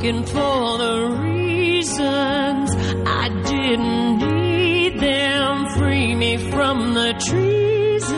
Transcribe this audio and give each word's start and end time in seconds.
looking 0.00 0.24
for 0.24 0.78
the 0.78 1.10
reasons 1.20 2.70
I 3.06 3.28
didn't 3.44 4.16
need 4.16 4.98
them. 4.98 5.68
Free 5.76 6.14
me 6.14 6.38
from 6.38 6.94
the 6.94 7.12
treason. 7.28 8.16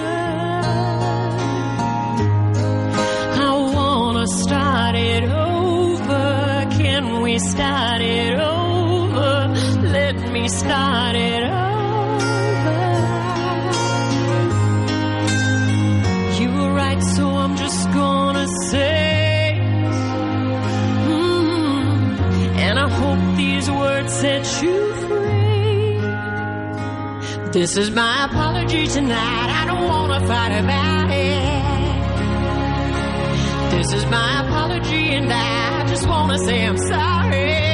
I 3.49 3.53
wanna 3.75 4.27
start 4.29 4.95
it 4.95 5.25
over. 5.25 6.67
Can 6.71 7.21
we 7.21 7.41
start 7.41 8.01
it 8.01 8.39
over? 8.39 9.53
Let 9.83 10.17
me 10.31 10.47
start 10.47 11.17
it 11.17 11.32
This 27.53 27.77
is 27.77 27.91
my 27.91 28.25
apology 28.25 28.87
tonight. 28.87 29.51
I 29.61 29.67
don't 29.67 29.87
wanna 29.87 30.27
fight 30.27 30.53
about 30.53 31.11
it. 31.11 31.63
This 33.77 33.93
is 33.93 34.07
my 34.07 34.41
apology, 34.43 35.11
and 35.11 35.31
I 35.31 35.87
just 35.87 36.09
wanna 36.09 36.39
say 36.39 36.65
I'm 36.67 36.79
sorry. 36.79 37.72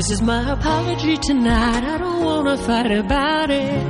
This 0.00 0.12
is 0.12 0.22
my 0.22 0.52
apology 0.52 1.18
tonight. 1.18 1.84
I 1.84 1.98
don't 1.98 2.24
wanna 2.24 2.56
fight 2.56 2.90
about 2.90 3.50
it. 3.50 3.84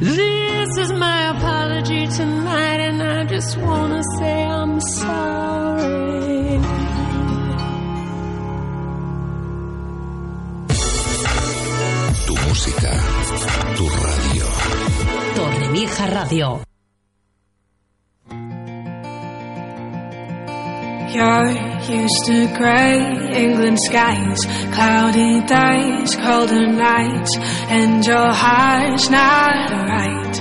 This 0.00 0.70
is 0.78 0.92
my 0.94 1.30
apology 1.30 2.08
tonight, 2.08 2.80
and 2.88 3.00
I 3.00 3.24
just 3.24 3.56
wanna 3.56 4.02
say 4.18 4.42
I'm 4.42 4.80
sorry. 4.80 6.58
Tu 12.26 12.34
música, 12.44 12.92
tu 13.76 13.84
radio. 14.06 14.46
Torrevieja 15.36 16.06
Radio. 16.18 16.48
You're 21.14 21.71
used 21.88 22.24
to 22.26 22.46
grey 22.56 22.98
England 23.34 23.78
skies, 23.80 24.38
cloudy 24.72 25.40
days, 25.46 26.14
colder 26.16 26.66
nights, 26.66 27.36
and 27.68 28.04
your 28.04 28.30
heart's 28.30 29.10
not 29.10 29.70
right. 29.70 30.34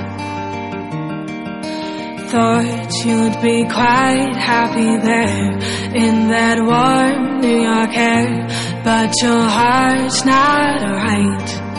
Thought 2.29 2.93
you'd 3.05 3.41
be 3.41 3.65
quite 3.65 4.35
happy 4.35 4.97
there 5.05 5.51
in 5.95 6.29
that 6.29 6.59
warm 6.59 7.41
New 7.41 7.61
York 7.61 7.97
air, 7.97 8.47
but 8.83 9.13
your 9.21 9.43
heart's 9.49 10.23
not 10.23 10.81
right. 10.81 11.71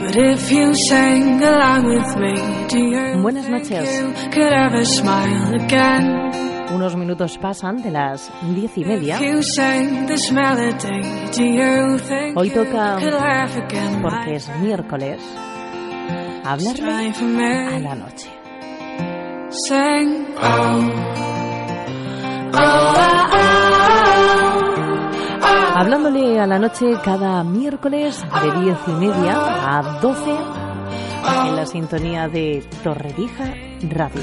But 0.00 0.16
if 0.16 0.50
you 0.50 0.74
sang 0.88 1.42
along 1.42 1.84
with 1.84 2.16
me, 2.16 2.66
do 2.68 2.78
you 2.80 3.22
Buenas 3.22 3.46
noches. 3.46 3.88
you 4.00 4.30
could 4.30 4.52
ever 4.52 4.84
smile 4.84 5.54
again? 5.54 6.47
Unos 6.70 6.96
minutos 6.96 7.38
pasan 7.38 7.82
de 7.82 7.90
las 7.90 8.30
diez 8.54 8.76
y 8.76 8.84
media. 8.84 9.18
Hoy 12.36 12.50
toca, 12.50 12.98
porque 14.02 14.34
es 14.34 14.50
miércoles, 14.60 15.20
hablarle 16.44 17.12
a 17.74 17.78
la 17.80 17.94
noche. 17.94 18.28
sing 19.50 20.26
oh, 20.36 20.90
oh, 22.52 22.94
oh. 23.32 23.58
Hablándole 25.74 26.38
a 26.38 26.46
la 26.46 26.58
noche 26.58 26.86
cada 27.02 27.42
miércoles 27.44 28.22
de 28.42 28.60
diez 28.60 28.78
y 28.86 28.90
media 28.90 29.78
a 29.78 30.00
12 30.00 30.30
en 31.46 31.56
la 31.56 31.66
sintonía 31.66 32.28
de 32.28 32.62
Torrevieja 32.82 33.54
Radio. 33.88 34.22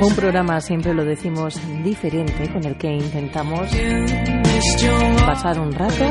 Un 0.00 0.14
programa, 0.14 0.60
siempre 0.60 0.92
lo 0.92 1.04
decimos, 1.04 1.58
diferente 1.82 2.52
con 2.52 2.64
el 2.64 2.76
que 2.76 2.88
intentamos 2.92 3.70
pasar 5.24 5.58
un 5.58 5.72
rato, 5.72 6.04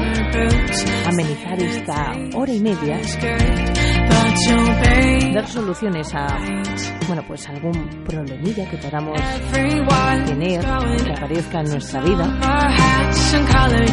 amenizar 1.06 1.62
esta 1.62 2.12
hora 2.36 2.52
y 2.52 2.60
media, 2.60 3.00
dar 5.34 5.48
soluciones 5.48 6.14
a, 6.16 6.28
bueno, 7.08 7.24
pues 7.28 7.48
algún 7.50 8.04
problemilla 8.06 8.70
que 8.70 8.78
podamos 8.78 9.20
tener, 10.26 10.62
que 10.62 11.12
aparezca 11.12 11.60
en 11.62 11.70
nuestra 11.70 12.02
vida, 12.02 12.40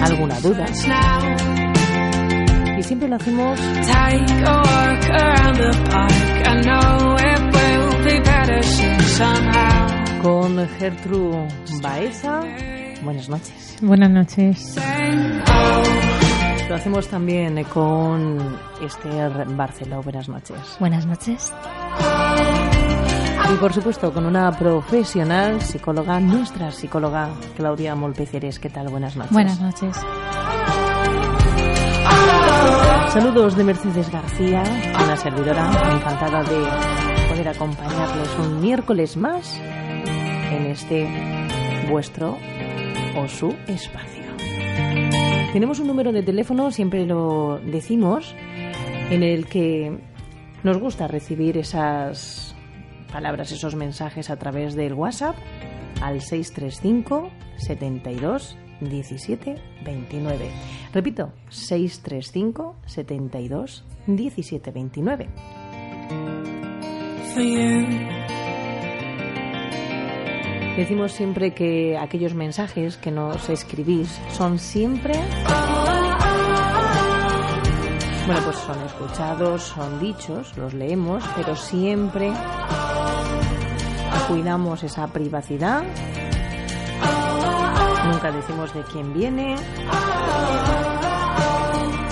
alguna 0.02 0.40
duda. 0.40 0.64
Y 2.80 2.82
siempre 2.82 3.08
lo 3.08 3.16
hacemos 3.16 3.60
Take 3.60 4.32
a 4.46 4.56
walk 4.56 5.10
around 5.10 5.56
the 5.58 5.90
park. 5.90 6.12
I 6.46 6.62
know 6.62 7.16
it 7.16 7.42
will 7.54 8.04
be 8.04 8.20
better 8.20 8.62
soon 8.62 9.00
somehow. 9.00 10.22
con 10.22 10.66
Gertrude 10.78 11.46
Baeza. 11.82 12.40
Buenas 13.02 13.28
noches. 13.28 13.76
Buenas 13.82 14.10
noches. 14.10 14.76
Oh, 14.78 16.68
Lo 16.70 16.74
hacemos 16.74 17.06
también 17.08 17.62
con 17.64 18.58
Esther 18.82 19.44
Barceló. 19.54 20.02
Buenas 20.02 20.28
noches. 20.30 20.56
Buenas 20.78 21.04
noches. 21.04 21.52
Y 23.52 23.56
por 23.56 23.74
supuesto 23.74 24.10
con 24.12 24.24
una 24.24 24.52
profesional 24.52 25.60
psicóloga, 25.60 26.18
nuestra 26.20 26.70
psicóloga 26.70 27.28
Claudia 27.56 27.94
Molpeceres. 27.94 28.58
¿Qué 28.58 28.70
tal? 28.70 28.88
Buenas 28.88 29.16
noches. 29.16 29.32
Buenas 29.32 29.60
noches. 29.60 29.96
Saludos 33.10 33.56
de 33.56 33.64
Mercedes 33.64 34.10
García, 34.10 34.62
una 35.02 35.16
servidora 35.16 35.70
encantada 35.92 36.42
de 36.42 37.28
poder 37.28 37.48
acompañarles 37.48 38.28
un 38.38 38.60
miércoles 38.60 39.16
más 39.16 39.60
en 40.50 40.66
este 40.66 41.08
vuestro 41.90 42.38
o 43.16 43.28
su 43.28 43.54
espacio. 43.66 44.22
Tenemos 45.52 45.80
un 45.80 45.88
número 45.88 46.12
de 46.12 46.22
teléfono, 46.22 46.70
siempre 46.70 47.04
lo 47.04 47.58
decimos, 47.64 48.34
en 49.10 49.22
el 49.22 49.46
que 49.46 49.98
nos 50.62 50.78
gusta 50.78 51.08
recibir 51.08 51.58
esas 51.58 52.54
palabras, 53.12 53.50
esos 53.50 53.74
mensajes 53.74 54.30
a 54.30 54.36
través 54.36 54.74
del 54.74 54.94
WhatsApp 54.94 55.34
al 56.00 56.20
635 56.20 57.30
72 57.56 58.56
17 58.80 59.56
29. 59.84 60.50
Repito, 60.92 61.32
635 61.48 62.76
72 62.86 63.84
17 64.06 64.70
29. 64.70 65.28
for 67.34 67.42
you. 67.42 68.20
Decimos 70.76 71.12
siempre 71.12 71.52
que 71.52 71.98
aquellos 71.98 72.34
mensajes 72.34 72.96
que 72.96 73.10
nos 73.10 73.48
escribís 73.50 74.18
son 74.30 74.58
siempre 74.58 75.14
Bueno, 78.26 78.40
pues 78.44 78.56
son 78.56 78.80
escuchados, 78.86 79.62
son 79.62 80.00
dichos, 80.00 80.56
los 80.56 80.72
leemos, 80.72 81.24
pero 81.36 81.56
siempre 81.56 82.32
cuidamos 84.28 84.84
esa 84.84 85.08
privacidad 85.08 85.82
Nunca 88.06 88.32
decimos 88.32 88.72
de 88.74 88.82
quién 88.82 89.12
viene. 89.12 89.56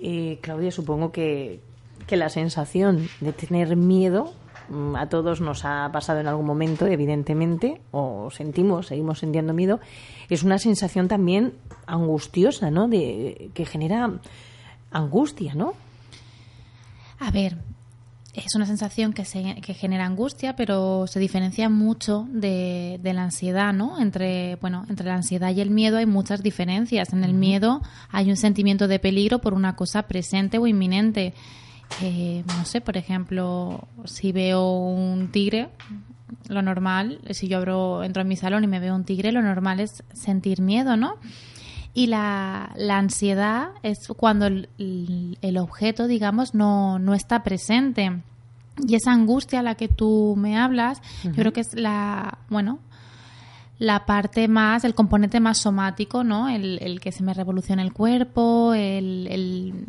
Eh, 0.00 0.38
Claudia, 0.40 0.70
supongo 0.70 1.12
que, 1.12 1.60
que 2.06 2.16
la 2.16 2.30
sensación 2.30 3.08
de 3.20 3.34
tener 3.34 3.76
miedo 3.76 4.32
a 4.96 5.08
todos 5.08 5.40
nos 5.40 5.64
ha 5.64 5.90
pasado 5.92 6.20
en 6.20 6.26
algún 6.26 6.46
momento, 6.46 6.86
evidentemente, 6.86 7.80
o 7.90 8.30
sentimos, 8.30 8.88
seguimos 8.88 9.20
sintiendo 9.20 9.52
miedo, 9.52 9.80
es 10.28 10.42
una 10.42 10.58
sensación 10.58 11.08
también 11.08 11.54
angustiosa, 11.86 12.70
¿no? 12.70 12.88
De, 12.88 13.50
que 13.54 13.66
genera 13.66 14.10
angustia, 14.90 15.54
¿no? 15.54 15.74
A 17.18 17.30
ver, 17.30 17.56
es 18.34 18.54
una 18.56 18.66
sensación 18.66 19.12
que, 19.12 19.24
se, 19.24 19.56
que 19.62 19.74
genera 19.74 20.06
angustia, 20.06 20.56
pero 20.56 21.06
se 21.06 21.20
diferencia 21.20 21.68
mucho 21.68 22.26
de, 22.30 22.98
de, 23.02 23.12
la 23.12 23.24
ansiedad, 23.24 23.72
¿no? 23.72 24.00
Entre, 24.00 24.56
bueno, 24.56 24.84
entre 24.88 25.06
la 25.06 25.14
ansiedad 25.14 25.54
y 25.54 25.60
el 25.60 25.70
miedo 25.70 25.98
hay 25.98 26.06
muchas 26.06 26.42
diferencias. 26.42 27.12
En 27.12 27.22
el 27.22 27.34
miedo 27.34 27.80
hay 28.10 28.30
un 28.30 28.36
sentimiento 28.36 28.88
de 28.88 28.98
peligro 28.98 29.38
por 29.40 29.54
una 29.54 29.76
cosa 29.76 30.02
presente 30.02 30.58
o 30.58 30.66
inminente. 30.66 31.34
Eh, 32.02 32.44
no 32.46 32.64
sé, 32.64 32.80
por 32.80 32.96
ejemplo, 32.96 33.86
si 34.04 34.32
veo 34.32 34.68
un 34.72 35.28
tigre, 35.28 35.68
lo 36.48 36.62
normal, 36.62 37.20
si 37.30 37.48
yo 37.48 37.58
abro, 37.58 38.02
entro 38.02 38.22
en 38.22 38.28
mi 38.28 38.36
salón 38.36 38.64
y 38.64 38.66
me 38.66 38.80
veo 38.80 38.94
un 38.94 39.04
tigre, 39.04 39.32
lo 39.32 39.42
normal 39.42 39.80
es 39.80 40.02
sentir 40.12 40.60
miedo, 40.60 40.96
¿no? 40.96 41.16
Y 41.92 42.08
la, 42.08 42.72
la, 42.76 42.98
ansiedad 42.98 43.68
es 43.84 44.08
cuando 44.16 44.46
el, 44.46 44.68
el, 45.40 45.58
objeto, 45.58 46.08
digamos, 46.08 46.52
no, 46.52 46.98
no, 46.98 47.14
está 47.14 47.44
presente. 47.44 48.20
Y 48.84 48.96
esa 48.96 49.12
angustia 49.12 49.60
a 49.60 49.62
la 49.62 49.76
que 49.76 49.86
tú 49.86 50.34
me 50.36 50.58
hablas, 50.58 50.98
uh 50.98 51.28
-huh. 51.28 51.30
yo 51.30 51.34
creo 51.36 51.52
que 51.52 51.60
es 51.60 51.74
la, 51.74 52.38
bueno, 52.50 52.80
la 53.78 54.06
parte 54.06 54.48
más, 54.48 54.84
el 54.84 54.94
componente 54.94 55.38
más 55.38 55.58
somático, 55.58 56.24
¿no? 56.24 56.48
El, 56.48 56.78
el 56.82 57.00
que 57.00 57.12
se 57.12 57.22
me 57.22 57.32
revoluciona 57.32 57.82
el 57.82 57.92
cuerpo, 57.92 58.74
el, 58.74 59.28
el, 59.30 59.86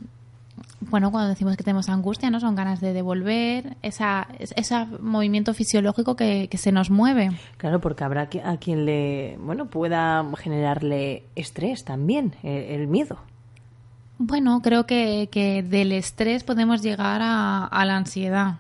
bueno, 0.82 1.12
cuando 1.12 1.30
decimos 1.30 1.58
que 1.58 1.64
tenemos 1.64 1.90
angustia, 1.90 2.30
¿no? 2.30 2.40
Son 2.40 2.56
ganas 2.56 2.80
de 2.80 2.94
devolver, 2.94 3.76
esa, 3.82 4.28
ese 4.40 4.86
movimiento 5.00 5.54
fisiológico 5.54 6.16
que, 6.16 6.48
que, 6.50 6.58
se 6.58 6.72
nos 6.72 6.90
mueve. 6.90 7.32
Claro, 7.58 7.82
porque 7.82 8.04
habrá 8.04 8.30
a 8.44 8.58
quien 8.58 8.86
le, 8.86 9.38
bueno, 9.42 9.68
pueda 9.68 10.26
generarle 10.38 11.24
estrés 11.36 11.84
también, 11.84 12.36
el, 12.44 12.82
el 12.82 12.88
miedo. 12.88 13.20
Bueno, 14.18 14.62
creo 14.62 14.86
que, 14.86 15.28
que, 15.32 15.64
del 15.64 15.92
estrés 15.92 16.44
podemos 16.44 16.82
llegar 16.82 17.22
a, 17.22 17.66
a 17.66 17.86
la 17.86 17.98
ansiedad. 17.98 18.56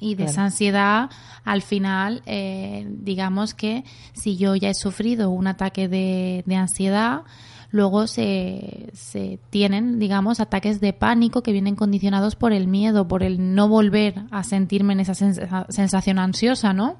Y 0.00 0.10
de 0.10 0.16
claro. 0.16 0.30
esa 0.30 0.44
ansiedad, 0.44 1.10
al 1.44 1.62
final, 1.62 2.22
eh, 2.26 2.86
digamos 2.88 3.54
que 3.54 3.84
si 4.12 4.36
yo 4.36 4.54
ya 4.56 4.70
he 4.70 4.74
sufrido 4.74 5.30
un 5.30 5.46
ataque 5.46 5.88
de, 5.88 6.42
de 6.46 6.56
ansiedad, 6.56 7.22
luego 7.70 8.06
se, 8.06 8.90
se, 8.94 9.38
tienen, 9.50 9.98
digamos, 9.98 10.40
ataques 10.40 10.80
de 10.80 10.92
pánico 10.92 11.42
que 11.42 11.52
vienen 11.52 11.76
condicionados 11.76 12.34
por 12.36 12.52
el 12.52 12.66
miedo, 12.66 13.08
por 13.08 13.22
el 13.22 13.54
no 13.54 13.68
volver 13.68 14.22
a 14.30 14.42
sentirme 14.42 14.94
en 14.94 15.00
esa 15.00 15.14
sensación 15.14 16.18
ansiosa, 16.18 16.72
¿no? 16.72 16.96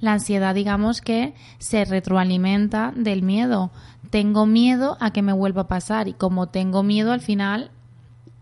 La 0.00 0.12
ansiedad, 0.14 0.54
digamos, 0.54 1.00
que 1.00 1.34
se 1.58 1.84
retroalimenta 1.84 2.92
del 2.96 3.22
miedo. 3.22 3.70
Tengo 4.10 4.46
miedo 4.46 4.96
a 5.00 5.12
que 5.12 5.22
me 5.22 5.32
vuelva 5.32 5.62
a 5.62 5.68
pasar 5.68 6.08
y 6.08 6.12
como 6.12 6.48
tengo 6.48 6.82
miedo, 6.82 7.12
al 7.12 7.20
final 7.20 7.70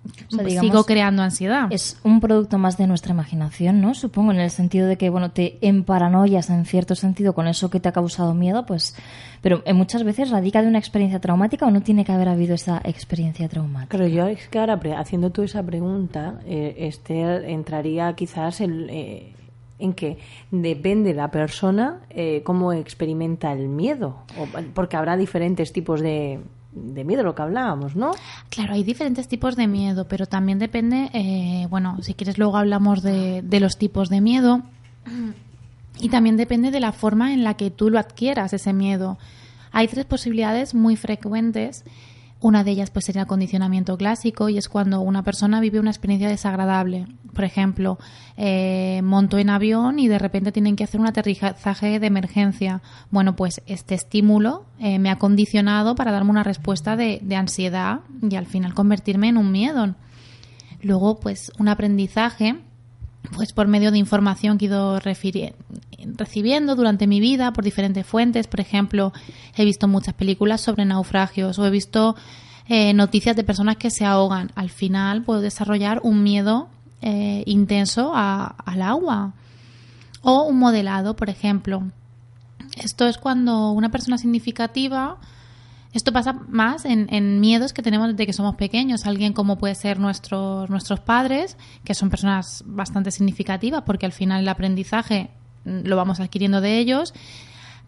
o 0.04 0.34
sea, 0.34 0.44
digamos, 0.44 0.70
sigo 0.70 0.84
creando 0.84 1.22
ansiedad. 1.22 1.68
Es 1.70 1.98
un 2.02 2.20
producto 2.20 2.58
más 2.58 2.76
de 2.76 2.86
nuestra 2.86 3.12
imaginación, 3.12 3.80
¿no? 3.80 3.94
Supongo, 3.94 4.32
en 4.32 4.40
el 4.40 4.50
sentido 4.50 4.86
de 4.86 4.96
que, 4.96 5.10
bueno, 5.10 5.30
te 5.30 5.58
emparanoias 5.60 6.50
en 6.50 6.64
cierto 6.64 6.94
sentido 6.94 7.34
con 7.34 7.46
eso 7.46 7.70
que 7.70 7.80
te 7.80 7.88
ha 7.88 7.92
causado 7.92 8.34
miedo, 8.34 8.66
pues, 8.66 8.96
pero 9.40 9.62
muchas 9.74 10.04
veces 10.04 10.30
radica 10.30 10.62
de 10.62 10.68
una 10.68 10.78
experiencia 10.78 11.20
traumática 11.20 11.66
o 11.66 11.70
no 11.70 11.82
tiene 11.82 12.04
que 12.04 12.12
haber 12.12 12.28
habido 12.28 12.54
esa 12.54 12.80
experiencia 12.84 13.48
traumática. 13.48 13.96
Pero 13.96 14.08
yo 14.08 14.26
es 14.26 14.48
que 14.48 14.58
ahora, 14.58 14.80
haciendo 14.98 15.30
tú 15.30 15.42
esa 15.42 15.62
pregunta, 15.62 16.40
eh, 16.46 16.74
Esther, 16.78 17.44
entraría 17.44 18.12
quizás 18.14 18.60
en, 18.60 18.88
eh, 18.90 19.34
en 19.78 19.92
que 19.94 20.18
depende 20.50 21.14
la 21.14 21.30
persona 21.30 22.00
eh, 22.10 22.42
cómo 22.44 22.72
experimenta 22.72 23.52
el 23.52 23.68
miedo, 23.68 24.16
o, 24.38 24.46
porque 24.74 24.96
habrá 24.96 25.16
diferentes 25.16 25.72
tipos 25.72 26.00
de 26.00 26.40
de 26.72 27.04
miedo, 27.04 27.22
lo 27.22 27.34
que 27.34 27.42
hablábamos, 27.42 27.96
¿no? 27.96 28.12
Claro, 28.48 28.74
hay 28.74 28.82
diferentes 28.82 29.28
tipos 29.28 29.56
de 29.56 29.66
miedo, 29.66 30.06
pero 30.08 30.26
también 30.26 30.58
depende, 30.58 31.10
eh, 31.12 31.66
bueno, 31.68 31.98
si 32.02 32.14
quieres 32.14 32.38
luego 32.38 32.56
hablamos 32.56 33.02
de, 33.02 33.42
de, 33.42 33.60
los 33.60 33.76
tipos 33.76 34.08
de 34.08 34.20
miedo 34.20 34.62
y 36.00 36.08
también 36.08 36.36
depende 36.36 36.70
de 36.70 36.80
la 36.80 36.92
forma 36.92 37.32
en 37.32 37.44
la 37.44 37.54
que 37.54 37.70
tú 37.70 37.90
lo 37.90 37.98
adquieras, 37.98 38.52
ese 38.52 38.72
miedo. 38.72 39.18
Hay 39.70 39.88
tres 39.88 40.04
posibilidades 40.04 40.74
muy 40.74 40.96
frecuentes. 40.96 41.84
Una 42.42 42.64
de 42.64 42.72
ellas 42.72 42.90
pues 42.90 43.04
sería 43.04 43.22
el 43.22 43.28
condicionamiento 43.28 43.96
clásico 43.96 44.48
y 44.48 44.58
es 44.58 44.68
cuando 44.68 45.00
una 45.00 45.22
persona 45.22 45.60
vive 45.60 45.78
una 45.78 45.92
experiencia 45.92 46.28
desagradable. 46.28 47.06
Por 47.32 47.44
ejemplo, 47.44 47.98
eh, 48.36 49.00
monto 49.04 49.38
en 49.38 49.48
avión 49.48 50.00
y 50.00 50.08
de 50.08 50.18
repente 50.18 50.50
tienen 50.50 50.74
que 50.74 50.82
hacer 50.82 51.00
un 51.00 51.06
aterrizaje 51.06 52.00
de 52.00 52.06
emergencia. 52.06 52.82
Bueno, 53.12 53.36
pues 53.36 53.62
este 53.66 53.94
estímulo 53.94 54.66
eh, 54.80 54.98
me 54.98 55.10
ha 55.10 55.18
condicionado 55.18 55.94
para 55.94 56.10
darme 56.10 56.30
una 56.32 56.42
respuesta 56.42 56.96
de, 56.96 57.20
de, 57.22 57.36
ansiedad 57.36 58.00
y 58.28 58.34
al 58.34 58.46
final 58.46 58.74
convertirme 58.74 59.28
en 59.28 59.36
un 59.36 59.52
miedo. 59.52 59.94
Luego, 60.82 61.20
pues 61.20 61.52
un 61.60 61.68
aprendizaje, 61.68 62.56
pues 63.30 63.52
por 63.52 63.68
medio 63.68 63.90
de 63.90 63.98
información 63.98 64.58
que 64.58 64.66
he 64.66 64.68
ido 64.68 64.98
recibiendo 64.98 66.74
durante 66.74 67.06
mi 67.06 67.20
vida 67.20 67.52
por 67.52 67.64
diferentes 67.64 68.06
fuentes. 68.06 68.46
Por 68.46 68.60
ejemplo, 68.60 69.12
he 69.56 69.64
visto 69.64 69.88
muchas 69.88 70.14
películas 70.14 70.60
sobre 70.60 70.84
naufragios 70.84 71.58
o 71.58 71.66
he 71.66 71.70
visto 71.70 72.16
eh, 72.68 72.92
noticias 72.94 73.36
de 73.36 73.44
personas 73.44 73.76
que 73.76 73.90
se 73.90 74.04
ahogan. 74.04 74.50
Al 74.54 74.70
final 74.70 75.22
puedo 75.22 75.40
desarrollar 75.40 76.00
un 76.02 76.22
miedo 76.22 76.68
eh, 77.00 77.42
intenso 77.46 78.12
a, 78.14 78.46
al 78.64 78.82
agua. 78.82 79.32
O 80.22 80.42
un 80.42 80.58
modelado, 80.58 81.16
por 81.16 81.30
ejemplo. 81.30 81.82
Esto 82.76 83.06
es 83.06 83.18
cuando 83.18 83.72
una 83.72 83.90
persona 83.90 84.18
significativa 84.18 85.18
esto 85.92 86.12
pasa 86.12 86.32
más 86.48 86.84
en, 86.84 87.12
en, 87.12 87.40
miedos 87.40 87.72
que 87.72 87.82
tenemos 87.82 88.08
desde 88.08 88.26
que 88.26 88.32
somos 88.32 88.56
pequeños. 88.56 89.06
Alguien 89.06 89.32
como 89.32 89.58
puede 89.58 89.74
ser 89.74 89.98
nuestros, 89.98 90.70
nuestros 90.70 91.00
padres, 91.00 91.56
que 91.84 91.94
son 91.94 92.08
personas 92.08 92.64
bastante 92.66 93.10
significativas, 93.10 93.82
porque 93.82 94.06
al 94.06 94.12
final 94.12 94.40
el 94.40 94.48
aprendizaje 94.48 95.30
lo 95.64 95.96
vamos 95.96 96.18
adquiriendo 96.20 96.60
de 96.60 96.78
ellos, 96.78 97.14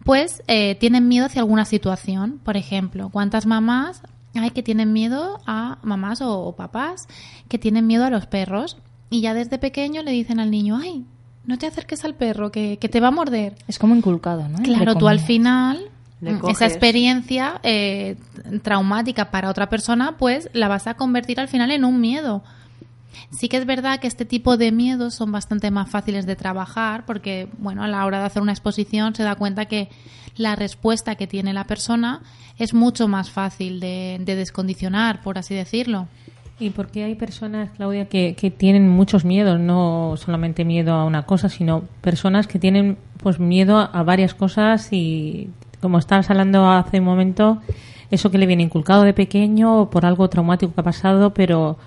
pues 0.03 0.43
eh, 0.47 0.75
tienen 0.75 1.07
miedo 1.07 1.25
hacia 1.25 1.41
alguna 1.41 1.65
situación. 1.65 2.39
Por 2.43 2.57
ejemplo, 2.57 3.09
¿cuántas 3.09 3.45
mamás 3.45 4.01
hay 4.35 4.51
que 4.51 4.63
tienen 4.63 4.93
miedo 4.93 5.39
a 5.47 5.79
mamás 5.81 6.21
o, 6.21 6.41
o 6.41 6.55
papás 6.55 7.07
que 7.49 7.57
tienen 7.57 7.87
miedo 7.87 8.05
a 8.05 8.09
los 8.09 8.27
perros? 8.27 8.77
Y 9.09 9.21
ya 9.21 9.33
desde 9.33 9.57
pequeño 9.57 10.03
le 10.03 10.11
dicen 10.11 10.39
al 10.39 10.51
niño, 10.51 10.77
ay, 10.81 11.05
no 11.45 11.57
te 11.57 11.67
acerques 11.67 12.03
al 12.05 12.15
perro, 12.15 12.51
que, 12.51 12.77
que 12.77 12.89
te 12.89 12.99
va 12.99 13.09
a 13.09 13.11
morder. 13.11 13.55
Es 13.67 13.79
como 13.79 13.95
inculcado, 13.95 14.47
¿no? 14.49 14.59
Claro, 14.59 14.95
tú 14.95 15.07
al 15.07 15.19
final 15.19 15.77
mm, 15.77 15.94
coges. 16.39 16.57
esa 16.57 16.65
experiencia 16.65 17.59
eh, 17.63 18.17
traumática 18.63 19.31
para 19.31 19.49
otra 19.49 19.69
persona, 19.69 20.17
pues 20.17 20.49
la 20.53 20.67
vas 20.67 20.87
a 20.87 20.95
convertir 20.95 21.39
al 21.39 21.47
final 21.47 21.71
en 21.71 21.85
un 21.85 21.99
miedo. 22.01 22.43
Sí 23.31 23.49
que 23.49 23.57
es 23.57 23.65
verdad 23.65 23.99
que 23.99 24.07
este 24.07 24.25
tipo 24.25 24.57
de 24.57 24.71
miedos 24.71 25.13
son 25.13 25.31
bastante 25.31 25.71
más 25.71 25.89
fáciles 25.89 26.25
de 26.25 26.35
trabajar 26.35 27.05
porque, 27.05 27.47
bueno, 27.57 27.83
a 27.83 27.87
la 27.87 28.05
hora 28.05 28.19
de 28.19 28.25
hacer 28.25 28.41
una 28.41 28.51
exposición 28.51 29.15
se 29.15 29.23
da 29.23 29.35
cuenta 29.35 29.65
que 29.65 29.89
la 30.35 30.55
respuesta 30.55 31.15
que 31.15 31.27
tiene 31.27 31.53
la 31.53 31.65
persona 31.65 32.21
es 32.57 32.73
mucho 32.73 33.07
más 33.07 33.29
fácil 33.29 33.79
de, 33.79 34.17
de 34.19 34.35
descondicionar, 34.35 35.21
por 35.21 35.37
así 35.37 35.55
decirlo. 35.55 36.07
¿Y 36.57 36.69
por 36.69 36.87
qué 36.87 37.03
hay 37.03 37.15
personas, 37.15 37.69
Claudia, 37.75 38.05
que, 38.05 38.33
que 38.35 38.49
tienen 38.49 38.87
muchos 38.87 39.25
miedos? 39.25 39.59
No 39.59 40.15
solamente 40.17 40.63
miedo 40.63 40.93
a 40.93 41.03
una 41.03 41.23
cosa, 41.23 41.49
sino 41.49 41.83
personas 41.99 42.47
que 42.47 42.59
tienen 42.59 42.97
pues 43.21 43.39
miedo 43.39 43.77
a, 43.77 43.85
a 43.85 44.03
varias 44.03 44.33
cosas 44.33 44.93
y, 44.93 45.49
como 45.85 45.99
estabas 45.99 46.29
hablando 46.29 46.69
hace 46.69 46.99
un 46.99 47.05
momento, 47.05 47.59
eso 48.11 48.29
que 48.31 48.37
le 48.37 48.45
viene 48.45 48.63
inculcado 48.63 49.03
de 49.03 49.13
pequeño 49.13 49.81
o 49.81 49.89
por 49.89 50.05
algo 50.05 50.27
traumático 50.29 50.73
que 50.73 50.81
ha 50.81 50.83
pasado, 50.83 51.33
pero 51.33 51.77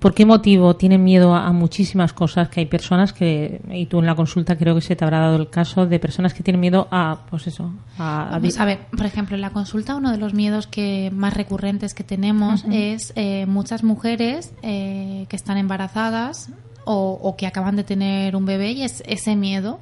¿por 0.00 0.12
qué 0.12 0.26
motivo 0.26 0.74
tienen 0.76 1.04
miedo 1.04 1.34
a, 1.34 1.46
a 1.46 1.52
muchísimas 1.52 2.12
cosas? 2.12 2.48
Que 2.48 2.60
hay 2.60 2.66
personas 2.66 3.12
que, 3.12 3.60
y 3.70 3.86
tú 3.86 4.00
en 4.00 4.06
la 4.06 4.14
consulta 4.14 4.56
creo 4.58 4.74
que 4.74 4.80
se 4.80 4.96
te 4.96 5.04
habrá 5.04 5.20
dado 5.20 5.36
el 5.36 5.48
caso 5.50 5.86
de 5.86 5.98
personas 6.00 6.34
que 6.34 6.42
tienen 6.42 6.60
miedo 6.60 6.88
a, 6.90 7.18
pues 7.30 7.46
eso, 7.46 7.70
a, 7.98 8.34
a- 8.34 8.40
Pues, 8.40 8.58
a 8.58 8.64
ver, 8.64 8.80
por 8.96 9.06
ejemplo, 9.06 9.36
en 9.36 9.40
la 9.40 9.50
consulta 9.50 9.94
uno 9.94 10.10
de 10.10 10.18
los 10.18 10.34
miedos 10.34 10.66
que 10.66 11.10
más 11.14 11.34
recurrentes 11.34 11.94
que 11.94 12.04
tenemos 12.04 12.64
es 12.70 13.12
eh, 13.16 13.46
muchas 13.46 13.84
mujeres 13.84 14.52
eh, 14.62 15.26
que 15.28 15.36
están 15.36 15.56
embarazadas 15.58 16.50
o, 16.84 17.18
o 17.22 17.36
que 17.36 17.46
acaban 17.46 17.76
de 17.76 17.84
tener 17.84 18.34
un 18.34 18.46
bebé 18.46 18.72
y 18.72 18.82
es 18.82 19.02
ese 19.06 19.36
miedo 19.36 19.78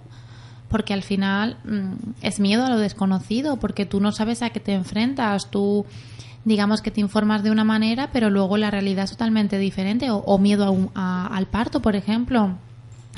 porque 0.69 0.93
al 0.95 1.03
final 1.03 1.57
mm, 1.65 1.93
es 2.23 2.41
miedo 2.41 2.65
a 2.65 2.71
lo 2.71 2.79
desconocido 2.79 3.57
porque 3.57 3.87
tú 3.87 4.01
no 4.01 4.13
sabes 4.13 4.43
a 4.43 4.51
qué 4.51 4.61
te 4.61 4.73
enfrentas 4.75 5.51
tú 5.51 5.87
digamos 6.45 6.81
que 6.81 6.91
te 6.91 7.01
informas 7.01 7.43
de 7.43 7.51
una 7.51 7.65
manera 7.65 8.11
pero 8.13 8.31
luego 8.31 8.57
la 8.57 8.71
realidad 8.71 9.05
es 9.05 9.11
totalmente 9.13 9.59
diferente 9.59 10.11
o, 10.11 10.17
o 10.19 10.39
miedo 10.39 10.65
a 10.65 10.71
un- 10.71 10.91
a- 10.95 11.27
al 11.29 11.47
parto 11.47 11.81
por 11.83 11.97
ejemplo 11.97 12.53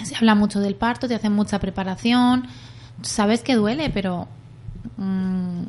se 0.02 0.16
habla 0.16 0.34
mucho 0.34 0.60
del 0.60 0.74
parto 0.76 1.08
te 1.08 1.14
hacen 1.14 1.32
mucha 1.32 1.58
preparación 1.58 2.46
sabes 3.02 3.42
que 3.42 3.54
duele 3.54 3.90
pero 3.90 4.28
mm, 4.96 5.62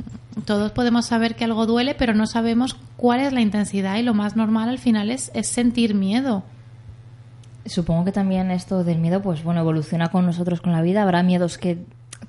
todos 0.46 0.72
podemos 0.72 1.06
saber 1.06 1.36
que 1.36 1.44
algo 1.44 1.66
duele, 1.66 1.96
pero 1.96 2.14
no 2.14 2.26
sabemos 2.26 2.78
cuál 2.96 3.20
es 3.20 3.34
la 3.34 3.42
intensidad 3.42 3.98
y 3.98 4.04
lo 4.04 4.14
más 4.14 4.36
normal 4.38 4.70
al 4.70 4.80
final 4.80 5.12
es, 5.12 5.32
es 5.34 5.48
sentir 5.48 5.96
miedo. 5.96 6.44
Supongo 7.66 8.06
que 8.06 8.12
también 8.12 8.52
esto 8.52 8.84
del 8.84 9.00
miedo, 9.00 9.22
pues 9.22 9.44
bueno, 9.44 9.62
evoluciona 9.62 10.10
con 10.10 10.26
nosotros, 10.26 10.62
con 10.62 10.72
la 10.72 10.82
vida. 10.82 11.04
Habrá 11.04 11.24
miedos 11.24 11.58
que 11.58 11.80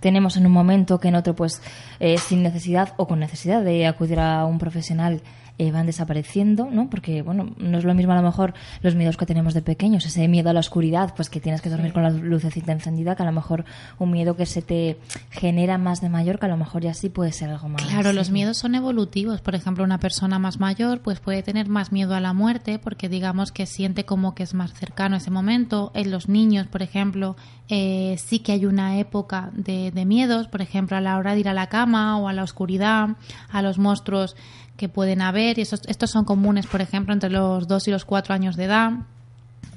tenemos 0.00 0.36
en 0.36 0.46
un 0.46 0.52
momento 0.52 1.00
que 1.00 1.08
en 1.08 1.14
otro, 1.14 1.34
pues 1.34 1.62
eh, 1.98 2.18
sin 2.18 2.42
necesidad 2.42 2.94
o 2.96 3.06
con 3.06 3.20
necesidad 3.20 3.62
de 3.62 3.86
acudir 3.86 4.20
a 4.20 4.44
un 4.44 4.58
profesional, 4.58 5.22
eh, 5.60 5.72
van 5.72 5.84
desapareciendo, 5.84 6.70
¿no? 6.70 6.88
Porque, 6.88 7.20
bueno, 7.20 7.50
no 7.58 7.76
es 7.76 7.84
lo 7.84 7.92
mismo 7.92 8.14
a 8.14 8.16
lo 8.16 8.22
mejor 8.22 8.54
los 8.80 8.94
miedos 8.94 9.18
que 9.18 9.26
tenemos 9.26 9.52
de 9.52 9.60
pequeños, 9.60 10.06
ese 10.06 10.26
miedo 10.26 10.48
a 10.48 10.54
la 10.54 10.60
oscuridad, 10.60 11.12
pues 11.14 11.28
que 11.28 11.38
tienes 11.38 11.60
que 11.60 11.68
dormir 11.68 11.92
con 11.92 12.02
la 12.02 12.08
lucecita 12.08 12.72
encendida, 12.72 13.14
que 13.14 13.24
a 13.24 13.26
lo 13.26 13.32
mejor 13.32 13.66
un 13.98 14.10
miedo 14.10 14.36
que 14.36 14.46
se 14.46 14.62
te 14.62 14.98
genera 15.28 15.76
más 15.76 16.00
de 16.00 16.08
mayor, 16.08 16.38
que 16.38 16.46
a 16.46 16.48
lo 16.48 16.56
mejor 16.56 16.80
ya 16.80 16.94
sí 16.94 17.10
puede 17.10 17.32
ser 17.32 17.50
algo 17.50 17.68
más. 17.68 17.82
Claro, 17.82 18.14
los 18.14 18.30
miedos 18.30 18.56
son 18.56 18.74
evolutivos. 18.74 19.42
Por 19.42 19.54
ejemplo, 19.54 19.84
una 19.84 20.00
persona 20.00 20.38
más 20.38 20.60
mayor 20.60 21.00
pues 21.00 21.20
puede 21.20 21.42
tener 21.42 21.68
más 21.68 21.92
miedo 21.92 22.14
a 22.14 22.20
la 22.20 22.32
muerte 22.32 22.78
porque 22.78 23.10
digamos 23.10 23.52
que 23.52 23.66
siente 23.66 24.06
como 24.06 24.34
que 24.34 24.44
es 24.44 24.54
más 24.54 24.72
cercano 24.72 25.16
ese 25.16 25.30
momento. 25.30 25.92
En 25.94 26.10
los 26.10 26.30
niños, 26.30 26.68
por 26.68 26.80
ejemplo, 26.80 27.36
eh, 27.68 28.16
sí 28.18 28.38
que 28.38 28.52
hay 28.52 28.64
una 28.64 28.98
época 28.98 29.50
de, 29.52 29.90
de 29.90 30.06
miedos, 30.06 30.48
por 30.48 30.62
ejemplo, 30.62 30.96
a 30.96 31.02
la 31.02 31.18
hora 31.18 31.34
de 31.34 31.40
ir 31.40 31.50
a 31.50 31.54
la 31.54 31.66
cama 31.66 32.16
o 32.16 32.28
a 32.28 32.32
la 32.32 32.44
oscuridad, 32.44 33.10
a 33.50 33.60
los 33.60 33.76
monstruos 33.76 34.36
que 34.80 34.88
pueden 34.88 35.20
haber. 35.20 35.58
Y 35.58 35.62
esos- 35.62 35.82
estos 35.86 36.10
son 36.10 36.24
comunes, 36.24 36.66
por 36.66 36.80
ejemplo, 36.80 37.12
entre 37.12 37.28
los 37.30 37.68
2 37.68 37.86
y 37.86 37.90
los 37.92 38.04
4 38.04 38.34
años 38.34 38.56
de 38.56 38.64
edad. 38.64 38.92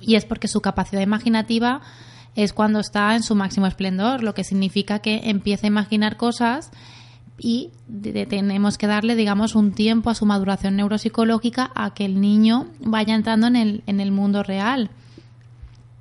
Y 0.01 0.15
es 0.15 0.25
porque 0.25 0.47
su 0.47 0.61
capacidad 0.61 1.01
imaginativa 1.01 1.81
es 2.35 2.53
cuando 2.53 2.79
está 2.79 3.13
en 3.15 3.21
su 3.21 3.35
máximo 3.35 3.67
esplendor, 3.67 4.23
lo 4.23 4.33
que 4.33 4.43
significa 4.43 4.99
que 4.99 5.29
empieza 5.29 5.67
a 5.67 5.73
imaginar 5.75 6.17
cosas 6.17 6.71
y 7.37 7.69
tenemos 8.29 8.77
que 8.77 8.87
darle, 8.87 9.15
digamos, 9.15 9.55
un 9.55 9.71
tiempo 9.73 10.09
a 10.09 10.15
su 10.15 10.25
maduración 10.25 10.75
neuropsicológica 10.77 11.71
a 11.75 11.93
que 11.93 12.05
el 12.05 12.21
niño 12.21 12.67
vaya 12.79 13.13
entrando 13.15 13.47
en 13.47 13.55
el, 13.55 13.83
en 13.87 13.99
el 13.99 14.11
mundo 14.11 14.41
real. 14.43 14.89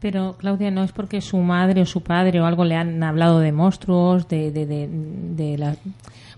Pero 0.01 0.37
Claudia, 0.39 0.71
no 0.71 0.83
es 0.85 0.93
porque 0.93 1.21
su 1.21 1.39
madre 1.39 1.83
o 1.83 1.87
su 1.87 2.01
padre 2.03 2.41
o 2.41 2.47
algo 2.47 2.65
le 2.65 2.77
han 2.77 3.03
hablado 3.03 3.39
de 3.41 3.53
monstruos, 3.53 4.27
de, 4.29 4.51
de, 4.51 4.67
de, 4.67 4.89
de 4.91 5.59
la... 5.59 5.77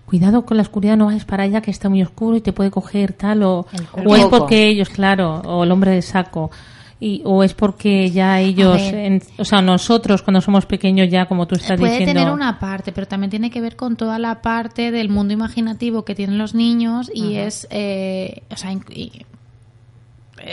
Cuidado 0.05 0.45
con 0.45 0.57
la 0.57 0.63
oscuridad, 0.63 0.97
no 0.97 1.07
vayas 1.07 1.25
para 1.25 1.43
allá 1.43 1.61
que 1.61 1.71
está 1.71 1.89
muy 1.89 2.01
oscuro 2.03 2.37
y 2.37 2.41
te 2.41 2.53
puede 2.53 2.69
coger 2.71 3.13
tal 3.13 3.41
o, 3.43 3.65
El 3.95 4.07
o 4.07 4.15
es 4.15 4.25
porque 4.25 4.67
ellos, 4.67 4.89
claro, 4.89 5.41
o 5.45 5.63
el 5.63 5.71
hombre 5.71 5.91
de 5.91 6.01
saco. 6.01 6.51
Y, 6.97 7.21
o 7.25 7.43
es 7.43 7.53
porque 7.53 8.09
ya 8.09 8.39
ellos, 8.39 8.79
en- 8.81 9.21
o 9.37 9.43
sea, 9.43 9.61
nosotros 9.61 10.21
cuando 10.21 10.39
somos 10.39 10.65
pequeños 10.65 11.09
ya, 11.09 11.25
como 11.25 11.45
tú 11.45 11.55
estás 11.55 11.77
Puede 11.77 11.99
diciendo... 11.99 12.21
tener 12.21 12.33
una 12.33 12.57
parte, 12.57 12.93
pero 12.93 13.05
también 13.05 13.29
tiene 13.29 13.49
que 13.51 13.59
ver 13.59 13.75
con 13.75 13.97
toda 13.97 14.17
la 14.17 14.41
parte 14.41 14.91
del 14.91 15.09
mundo 15.09 15.33
imaginativo 15.33 16.05
que 16.05 16.15
tienen 16.15 16.37
los 16.37 16.55
niños 16.55 17.11
y 17.13 17.35
es, 17.35 17.67
eh, 17.69 18.43
o 18.49 18.55
sea, 18.55 18.71
y- 18.71 19.25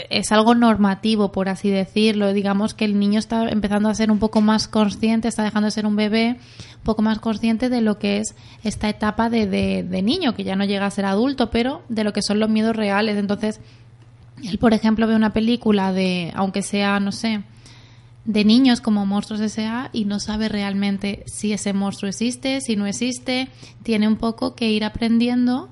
es 0.09 0.31
algo 0.31 0.55
normativo, 0.55 1.31
por 1.31 1.49
así 1.49 1.69
decirlo. 1.69 2.33
Digamos 2.33 2.73
que 2.73 2.85
el 2.85 2.97
niño 2.99 3.19
está 3.19 3.49
empezando 3.49 3.89
a 3.89 3.95
ser 3.95 4.11
un 4.11 4.19
poco 4.19 4.41
más 4.41 4.67
consciente, 4.67 5.27
está 5.27 5.43
dejando 5.43 5.65
de 5.65 5.71
ser 5.71 5.85
un 5.85 5.95
bebé, 5.95 6.37
un 6.77 6.83
poco 6.83 7.01
más 7.01 7.19
consciente 7.19 7.69
de 7.69 7.81
lo 7.81 7.99
que 7.99 8.17
es 8.17 8.35
esta 8.63 8.89
etapa 8.89 9.29
de, 9.29 9.45
de, 9.47 9.83
de 9.83 10.01
niño, 10.01 10.33
que 10.33 10.43
ya 10.43 10.55
no 10.55 10.65
llega 10.65 10.85
a 10.85 10.91
ser 10.91 11.05
adulto, 11.05 11.51
pero 11.51 11.83
de 11.89 12.03
lo 12.03 12.13
que 12.13 12.21
son 12.21 12.39
los 12.39 12.49
miedos 12.49 12.75
reales. 12.75 13.17
Entonces, 13.17 13.59
él, 14.43 14.57
por 14.57 14.73
ejemplo, 14.73 15.07
ve 15.07 15.15
una 15.15 15.33
película 15.33 15.93
de, 15.93 16.31
aunque 16.35 16.63
sea, 16.63 16.99
no 16.99 17.11
sé, 17.11 17.43
de 18.25 18.45
niños 18.45 18.81
como 18.81 19.05
Monstruos 19.05 19.41
S.A. 19.41 19.89
y 19.93 20.05
no 20.05 20.19
sabe 20.19 20.49
realmente 20.49 21.23
si 21.27 21.53
ese 21.53 21.73
monstruo 21.73 22.09
existe, 22.09 22.61
si 22.61 22.75
no 22.75 22.85
existe. 22.85 23.49
Tiene 23.83 24.07
un 24.07 24.15
poco 24.15 24.55
que 24.55 24.69
ir 24.71 24.85
aprendiendo, 24.85 25.69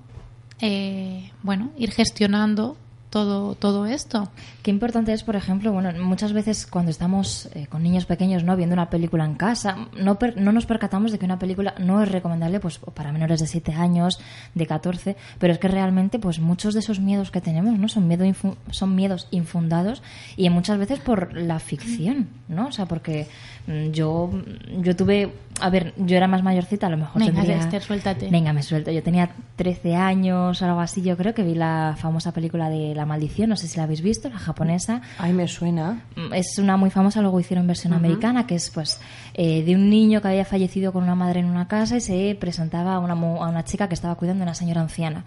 eh, 0.60 1.32
bueno, 1.44 1.72
ir 1.78 1.92
gestionando 1.92 2.78
todo, 3.12 3.53
todo 3.53 3.86
esto. 3.86 4.30
Qué 4.63 4.72
importante 4.72 5.13
es, 5.13 5.22
por 5.24 5.36
ejemplo, 5.36 5.72
bueno, 5.72 5.91
muchas 6.03 6.34
veces 6.34 6.65
cuando 6.65 6.89
estamos 6.89 7.50
eh, 7.53 7.68
con 7.70 7.84
niños 7.84 8.06
pequeños, 8.06 8.44
¿no? 8.44 8.56
Viendo 8.56 8.74
una 8.74 8.89
película 8.89 9.25
en 9.25 9.36
casa, 9.36 9.75
no, 9.96 10.18
per- 10.18 10.38
no 10.41 10.51
nos 10.51 10.65
percatamos 10.65 11.12
de 11.12 11.20
que 11.20 11.25
una 11.25 11.38
película 11.38 11.75
no 11.77 12.01
es 12.01 12.10
recomendable, 12.10 12.60
pues, 12.60 12.80
para 12.80 13.12
menores 13.12 13.39
de 13.41 13.48
7 13.48 13.74
años, 13.74 14.20
de 14.56 14.65
14, 14.65 15.15
pero 15.38 15.53
es 15.53 15.60
que 15.60 15.68
realmente, 15.68 16.18
pues, 16.18 16.39
muchos 16.39 16.74
de 16.74 16.80
esos 16.80 17.00
miedos 17.00 17.30
que 17.32 17.41
tenemos, 17.41 17.77
¿no? 17.77 17.88
Son, 17.89 18.08
miedo 18.08 18.25
son 18.72 18.96
miedos 18.96 19.27
infundados 19.32 20.01
y 20.38 20.50
muchas 20.50 20.77
veces 20.80 21.00
por 21.00 21.34
la 21.38 21.60
ficción, 21.60 22.30
¿no? 22.48 22.68
O 22.68 22.72
sea, 22.72 22.86
porque 22.86 23.27
mm, 23.68 23.91
yo, 23.91 24.32
yo 24.80 24.96
tuve, 24.96 25.34
a 25.60 25.70
ver, 25.70 25.93
yo 25.98 26.17
era 26.17 26.27
más 26.27 26.43
mayorcita, 26.43 26.88
a 26.88 26.89
lo 26.89 26.98
mejor 26.98 27.20
Venga, 27.22 27.34
tendría... 27.34 27.58
Esther, 27.58 27.81
suéltate. 27.81 28.29
Venga, 28.29 28.53
me 28.53 28.63
suelto. 28.63 28.91
Yo 28.91 29.03
tenía 29.03 29.29
13 29.55 29.96
años 29.96 30.62
o 30.62 30.65
algo 30.65 30.79
así. 30.79 31.01
Yo 31.01 31.17
creo 31.17 31.34
que 31.34 31.43
vi 31.43 31.55
la 31.55 31.96
famosa 31.98 32.31
película 32.31 32.70
de 32.70 32.96
La 32.96 33.05
Maldición. 33.05 33.50
No 33.50 33.55
sé 33.58 33.67
si 33.67 33.77
la 33.77 33.84
habéis 33.84 34.01
visto, 34.01 34.29
la 34.29 34.39
japonesa. 34.39 35.01
Ay, 35.17 35.34
me 35.34 35.48
suena. 35.48 36.03
Mm, 36.15 36.34
Es 36.34 36.58
una 36.58 36.77
muy 36.77 36.89
famosa, 36.89 37.22
luego 37.22 37.39
hicieron 37.39 37.67
versión 37.67 37.93
americana, 37.93 38.48
que 38.48 38.55
es 38.55 38.70
pues 38.70 39.00
eh, 39.34 39.63
de 39.63 39.75
un 39.75 39.89
niño 39.89 40.22
que 40.22 40.27
había 40.29 40.46
fallecido 40.46 40.91
con 40.93 41.03
una 41.03 41.15
madre 41.15 41.39
en 41.41 41.46
una 41.48 41.67
casa 41.67 41.98
y 41.98 42.01
se 42.01 42.36
presentaba 42.39 42.96
a 42.96 43.00
una, 43.00 43.15
mu- 43.15 43.43
a 43.43 43.50
una 43.50 43.63
chica 43.63 43.88
que 43.88 43.93
estaba 43.96 44.15
cuidando 44.15 44.39
de 44.39 44.43
una 44.43 44.55
señora 44.55 44.81
anciana. 44.81 45.25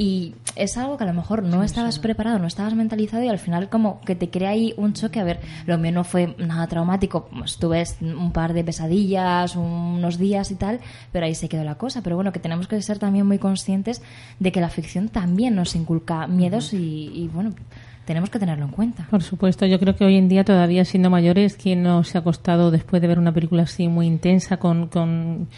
Y 0.00 0.36
es 0.54 0.78
algo 0.78 0.96
que 0.96 1.02
a 1.02 1.08
lo 1.08 1.12
mejor 1.12 1.42
no 1.42 1.64
estabas 1.64 1.98
preparado, 1.98 2.38
no 2.38 2.46
estabas 2.46 2.74
mentalizado 2.74 3.24
y 3.24 3.28
al 3.28 3.40
final 3.40 3.68
como 3.68 4.00
que 4.02 4.14
te 4.14 4.30
crea 4.30 4.50
ahí 4.50 4.72
un 4.76 4.92
choque. 4.92 5.18
A 5.18 5.24
ver, 5.24 5.40
lo 5.66 5.76
mío 5.76 5.90
no 5.90 6.04
fue 6.04 6.36
nada 6.38 6.68
traumático, 6.68 7.28
pues, 7.36 7.56
tuve 7.56 7.82
un 8.00 8.30
par 8.30 8.52
de 8.52 8.62
pesadillas, 8.62 9.56
unos 9.56 10.16
días 10.16 10.52
y 10.52 10.54
tal, 10.54 10.78
pero 11.10 11.26
ahí 11.26 11.34
se 11.34 11.48
quedó 11.48 11.64
la 11.64 11.74
cosa. 11.74 12.00
Pero 12.02 12.14
bueno, 12.14 12.32
que 12.32 12.38
tenemos 12.38 12.68
que 12.68 12.80
ser 12.80 13.00
también 13.00 13.26
muy 13.26 13.38
conscientes 13.38 14.00
de 14.38 14.52
que 14.52 14.60
la 14.60 14.68
ficción 14.68 15.08
también 15.08 15.56
nos 15.56 15.74
inculca 15.74 16.28
miedos 16.28 16.72
y, 16.74 17.10
y, 17.12 17.26
bueno, 17.26 17.52
tenemos 18.04 18.30
que 18.30 18.38
tenerlo 18.38 18.66
en 18.66 18.70
cuenta. 18.70 19.08
Por 19.10 19.24
supuesto, 19.24 19.66
yo 19.66 19.80
creo 19.80 19.96
que 19.96 20.04
hoy 20.04 20.16
en 20.16 20.28
día 20.28 20.44
todavía 20.44 20.84
siendo 20.84 21.10
mayores, 21.10 21.56
quien 21.56 21.82
no 21.82 22.04
se 22.04 22.18
ha 22.18 22.20
acostado 22.20 22.70
después 22.70 23.02
de 23.02 23.08
ver 23.08 23.18
una 23.18 23.32
película 23.32 23.64
así 23.64 23.88
muy 23.88 24.06
intensa 24.06 24.58
con, 24.58 24.86
con, 24.86 25.48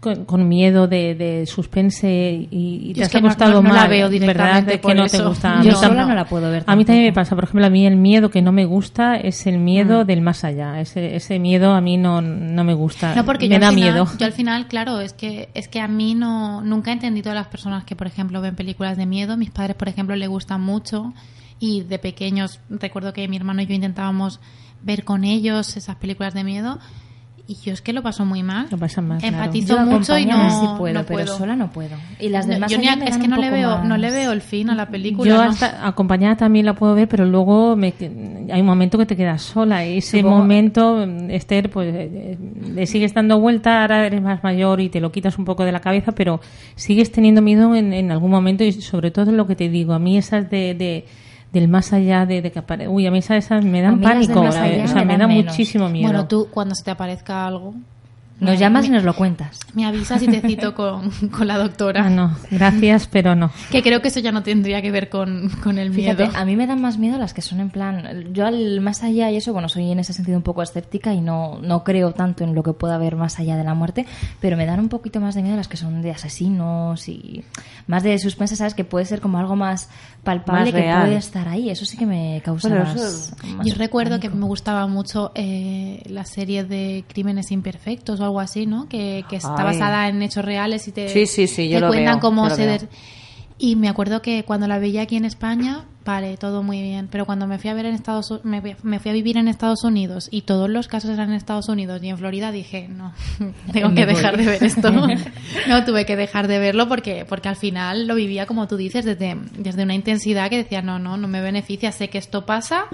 con, 0.00 0.24
con 0.26 0.46
miedo 0.48 0.86
de, 0.86 1.14
de 1.16 1.44
suspense 1.46 2.46
y, 2.50 2.90
y 2.90 2.94
te 2.94 3.02
has 3.02 3.14
no- 3.14 3.20
no- 3.20 3.62
no 3.62 3.74
la 3.74 3.86
veo 3.88 4.08
¿verdad? 4.08 4.10
directamente 4.10 4.70
De 4.72 4.80
que 4.80 4.94
no 4.94 5.06
te 5.06 5.22
gusta. 5.22 5.60
Yo 5.64 5.74
sola 5.74 6.04
no 6.06 6.14
la 6.14 6.24
puedo 6.24 6.50
ver 6.50 6.62
A 6.66 6.76
mí 6.76 6.84
también 6.84 7.06
me 7.06 7.12
pasa, 7.12 7.34
por 7.34 7.44
ejemplo, 7.44 7.66
a 7.66 7.70
mí 7.70 7.84
el 7.84 7.96
miedo 7.96 8.30
que 8.30 8.40
no 8.40 8.52
me 8.52 8.64
gusta 8.64 9.16
es 9.16 9.46
el 9.46 9.58
Mm. 9.58 9.64
miedo 9.64 10.04
del 10.04 10.20
más 10.20 10.44
allá. 10.44 10.80
Ese, 10.80 11.16
ese 11.16 11.38
miedo 11.40 11.72
a 11.72 11.80
mí 11.80 11.96
no, 11.96 12.20
no 12.22 12.62
me 12.64 12.74
gusta. 12.74 13.14
No, 13.16 13.24
porque 13.24 13.48
me 13.48 13.56
yo 13.56 13.60
da 13.60 13.70
final, 13.70 13.92
miedo. 13.92 14.08
Yo 14.18 14.26
al 14.26 14.32
final, 14.32 14.68
claro, 14.68 15.00
es 15.00 15.12
que 15.14 15.48
es 15.54 15.66
que 15.66 15.80
a 15.80 15.88
mí 15.88 16.14
no 16.14 16.60
nunca 16.62 16.90
he 16.90 16.94
entendido 16.94 17.32
a 17.32 17.34
las 17.34 17.48
personas 17.48 17.82
que, 17.84 17.96
por 17.96 18.06
ejemplo, 18.06 18.40
ven 18.40 18.54
películas 18.54 18.96
de 18.96 19.06
miedo. 19.06 19.36
Mis 19.36 19.50
padres, 19.50 19.74
por 19.76 19.88
ejemplo, 19.88 20.14
le 20.14 20.26
gustan 20.28 20.60
mucho 20.60 21.12
y 21.60 21.80
de 21.82 21.98
pequeños 21.98 22.60
recuerdo 22.70 23.12
que 23.12 23.26
mi 23.26 23.36
hermano 23.36 23.62
y 23.62 23.66
yo 23.66 23.74
intentábamos 23.74 24.38
ver 24.80 25.02
con 25.02 25.24
ellos 25.24 25.76
esas 25.76 25.96
películas 25.96 26.34
de 26.34 26.44
miedo. 26.44 26.78
Y 27.50 27.54
yo 27.64 27.72
es 27.72 27.80
que 27.80 27.94
lo 27.94 28.02
paso 28.02 28.26
muy 28.26 28.42
mal. 28.42 28.66
Lo 28.70 28.76
pasas 28.76 29.02
mal. 29.02 29.24
Empatizo 29.24 29.78
mucho 29.86 30.18
y 30.18 30.26
no, 30.26 30.50
sí 30.50 30.66
puedo, 30.76 30.92
no 30.92 31.06
pero 31.06 31.24
puedo. 31.24 31.38
sola 31.38 31.56
no 31.56 31.70
puedo. 31.72 31.96
Y 32.20 32.28
las 32.28 32.46
No, 32.46 32.52
demás 32.52 32.70
yo 32.70 32.76
ni 32.76 32.86
allá 32.88 32.92
a- 32.92 32.96
me 32.96 33.08
es 33.08 33.16
que 33.16 33.26
no 33.26 33.36
le 33.38 33.48
veo 33.48 33.82
no 33.84 33.96
le 33.96 34.10
veo 34.10 34.32
el 34.32 34.42
fin 34.42 34.68
a 34.68 34.74
la 34.74 34.90
película. 34.90 35.30
Yo 35.30 35.36
¿no? 35.42 35.50
hasta 35.50 35.86
acompañada 35.88 36.36
también 36.36 36.66
la 36.66 36.74
puedo 36.74 36.94
ver, 36.94 37.08
pero 37.08 37.24
luego 37.24 37.74
me, 37.74 37.94
hay 38.52 38.60
un 38.60 38.66
momento 38.66 38.98
que 38.98 39.06
te 39.06 39.16
quedas 39.16 39.40
sola 39.40 39.86
y 39.86 39.96
ese 39.96 40.18
Supongo- 40.20 40.36
momento, 40.40 41.02
Esther, 41.30 41.70
pues 41.70 41.88
eh, 41.94 42.36
le 42.74 42.86
sigues 42.86 43.14
dando 43.14 43.40
vuelta, 43.40 43.80
ahora 43.80 44.04
eres 44.06 44.20
más 44.20 44.44
mayor 44.44 44.82
y 44.82 44.90
te 44.90 45.00
lo 45.00 45.10
quitas 45.10 45.38
un 45.38 45.46
poco 45.46 45.64
de 45.64 45.72
la 45.72 45.80
cabeza, 45.80 46.12
pero 46.12 46.42
sigues 46.74 47.10
teniendo 47.12 47.40
miedo 47.40 47.74
en, 47.74 47.94
en 47.94 48.10
algún 48.12 48.30
momento 48.30 48.62
y 48.62 48.72
sobre 48.72 49.10
todo 49.10 49.32
lo 49.32 49.46
que 49.46 49.56
te 49.56 49.70
digo, 49.70 49.94
a 49.94 49.98
mí 49.98 50.18
esas 50.18 50.50
de, 50.50 50.74
de- 50.74 51.06
del 51.52 51.68
más 51.68 51.92
allá 51.92 52.26
de, 52.26 52.42
de 52.42 52.52
que 52.52 52.58
apare... 52.58 52.88
Uy, 52.88 53.06
a 53.06 53.10
mí 53.10 53.18
esas, 53.18 53.44
esas 53.44 53.64
me 53.64 53.80
dan 53.80 54.00
pánico, 54.00 54.40
o 54.40 54.52
sea, 54.52 54.62
me 54.62 55.04
me, 55.04 55.16
da 55.16 55.26
menos. 55.26 55.46
muchísimo 55.46 55.88
miedo. 55.88 56.08
Bueno, 56.08 56.28
tú 56.28 56.48
cuando 56.50 56.74
se 56.74 56.84
te 56.84 56.90
aparezca 56.90 57.46
algo, 57.46 57.74
Nos 58.40 58.58
llamas 58.58 58.86
y 58.86 58.90
nos 58.90 59.04
lo 59.04 59.14
cuentas. 59.14 59.60
me 59.74 59.84
avisas 59.84 60.22
y 60.22 60.28
te 60.28 60.40
cito 60.40 60.74
con, 60.74 61.10
con 61.36 61.46
la 61.46 61.58
doctora. 61.58 62.06
Ah, 62.06 62.10
no, 62.10 62.36
gracias, 62.50 63.06
pero 63.08 63.34
no. 63.34 63.50
Que 63.70 63.82
creo 63.82 64.00
que 64.00 64.08
eso 64.08 64.20
ya 64.20 64.32
no 64.32 64.42
tendría 64.42 64.80
que 64.80 64.90
ver 64.90 65.08
con, 65.08 65.48
con 65.62 65.78
el 65.78 65.90
miedo. 65.90 66.16
Fíjate, 66.16 66.36
a 66.36 66.44
mí 66.44 66.54
me 66.56 66.66
dan 66.66 66.80
más 66.80 66.98
miedo 66.98 67.18
las 67.18 67.34
que 67.34 67.42
son 67.42 67.60
en 67.60 67.70
plan. 67.70 68.32
Yo 68.32 68.46
al 68.46 68.80
más 68.80 69.02
allá 69.02 69.30
y 69.30 69.36
eso, 69.36 69.52
bueno, 69.52 69.68
soy 69.68 69.90
en 69.90 69.98
ese 69.98 70.12
sentido 70.12 70.36
un 70.36 70.44
poco 70.44 70.62
escéptica 70.62 71.12
y 71.14 71.20
no, 71.20 71.58
no 71.60 71.82
creo 71.84 72.12
tanto 72.12 72.44
en 72.44 72.54
lo 72.54 72.62
que 72.62 72.72
pueda 72.72 72.94
haber 72.94 73.16
más 73.16 73.38
allá 73.40 73.56
de 73.56 73.64
la 73.64 73.74
muerte, 73.74 74.06
pero 74.40 74.56
me 74.56 74.66
dan 74.66 74.80
un 74.80 74.88
poquito 74.88 75.20
más 75.20 75.34
de 75.34 75.42
miedo 75.42 75.56
las 75.56 75.68
que 75.68 75.76
son 75.76 76.02
de 76.02 76.10
asesinos 76.10 77.08
y 77.08 77.44
más 77.86 78.02
de 78.02 78.18
suspense, 78.18 78.56
¿sabes? 78.56 78.74
Que 78.74 78.84
puede 78.84 79.04
ser 79.04 79.20
como 79.20 79.38
algo 79.38 79.56
más 79.56 79.88
palpable 80.22 80.64
Más 80.64 80.72
que 80.72 80.80
real. 80.80 81.02
puede 81.02 81.16
estar 81.16 81.48
ahí. 81.48 81.70
Eso 81.70 81.84
sí 81.84 81.96
que 81.96 82.06
me 82.06 82.40
causa 82.44 82.68
Bueno, 82.68 82.84
más, 82.84 83.34
más 83.56 83.66
Yo 83.66 83.74
recuerdo 83.74 84.20
que 84.20 84.28
me 84.28 84.44
gustaba 84.46 84.86
mucho 84.86 85.32
eh, 85.34 86.02
la 86.06 86.24
serie 86.24 86.64
de 86.64 87.04
Crímenes 87.08 87.50
Imperfectos 87.50 88.20
o 88.20 88.24
algo 88.28 88.40
así, 88.40 88.66
¿no? 88.66 88.88
Que, 88.88 89.24
que 89.28 89.36
está 89.36 89.56
Ay. 89.58 89.64
basada 89.64 90.08
en 90.08 90.22
hechos 90.22 90.44
reales 90.44 90.86
y 90.88 90.92
te, 90.92 91.08
Sí, 91.08 91.26
sí, 91.26 91.46
sí, 91.46 91.68
yo 91.68 91.76
te 91.76 91.80
lo 91.80 91.88
cuentan 91.88 92.14
veo, 92.14 92.20
cómo 92.20 92.48
yo 92.48 92.54
se... 92.54 92.88
Y 93.60 93.74
me 93.74 93.88
acuerdo 93.88 94.22
que 94.22 94.44
cuando 94.44 94.68
la 94.68 94.78
veía 94.78 95.02
aquí 95.02 95.16
en 95.16 95.24
España, 95.24 95.84
vale, 96.04 96.36
todo 96.36 96.62
muy 96.62 96.80
bien. 96.80 97.08
Pero 97.10 97.26
cuando 97.26 97.48
me 97.48 97.58
fui 97.58 97.68
a 97.70 97.74
ver 97.74 97.86
en 97.86 97.94
Estados 97.94 98.40
me, 98.44 98.62
me 98.84 99.00
fui 99.00 99.10
a 99.10 99.14
vivir 99.14 99.36
en 99.36 99.48
Estados 99.48 99.82
Unidos 99.82 100.28
y 100.30 100.42
todos 100.42 100.70
los 100.70 100.86
casos 100.86 101.10
eran 101.10 101.30
en 101.30 101.34
Estados 101.34 101.68
Unidos 101.68 102.00
y 102.04 102.08
en 102.08 102.16
Florida, 102.16 102.52
dije, 102.52 102.86
no, 102.88 103.12
tengo 103.72 103.92
que 103.94 104.06
dejar 104.06 104.36
de 104.36 104.46
ver 104.46 104.62
esto. 104.62 104.90
no, 105.68 105.84
tuve 105.84 106.06
que 106.06 106.14
dejar 106.14 106.46
de 106.46 106.60
verlo 106.60 106.88
porque, 106.88 107.26
porque 107.28 107.48
al 107.48 107.56
final 107.56 108.06
lo 108.06 108.14
vivía, 108.14 108.46
como 108.46 108.68
tú 108.68 108.76
dices, 108.76 109.04
desde, 109.04 109.36
desde 109.58 109.82
una 109.82 109.94
intensidad 109.94 110.50
que 110.50 110.58
decía, 110.58 110.80
no, 110.80 111.00
no, 111.00 111.16
no 111.16 111.26
me 111.26 111.40
beneficia, 111.40 111.90
sé 111.90 112.08
que 112.08 112.18
esto 112.18 112.46
pasa, 112.46 112.84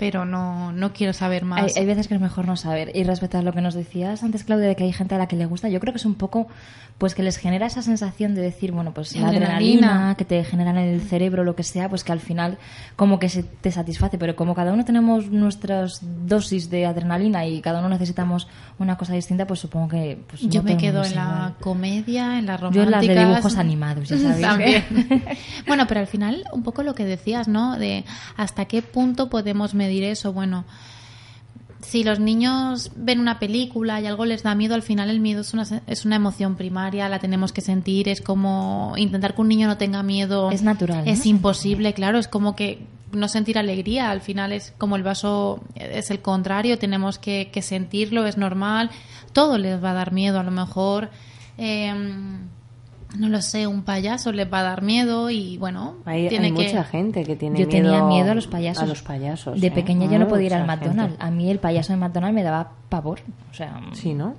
pero 0.00 0.24
no, 0.24 0.72
no 0.72 0.94
quiero 0.94 1.12
saber 1.12 1.44
más. 1.44 1.62
Hay, 1.76 1.82
hay 1.82 1.84
veces 1.86 2.08
que 2.08 2.14
es 2.14 2.20
mejor 2.22 2.46
no 2.46 2.56
saber. 2.56 2.90
Y 2.96 3.04
respecto 3.04 3.36
a 3.36 3.42
lo 3.42 3.52
que 3.52 3.60
nos 3.60 3.74
decías 3.74 4.22
antes, 4.24 4.44
Claudia, 4.44 4.66
de 4.66 4.74
que 4.74 4.84
hay 4.84 4.94
gente 4.94 5.14
a 5.14 5.18
la 5.18 5.28
que 5.28 5.36
le 5.36 5.44
gusta, 5.44 5.68
yo 5.68 5.78
creo 5.78 5.92
que 5.92 5.98
es 5.98 6.06
un 6.06 6.14
poco, 6.14 6.48
pues 6.96 7.14
que 7.14 7.22
les 7.22 7.36
genera 7.36 7.66
esa 7.66 7.82
sensación 7.82 8.34
de 8.34 8.40
decir, 8.40 8.72
bueno, 8.72 8.94
pues 8.94 9.14
la 9.14 9.28
Adrenalina. 9.28 9.56
adrenalina 9.88 10.14
que 10.16 10.24
te 10.24 10.42
generan 10.42 10.78
en 10.78 10.94
el 10.94 11.02
cerebro, 11.02 11.44
lo 11.44 11.54
que 11.54 11.64
sea, 11.64 11.90
pues 11.90 12.02
que 12.02 12.12
al 12.12 12.20
final 12.20 12.56
como 12.96 13.18
que 13.18 13.28
se 13.28 13.42
te 13.42 13.70
satisface. 13.70 14.16
Pero 14.16 14.34
como 14.36 14.54
cada 14.54 14.72
uno 14.72 14.86
tenemos 14.86 15.30
nuestras 15.30 16.00
dosis 16.26 16.70
de 16.70 16.86
adrenalina 16.86 17.44
y 17.44 17.60
cada 17.60 17.80
uno 17.80 17.90
necesitamos 17.90 18.48
una 18.78 18.96
cosa 18.96 19.12
distinta, 19.12 19.46
pues 19.46 19.60
supongo 19.60 19.88
que... 19.88 20.18
Pues, 20.28 20.40
Yo 20.40 20.62
no 20.62 20.70
me 20.70 20.78
quedo 20.78 21.00
en 21.00 21.04
es 21.10 21.14
la 21.14 21.22
igual. 21.24 21.54
comedia, 21.60 22.38
en 22.38 22.46
las 22.46 22.58
Yo 22.58 22.68
románticas. 22.70 22.86
en 22.86 22.90
las 22.92 23.06
de 23.06 23.26
dibujos 23.26 23.56
animados, 23.58 24.08
ya 24.08 24.16
sabéis. 24.18 24.40
También. 24.40 24.84
bueno, 25.66 25.86
pero 25.86 26.00
al 26.00 26.06
final, 26.06 26.44
un 26.54 26.62
poco 26.62 26.82
lo 26.82 26.94
que 26.94 27.04
decías, 27.04 27.48
¿no? 27.48 27.78
De 27.78 28.06
hasta 28.38 28.64
qué 28.64 28.80
punto 28.80 29.28
podemos 29.28 29.74
medir 29.74 29.89
eso. 29.98 30.32
Bueno, 30.32 30.64
si 31.82 32.04
los 32.04 32.20
niños 32.20 32.92
ven 32.96 33.20
una 33.20 33.38
película 33.38 34.00
y 34.00 34.06
algo 34.06 34.24
les 34.24 34.42
da 34.42 34.54
miedo, 34.54 34.74
al 34.74 34.82
final 34.82 35.10
el 35.10 35.20
miedo 35.20 35.40
es 35.40 35.54
una, 35.54 35.64
es 35.86 36.04
una 36.04 36.16
emoción 36.16 36.56
primaria, 36.56 37.08
la 37.08 37.18
tenemos 37.18 37.52
que 37.52 37.60
sentir, 37.60 38.08
es 38.08 38.20
como 38.20 38.94
intentar 38.96 39.34
que 39.34 39.40
un 39.40 39.48
niño 39.48 39.66
no 39.66 39.76
tenga 39.76 40.02
miedo. 40.02 40.50
Es 40.50 40.62
natural, 40.62 41.06
Es 41.06 41.24
¿no? 41.24 41.30
imposible, 41.30 41.92
claro, 41.94 42.18
es 42.18 42.28
como 42.28 42.54
que 42.54 42.86
no 43.12 43.28
sentir 43.28 43.58
alegría, 43.58 44.10
al 44.10 44.20
final 44.20 44.52
es 44.52 44.72
como 44.78 44.96
el 44.96 45.02
vaso 45.02 45.62
es 45.74 46.10
el 46.10 46.20
contrario, 46.20 46.78
tenemos 46.78 47.18
que, 47.18 47.50
que 47.52 47.62
sentirlo, 47.62 48.26
es 48.26 48.36
normal, 48.36 48.90
todo 49.32 49.58
les 49.58 49.82
va 49.82 49.90
a 49.90 49.94
dar 49.94 50.12
miedo, 50.12 50.38
a 50.38 50.42
lo 50.44 50.52
mejor, 50.52 51.10
em, 51.58 52.38
no 53.18 53.28
lo 53.28 53.40
sé, 53.42 53.66
un 53.66 53.82
payaso 53.82 54.32
les 54.32 54.52
va 54.52 54.60
a 54.60 54.62
dar 54.62 54.82
miedo 54.82 55.30
y 55.30 55.56
bueno, 55.58 55.96
Hay, 56.04 56.28
tiene 56.28 56.46
hay 56.46 56.52
que... 56.54 56.62
mucha 56.64 56.84
gente 56.84 57.24
que 57.24 57.36
tiene 57.36 57.58
Yo 57.60 57.66
miedo 57.66 57.82
tenía 57.90 58.04
miedo 58.04 58.30
a 58.32 58.34
los 58.34 58.46
payasos. 58.46 58.82
A 58.82 58.86
los 58.86 59.02
payasos. 59.02 59.60
De 59.60 59.66
¿eh? 59.66 59.70
pequeña 59.70 60.10
yo 60.10 60.18
no 60.18 60.28
podía 60.28 60.46
ir 60.46 60.54
al 60.54 60.66
McDonald's. 60.66 61.12
gente. 61.18 61.24
A 61.26 61.30
mí 61.30 61.50
el 61.50 61.58
payaso 61.58 61.92
de 61.92 61.98
McDonald's 61.98 62.34
me 62.34 62.42
daba 62.42 62.72
pavor. 62.88 63.20
O 63.50 63.54
sea, 63.54 63.80
Sí, 63.92 64.14
¿no? 64.14 64.34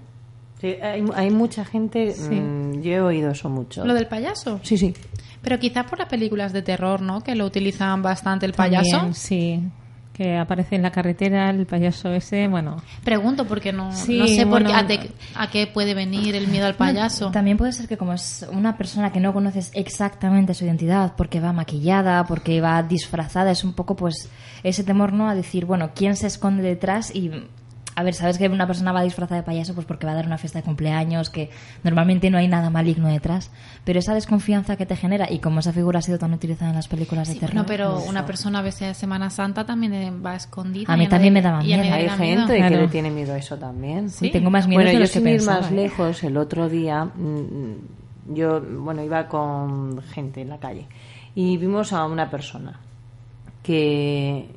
Sí, 0.60 0.75
hay, 0.81 1.03
hay 1.15 1.31
mucha 1.31 1.65
gente. 1.65 2.13
mm, 2.17 2.81
yo 2.81 2.91
he 2.91 3.01
oído 3.01 3.31
eso 3.31 3.49
mucho. 3.49 3.84
Lo 3.86 3.93
del 3.93 4.07
payaso. 4.07 4.60
Sí, 4.63 4.77
sí. 4.77 4.93
Pero 5.41 5.57
quizás 5.60 5.86
por 5.86 5.97
las 5.97 6.07
películas 6.07 6.53
de 6.53 6.62
terror, 6.62 7.01
¿no? 7.01 7.21
Que 7.21 7.34
lo 7.36 7.45
utilizan 7.45 8.03
bastante 8.03 8.45
el 8.45 8.53
payaso. 8.53 8.91
También, 8.91 9.15
sí, 9.15 9.60
que 10.13 10.38
aparece 10.38 10.76
en 10.76 10.82
la 10.82 10.91
carretera 10.91 11.50
el 11.50 11.65
payaso 11.65 12.10
ese, 12.10 12.47
bueno, 12.47 12.78
Pregunto 13.04 13.45
porque 13.45 13.71
no, 13.71 13.91
Sí, 13.91 14.17
no 14.17 14.28
sé 14.28 14.41
por 14.45 14.63
bueno, 14.63 14.69
qué, 14.88 15.10
a, 15.36 15.43
a 15.43 15.50
qué 15.50 15.67
puede 15.67 15.93
venir 15.93 16.36
el 16.36 16.47
miedo 16.47 16.65
al 16.65 16.76
payaso. 16.76 17.32
También 17.32 17.58
puede 17.58 17.71
ser 17.71 17.88
que 17.88 17.97
como 17.97 18.13
es 18.13 18.45
una 18.52 18.78
persona 18.78 19.12
que 19.12 19.19
no 19.19 19.34
conoces 19.34 19.71
exactamente 19.74 20.54
su 20.54 20.65
identidad, 20.65 21.13
porque 21.15 21.39
va 21.39 21.54
maquillada, 21.54 22.26
porque 22.26 22.62
va 22.62 22.84
disfrazada, 22.84 23.52
es 23.52 23.63
un 23.63 23.74
poco 23.74 23.95
pues 23.95 24.30
ese 24.63 24.84
temor 24.84 25.13
no 25.13 25.30
a 25.30 25.36
decir, 25.36 25.65
bueno, 25.65 25.91
¿quién 25.95 26.15
se 26.15 26.28
esconde 26.28 26.63
detrás? 26.63 27.15
Y 27.15 27.32
a 27.95 28.04
ver, 28.04 28.13
sabes 28.13 28.38
que 28.38 28.47
una 28.47 28.65
persona 28.67 28.91
va 28.91 29.01
disfrazada 29.04 29.41
de 29.41 29.45
payaso 29.45 29.73
pues 29.75 29.86
porque 29.86 30.06
va 30.06 30.13
a 30.13 30.15
dar 30.15 30.25
una 30.25 30.38
fiesta 30.38 30.60
de 30.60 30.63
cumpleaños, 30.63 31.30
que 31.30 31.49
normalmente 31.84 32.30
no 32.30 32.38
hay 32.38 32.47
nada 32.47 32.69
maligno 32.69 33.08
detrás, 33.10 33.51
pero 33.84 33.99
esa 33.99 34.13
desconfianza 34.13 34.77
que 34.77 34.86
te 34.86 34.95
genera 34.95 35.30
y 35.32 35.39
como 35.39 35.60
esa 35.60 35.73
figura 35.73 35.99
ha 35.99 36.01
sido 36.01 36.17
tan 36.17 36.34
utilizada 36.34 36.69
en 36.71 36.75
las 36.77 36.88
películas 36.88 37.27
de 37.27 37.34
Sí, 37.34 37.39
terror. 37.39 37.54
bueno, 37.54 37.67
pero 37.67 37.93
pues, 37.95 38.10
una 38.10 38.25
persona 38.25 38.62
vestida 38.62 38.88
de 38.89 38.93
Semana 38.93 39.30
Santa 39.30 39.65
también 39.65 39.93
eh, 39.93 40.12
va 40.12 40.36
escondida. 40.36 40.91
A 40.93 40.95
mí 40.97 41.08
también 41.08 41.34
me 41.34 41.41
daba 41.41 41.60
a 41.60 41.63
miedo. 41.63 41.84
le 41.84 41.91
Hay 41.91 42.10
gente 42.10 42.56
Claro. 42.58 42.75
que 42.75 42.82
le 42.84 42.88
tiene 42.88 43.12
miedo 43.12 43.34
a 43.34 43.38
eso 43.38 43.58
también. 43.58 44.10
Sí, 44.10 44.30
tengo 44.32 44.49
más 44.49 44.67
miedo 44.67 44.77
bueno, 44.77 44.89
de 44.89 44.93
yo 44.95 44.99
los 45.01 45.12
que 45.12 45.19
sin 45.19 45.27
ir 45.27 45.38
pensaba. 45.38 45.62
más 45.62 45.71
¿eh? 45.71 45.75
lejos, 45.75 46.23
el 46.23 46.38
otro 46.38 46.69
día 46.69 47.06
mm, 47.06 48.34
yo, 48.36 48.62
bueno, 48.62 49.04
iba 49.04 49.27
con 49.27 50.01
gente 50.04 50.41
en 50.41 50.49
la 50.49 50.60
calle 50.60 50.88
y 51.36 51.58
vimos 51.58 51.91
a 51.93 52.06
una 52.06 52.30
persona 52.30 52.80
que, 53.63 54.47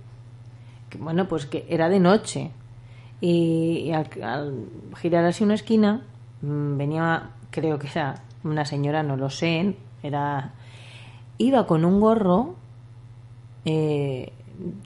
que, 0.91 0.99
bueno, 0.99 1.27
pues 1.27 1.47
que 1.47 1.67
era 1.69 1.89
de 1.89 2.01
noche 2.01 2.51
y, 3.21 3.91
al, 3.93 4.67
girar 4.97 5.25
así 5.25 5.45
una 5.45 5.55
esquina 5.55 6.03
mm, 6.43 6.77
venía, 6.77 7.31
creo 7.51 7.79
que 7.79 7.89
era 7.89 8.23
una 8.43 8.65
señora, 8.65 9.03
no 9.03 9.17
lo 9.17 9.31
sé, 9.31 9.77
era 10.03 10.53
iba 11.39 11.67
con 11.67 11.85
un 11.85 12.01
gorro 12.01 12.55
eh, 13.65 14.33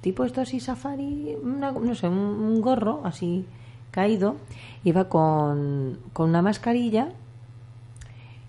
tipo 0.01 0.25
esto 0.25 0.41
así 0.41 0.61
safari, 0.61 1.37
una- 1.43 1.73
no 1.73 1.95
sé, 1.95 2.09
un, 2.09 2.17
un 2.17 2.61
gorro 2.61 3.01
así 3.05 3.45
caído, 3.91 4.37
iba 4.85 5.09
con, 5.09 5.99
con 6.13 6.29
una 6.31 6.43
mascarilla, 6.43 7.09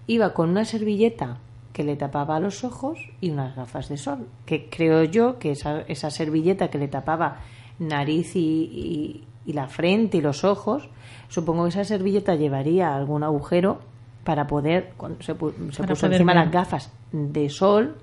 iba 0.08 0.34
con 0.34 0.50
una 0.50 0.66
servilleta 0.66 1.38
que 1.74 1.84
le 1.84 1.96
tapaba 1.96 2.40
los 2.40 2.64
ojos 2.64 3.00
y 3.22 3.30
unas 3.32 3.56
gafas 3.56 3.90
de 3.90 3.98
sol, 3.98 4.28
que 4.46 4.70
creo 4.70 5.04
yo 5.04 5.40
que 5.40 5.52
esa, 5.52 5.82
esa 5.82 6.10
servilleta 6.10 6.70
que 6.70 6.78
le 6.78 6.88
tapaba 6.88 7.38
nariz 7.80 8.36
y, 8.36 9.24
y- 9.50 9.54
la 9.54 9.68
frente 9.68 10.18
y 10.18 10.22
los 10.22 10.44
ojos, 10.44 10.90
supongo 11.28 11.64
que 11.64 11.70
esa 11.70 11.84
servilleta 11.84 12.36
llevaría 12.36 12.96
algún 12.96 13.24
agujero 13.24 13.80
para 14.24 14.48
poder, 14.48 14.92
cuando 14.98 15.22
se, 15.24 15.36
pu- 15.38 15.54
se 15.72 15.78
Para 15.82 15.90
puso 15.90 16.02
poder 16.08 16.14
encima 16.14 16.34
ver. 16.34 16.44
las 16.44 16.52
gafas 16.54 16.92
de 17.12 17.50
sol, 17.50 17.96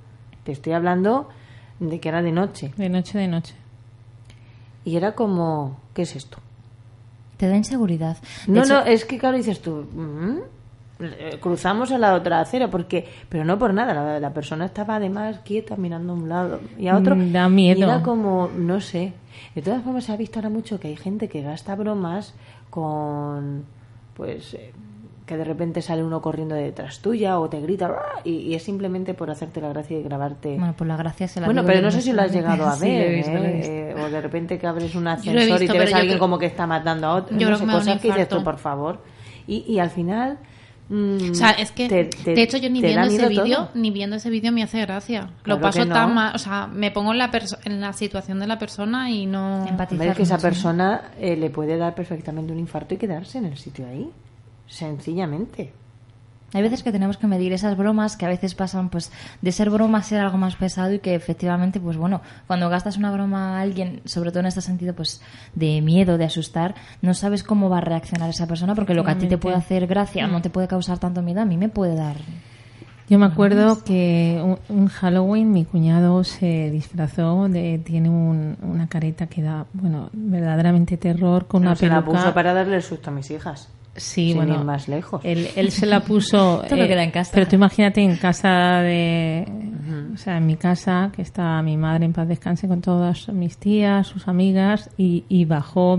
te 0.44 0.52
estoy 0.52 0.72
hablando 0.72 1.28
de 1.80 2.00
que 2.00 2.08
era 2.08 2.22
de 2.22 2.32
noche. 2.32 2.72
de 2.76 2.88
noche 2.88 3.18
de 3.18 3.28
noche. 3.28 3.54
Y 4.84 4.96
era 4.96 5.14
como, 5.14 5.78
¿qué 5.94 6.02
es 6.02 6.14
esto? 6.16 6.38
Te 7.36 7.48
da 7.48 7.56
inseguridad. 7.56 8.16
De 8.46 8.52
No, 8.52 8.60
hecho, 8.62 8.74
no, 8.74 8.80
es 8.86 9.04
que 9.04 9.18
claro, 9.18 9.36
dices 9.36 9.60
tú, 9.60 9.84
"Mm, 9.92 10.38
eh, 11.00 11.38
cruzamos 11.40 11.90
a 11.92 11.98
la 11.98 12.14
otra 12.14 12.40
acera, 12.40 12.70
porque, 12.70 13.06
pero 13.28 13.44
no 13.44 13.58
por 13.58 13.74
nada, 13.74 13.92
la, 13.92 14.18
la 14.20 14.32
persona 14.32 14.64
estaba 14.64 14.96
además 14.96 15.40
quieta 15.44 15.76
mirando 15.76 16.12
a 16.12 16.16
un 16.16 16.28
lado 16.28 16.60
y 16.78 16.88
a 16.88 16.96
otro. 16.96 17.14
Mm, 17.16 17.32
da 17.32 17.48
miedo. 17.48 17.78
Y 17.80 17.82
era 17.82 18.02
como, 18.02 18.48
no 18.56 18.80
sé. 18.80 19.12
De 19.54 19.62
todas 19.62 19.82
formas, 19.82 20.04
se 20.04 20.12
ha 20.12 20.16
visto 20.16 20.38
ahora 20.38 20.48
mucho 20.50 20.78
que 20.80 20.88
hay 20.88 20.96
gente 20.96 21.28
que 21.28 21.42
gasta 21.42 21.74
bromas 21.74 22.34
con, 22.70 23.64
pues, 24.14 24.54
eh, 24.54 24.72
que 25.26 25.36
de 25.36 25.44
repente 25.44 25.82
sale 25.82 26.04
uno 26.04 26.22
corriendo 26.22 26.54
detrás 26.54 27.00
tuya 27.00 27.40
o 27.40 27.48
te 27.48 27.60
grita 27.60 27.96
y, 28.22 28.30
y 28.42 28.54
es 28.54 28.62
simplemente 28.62 29.12
por 29.12 29.28
hacerte 29.30 29.60
la 29.60 29.70
gracia 29.70 29.98
y 29.98 30.02
grabarte. 30.02 30.56
Bueno, 30.56 30.74
por 30.76 30.86
la 30.86 30.96
gracia 30.96 31.26
se 31.26 31.40
la 31.40 31.46
Bueno, 31.48 31.64
pero 31.66 31.80
no 31.80 31.90
sé 31.90 32.00
si 32.00 32.12
lo 32.12 32.22
has 32.22 32.32
llegado 32.32 32.64
a 32.64 32.76
ver, 32.80 33.02
¿eh? 33.02 33.16
visto. 33.16 33.32
Eh, 33.36 33.94
o 33.98 34.08
de 34.08 34.20
repente 34.20 34.56
que 34.58 34.66
abres 34.68 34.94
un 34.94 35.08
ascensor 35.08 35.60
y 35.62 35.66
te 35.66 35.78
ves 35.78 35.92
a 35.92 35.96
alguien 35.96 36.12
creo- 36.14 36.20
como 36.20 36.38
que 36.38 36.46
está 36.46 36.66
matando 36.68 37.08
a 37.08 37.14
otro. 37.16 37.36
yo 37.36 37.50
no 37.50 37.56
creo 37.56 37.58
sé, 37.58 37.64
que 37.66 37.72
cosas 37.72 38.00
que 38.00 38.08
dices 38.08 38.28
tú, 38.28 38.44
por 38.44 38.58
favor. 38.58 39.00
Y, 39.48 39.64
y 39.66 39.78
al 39.80 39.90
final, 39.90 40.38
mm, 40.88 41.30
O 41.30 41.34
sea, 41.34 41.50
es 41.50 41.70
que, 41.72 41.88
te- 41.88 42.04
te- 42.04 42.34
de 42.34 42.42
hecho, 42.42 42.56
yo 42.58 42.70
ni 42.70 42.80
viendo 42.80 43.06
ese 43.06 43.28
vídeo, 43.28 43.68
ni 43.74 43.90
viendo 43.90 44.16
ese 44.16 44.30
vídeo 44.30 44.52
me 44.52 44.62
hace 44.62 44.80
gracia. 44.80 45.30
Claro 45.42 45.58
Lo 45.58 45.60
paso 45.60 45.84
no. 45.84 45.94
tan 45.94 46.14
mal, 46.14 46.34
o 46.34 46.38
sea, 46.38 46.66
me 46.66 46.90
pongo 46.90 47.12
en 47.12 47.18
la, 47.18 47.30
en 47.64 47.80
la 47.80 47.92
situación 47.92 48.38
de 48.40 48.46
la 48.46 48.58
persona 48.58 49.10
y 49.10 49.26
no... 49.26 49.66
Empatizar 49.66 50.14
que 50.16 50.22
esa 50.22 50.38
persona 50.38 51.10
eh, 51.18 51.36
le 51.36 51.50
puede 51.50 51.76
dar 51.76 51.94
perfectamente 51.94 52.52
un 52.52 52.58
infarto 52.58 52.94
y 52.94 52.98
quedarse 52.98 53.38
en 53.38 53.46
el 53.46 53.56
sitio 53.56 53.86
ahí. 53.86 54.10
Sencillamente. 54.66 55.72
Hay 56.54 56.62
veces 56.62 56.82
que 56.82 56.92
tenemos 56.92 57.16
que 57.16 57.26
medir 57.26 57.52
esas 57.52 57.76
bromas 57.76 58.16
que 58.16 58.24
a 58.24 58.28
veces 58.28 58.54
pasan 58.54 58.88
pues 58.88 59.10
de 59.42 59.52
ser 59.52 59.68
broma 59.68 59.98
a 59.98 60.02
ser 60.02 60.20
algo 60.20 60.38
más 60.38 60.54
pesado 60.56 60.92
y 60.92 61.00
que 61.00 61.14
efectivamente 61.14 61.80
pues 61.80 61.96
bueno, 61.96 62.22
cuando 62.46 62.68
gastas 62.70 62.96
una 62.96 63.10
broma 63.10 63.58
a 63.58 63.60
alguien, 63.62 64.00
sobre 64.04 64.30
todo 64.30 64.40
en 64.40 64.46
este 64.46 64.60
sentido 64.60 64.94
pues 64.94 65.20
de 65.54 65.80
miedo, 65.82 66.18
de 66.18 66.24
asustar, 66.24 66.74
no 67.02 67.14
sabes 67.14 67.42
cómo 67.42 67.68
va 67.68 67.78
a 67.78 67.80
reaccionar 67.82 68.30
esa 68.30 68.46
persona 68.46 68.74
porque 68.76 68.94
lo 68.94 69.04
que 69.04 69.10
a 69.10 69.18
ti 69.18 69.26
te 69.26 69.38
puede 69.38 69.56
hacer 69.56 69.86
gracia 69.86 70.26
no 70.28 70.40
te 70.40 70.48
puede 70.50 70.68
causar 70.68 70.98
tanto 70.98 71.20
miedo, 71.20 71.40
a 71.40 71.44
mí 71.44 71.56
me 71.56 71.68
puede 71.68 71.96
dar 71.96 72.16
Yo 73.08 73.18
me 73.18 73.26
acuerdo 73.26 73.82
que 73.84 74.40
un, 74.42 74.58
un 74.68 74.86
Halloween 74.88 75.50
mi 75.52 75.64
cuñado 75.64 76.22
se 76.24 76.70
disfrazó, 76.70 77.48
de, 77.48 77.78
tiene 77.84 78.08
un- 78.08 78.56
una 78.62 78.86
careta 78.88 79.26
que 79.26 79.42
da, 79.42 79.66
bueno, 79.72 80.10
verdaderamente 80.12 80.96
terror 80.96 81.46
con 81.46 81.62
No 81.64 81.70
una 81.70 81.76
se 81.76 81.88
la 81.88 82.04
puso 82.04 82.32
para 82.34 82.54
darle 82.54 82.76
el 82.76 82.82
susto 82.82 83.10
a 83.10 83.12
mis 83.12 83.30
hijas. 83.30 83.68
Sí, 83.96 84.28
sin 84.28 84.36
bueno, 84.36 84.54
ir 84.54 84.60
más 84.60 84.88
lejos. 84.88 85.20
Él, 85.24 85.48
él 85.56 85.70
se 85.70 85.86
la 85.86 86.00
puso. 86.00 86.62
Esto 86.64 86.76
no 86.76 86.86
queda 86.86 87.02
en 87.02 87.10
casa. 87.10 87.30
Pero 87.34 87.48
tú 87.48 87.56
imagínate 87.56 88.02
en 88.02 88.16
casa 88.16 88.80
de. 88.82 89.46
O 90.12 90.16
sea, 90.16 90.38
en 90.38 90.46
mi 90.46 90.56
casa, 90.56 91.10
que 91.14 91.22
está 91.22 91.60
mi 91.62 91.76
madre 91.76 92.04
en 92.04 92.12
paz 92.12 92.26
descanse 92.26 92.66
con 92.68 92.80
todas 92.80 93.28
mis 93.28 93.58
tías, 93.58 94.06
sus 94.06 94.28
amigas, 94.28 94.90
y, 94.96 95.24
y 95.28 95.44
bajó 95.44 95.98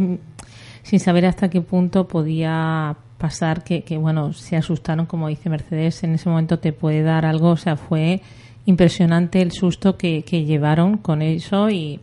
sin 0.84 1.00
saber 1.00 1.26
hasta 1.26 1.50
qué 1.50 1.62
punto 1.62 2.08
podía 2.08 2.96
pasar 3.18 3.64
que, 3.64 3.84
que, 3.84 3.98
bueno, 3.98 4.34
se 4.34 4.56
asustaron, 4.56 5.06
como 5.06 5.28
dice 5.28 5.50
Mercedes, 5.50 6.04
en 6.04 6.14
ese 6.14 6.30
momento 6.30 6.60
te 6.60 6.72
puede 6.74 7.02
dar 7.02 7.26
algo, 7.26 7.50
o 7.50 7.58
sea, 7.58 7.76
fue 7.76 8.22
impresionante 8.66 9.42
el 9.42 9.52
susto 9.52 9.98
que, 9.98 10.24
que 10.24 10.46
llevaron 10.46 10.98
con 10.98 11.22
eso 11.22 11.70
y, 11.70 12.00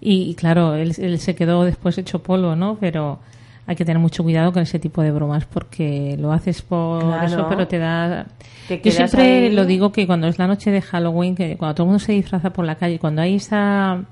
y, 0.00 0.30
y 0.30 0.34
claro, 0.34 0.74
él, 0.74 0.94
él 0.98 1.18
se 1.18 1.34
quedó 1.34 1.64
después 1.64 1.98
hecho 1.98 2.22
polvo, 2.22 2.56
¿no? 2.56 2.76
Pero 2.78 3.20
hay 3.66 3.76
que 3.76 3.84
tener 3.84 3.98
mucho 4.00 4.22
cuidado 4.22 4.52
con 4.52 4.62
ese 4.62 4.78
tipo 4.78 5.00
de 5.02 5.10
bromas 5.10 5.46
porque 5.46 6.16
lo 6.18 6.32
haces 6.32 6.62
por 6.62 7.02
Claro. 7.02 7.26
eso, 7.26 7.46
pero 7.48 7.66
te 7.66 7.78
da... 7.78 8.26
Te 8.68 8.80
Yo 8.82 8.90
siempre 8.90 9.46
ahí. 9.46 9.52
lo 9.52 9.64
digo 9.64 9.90
que 9.92 10.06
cuando 10.06 10.26
es 10.26 10.38
la 10.38 10.46
noche 10.46 10.70
de 10.70 10.80
Halloween, 10.82 11.34
que 11.34 11.56
cuando 11.56 11.74
todo 11.74 11.84
el 11.84 11.88
mundo 11.92 12.04
se 12.04 12.12
disfraza 12.12 12.50
por 12.50 12.64
la 12.64 12.74
calle, 12.76 12.98
cuando 12.98 13.22
hay 13.22 13.36
esa 13.36 14.04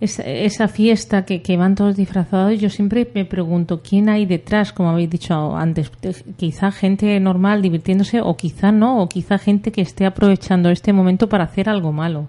esa, 0.00 0.24
esa 0.24 0.66
fiesta 0.66 1.24
que, 1.24 1.42
que 1.42 1.56
van 1.56 1.76
todos 1.76 1.94
disfrazados, 1.96 2.58
yo 2.58 2.70
siempre 2.70 3.08
me 3.14 3.24
pregunto 3.24 3.82
quién 3.88 4.08
hay 4.08 4.26
detrás, 4.26 4.72
como 4.72 4.90
habéis 4.90 5.10
dicho 5.10 5.56
antes. 5.56 5.92
Te- 5.92 6.12
Quizá 6.36 6.72
gente 6.72 7.18
normal 7.20 7.62
divirtiéndose 7.62 8.20
o 8.20 8.36
quizá 8.36 8.72
no, 8.72 9.00
o 9.00 9.08
quizá 9.08 9.38
gente 9.38 9.70
que 9.70 9.80
esté 9.80 10.04
aprovechando 10.04 10.70
este 10.70 10.92
momento 10.92 11.28
para 11.28 11.44
hacer 11.44 11.68
algo 11.68 11.92
malo. 11.92 12.26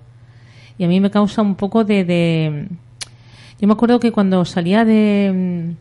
Y 0.77 0.83
a 0.83 0.87
mí 0.87 0.99
me 0.99 1.09
causa 1.09 1.41
un 1.41 1.55
poco 1.55 1.83
de... 1.83 2.03
de... 2.03 2.67
Yo 3.63 3.67
me 3.67 3.75
acuerdo 3.75 4.01
que 4.01 4.11
cuando 4.11 4.43
salía 4.43 4.83
de, 4.83 5.73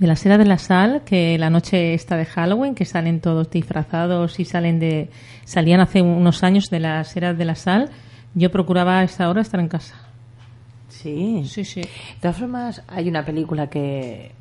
de 0.00 0.06
la 0.08 0.16
Sera 0.16 0.36
de 0.36 0.46
la 0.46 0.58
Sal, 0.58 1.02
que 1.04 1.38
la 1.38 1.48
noche 1.48 1.94
está 1.94 2.16
de 2.16 2.24
Halloween, 2.24 2.74
que 2.74 2.84
salen 2.84 3.20
todos 3.20 3.48
disfrazados 3.50 4.40
y 4.40 4.44
salen 4.44 4.80
de... 4.80 5.10
Salían 5.44 5.78
hace 5.78 6.02
unos 6.02 6.42
años 6.42 6.70
de 6.70 6.80
la 6.80 7.04
Sera 7.04 7.32
de 7.32 7.44
la 7.44 7.54
Sal, 7.54 7.90
yo 8.34 8.50
procuraba 8.50 8.98
a 8.98 9.04
esa 9.04 9.30
hora 9.30 9.42
estar 9.42 9.60
en 9.60 9.68
casa. 9.68 9.94
Sí. 10.88 11.44
Sí, 11.46 11.64
sí. 11.64 11.82
De 11.82 11.88
todas 12.20 12.36
formas, 12.36 12.82
hay 12.88 13.08
una 13.08 13.24
película 13.24 13.70
que, 13.70 14.32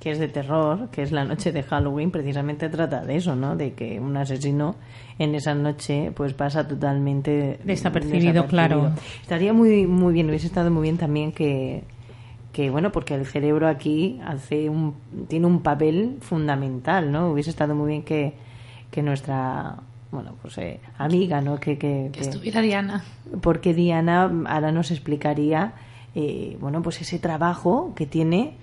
que 0.00 0.12
es 0.12 0.18
de 0.20 0.28
terror, 0.28 0.90
que 0.90 1.02
es 1.02 1.10
La 1.10 1.24
Noche 1.24 1.50
de 1.50 1.62
Halloween, 1.64 2.10
precisamente 2.12 2.68
trata 2.68 3.04
de 3.04 3.16
eso, 3.16 3.34
¿no? 3.34 3.56
De 3.56 3.72
que 3.72 3.98
un 3.98 4.16
asesino 4.16 4.76
en 5.18 5.34
esa 5.34 5.54
noche 5.54 6.12
pues 6.14 6.34
pasa 6.34 6.68
totalmente 6.68 7.58
Desapercibido, 7.64 8.46
claro. 8.46 8.92
Estaría 9.22 9.52
muy 9.52 9.86
muy 9.88 10.12
bien, 10.12 10.28
hubiese 10.28 10.46
estado 10.46 10.70
muy 10.70 10.82
bien 10.82 10.98
también 10.98 11.32
que 11.32 11.82
que 12.52 12.70
bueno, 12.70 12.90
porque 12.92 13.14
el 13.14 13.26
cerebro 13.26 13.68
aquí 13.68 14.20
hace 14.24 14.68
un 14.70 14.94
tiene 15.28 15.46
un 15.46 15.62
papel 15.62 16.18
fundamental, 16.20 17.10
¿no? 17.12 17.30
Hubiese 17.30 17.50
estado 17.50 17.74
muy 17.74 17.88
bien 17.88 18.02
que 18.02 18.34
que 18.90 19.02
nuestra 19.02 19.76
bueno, 20.10 20.36
pues 20.40 20.56
eh, 20.58 20.80
amiga, 20.96 21.40
¿no? 21.42 21.60
Que, 21.60 21.76
que, 21.76 22.08
Que 22.12 22.20
que- 22.20 22.20
estuviera 22.20 22.60
Diana. 22.62 23.04
porque 23.42 23.74
Diana 23.74 24.30
ahora 24.46 24.70
nos 24.72 24.90
explicaría 24.92 25.72
eh, 26.14 26.56
bueno 26.60 26.82
pues 26.82 27.00
ese 27.00 27.18
trabajo 27.18 27.92
que 27.96 28.06
tiene 28.06 28.54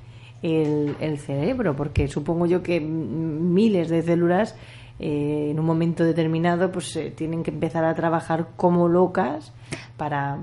el, 0.46 0.96
el 1.00 1.18
cerebro 1.18 1.76
porque 1.76 2.08
supongo 2.08 2.46
yo 2.46 2.62
que 2.62 2.80
mm, 2.80 3.54
miles 3.54 3.90
de 3.90 4.02
células 4.04 4.56
eh, 5.00 5.50
en 5.52 5.60
un 5.60 5.66
momento 5.66 6.04
determinado 6.04 6.72
pues 6.72 6.96
eh, 6.96 7.12
tienen 7.16 7.44
que 7.44 7.52
empezar 7.52 7.84
a 7.84 7.96
trabajar 7.96 8.48
como 8.56 8.88
locas 8.88 9.52
para 9.98 10.38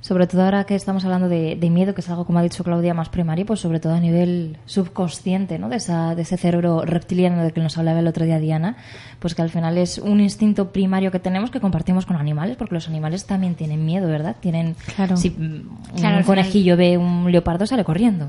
Sobre 0.00 0.26
todo 0.26 0.44
ahora 0.44 0.64
que 0.64 0.74
estamos 0.74 1.04
hablando 1.04 1.28
de, 1.28 1.56
de 1.56 1.70
miedo, 1.70 1.94
que 1.94 2.00
es 2.02 2.08
algo, 2.10 2.24
como 2.24 2.38
ha 2.38 2.42
dicho 2.42 2.64
Claudia, 2.64 2.94
más 2.94 3.08
primario, 3.08 3.46
pues 3.46 3.60
sobre 3.60 3.80
todo 3.80 3.94
a 3.94 4.00
nivel 4.00 4.58
subconsciente, 4.66 5.58
¿no? 5.58 5.68
De, 5.68 5.76
esa, 5.76 6.14
de 6.14 6.22
ese 6.22 6.36
cerebro 6.36 6.82
reptiliano 6.84 7.42
del 7.42 7.52
que 7.52 7.60
nos 7.60 7.78
hablaba 7.78 7.98
el 8.00 8.06
otro 8.06 8.24
día 8.26 8.38
Diana, 8.38 8.76
pues 9.18 9.34
que 9.34 9.42
al 9.42 9.50
final 9.50 9.76
es 9.78 9.98
un 9.98 10.20
instinto 10.20 10.70
primario 10.70 11.10
que 11.10 11.18
tenemos 11.18 11.50
que 11.50 11.60
compartimos 11.60 12.04
con 12.06 12.16
animales, 12.16 12.56
porque 12.56 12.74
los 12.74 12.88
animales 12.88 13.26
también 13.26 13.54
tienen 13.54 13.84
miedo, 13.86 14.06
¿verdad? 14.06 14.36
Tienen, 14.40 14.76
Claro. 14.96 15.16
si 15.16 15.30
mm, 15.30 15.96
Claro, 15.96 16.18
un 16.18 16.24
conejillo 16.24 16.76
ve 16.76 16.96
un 16.98 17.30
leopardo, 17.32 17.66
sale 17.66 17.84
corriendo. 17.84 18.28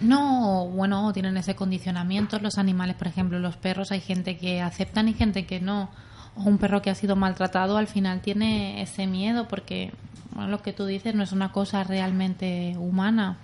No, 0.00 0.68
bueno, 0.68 1.12
tienen 1.12 1.36
ese 1.36 1.56
condicionamiento. 1.56 2.38
Los 2.38 2.58
animales, 2.58 2.96
por 2.96 3.08
ejemplo, 3.08 3.38
los 3.38 3.56
perros, 3.56 3.90
hay 3.90 4.00
gente 4.00 4.36
que 4.36 4.60
aceptan 4.60 5.08
y 5.08 5.14
gente 5.14 5.46
que 5.46 5.60
no. 5.60 5.90
O 6.36 6.42
un 6.42 6.58
perro 6.58 6.82
que 6.82 6.90
ha 6.90 6.94
sido 6.94 7.16
maltratado 7.16 7.78
al 7.78 7.88
final 7.88 8.20
tiene 8.20 8.80
ese 8.80 9.06
miedo 9.06 9.48
porque, 9.48 9.92
bueno, 10.32 10.50
lo 10.50 10.62
que 10.62 10.72
tú 10.72 10.86
dices 10.86 11.14
no 11.14 11.24
es 11.24 11.32
una 11.32 11.50
cosa 11.50 11.82
realmente 11.82 12.76
humana. 12.78 13.38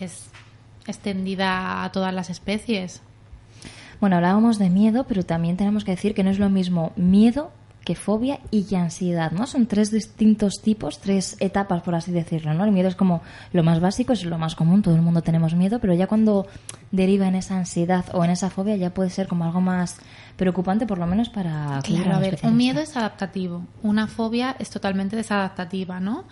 Es 0.00 0.30
extendida 0.86 1.84
a 1.84 1.92
todas 1.92 2.12
las 2.12 2.30
especies. 2.30 3.02
Bueno, 4.00 4.16
hablábamos 4.16 4.58
de 4.58 4.68
miedo, 4.68 5.04
pero 5.04 5.24
también 5.24 5.56
tenemos 5.56 5.84
que 5.84 5.92
decir 5.92 6.14
que 6.14 6.24
no 6.24 6.30
es 6.30 6.40
lo 6.40 6.50
mismo 6.50 6.92
miedo 6.96 7.52
que 7.84 7.94
fobia 7.94 8.38
y 8.50 8.74
ansiedad, 8.74 9.32
¿no? 9.32 9.46
Son 9.46 9.66
tres 9.66 9.90
distintos 9.90 10.62
tipos, 10.62 11.00
tres 11.00 11.36
etapas, 11.40 11.82
por 11.82 11.94
así 11.94 12.12
decirlo, 12.12 12.54
¿no? 12.54 12.64
El 12.64 12.72
miedo 12.72 12.88
es 12.88 12.94
como 12.94 13.22
lo 13.52 13.62
más 13.62 13.80
básico, 13.80 14.12
es 14.12 14.24
lo 14.24 14.38
más 14.38 14.54
común, 14.54 14.82
todo 14.82 14.94
el 14.94 15.02
mundo 15.02 15.22
tenemos 15.22 15.54
miedo, 15.54 15.80
pero 15.80 15.94
ya 15.94 16.06
cuando 16.06 16.46
deriva 16.90 17.26
en 17.26 17.34
esa 17.34 17.56
ansiedad 17.56 18.04
o 18.12 18.24
en 18.24 18.30
esa 18.30 18.50
fobia 18.50 18.76
ya 18.76 18.94
puede 18.94 19.10
ser 19.10 19.26
como 19.26 19.44
algo 19.44 19.60
más 19.60 19.98
preocupante, 20.36 20.86
por 20.86 20.98
lo 20.98 21.06
menos 21.06 21.28
para 21.28 21.80
Claro, 21.82 22.14
a 22.14 22.18
ver, 22.18 22.38
un 22.42 22.56
miedo 22.56 22.80
es 22.80 22.96
adaptativo, 22.96 23.66
una 23.82 24.06
fobia 24.06 24.56
es 24.58 24.70
totalmente 24.70 25.16
desadaptativa, 25.16 26.00
¿no? 26.00 26.24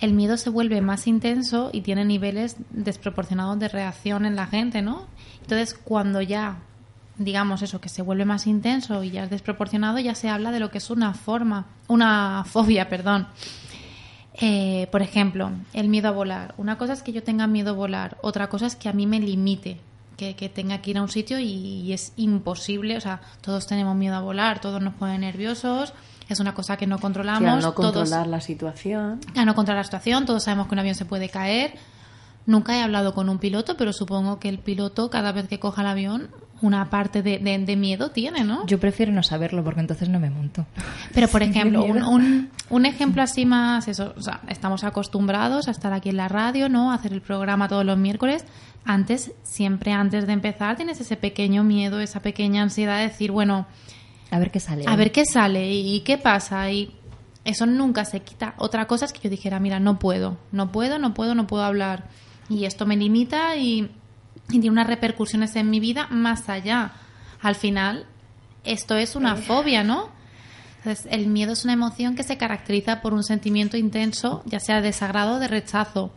El 0.00 0.12
miedo 0.12 0.36
se 0.36 0.50
vuelve 0.50 0.80
más 0.80 1.06
intenso 1.06 1.70
y 1.72 1.82
tiene 1.82 2.04
niveles 2.04 2.56
desproporcionados 2.70 3.58
de 3.58 3.68
reacción 3.68 4.26
en 4.26 4.36
la 4.36 4.46
gente, 4.46 4.82
¿no? 4.82 5.06
Entonces, 5.42 5.74
cuando 5.74 6.20
ya, 6.20 6.58
digamos 7.16 7.62
eso, 7.62 7.80
que 7.80 7.88
se 7.88 8.02
vuelve 8.02 8.24
más 8.24 8.46
intenso 8.46 9.02
y 9.02 9.10
ya 9.10 9.24
es 9.24 9.30
desproporcionado, 9.30 9.98
ya 9.98 10.14
se 10.14 10.28
habla 10.28 10.50
de 10.50 10.60
lo 10.60 10.70
que 10.70 10.78
es 10.78 10.90
una 10.90 11.14
forma, 11.14 11.66
una 11.88 12.44
fobia, 12.46 12.88
perdón. 12.88 13.28
Eh, 14.40 14.88
por 14.90 15.02
ejemplo, 15.02 15.52
el 15.72 15.88
miedo 15.88 16.08
a 16.08 16.12
volar. 16.12 16.54
Una 16.56 16.76
cosa 16.76 16.92
es 16.92 17.02
que 17.02 17.12
yo 17.12 17.22
tenga 17.22 17.46
miedo 17.46 17.70
a 17.70 17.74
volar, 17.74 18.18
otra 18.20 18.48
cosa 18.48 18.66
es 18.66 18.74
que 18.74 18.88
a 18.88 18.92
mí 18.92 19.06
me 19.06 19.20
limite, 19.20 19.80
que, 20.16 20.34
que 20.34 20.48
tenga 20.48 20.78
que 20.78 20.90
ir 20.90 20.98
a 20.98 21.02
un 21.02 21.08
sitio 21.08 21.38
y, 21.38 21.44
y 21.46 21.92
es 21.92 22.12
imposible. 22.16 22.96
O 22.96 23.00
sea, 23.00 23.20
todos 23.40 23.66
tenemos 23.66 23.94
miedo 23.96 24.16
a 24.16 24.20
volar, 24.20 24.60
todos 24.60 24.82
nos 24.82 24.94
ponen 24.94 25.20
nerviosos, 25.20 25.92
es 26.28 26.40
una 26.40 26.54
cosa 26.54 26.76
que 26.76 26.86
no 26.86 26.98
controlamos. 26.98 27.40
que 27.40 27.48
al 27.48 27.60
no 27.60 27.72
todos, 27.72 27.92
controlar 27.92 28.26
la 28.26 28.40
situación 28.40 29.20
a 29.36 29.44
no 29.44 29.54
controlar 29.54 29.80
la 29.80 29.84
situación, 29.84 30.26
todos 30.26 30.44
sabemos 30.44 30.68
que 30.68 30.74
un 30.74 30.78
avión 30.80 30.94
se 30.94 31.04
puede 31.04 31.28
caer. 31.28 31.74
Nunca 32.46 32.76
he 32.76 32.82
hablado 32.82 33.14
con 33.14 33.28
un 33.28 33.38
piloto, 33.38 33.76
pero 33.76 33.92
supongo 33.92 34.38
que 34.38 34.48
el 34.50 34.58
piloto, 34.58 35.08
cada 35.08 35.32
vez 35.32 35.48
que 35.48 35.58
coja 35.58 35.80
el 35.80 35.88
avión, 35.88 36.28
una 36.62 36.88
parte 36.88 37.22
de, 37.22 37.38
de- 37.38 37.58
de 37.58 37.76
miedo 37.76 38.10
tiene, 38.10 38.44
¿no? 38.44 38.66
Yo 38.66 38.78
prefiero 38.80 39.12
no 39.12 39.22
saberlo 39.22 39.62
porque 39.64 39.80
entonces 39.80 40.08
no 40.08 40.18
me 40.20 40.30
monto. 40.30 40.66
Pero, 41.12 41.28
por 41.28 41.42
ejemplo, 41.42 41.84
un, 41.84 42.02
un, 42.02 42.50
un 42.70 42.86
ejemplo 42.86 43.22
así 43.22 43.44
más, 43.44 43.88
eso, 43.88 44.14
o 44.16 44.22
sea, 44.22 44.40
estamos 44.48 44.84
acostumbrados 44.84 45.68
a 45.68 45.72
estar 45.72 45.92
aquí 45.92 46.08
en 46.10 46.16
la 46.16 46.28
radio, 46.28 46.68
¿no? 46.68 46.90
A 46.92 46.94
hacer 46.94 47.12
el 47.12 47.20
programa 47.20 47.68
todos 47.68 47.84
los 47.84 47.98
miércoles. 47.98 48.44
Antes, 48.86 49.32
siempre 49.42 49.92
antes 49.92 50.26
de 50.26 50.32
empezar, 50.32 50.76
tienes 50.76 51.00
ese 51.00 51.16
pequeño 51.16 51.64
miedo, 51.64 52.00
esa 52.00 52.20
pequeña 52.20 52.62
ansiedad 52.62 52.98
de 52.98 53.04
decir, 53.08 53.30
bueno, 53.30 53.66
A 54.30 54.38
ver 54.38 54.50
qué 54.50 54.60
sale. 54.60 54.84
a 54.86 54.96
ver 54.96 55.10
qué 55.12 55.24
sale 55.24 55.72
y, 55.72 56.00
qué 56.00 56.18
pasa 56.18 56.70
y 56.70 56.94
eso 57.44 57.66
nunca 57.66 58.04
se 58.04 58.20
quita. 58.20 58.54
Otra 58.58 58.86
cosa 58.86 59.04
es 59.06 59.12
que 59.12 59.20
yo 59.22 59.28
dijera, 59.30 59.58
mira, 59.60 59.80
no 59.80 59.98
puedo, 59.98 60.38
no 60.52 60.70
puedo, 60.72 60.98
no 60.98 61.14
puedo, 61.14 61.34
no 61.34 61.46
puedo 61.46 61.62
hablar 61.64 62.04
y 62.48 62.64
esto 62.66 62.84
me 62.86 62.96
limita 62.96 63.56
y, 63.56 63.90
y 64.48 64.60
tiene 64.60 64.70
unas 64.70 64.86
repercusiones 64.86 65.56
en 65.56 65.70
mi 65.70 65.80
vida 65.80 66.06
más 66.10 66.48
allá. 66.48 66.92
Al 67.40 67.54
final, 67.54 68.06
esto 68.64 68.96
es 68.96 69.16
una 69.16 69.36
fobia, 69.36 69.82
¿no? 69.84 70.08
Entonces, 70.78 71.06
el 71.10 71.26
miedo 71.28 71.52
es 71.54 71.64
una 71.64 71.72
emoción 71.72 72.14
que 72.14 72.22
se 72.22 72.36
caracteriza 72.36 73.00
por 73.00 73.14
un 73.14 73.24
sentimiento 73.24 73.76
intenso, 73.76 74.42
ya 74.44 74.60
sea 74.60 74.76
de 74.76 74.82
desagrado 74.88 75.36
o 75.36 75.38
de 75.38 75.48
rechazo, 75.48 76.12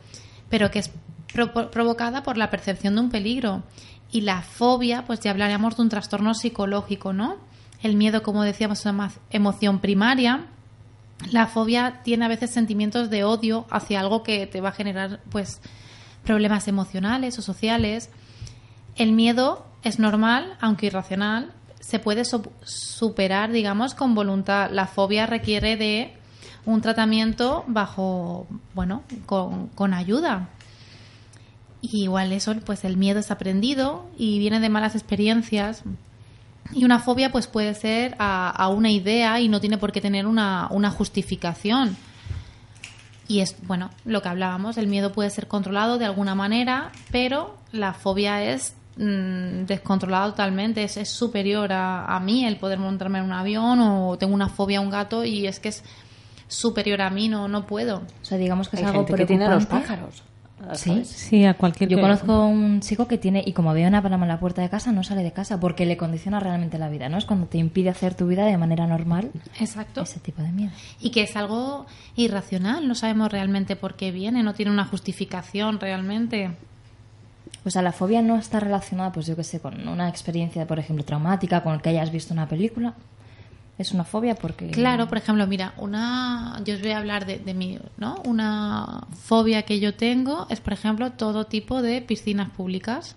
pero 0.50 0.72
que 0.72 0.80
es 0.80 0.92
pro- 1.34 1.72
provocada 1.72 2.24
por 2.24 2.38
la 2.38 2.50
percepción 2.50 2.96
de 2.96 3.02
un 3.02 3.10
peligro. 3.10 3.64
Y 4.12 4.22
la 4.22 4.42
fobia, 4.42 5.06
pues 5.06 5.20
ya 5.22 5.32
hablaríamos 5.32 5.76
de 5.78 5.84
un 5.84 5.90
trastorno 5.90 6.34
psicológico, 6.34 7.14
¿no? 7.14 7.38
El 7.82 7.96
miedo, 7.96 8.24
como 8.24 8.44
decíamos, 8.44 8.80
es 8.80 8.86
una 8.86 9.12
emoción 9.30 9.80
primaria. 9.80 10.48
La 11.32 11.48
fobia 11.48 12.02
tiene 12.04 12.26
a 12.26 12.30
veces 12.30 12.52
sentimientos 12.52 13.10
de 13.10 13.24
odio 13.24 13.66
hacia 13.70 14.00
algo 14.00 14.24
que 14.24 14.48
te 14.48 14.62
va 14.62 14.70
a 14.70 14.74
generar, 14.74 15.20
pues, 15.30 15.62
problemas 16.28 16.68
emocionales 16.68 17.40
o 17.40 17.42
sociales. 17.42 18.10
El 18.98 19.14
miedo 19.14 19.66
es 19.82 19.98
normal, 19.98 20.58
aunque 20.60 20.88
irracional. 20.88 21.54
Se 21.80 22.00
puede 22.00 22.24
superar, 22.26 23.52
digamos, 23.52 23.96
con 23.96 24.14
voluntad. 24.14 24.70
La 24.72 24.88
fobia 24.88 25.26
requiere 25.26 25.78
de 25.78 26.14
un 26.66 26.82
tratamiento 26.82 27.64
bajo, 27.68 28.46
bueno, 28.74 29.04
con, 29.26 29.68
con 29.70 29.94
ayuda. 29.94 30.50
Y 31.80 32.04
igual 32.04 32.34
eso, 32.34 32.54
pues 32.66 32.84
el 32.84 32.98
miedo 32.98 33.20
es 33.22 33.32
aprendido 33.32 34.06
y 34.18 34.38
viene 34.38 34.60
de 34.60 34.68
malas 34.68 34.96
experiencias. 34.96 35.84
Y 36.74 36.84
una 36.84 37.00
fobia 37.00 37.32
pues 37.32 37.48
puede 37.48 37.74
ser 37.74 38.16
a, 38.20 38.50
a 38.50 38.68
una 38.68 38.92
idea 38.92 39.40
y 39.40 39.48
no 39.48 39.62
tiene 39.62 39.78
por 39.78 39.94
qué 39.94 40.02
tener 40.02 40.28
una, 40.28 40.68
una 40.72 40.92
justificación. 40.92 41.96
Y 43.28 43.42
es, 43.42 43.56
bueno, 43.64 43.90
lo 44.06 44.22
que 44.22 44.30
hablábamos, 44.30 44.78
el 44.78 44.88
miedo 44.88 45.12
puede 45.12 45.30
ser 45.30 45.48
controlado 45.48 45.98
de 45.98 46.06
alguna 46.06 46.36
manera, 46.36 46.92
pero 47.12 47.58
la 47.72 47.94
fobia 47.94 48.44
es 48.44 48.74
mm, 48.96 49.66
descontrolada 49.66 50.28
totalmente, 50.28 50.84
es, 50.84 50.98
es 50.98 51.10
superior 51.10 51.74
a, 51.74 52.06
a 52.06 52.20
mí 52.20 52.46
el 52.46 52.58
poder 52.58 52.80
montarme 52.80 53.20
en 53.20 53.26
un 53.26 53.34
avión 53.34 53.80
o 53.82 54.18
tengo 54.18 54.34
una 54.34 54.48
fobia 54.48 54.80
a 54.80 54.82
un 54.82 54.90
gato 54.90 55.26
y 55.26 55.46
es 55.46 55.60
que 55.60 55.70
es 55.70 55.84
superior 56.48 57.02
a 57.02 57.10
mí, 57.10 57.28
no, 57.28 57.48
no 57.48 57.66
puedo. 57.66 57.98
O 57.98 58.26
sea, 58.26 58.38
digamos 58.38 58.70
que 58.70 58.78
es 58.78 58.82
Hay 58.82 58.88
algo 58.88 59.06
gente 59.06 59.16
que 59.16 59.26
tiene 59.26 59.46
a 59.46 59.56
los 59.56 59.66
pájaros. 59.66 60.24
Sí. 60.74 61.06
Sí, 61.06 61.46
a 61.46 61.54
cualquier 61.54 61.88
Yo 61.90 61.98
que- 61.98 62.02
conozco 62.02 62.32
a 62.34 62.46
un 62.48 62.80
chico 62.82 63.08
que 63.08 63.18
tiene, 63.20 63.44
y 63.46 63.54
como 63.54 63.74
ve 63.74 63.86
una 63.88 64.02
paloma 64.02 64.26
en 64.26 64.30
la 64.30 64.40
puerta 64.40 64.62
de 64.64 64.70
casa, 64.70 64.92
no 64.92 65.04
sale 65.04 65.22
de 65.24 65.32
casa 65.32 65.60
porque 65.60 65.86
le 65.86 65.98
condiciona 65.98 66.40
realmente 66.40 66.80
la 66.80 66.90
vida, 66.90 67.10
¿no? 67.10 67.18
Es 67.18 67.26
cuando 67.26 67.46
te 67.46 67.60
impide 67.60 67.90
hacer 67.92 68.16
tu 68.16 68.26
vida 68.28 68.44
de 68.46 68.58
manera 68.58 68.88
normal 68.88 69.30
Exacto. 69.60 70.02
ese 70.02 70.20
tipo 70.20 70.42
de 70.42 70.52
miedo. 70.52 70.72
Y 71.00 71.12
que 71.12 71.22
es 71.22 71.36
algo 71.36 71.86
irracional, 72.16 72.88
no 72.88 72.96
sabemos 72.96 73.32
realmente 73.32 73.76
por 73.76 73.96
qué 73.96 74.12
viene, 74.12 74.42
no 74.42 74.56
tiene 74.56 74.72
una 74.72 74.86
justificación 74.86 75.80
realmente. 75.80 76.52
O 77.64 77.70
sea, 77.70 77.82
la 77.82 77.92
fobia 77.92 78.22
no 78.22 78.36
está 78.38 78.60
relacionada, 78.60 79.12
pues 79.12 79.28
yo 79.28 79.36
que 79.36 79.44
sé, 79.44 79.60
con 79.60 79.88
una 79.88 80.10
experiencia, 80.10 80.66
por 80.66 80.80
ejemplo, 80.80 81.06
traumática, 81.06 81.62
con 81.62 81.74
el 81.76 81.82
que 81.82 81.90
hayas 81.90 82.12
visto 82.12 82.34
una 82.34 82.48
película. 82.48 82.94
Es 83.78 83.92
una 83.92 84.04
fobia 84.04 84.36
porque... 84.36 84.72
Claro, 84.72 85.08
por 85.08 85.20
ejemplo, 85.20 85.46
mira, 85.46 85.74
una, 85.78 86.60
yo 86.66 86.74
os 86.74 86.82
voy 86.82 86.92
a 86.92 86.98
hablar 86.98 87.26
de, 87.26 87.38
de 87.38 87.54
mi, 87.54 87.78
¿no? 87.98 88.22
Una 88.26 89.06
fobia 89.24 89.64
que 89.64 89.80
yo 89.80 89.94
tengo 89.94 90.48
es, 90.50 90.60
por 90.60 90.74
ejemplo, 90.74 91.12
todo 91.12 91.46
tipo 91.46 91.82
de 91.82 92.02
piscinas 92.02 92.50
públicas. 92.50 93.16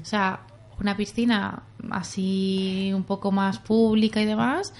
O 0.00 0.04
sea, 0.04 0.40
una 0.80 0.96
piscina 0.96 1.62
así 1.90 2.90
un 2.94 3.04
poco 3.04 3.32
más 3.32 3.58
pública 3.58 4.20
y 4.22 4.24
demás, 4.24 4.72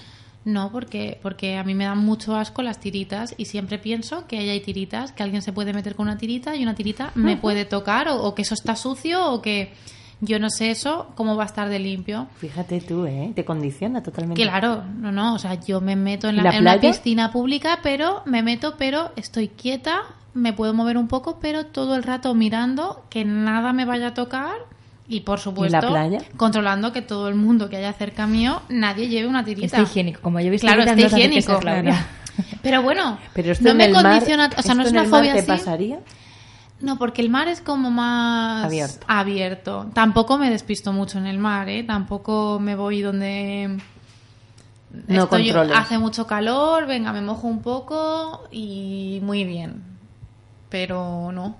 no, 0.45 0.71
porque, 0.71 1.19
porque 1.21 1.57
a 1.57 1.63
mí 1.63 1.73
me 1.73 1.85
dan 1.85 1.99
mucho 1.99 2.35
asco 2.35 2.61
las 2.61 2.79
tiritas 2.79 3.33
y 3.37 3.45
siempre 3.45 3.79
pienso 3.79 4.27
que 4.27 4.39
ahí 4.39 4.49
hay 4.49 4.59
tiritas, 4.59 5.13
que 5.13 5.23
alguien 5.23 5.41
se 5.41 5.53
puede 5.53 5.73
meter 5.73 5.95
con 5.95 6.07
una 6.07 6.17
tirita 6.17 6.55
y 6.55 6.63
una 6.63 6.75
tirita 6.75 7.11
me 7.15 7.37
puede 7.37 7.63
tocar 7.63 8.09
o, 8.09 8.21
o 8.21 8.35
que 8.35 8.41
eso 8.41 8.53
está 8.53 8.75
sucio 8.75 9.31
o 9.31 9.41
que 9.41 9.73
yo 10.25 10.39
no 10.39 10.49
sé 10.49 10.71
eso 10.71 11.07
cómo 11.15 11.35
va 11.35 11.43
a 11.43 11.45
estar 11.47 11.69
de 11.69 11.79
limpio. 11.79 12.27
Fíjate 12.37 12.81
tú, 12.81 13.05
¿eh? 13.05 13.31
Te 13.35 13.45
condiciona 13.45 14.01
totalmente. 14.01 14.41
Claro, 14.41 14.83
no, 14.99 15.11
no, 15.11 15.35
o 15.35 15.39
sea, 15.39 15.55
yo 15.55 15.81
me 15.81 15.95
meto 15.95 16.29
en, 16.29 16.35
¿Y 16.35 16.37
la, 16.37 16.43
la 16.43 16.55
en 16.55 16.61
una 16.61 16.79
piscina 16.79 17.31
pública, 17.31 17.79
pero 17.83 18.21
me 18.25 18.41
meto, 18.43 18.75
pero 18.77 19.11
estoy 19.15 19.49
quieta, 19.49 20.01
me 20.33 20.53
puedo 20.53 20.73
mover 20.73 20.97
un 20.97 21.07
poco, 21.07 21.39
pero 21.39 21.65
todo 21.65 21.95
el 21.95 22.03
rato 22.03 22.33
mirando 22.33 23.03
que 23.09 23.25
nada 23.25 23.73
me 23.73 23.85
vaya 23.85 24.07
a 24.07 24.13
tocar 24.13 24.55
y 25.07 25.21
por 25.21 25.39
supuesto 25.39 25.79
playa? 25.89 26.19
controlando 26.37 26.93
que 26.93 27.01
todo 27.01 27.27
el 27.27 27.35
mundo 27.35 27.69
que 27.69 27.77
haya 27.77 27.91
cerca 27.93 28.25
mío 28.25 28.61
nadie 28.69 29.09
lleve 29.09 29.27
una 29.27 29.43
tirita. 29.43 29.65
Está 29.65 29.81
higiénico. 29.81 30.21
Como 30.21 30.39
yo 30.39 30.47
he 30.47 30.49
visto 30.49 30.67
Claro, 30.67 30.83
está 30.83 30.99
higiénico. 30.99 31.59
Pero 32.63 32.81
bueno, 32.81 33.19
Pero 33.33 33.53
no 33.59 33.75
me 33.75 33.91
condiciona, 33.91 34.49
o 34.57 34.61
sea, 34.61 34.73
no 34.73 34.83
¿esto 34.83 34.95
es 34.95 35.03
en 35.03 35.07
una 35.07 35.17
fobia 35.17 35.33
te 35.33 35.39
así. 35.39 35.47
pasaría? 35.47 35.99
No, 36.83 36.97
porque 36.99 37.21
el 37.21 37.29
mar 37.29 37.47
es 37.47 37.61
como 37.61 37.89
más 37.89 38.65
Abierto. 38.65 39.05
abierto. 39.07 39.87
Tampoco 39.93 40.37
me 40.37 40.49
despisto 40.51 40.91
mucho 40.93 41.17
en 41.17 41.25
el 41.27 41.37
mar, 41.39 41.67
¿eh? 41.69 41.83
Tampoco 41.83 42.59
me 42.59 42.75
voy 42.75 43.01
donde 43.01 43.79
No 45.07 45.23
estoy- 45.23 45.49
hace 45.49 45.97
mucho 45.97 46.27
calor, 46.27 46.85
venga, 46.85 47.11
me 47.13 47.21
mojo 47.21 47.47
un 47.47 47.61
poco 47.61 48.43
y 48.51 49.19
muy 49.23 49.45
bien. 49.45 49.81
Pero 50.69 51.31
no. 51.31 51.55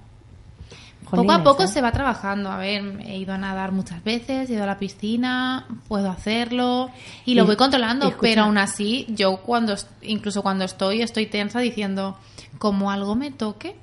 poco 1.09 1.31
a 1.31 1.43
poco 1.43 1.63
¿eh? 1.63 1.67
se 1.67 1.81
va 1.81 1.91
trabajando. 1.91 2.51
A 2.51 2.57
ver, 2.57 2.99
he 3.05 3.17
ido 3.17 3.33
a 3.33 3.37
nadar 3.37 3.71
muchas 3.71 4.03
veces, 4.03 4.49
he 4.49 4.53
ido 4.53 4.63
a 4.63 4.67
la 4.67 4.77
piscina, 4.79 5.67
puedo 5.87 6.09
hacerlo 6.09 6.89
y 7.25 7.35
lo 7.35 7.43
Y- 7.43 7.45
voy 7.47 7.55
controlando, 7.55 8.07
escucha- 8.07 8.21
pero 8.21 8.41
aún 8.43 8.57
así, 8.57 9.05
yo 9.09 9.37
cuando, 9.37 9.75
incluso 10.01 10.41
cuando 10.43 10.65
estoy, 10.65 11.01
estoy 11.01 11.27
tensa 11.27 11.59
diciendo, 11.59 12.17
como 12.57 12.89
algo 12.91 13.15
me 13.15 13.29
toque, 13.31 13.75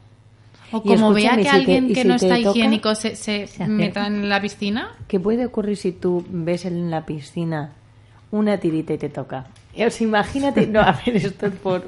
o 0.72 0.82
Y 0.84 0.88
como 0.88 1.12
vea 1.12 1.36
que 1.36 1.44
si 1.44 1.50
te- 1.50 1.56
alguien 1.56 1.90
y 1.90 1.92
que 1.94 2.02
si 2.02 2.08
no 2.08 2.16
te 2.16 2.26
está 2.26 2.42
toca, 2.42 2.58
higiénico 2.58 2.94
se, 2.94 3.16
se 3.16 3.46
se 3.46 3.66
meta 3.66 4.06
en 4.06 4.28
la 4.28 4.40
piscina. 4.40 4.90
¿Qué 5.08 5.18
puede 5.20 5.46
ocurrir 5.46 5.76
si 5.76 5.92
tú 5.92 6.24
ves 6.28 6.64
en 6.64 6.90
la 6.90 7.04
piscina 7.06 7.72
una 8.30 8.58
tirita 8.58 8.92
y 8.94 8.98
te 8.98 9.08
toca? 9.08 9.46
O 9.74 9.90
sea, 9.90 10.06
imagínate, 10.06 10.66
no, 10.66 10.80
a 10.80 10.92
ver, 11.04 11.16
esto 11.16 11.46
es 11.46 11.52
por... 11.54 11.86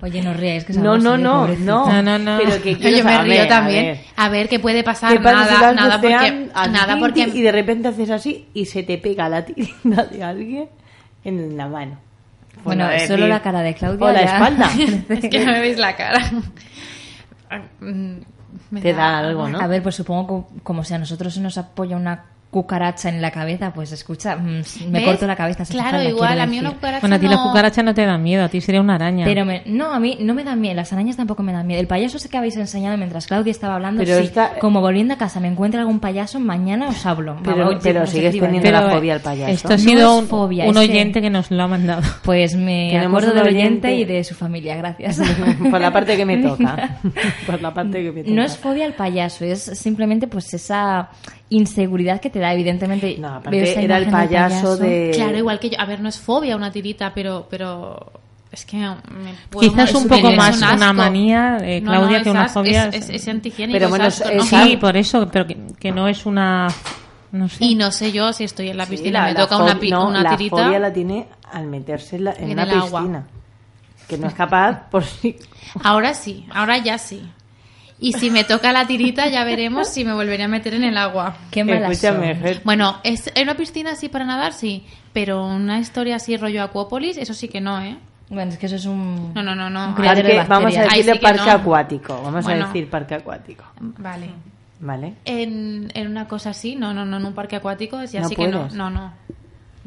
Oye, 0.00 0.22
no 0.22 0.32
ríais, 0.32 0.64
que 0.64 0.72
es 0.72 0.78
No, 0.78 0.96
no, 0.96 1.18
no, 1.18 1.46
no, 1.46 1.86
No, 1.86 2.02
no, 2.02 2.18
no. 2.18 2.38
Pero 2.38 2.62
que 2.62 2.76
Yo 2.76 3.04
me 3.04 3.22
río 3.24 3.42
a 3.42 3.46
también. 3.48 3.84
ver. 3.84 4.00
A 4.16 4.28
ver, 4.30 4.48
¿qué 4.48 4.58
puede 4.58 4.82
pasar? 4.82 5.12
¿Qué 5.12 5.20
pasa 5.20 5.44
si 5.44 5.52
nada, 5.52 5.66
vas 5.66 5.74
nada 5.76 6.00
porque, 6.00 6.48
nada 6.70 6.98
porque 6.98 7.20
y 7.34 7.42
de 7.42 7.52
repente 7.52 7.88
haces 7.88 8.08
así 8.08 8.46
y 8.54 8.64
se 8.64 8.82
te 8.82 8.96
pega 8.96 9.28
la 9.28 9.44
tirita 9.44 10.04
de 10.06 10.22
alguien 10.24 10.68
en 11.24 11.56
la 11.58 11.68
mano? 11.68 11.98
Bueno, 12.64 12.84
a 12.84 12.88
ver, 12.88 13.06
solo 13.08 13.26
la 13.26 13.42
cara 13.42 13.60
de 13.60 13.74
Claudia 13.74 14.06
O 14.06 14.12
la 14.12 14.24
ya- 14.24 14.32
espalda. 14.34 14.70
es 15.10 15.28
que 15.28 15.44
no 15.44 15.52
me 15.52 15.60
veis 15.60 15.76
la 15.78 15.94
cara. 15.96 16.20
Mm, 17.80 18.18
me 18.70 18.80
Te 18.80 18.92
da 18.92 19.18
algo, 19.18 19.48
¿no? 19.48 19.60
A 19.60 19.66
ver, 19.66 19.82
pues 19.82 19.94
supongo 19.94 20.48
que 20.48 20.60
como 20.62 20.84
si 20.84 20.94
a 20.94 20.98
nosotros 20.98 21.34
se 21.34 21.40
nos 21.40 21.58
apoya 21.58 21.96
una 21.96 22.24
cucaracha 22.52 23.08
en 23.08 23.22
la 23.22 23.30
cabeza, 23.30 23.72
pues 23.72 23.92
escucha, 23.92 24.36
mm, 24.36 24.62
me 24.90 24.98
¿Ves? 24.98 25.04
corto 25.06 25.26
la 25.26 25.36
cabeza. 25.36 25.64
Claro, 25.64 26.02
igual, 26.02 26.38
a 26.38 26.44
mí 26.46 26.58
una 26.58 26.72
cucaracha 26.72 27.00
Bueno, 27.00 27.16
a 27.16 27.18
ti 27.18 27.26
la 27.26 27.36
no- 27.36 27.44
cucaracha 27.44 27.82
no 27.82 27.94
te 27.94 28.04
da 28.04 28.18
miedo, 28.18 28.44
a 28.44 28.50
ti 28.50 28.60
sería 28.60 28.82
una 28.82 28.96
araña. 28.96 29.24
Pero 29.24 29.46
me- 29.46 29.62
no, 29.64 29.90
a 29.94 29.98
mí 29.98 30.18
no 30.20 30.34
me 30.34 30.44
dan 30.44 30.60
miedo, 30.60 30.74
las 30.74 30.92
arañas 30.92 31.16
tampoco 31.16 31.42
me 31.42 31.52
dan 31.54 31.66
miedo. 31.66 31.80
El 31.80 31.86
payaso 31.86 32.18
ese 32.18 32.28
que 32.28 32.36
habéis 32.36 32.54
enseñado 32.58 32.98
mientras 32.98 33.26
Claudia 33.26 33.50
estaba 33.50 33.76
hablando, 33.76 34.04
Pero 34.04 34.18
sí, 34.18 34.24
esta- 34.24 34.58
como 34.58 34.82
volviendo 34.82 35.14
a 35.14 35.16
casa 35.16 35.40
me 35.40 35.48
encuentro 35.48 35.80
algún 35.80 35.98
payaso, 35.98 36.40
mañana 36.40 36.88
os 36.88 37.06
hablo. 37.06 37.38
Pero- 37.42 37.56
Vamos, 37.80 38.10
sigues 38.10 38.38
teniendo 38.38 38.70
la 38.70 38.90
fobia 38.90 39.14
al 39.14 39.20
payaso. 39.20 39.50
Esto 39.50 39.72
ha 39.72 39.78
sido 39.78 40.16
es 40.16 40.22
un, 40.22 40.28
fobia, 40.28 40.66
un 40.66 40.76
oyente 40.76 41.22
que 41.22 41.30
nos 41.30 41.50
lo 41.50 41.62
ha 41.62 41.68
mandado. 41.68 42.02
Pues 42.22 42.54
me 42.54 42.94
acuerdo 42.98 43.32
del 43.32 43.44
oyente 43.48 43.88
oyente- 43.88 43.94
y 43.94 44.04
de 44.04 44.24
su 44.24 44.34
familia, 44.34 44.76
gracias. 44.76 45.18
Por 45.70 45.80
la 45.80 45.90
parte 45.90 46.18
que 46.18 46.26
me 46.26 46.36
toca. 46.42 46.98
Por 47.46 47.62
la 47.62 47.72
parte 47.72 48.02
que 48.02 48.12
me 48.12 48.22
toca. 48.24 48.34
No 48.34 48.42
es 48.42 48.58
fobia 48.58 48.84
al 48.84 48.92
payaso, 48.92 49.46
es 49.46 49.62
simplemente 49.62 50.26
pues 50.26 50.52
esa 50.52 51.08
inseguridad 51.52 52.20
que 52.20 52.30
te 52.30 52.38
da, 52.38 52.52
evidentemente. 52.52 53.16
No, 53.18 53.28
aparte 53.36 53.84
era 53.84 53.98
el 53.98 54.06
payaso 54.10 54.76
de... 54.76 55.10
Claro, 55.14 55.38
igual 55.38 55.58
que 55.60 55.70
yo. 55.70 55.80
A 55.80 55.84
ver, 55.86 56.00
no 56.00 56.08
es 56.08 56.18
fobia 56.18 56.56
una 56.56 56.70
tirita, 56.72 57.12
pero, 57.14 57.46
pero 57.50 58.12
es 58.50 58.64
que 58.64 58.76
me 58.76 59.34
puedo 59.50 59.70
Quizás 59.70 59.94
un 59.94 60.08
poco 60.08 60.28
es 60.28 60.36
más 60.36 60.60
un 60.60 60.68
una 60.76 60.92
manía, 60.92 61.58
eh, 61.62 61.82
Claudia, 61.82 62.18
no, 62.18 62.24
que 62.24 62.30
una 62.30 62.48
fobia. 62.48 62.88
Es, 62.88 63.08
es, 63.08 63.10
es 63.10 63.28
antihigiénico, 63.28 63.76
Pero 63.78 63.88
bueno, 63.88 64.06
es 64.06 64.20
asco, 64.20 64.28
es- 64.30 64.36
¿no? 64.36 64.42
es 64.42 64.48
Sí, 64.70 64.76
por 64.76 64.96
eso, 64.96 65.28
pero 65.32 65.46
que, 65.46 65.56
que 65.78 65.92
no 65.92 66.08
es 66.08 66.26
una. 66.26 66.68
No 67.32 67.48
sé. 67.48 67.64
Y 67.64 67.74
no 67.76 67.90
sé 67.92 68.12
yo 68.12 68.32
si 68.34 68.44
estoy 68.44 68.68
en 68.68 68.76
la 68.76 68.84
Sí, 68.84 68.90
piscina 68.92 69.20
la- 69.20 69.26
me 69.28 69.32
la 69.34 69.40
toca 69.40 69.56
una, 69.62 69.74
no, 69.74 70.08
una 70.08 70.22
la 70.22 70.36
tirita. 70.36 70.56
fobia 70.64 70.78
la 70.78 70.92
tiene 70.92 71.26
al 71.50 71.66
meterse 71.66 72.16
en, 72.16 72.24
la- 72.24 72.32
en 72.34 72.44
En 72.50 72.52
una 72.52 72.62
agua. 72.80 73.00
piscina. 73.00 73.26
Que 74.08 74.18
no 74.18 74.26
es 74.26 74.34
capaz 74.34 74.90
por 74.90 75.04
sí. 75.04 75.36
Ahora 75.82 76.12
sí, 76.12 76.44
ahora 76.52 76.76
ya 76.76 76.98
sí. 76.98 77.22
Y 78.02 78.12
si 78.14 78.30
me 78.30 78.44
toca 78.44 78.72
la 78.72 78.86
tirita, 78.86 79.28
ya 79.28 79.44
veremos 79.44 79.88
si 79.88 80.04
me 80.04 80.12
volveré 80.12 80.42
a 80.42 80.48
meter 80.48 80.74
en 80.74 80.84
el 80.84 80.96
agua. 80.98 81.36
Qué 81.50 81.64
malas 81.64 81.92
Escúchame, 81.92 82.34
son. 82.34 82.42
Fer, 82.42 82.60
Bueno, 82.64 82.98
es 83.04 83.30
en 83.34 83.44
una 83.44 83.54
piscina 83.56 83.92
así 83.92 84.08
para 84.08 84.24
nadar, 84.24 84.52
sí. 84.52 84.84
Pero 85.12 85.46
una 85.46 85.78
historia 85.78 86.16
así 86.16 86.36
rollo 86.36 86.62
Acuópolis, 86.62 87.16
eso 87.16 87.32
sí 87.32 87.48
que 87.48 87.60
no, 87.60 87.80
¿eh? 87.80 87.96
Bueno, 88.28 88.50
es 88.50 88.58
que 88.58 88.66
eso 88.66 88.76
es 88.76 88.86
un... 88.86 89.32
No, 89.34 89.42
no, 89.42 89.54
no, 89.54 89.68
no. 89.70 89.94
Parque- 89.94 90.44
vamos 90.48 90.76
a 90.76 90.82
decirle 90.84 91.12
sí 91.12 91.18
que 91.18 91.22
parque 91.22 91.44
no. 91.46 91.52
acuático. 91.52 92.20
Vamos 92.22 92.44
Bueno. 92.44 92.64
a 92.64 92.66
decir 92.68 92.88
parque 92.90 93.14
acuático. 93.14 93.64
Vale. 93.80 94.30
¿Vale? 94.80 95.14
En, 95.24 95.90
en 95.94 96.06
una 96.08 96.26
cosa 96.26 96.50
así, 96.50 96.74
no, 96.74 96.92
no, 96.94 97.04
no, 97.04 97.18
en 97.18 97.26
un 97.26 97.34
parque 97.34 97.56
acuático, 97.56 98.02
ya 98.04 98.22
No 98.22 98.28
sí 98.28 98.34
que 98.34 98.48
no. 98.48 98.58
puedes. 98.60 98.74
No, 98.74 98.90
no. 98.90 99.12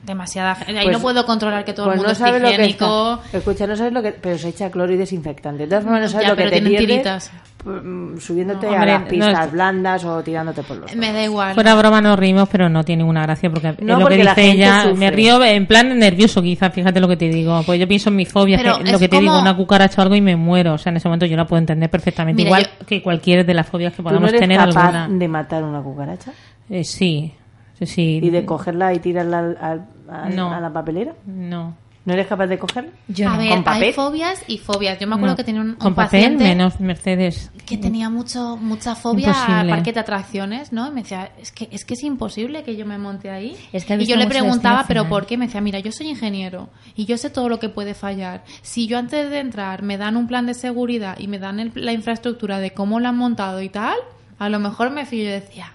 Demasiada 0.04 0.54
gente. 0.56 0.78
Ahí 0.80 0.86
Pues- 0.86 0.98
no 0.98 1.02
puedo 1.02 1.26
controlar 1.26 1.66
que 1.66 1.74
todo 1.74 1.88
Pues 1.88 1.96
el 1.96 1.98
mundo 1.98 2.10
no 2.10 2.14
esté 2.14 2.24
sabes 2.24 2.42
lo 2.42 2.48
que 2.50 2.54
higiénico. 2.54 3.22
está. 3.26 3.38
Escucha, 3.40 3.68
no 3.68 3.76
sabes 3.76 3.92
lo 3.94 4.02
que. 4.04 4.12
Pero 4.12 4.38
se 4.38 4.50
echa 4.50 4.70
cloro 4.70 4.94
y 4.94 4.98
desinfectante. 4.98 5.64
De 5.64 5.68
todas 5.70 5.84
formas, 5.84 6.02
no 6.04 6.08
sabes 6.10 6.26
Ya, 6.28 6.30
lo 6.32 6.36
que 6.38 6.44
pero 6.44 6.50
te 6.52 6.62
tienen 6.62 6.78
pierdes. 6.78 6.88
tiritas. 6.88 7.32
Mm, 7.66 8.18
subiéndote 8.20 8.68
Hombre, 8.68 8.82
a 8.82 8.86
las 8.86 9.02
no 9.02 9.08
pistas 9.08 9.46
es- 9.48 9.52
blandas 9.52 10.06
o 10.06 10.24
tirándote 10.24 10.64
por 10.64 10.78
los 10.78 10.96
Me 10.96 11.12
da 11.12 11.24
igual. 11.24 11.54
Fuera 11.56 11.76
broma 11.76 12.00
nos 12.02 12.18
reímos, 12.18 12.48
pero 12.50 12.70
no 12.70 12.84
tiene 12.84 13.02
ninguna 13.04 13.24
gracia 13.24 13.50
porque 13.50 13.70
es 13.70 13.80
No, 13.82 13.96
lo 13.96 14.02
porque 14.02 14.18
que 14.18 14.24
la 14.24 14.32
dice 14.36 14.42
gente 14.44 14.58
ella. 14.64 14.82
sufre. 14.84 14.96
Me 14.98 15.12
río 15.12 15.44
en 15.44 15.66
plan 15.66 15.98
nervioso, 16.00 16.42
quizás, 16.42 16.74
fíjate 16.74 17.00
lo 17.00 17.08
que 17.08 17.18
te 17.18 17.28
digo. 17.30 17.62
Pues 17.66 17.80
yo 17.80 17.88
pienso 17.88 18.10
en 18.10 18.16
mi 18.16 18.26
fobia, 18.26 18.58
Pero 18.58 18.78
que 18.84 18.92
lo 18.92 19.00
que 19.00 19.10
te 19.10 19.20
digo, 19.20 19.40
una 19.40 19.56
cucaracha 19.58 20.02
o 20.02 20.04
algo 20.04 20.16
y 20.16 20.22
me 20.22 20.36
muero. 20.36 20.74
O 20.74 20.78
sea, 20.78 20.92
en 20.92 20.98
ese 20.98 21.08
momento 21.08 21.26
yo 21.26 21.36
la 21.36 21.46
puedo 21.46 21.60
entender 21.60 21.90
perfectamente. 21.90 22.38
Mira, 22.44 22.50
Igual 22.60 22.64
yo- 22.80 22.86
que 22.86 23.02
cualquier 23.02 23.46
de 23.46 23.54
las 23.54 23.68
fobias 23.68 23.92
que 23.94 23.98
¿Tú 23.98 24.04
no 24.04 24.10
podamos 24.10 24.30
eres 24.30 24.42
tener 24.42 24.58
capaz 24.60 24.86
alguna. 24.96 25.08
de 25.20 25.28
matar 25.28 25.64
una 25.64 25.82
cucaracha? 25.82 26.32
Eh, 26.70 26.84
sí, 26.84 27.34
sí, 27.80 27.86
sí. 27.86 28.20
¿Y 28.24 28.30
de 28.30 28.46
cogerla 28.46 28.94
y 28.94 29.00
tirarla 29.00 29.40
al- 29.40 29.58
al- 29.60 29.86
al- 30.10 30.36
No. 30.36 30.54
a 30.54 30.60
la 30.60 30.72
papelera? 30.72 31.14
No. 31.26 31.76
¿No 32.06 32.14
eres 32.14 32.28
capaz 32.28 32.46
de 32.46 32.60
cogerla? 32.60 32.92
Yo 33.08 33.28
a 33.28 33.32
no. 33.34 33.38
ver, 33.40 33.50
¿Con 33.50 33.64
papel? 33.64 33.84
hay 33.84 33.94
fobias 33.94 34.44
y 34.48 34.60
fobias. 34.60 35.00
Yo 35.00 35.08
me 35.08 35.16
acuerdo 35.16 35.34
No. 35.34 35.38
que 35.38 35.44
tenía 35.44 35.62
un, 35.62 35.70
un 35.70 35.76
Con 35.76 35.96
papel, 35.96 36.22
paciente 36.22 36.44
menos 36.44 36.80
Mercedes. 36.80 37.52
que 37.66 37.78
tenía 37.78 38.12
mucho 38.12 38.58
mucha 38.58 38.94
fobia 38.96 39.32
al 39.60 39.70
parque 39.70 39.92
de 39.92 40.00
atracciones, 40.02 40.72
¿no? 40.72 40.88
Y 40.88 40.92
me 40.92 41.02
decía, 41.02 41.32
es 41.42 41.52
que 41.52 41.68
es 41.72 41.84
que 41.84 41.96
es 41.96 42.04
imposible 42.04 42.62
que 42.64 42.76
yo 42.76 42.86
me 42.86 43.00
monte 43.00 43.32
ahí. 43.32 43.58
Es 43.74 43.86
que 43.86 43.96
y 43.96 44.06
yo 44.06 44.18
le 44.18 44.28
preguntaba, 44.28 44.86
pero. 44.88 45.10
¿por 45.10 45.26
qué? 45.26 45.36
Me 45.38 45.48
decía, 45.48 45.62
mira, 45.62 45.80
yo 45.80 45.92
soy 45.92 46.08
ingeniero 46.10 46.70
y 46.96 47.06
yo 47.06 47.18
sé 47.18 47.32
todo 47.32 47.50
lo 47.50 47.58
que 47.60 47.70
puede 47.70 47.96
fallar. 47.96 48.44
Si 48.62 48.86
yo 48.86 49.00
antes 49.00 49.30
de 49.32 49.40
entrar 49.40 49.82
me 49.82 49.98
dan 49.98 50.16
un 50.16 50.28
plan 50.28 50.46
de 50.46 50.54
seguridad 50.54 51.18
y 51.20 51.28
me 51.28 51.40
dan 51.40 51.60
el- 51.60 51.72
la 51.74 51.92
infraestructura 51.92 52.60
de 52.60 52.72
cómo 52.72 53.00
lo 53.00 53.08
han 53.10 53.18
montado 53.18 53.62
y 53.64 53.70
tal, 53.70 53.96
a 54.38 54.50
lo 54.50 54.60
mejor 54.60 54.92
me 54.92 55.06
fío 55.08 55.24
y 55.24 55.28
decía, 55.28 55.72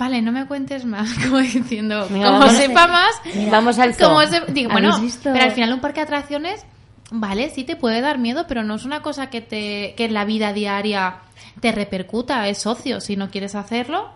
vale, 0.00 0.20
no 0.22 0.32
me 0.32 0.46
cuentes 0.46 0.84
más, 0.84 1.12
como 1.22 1.38
diciendo, 1.38 2.08
Venga, 2.10 2.26
como 2.26 2.38
vamos 2.40 2.54
a- 2.54 2.56
sepa 2.58 2.86
más, 2.88 3.10
Vamos 3.50 3.78
al 3.78 3.96
como 3.96 4.20
se- 4.22 4.40
digo, 4.52 4.70
¿Habéis 4.72 4.88
bueno, 4.90 5.00
visto? 5.00 5.30
pero 5.32 5.44
al 5.44 5.52
final 5.52 5.72
un 5.72 5.80
parque 5.80 6.00
de 6.00 6.04
atracciones, 6.04 6.64
vale, 7.12 7.50
sí 7.50 7.62
te 7.64 7.76
puede 7.76 8.00
dar 8.00 8.18
miedo, 8.18 8.46
pero 8.48 8.64
no 8.64 8.74
es 8.74 8.84
una 8.84 9.02
cosa 9.02 9.28
que 9.30 9.40
te 9.40 9.94
que 9.96 10.06
en 10.06 10.14
la 10.14 10.24
vida 10.24 10.52
diaria 10.52 11.16
te 11.60 11.70
repercuta, 11.72 12.48
es 12.48 12.58
socio. 12.58 13.00
Si 13.00 13.16
no 13.16 13.30
quieres 13.30 13.54
hacerlo, 13.54 14.08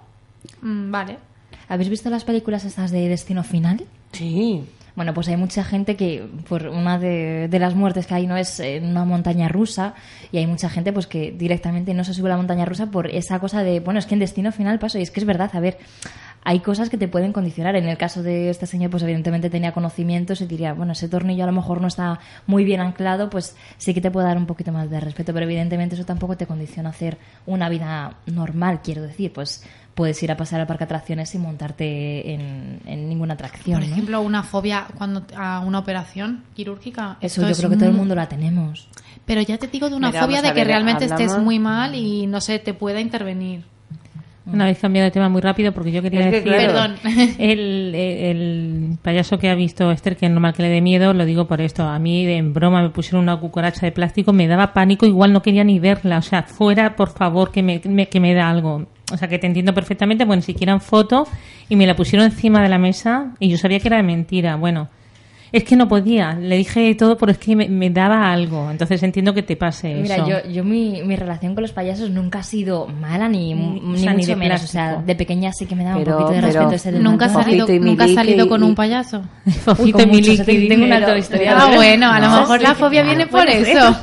mm, 0.62 0.90
vale. 0.90 1.18
¿Habéis 1.68 1.88
visto 1.90 2.10
las 2.10 2.24
películas 2.24 2.64
estas 2.64 2.90
de 2.90 3.08
Destino 3.08 3.42
Final? 3.44 3.84
Sí. 4.12 4.64
Bueno, 4.96 5.12
pues 5.12 5.26
hay 5.28 5.36
mucha 5.36 5.64
gente 5.64 5.96
que 5.96 6.24
por 6.48 6.68
una 6.68 6.98
de, 6.98 7.48
las 7.50 7.74
muertes 7.74 8.06
que 8.06 8.14
hay 8.14 8.26
no 8.26 8.36
es 8.36 8.60
en 8.60 8.86
una 8.86 9.04
montaña 9.04 9.48
rusa. 9.48 9.94
Y 10.30 10.38
hay 10.38 10.46
mucha 10.46 10.68
gente 10.68 10.92
pues 10.92 11.06
que 11.06 11.32
directamente 11.32 11.94
no 11.94 12.04
se 12.04 12.14
sube 12.14 12.28
a 12.28 12.30
la 12.30 12.36
montaña 12.36 12.64
rusa 12.64 12.90
por 12.90 13.08
esa 13.08 13.40
cosa 13.40 13.62
de, 13.64 13.80
bueno, 13.80 13.98
es 13.98 14.06
que 14.06 14.14
en 14.14 14.20
destino 14.20 14.52
final 14.52 14.78
paso. 14.78 14.98
Y 14.98 15.02
es 15.02 15.10
que 15.10 15.20
es 15.20 15.26
verdad, 15.26 15.50
a 15.52 15.60
ver, 15.60 15.78
hay 16.44 16.60
cosas 16.60 16.90
que 16.90 16.98
te 16.98 17.08
pueden 17.08 17.32
condicionar. 17.32 17.74
En 17.74 17.88
el 17.88 17.96
caso 17.96 18.22
de 18.22 18.50
este 18.50 18.66
señor, 18.66 18.90
pues 18.90 19.02
evidentemente 19.02 19.50
tenía 19.50 19.72
conocimientos 19.72 20.40
y 20.42 20.46
diría, 20.46 20.74
bueno, 20.74 20.92
ese 20.92 21.08
tornillo 21.08 21.42
a 21.42 21.46
lo 21.46 21.52
mejor 21.52 21.80
no 21.80 21.88
está 21.88 22.20
muy 22.46 22.64
bien 22.64 22.80
anclado, 22.80 23.30
pues 23.30 23.56
sí 23.78 23.94
que 23.94 24.00
te 24.00 24.10
puede 24.10 24.26
dar 24.28 24.36
un 24.36 24.46
poquito 24.46 24.70
más 24.70 24.90
de 24.90 25.00
respeto, 25.00 25.32
pero 25.32 25.46
evidentemente 25.46 25.94
eso 25.94 26.04
tampoco 26.04 26.36
te 26.36 26.46
condiciona 26.46 26.90
a 26.90 26.92
hacer 26.92 27.18
una 27.46 27.68
vida 27.68 28.18
normal, 28.26 28.80
quiero 28.82 29.02
decir, 29.02 29.32
pues 29.32 29.64
puedes 29.94 30.22
ir 30.22 30.30
a 30.32 30.36
pasar 30.36 30.60
al 30.60 30.66
parque 30.66 30.84
atracciones 30.84 31.30
sin 31.30 31.40
montarte 31.42 32.32
en, 32.34 32.80
en 32.86 33.08
ninguna 33.08 33.34
atracción, 33.34 33.78
Por 33.80 33.88
¿no? 33.88 33.94
ejemplo, 33.94 34.20
una 34.22 34.42
fobia 34.42 34.86
cuando 34.98 35.24
a 35.36 35.60
una 35.60 35.78
operación 35.78 36.44
quirúrgica. 36.54 37.16
Eso 37.20 37.42
yo 37.42 37.48
es 37.48 37.58
creo 37.58 37.70
que 37.70 37.76
todo 37.76 37.88
el 37.88 37.94
mundo 37.94 38.14
la 38.14 38.28
tenemos. 38.28 38.88
Pero 39.24 39.40
ya 39.40 39.56
te 39.56 39.68
digo 39.68 39.88
de 39.88 39.96
una 39.96 40.08
Mira, 40.08 40.22
fobia 40.24 40.42
de 40.42 40.48
que 40.48 40.54
ver, 40.60 40.66
realmente 40.66 41.04
estés 41.04 41.30
hablamos- 41.30 41.44
muy 41.44 41.58
mal 41.58 41.94
y 41.94 42.26
no 42.26 42.40
sé, 42.40 42.58
te 42.58 42.74
pueda 42.74 43.00
intervenir. 43.00 43.64
Una 44.46 44.66
vez 44.66 44.78
cambiado 44.78 45.06
de 45.06 45.10
tema 45.10 45.28
muy 45.30 45.40
rápido 45.40 45.72
porque 45.72 45.90
yo 45.90 46.02
quería 46.02 46.20
Es 46.20 46.26
que 46.26 46.40
decir 46.42 46.52
claro. 46.52 46.94
Perdón. 47.02 47.30
el, 47.38 47.94
el 47.94 48.98
payaso 49.02 49.38
que 49.38 49.48
ha 49.48 49.54
visto 49.54 49.90
Esther 49.90 50.16
que 50.16 50.26
es 50.26 50.32
normal 50.32 50.52
que 50.54 50.62
le 50.62 50.68
dé 50.68 50.80
miedo 50.80 51.14
lo 51.14 51.24
digo 51.24 51.46
por 51.46 51.60
esto 51.60 51.84
a 51.84 51.98
mí 51.98 52.26
en 52.26 52.52
broma 52.52 52.82
me 52.82 52.90
pusieron 52.90 53.22
una 53.22 53.38
cucaracha 53.38 53.86
de 53.86 53.92
plástico 53.92 54.32
me 54.32 54.46
daba 54.46 54.72
pánico 54.74 55.06
igual 55.06 55.32
no 55.32 55.40
quería 55.42 55.64
ni 55.64 55.78
verla 55.78 56.18
o 56.18 56.22
sea 56.22 56.42
fuera 56.42 56.94
por 56.94 57.08
favor 57.10 57.50
que 57.52 57.62
me, 57.62 57.80
me- 57.84 58.06
que 58.08 58.20
me 58.20 58.34
da 58.34 58.50
algo 58.50 58.84
o 59.12 59.16
sea 59.16 59.28
que 59.28 59.38
te 59.38 59.46
entiendo 59.46 59.72
perfectamente 59.72 60.24
bueno 60.26 60.42
siquiera 60.42 60.72
en 60.74 60.80
foto 60.80 61.26
y 61.68 61.76
me 61.76 61.86
la 61.86 61.96
pusieron 61.96 62.26
encima 62.26 62.62
de 62.62 62.68
la 62.68 62.78
mesa 62.78 63.34
y 63.40 63.48
yo 63.48 63.56
sabía 63.56 63.80
que 63.80 63.88
era 63.88 63.96
de 63.96 64.02
mentira 64.02 64.56
bueno 64.56 64.88
es 65.56 65.64
que 65.64 65.76
no 65.76 65.86
podía 65.88 66.32
le 66.34 66.56
dije 66.56 66.94
todo 66.96 67.16
pero 67.16 67.32
es 67.32 67.38
que 67.38 67.54
me, 67.54 67.68
me 67.68 67.88
daba 67.90 68.32
algo 68.32 68.70
entonces 68.70 69.02
entiendo 69.02 69.32
que 69.34 69.42
te 69.42 69.56
pase 69.56 69.94
Mira, 69.94 70.16
eso 70.16 70.26
yo, 70.28 70.50
yo 70.50 70.64
mi, 70.64 71.02
mi 71.02 71.14
relación 71.16 71.54
con 71.54 71.62
los 71.62 71.72
payasos 71.72 72.10
nunca 72.10 72.40
ha 72.40 72.42
sido 72.42 72.86
mala 72.88 73.28
ni, 73.28 73.54
Ni- 73.54 73.80
ni 73.80 73.94
o 73.94 73.96
sea, 73.98 74.10
ni 74.12 74.16
mucho 74.18 74.28
de 74.30 74.36
menos. 74.36 74.64
O 74.64 74.66
sea, 74.66 74.96
de 74.96 75.14
pequeña 75.14 75.52
sí 75.52 75.66
que 75.66 75.74
me 75.76 75.84
daba 75.84 75.98
Pero- 75.98 76.16
un 76.16 76.22
poquito 76.24 76.34
de 76.34 76.40
pero- 76.48 76.60
respeto 76.68 76.74
ese 76.90 76.92
Nunca 77.00 77.26
has 77.26 77.32
salido, 77.32 77.66
nunca 77.80 78.04
has 78.04 78.14
salido 78.14 78.48
con 78.48 78.62
y- 78.62 78.66
un 78.66 78.74
payaso. 78.74 79.22
Fofito 79.64 79.98
con 79.98 80.10
tengo 80.10 80.84
una 80.86 80.98
Pero- 81.00 81.16
historia. 81.16 81.56
Ah, 81.58 81.70
bueno, 81.74 82.10
a 82.10 82.18
lo 82.20 82.30
mejor 82.30 82.58
sí. 82.58 82.64
la 82.66 82.74
fobia 82.74 83.02
viene 83.02 83.26
por 83.26 83.44
Puede 83.44 83.64
ser. 83.64 83.76
eso. 83.76 84.00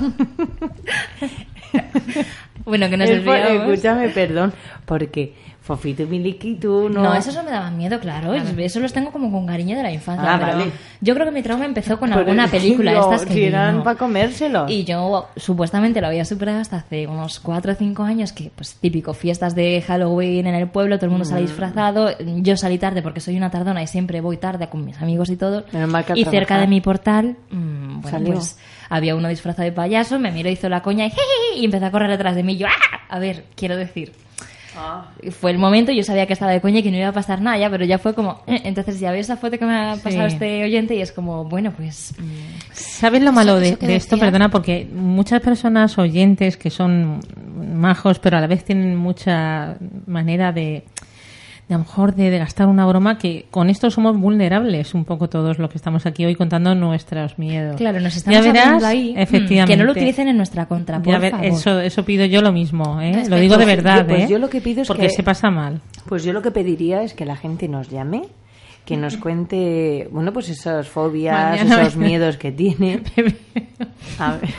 Bueno, 2.63 2.89
que 2.89 2.97
nos 2.97 3.09
Es 3.09 3.21
por- 3.23 3.35
escúchame, 3.35 4.09
perdón, 4.09 4.53
porque 4.85 5.33
Fofito 5.75 6.03
y 6.03 6.05
Miliki 6.05 6.55
tú 6.55 6.89
no... 6.89 7.01
No, 7.03 7.13
esos 7.13 7.33
no 7.35 7.43
me 7.43 7.51
daban 7.51 7.77
miedo, 7.77 7.99
claro. 7.99 8.33
Eso 8.33 8.79
los 8.81 8.91
tengo 8.91 9.11
como 9.11 9.31
con 9.31 9.45
cariño 9.47 9.77
de 9.77 9.83
la 9.83 9.91
infancia. 9.91 10.33
Ah, 10.33 10.37
pero 10.39 10.57
vale. 10.57 10.71
Yo 10.99 11.13
creo 11.13 11.25
que 11.25 11.31
mi 11.31 11.41
trauma 11.41 11.65
empezó 11.65 11.97
con 11.97 12.09
Pero 12.09 12.19
alguna 12.21 12.47
película, 12.47 12.91
no, 12.93 12.99
estas 13.11 13.25
que 13.25 13.33
si 13.33 13.43
eran 13.45 13.83
para 13.83 13.97
comérselo. 13.97 14.65
Y 14.67 14.83
yo 14.83 15.29
supuestamente 15.37 16.01
lo 16.01 16.07
había 16.07 16.25
superado 16.25 16.59
hasta 16.59 16.77
hace 16.77 17.07
unos 17.07 17.39
4 17.39 17.71
o 17.71 17.75
5 17.75 18.03
años, 18.03 18.33
que 18.33 18.51
pues 18.55 18.75
típico, 18.75 19.13
fiestas 19.13 19.55
de 19.55 19.81
Halloween 19.81 20.47
en 20.47 20.55
el 20.55 20.67
pueblo, 20.67 20.97
todo 20.97 21.05
el 21.05 21.11
mundo 21.11 21.25
Mm. 21.25 21.29
sale 21.29 21.41
disfrazado. 21.41 22.09
Yo 22.19 22.57
salí 22.57 22.77
tarde 22.77 23.01
porque 23.01 23.19
soy 23.21 23.37
una 23.37 23.49
tardona 23.49 23.81
y 23.81 23.87
siempre 23.87 24.19
voy 24.21 24.37
tarde 24.37 24.67
con 24.69 24.83
mis 24.83 25.01
amigos 25.01 25.29
y 25.29 25.37
todo. 25.37 25.63
Y 26.15 26.25
cerca 26.25 26.59
de 26.59 26.67
mi 26.67 26.81
portal, 26.81 27.37
mm, 27.49 28.01
bueno, 28.01 28.09
Salió. 28.17 28.33
pues 28.33 28.57
había 28.89 29.15
uno 29.15 29.29
disfrazado 29.29 29.63
de 29.63 29.71
payaso, 29.71 30.19
me 30.19 30.31
miró, 30.31 30.49
hizo 30.49 30.67
la 30.67 30.81
coña 30.81 31.05
y, 31.07 31.11
y 31.61 31.65
empezó 31.65 31.85
a 31.85 31.91
correr 31.91 32.09
detrás 32.09 32.35
de 32.35 32.43
mí. 32.43 32.57
Yo, 32.57 32.67
¡ah! 32.67 32.99
A 33.09 33.19
ver, 33.19 33.45
quiero 33.55 33.75
decir. 33.77 34.11
Ah. 34.77 35.09
Fue 35.31 35.51
el 35.51 35.57
momento, 35.57 35.91
yo 35.91 36.03
sabía 36.03 36.25
que 36.27 36.33
estaba 36.33 36.51
de 36.51 36.61
coña 36.61 36.79
y 36.79 36.83
que 36.83 36.91
no 36.91 36.97
iba 36.97 37.09
a 37.09 37.11
pasar 37.13 37.41
nada 37.41 37.57
ya, 37.57 37.69
pero 37.69 37.83
ya 37.85 37.97
fue 37.99 38.13
como, 38.13 38.41
eh, 38.47 38.61
entonces 38.63 38.99
ya 38.99 39.11
ves 39.11 39.25
esa 39.27 39.37
foto 39.37 39.57
que 39.59 39.65
me 39.65 39.75
ha 39.75 39.95
pasado 39.97 40.27
Sí. 40.29 40.33
este 40.35 40.63
oyente 40.63 40.95
y 40.95 41.01
es 41.01 41.11
como, 41.11 41.43
bueno, 41.45 41.71
pues 41.75 42.13
¿Sabes 42.71 43.21
lo 43.21 43.31
malo 43.33 43.57
Eso- 43.59 43.77
de, 43.77 43.87
de 43.87 43.95
esto? 43.95 44.17
Perdona, 44.17 44.49
porque 44.49 44.87
muchas 44.93 45.41
personas 45.41 45.97
oyentes 45.97 46.55
que 46.57 46.69
son 46.69 47.19
majos, 47.75 48.19
pero 48.19 48.37
a 48.37 48.41
la 48.41 48.47
vez 48.47 48.63
tienen 48.63 48.95
mucha 48.95 49.75
manera 50.07 50.51
de, 50.51 50.61
de 50.61 50.83
a 51.73 51.77
lo 51.77 51.83
mejor 51.83 52.15
de, 52.15 52.29
de 52.29 52.37
gastar 52.39 52.67
una 52.67 52.85
broma, 52.85 53.17
que 53.17 53.45
con 53.51 53.69
esto 53.69 53.89
somos 53.91 54.17
vulnerables 54.17 54.93
un 54.93 55.05
poco 55.05 55.29
todos 55.29 55.59
los 55.59 55.69
que 55.69 55.77
estamos 55.77 56.05
aquí 56.05 56.25
hoy 56.25 56.35
contando 56.35 56.73
nuestros 56.75 57.37
miedos. 57.39 57.75
claro, 57.77 57.99
nos 57.99 58.15
estamos 58.15 58.43
ya 58.45 58.51
verás, 58.51 58.83
ahí, 58.83 59.13
mm, 59.15 59.19
efectivamente. 59.19 59.73
que 59.73 59.77
no 59.77 59.85
lo 59.85 59.91
utilicen 59.91 60.27
en 60.27 60.37
nuestra 60.37 60.65
contra, 60.67 60.99
por 61.01 61.13
Ya 61.13 61.19
ver, 61.19 61.31
favor. 61.31 61.45
eso, 61.47 61.79
eso 61.79 62.03
pido 62.05 62.25
yo 62.25 62.41
lo 62.41 62.51
mismo, 62.51 62.99
¿eh? 63.01 63.23
Lo 63.29 63.37
digo 63.37 63.57
de 63.57 63.65
verdad, 63.65 63.99
yo- 64.01 64.07
pues 64.07 64.23
¿eh? 64.23 64.27
yo 64.29 64.39
lo 64.39 64.49
que 64.49 64.61
pido 64.61 64.81
es 64.81 64.87
Porque 64.87 65.03
que- 65.03 65.09
se 65.09 65.23
pasa 65.23 65.49
mal. 65.51 65.81
Pues 66.07 66.23
yo 66.23 66.33
lo 66.33 66.41
que 66.41 66.51
pediría 66.51 67.03
es 67.03 67.13
que 67.13 67.25
la 67.25 67.35
gente 67.35 67.67
nos 67.67 67.89
llame, 67.89 68.23
que 68.85 68.97
nos 68.97 69.15
cuente, 69.17 70.07
bueno, 70.11 70.33
pues 70.33 70.49
esas 70.49 70.87
fobias, 70.87 71.59
Mañana 71.61 71.81
esos 71.83 71.95
me- 71.95 72.05
miedos 72.07 72.37
que 72.37 72.51
tiene. 72.51 73.01
A 74.19 74.33
ver. 74.33 74.49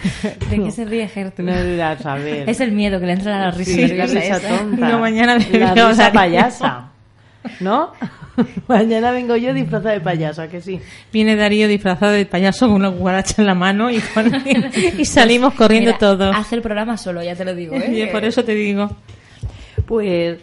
¿De 0.50 0.62
qué 0.64 0.70
se 0.70 0.84
ríe 0.84 1.06
Gertrude? 1.08 1.52
No 1.52 1.62
dirás, 1.62 2.04
a 2.06 2.14
ver. 2.14 2.48
Es 2.48 2.60
el 2.60 2.72
miedo 2.72 2.98
que 3.00 3.06
le 3.06 3.12
entra 3.12 3.36
a 3.36 3.40
la 3.46 3.50
risa. 3.50 3.70
Sí, 3.72 3.86
la 3.88 4.06
risa 4.06 4.18
esa. 4.38 4.58
tonta. 4.58 4.86
Digo, 4.86 4.98
mañana 4.98 5.36
la 5.36 5.74
risa 5.74 6.12
payasa. 6.12 6.91
¿No? 7.60 7.92
mañana 8.68 9.10
vengo 9.10 9.36
yo 9.36 9.52
disfrazada 9.52 9.94
de 9.94 10.00
payasa, 10.00 10.48
que 10.48 10.60
sí. 10.60 10.80
Viene 11.12 11.36
Darío 11.36 11.68
disfrazado 11.68 12.12
de 12.12 12.26
payaso 12.26 12.66
con 12.66 12.76
una 12.76 12.90
cucaracha 12.90 13.34
en 13.38 13.46
la 13.46 13.54
mano 13.54 13.90
y, 13.90 14.00
salimos 15.04 15.54
corriendo 15.54 15.90
Mira, 15.90 15.98
todos. 15.98 16.36
Hace 16.36 16.56
el 16.56 16.62
programa 16.62 16.96
solo, 16.96 17.22
ya 17.22 17.34
te 17.34 17.44
lo 17.44 17.54
digo, 17.54 17.76
Y 17.76 18.02
¿eh? 18.02 18.08
por 18.08 18.24
eso 18.24 18.44
te 18.44 18.54
digo. 18.54 18.90
Pues 19.86 20.38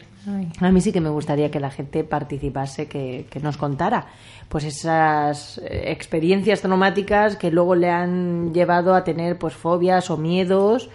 a 0.60 0.72
mí 0.72 0.82
sí 0.82 0.92
que 0.92 1.02
me 1.02 1.10
gustaría 1.10 1.50
que 1.50 1.60
la 1.60 1.72
gente 1.72 2.04
participase, 2.04 2.88
que, 2.88 3.26
que 3.30 3.40
nos 3.40 3.58
contara 3.58 4.08
pues 4.48 4.64
esas 4.64 5.60
eh, 5.60 5.86
experiencias 5.88 6.62
traumáticas 6.62 7.36
que 7.36 7.52
luego 7.52 7.76
le 7.76 7.90
han 7.90 8.54
llevado 8.54 8.94
a 8.94 9.04
tener 9.04 9.38
pues 9.38 9.54
fobias 9.54 10.10
o 10.10 10.18
miedos 10.18 10.90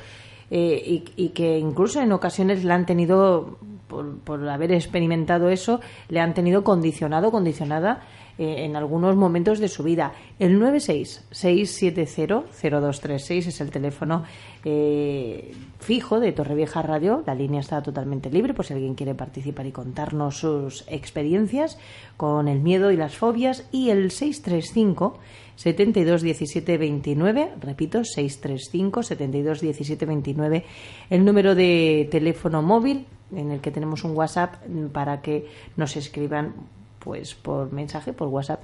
eh, 0.50 0.82
y, 0.84 1.04
y 1.16 1.28
que 1.30 1.58
incluso 1.58 2.00
en 2.00 2.12
ocasiones 2.12 2.64
le 2.64 2.72
han 2.72 2.84
tenido 2.84 3.58
por, 3.86 4.18
por 4.18 4.48
haber 4.48 4.72
experimentado 4.72 5.48
eso 5.48 5.80
le 6.08 6.20
han 6.20 6.34
tenido 6.34 6.64
condicionado 6.64 7.30
condicionada 7.30 8.02
eh, 8.36 8.64
en 8.64 8.74
algunos 8.74 9.14
momentos 9.14 9.60
de 9.60 9.68
su 9.68 9.84
vida. 9.84 10.12
El 10.40 10.60
96-670-0236 10.60 13.46
es 13.46 13.60
el 13.60 13.70
teléfono 13.70 14.24
eh, 14.64 15.54
fijo 15.78 16.18
de 16.18 16.32
Torrevieja 16.32 16.82
Radio. 16.82 17.22
La 17.28 17.36
línea 17.36 17.60
está 17.60 17.80
totalmente 17.80 18.30
libre 18.30 18.52
por 18.52 18.66
si 18.66 18.72
alguien 18.72 18.96
quiere 18.96 19.14
participar 19.14 19.66
y 19.66 19.72
contarnos 19.72 20.38
sus 20.38 20.84
experiencias 20.88 21.78
con 22.16 22.48
el 22.48 22.58
miedo 22.58 22.90
y 22.90 22.96
las 22.96 23.16
fobias. 23.16 23.68
Y 23.70 23.90
el 23.90 24.10
635 24.10 25.16
72 25.54 26.22
17 26.22 26.76
29, 26.76 27.52
repito, 27.60 28.02
635 28.02 29.04
72 29.04 29.60
17 29.60 30.06
29, 30.06 30.64
el 31.08 31.24
número 31.24 31.54
de 31.54 32.08
teléfono 32.10 32.62
móvil 32.62 33.06
en 33.36 33.50
el 33.50 33.60
que 33.60 33.70
tenemos 33.70 34.04
un 34.04 34.16
WhatsApp 34.16 34.54
para 34.92 35.20
que 35.20 35.48
nos 35.76 35.96
escriban 35.96 36.54
pues 36.98 37.34
por 37.34 37.72
mensaje, 37.72 38.12
por 38.12 38.28
WhatsApp, 38.28 38.62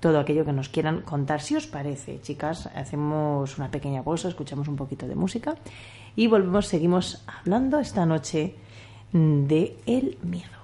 todo 0.00 0.18
aquello 0.18 0.44
que 0.44 0.52
nos 0.52 0.68
quieran 0.68 1.02
contar. 1.02 1.40
Si 1.40 1.54
os 1.54 1.66
parece, 1.66 2.20
chicas, 2.22 2.66
hacemos 2.74 3.58
una 3.58 3.70
pequeña 3.70 4.02
pausa, 4.02 4.28
escuchamos 4.28 4.66
un 4.68 4.76
poquito 4.76 5.06
de 5.06 5.14
música 5.14 5.54
y 6.16 6.26
volvemos, 6.26 6.66
seguimos 6.66 7.22
hablando 7.26 7.78
esta 7.78 8.06
noche 8.06 8.54
de 9.12 9.76
el 9.86 10.18
miedo. 10.22 10.62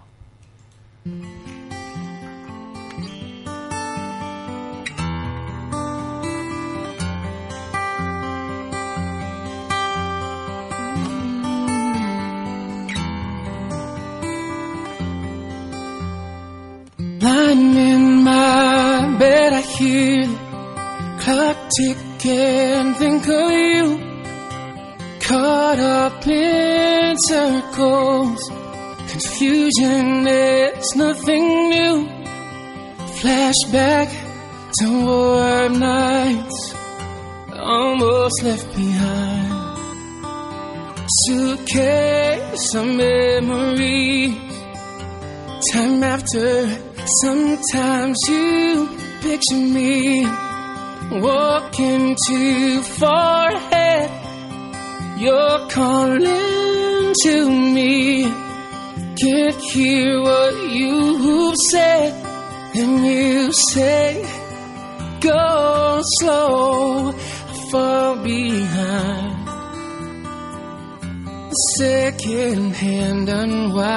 Tick 21.79 22.27
and 22.27 22.97
think 22.97 23.23
of 23.29 23.51
you. 23.51 23.87
Caught 25.21 25.79
up 25.79 26.27
in 26.27 27.17
circles, 27.27 28.41
confusion 29.13 30.27
is 30.27 30.97
nothing 30.97 31.47
new. 31.75 31.97
Flashback 33.19 34.09
to 34.79 34.87
warm 35.07 35.79
nights, 35.79 36.75
almost 37.55 38.43
left 38.43 38.69
behind. 38.75 39.55
Suitcase 41.25 42.75
of 42.75 42.87
memories, 42.87 44.35
time 45.73 46.03
after 46.03 46.89
Sometimes 47.23 48.19
you 48.29 48.87
picture 49.23 49.57
me 49.57 50.27
walking 51.11 52.17
too 52.27 52.83
far 52.83 53.51
ahead. 53.51 54.11
You're 55.19 55.69
calling 55.69 57.15
to 57.25 57.51
me. 57.51 58.25
Can't 59.21 59.61
hear 59.73 60.21
what 60.23 60.71
you've 60.71 61.57
said. 61.71 62.13
And 62.75 63.05
you 63.05 63.53
say, 63.53 64.25
Go 65.21 66.01
slow, 66.19 67.13
fall 67.71 68.17
behind. 68.23 69.49
Second 71.77 72.75
hand 72.75 73.29
unwind. 73.29 73.89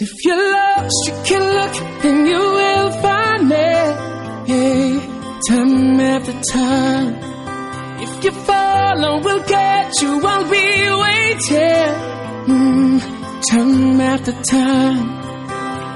If 0.00 0.10
you're 0.24 0.52
lost, 0.52 1.06
you 1.06 1.14
can 1.24 1.42
look 1.54 2.04
and 2.04 2.26
you 2.26 2.38
will 2.38 2.90
find 3.00 3.23
time 5.48 6.00
after 6.00 6.32
time. 6.52 7.14
If 8.00 8.24
you 8.24 8.30
follow, 8.30 9.20
we'll 9.20 9.44
get 9.44 9.92
you. 10.00 10.20
I'll 10.24 10.44
be 10.44 10.68
waiting. 11.04 11.92
Mm, 12.48 13.00
time 13.50 14.00
after 14.00 14.32
time. 14.42 14.98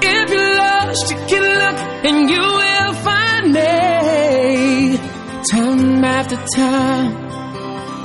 If 0.01 0.29
you're 0.29 0.55
lost, 0.57 1.11
you 1.11 1.17
can 1.31 1.45
look 1.61 1.77
and 2.07 2.29
you 2.29 2.45
will 2.61 2.93
find 3.07 3.45
me. 3.57 4.97
Time 5.51 6.03
after 6.03 6.39
time. 6.55 7.11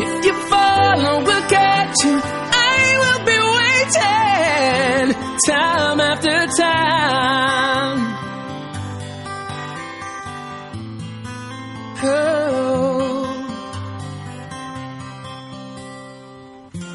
If 0.01 0.25
you 0.27 0.35
follow, 0.49 1.25
we'll 1.25 1.49
get 1.49 1.95
you. 2.05 2.21
I 2.23 2.81
will 3.03 3.23
be 3.31 3.39
waiting. 3.59 5.07
Time 5.47 6.01
after 6.01 6.47
time. 6.57 8.14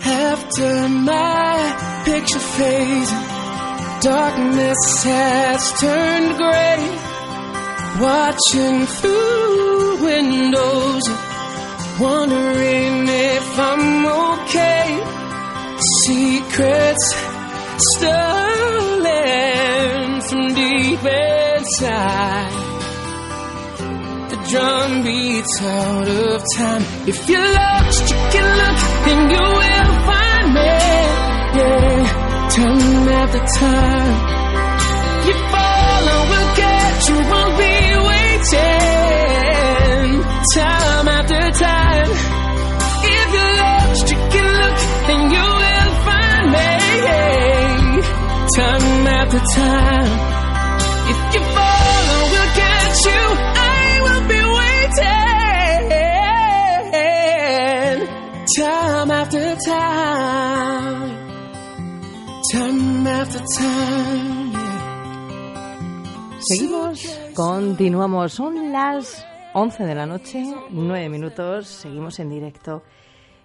After 0.05 0.89
my 0.89 2.01
picture 2.05 2.39
fades, 2.39 3.12
darkness 4.03 5.03
has 5.03 5.80
turned 5.80 6.38
gray. 6.38 6.82
Watching 7.99 8.86
through 8.86 10.03
windows, 10.03 11.03
wondering 11.99 13.07
if 13.07 13.60
I'm 13.60 14.05
okay. 14.05 14.88
Secrets 16.03 17.16
stolen 17.93 18.62
from 20.22 20.53
deep 20.53 21.03
inside. 21.03 22.68
The 24.30 24.38
drum 24.51 25.03
beats 25.03 25.61
out 25.61 26.07
of 26.07 26.43
time. 26.55 26.84
If 27.07 27.27
you're 27.27 27.51
lost, 27.61 28.09
you 28.11 28.17
can 28.34 28.47
look 28.61 28.80
and 29.11 29.21
you 29.34 29.45
will 29.61 29.91
find 30.09 30.47
me. 30.53 30.75
Yeah, 31.57 32.05
time 32.53 33.07
after 33.09 33.43
time. 33.59 34.15
You 35.25 35.36
follow, 35.53 36.19
we'll 36.30 36.51
get 36.61 36.95
you, 37.09 37.17
won't 37.32 37.55
be 37.57 37.75
waiting. 38.09 38.89
Time 40.53 41.07
after 41.17 41.43
time. 41.65 42.11
If 43.17 43.27
you're 43.36 43.55
lost, 43.65 44.05
you 44.11 44.19
can 44.34 44.47
look 44.61 44.80
and 45.11 45.21
you 45.36 45.47
will 45.63 45.93
find 46.05 46.45
me. 46.55 46.73
Time 48.55 49.07
after 49.19 49.41
time. 49.57 50.11
If 51.11 51.17
you 51.34 51.41
Time 59.66 59.76
after 59.76 60.99
time. 60.99 61.18
Time 62.51 63.07
after 63.07 63.41
time. 63.57 64.51
yeah. 64.53 66.39
Seguimos, 66.39 67.20
continuamos. 67.36 68.34
Son 68.34 68.72
las 68.72 69.26
11 69.53 69.84
de 69.84 69.95
la 69.95 70.05
noche, 70.05 70.43
9 70.70 71.10
minutos. 71.10 71.68
Seguimos 71.68 72.20
en 72.20 72.30
directo 72.30 72.84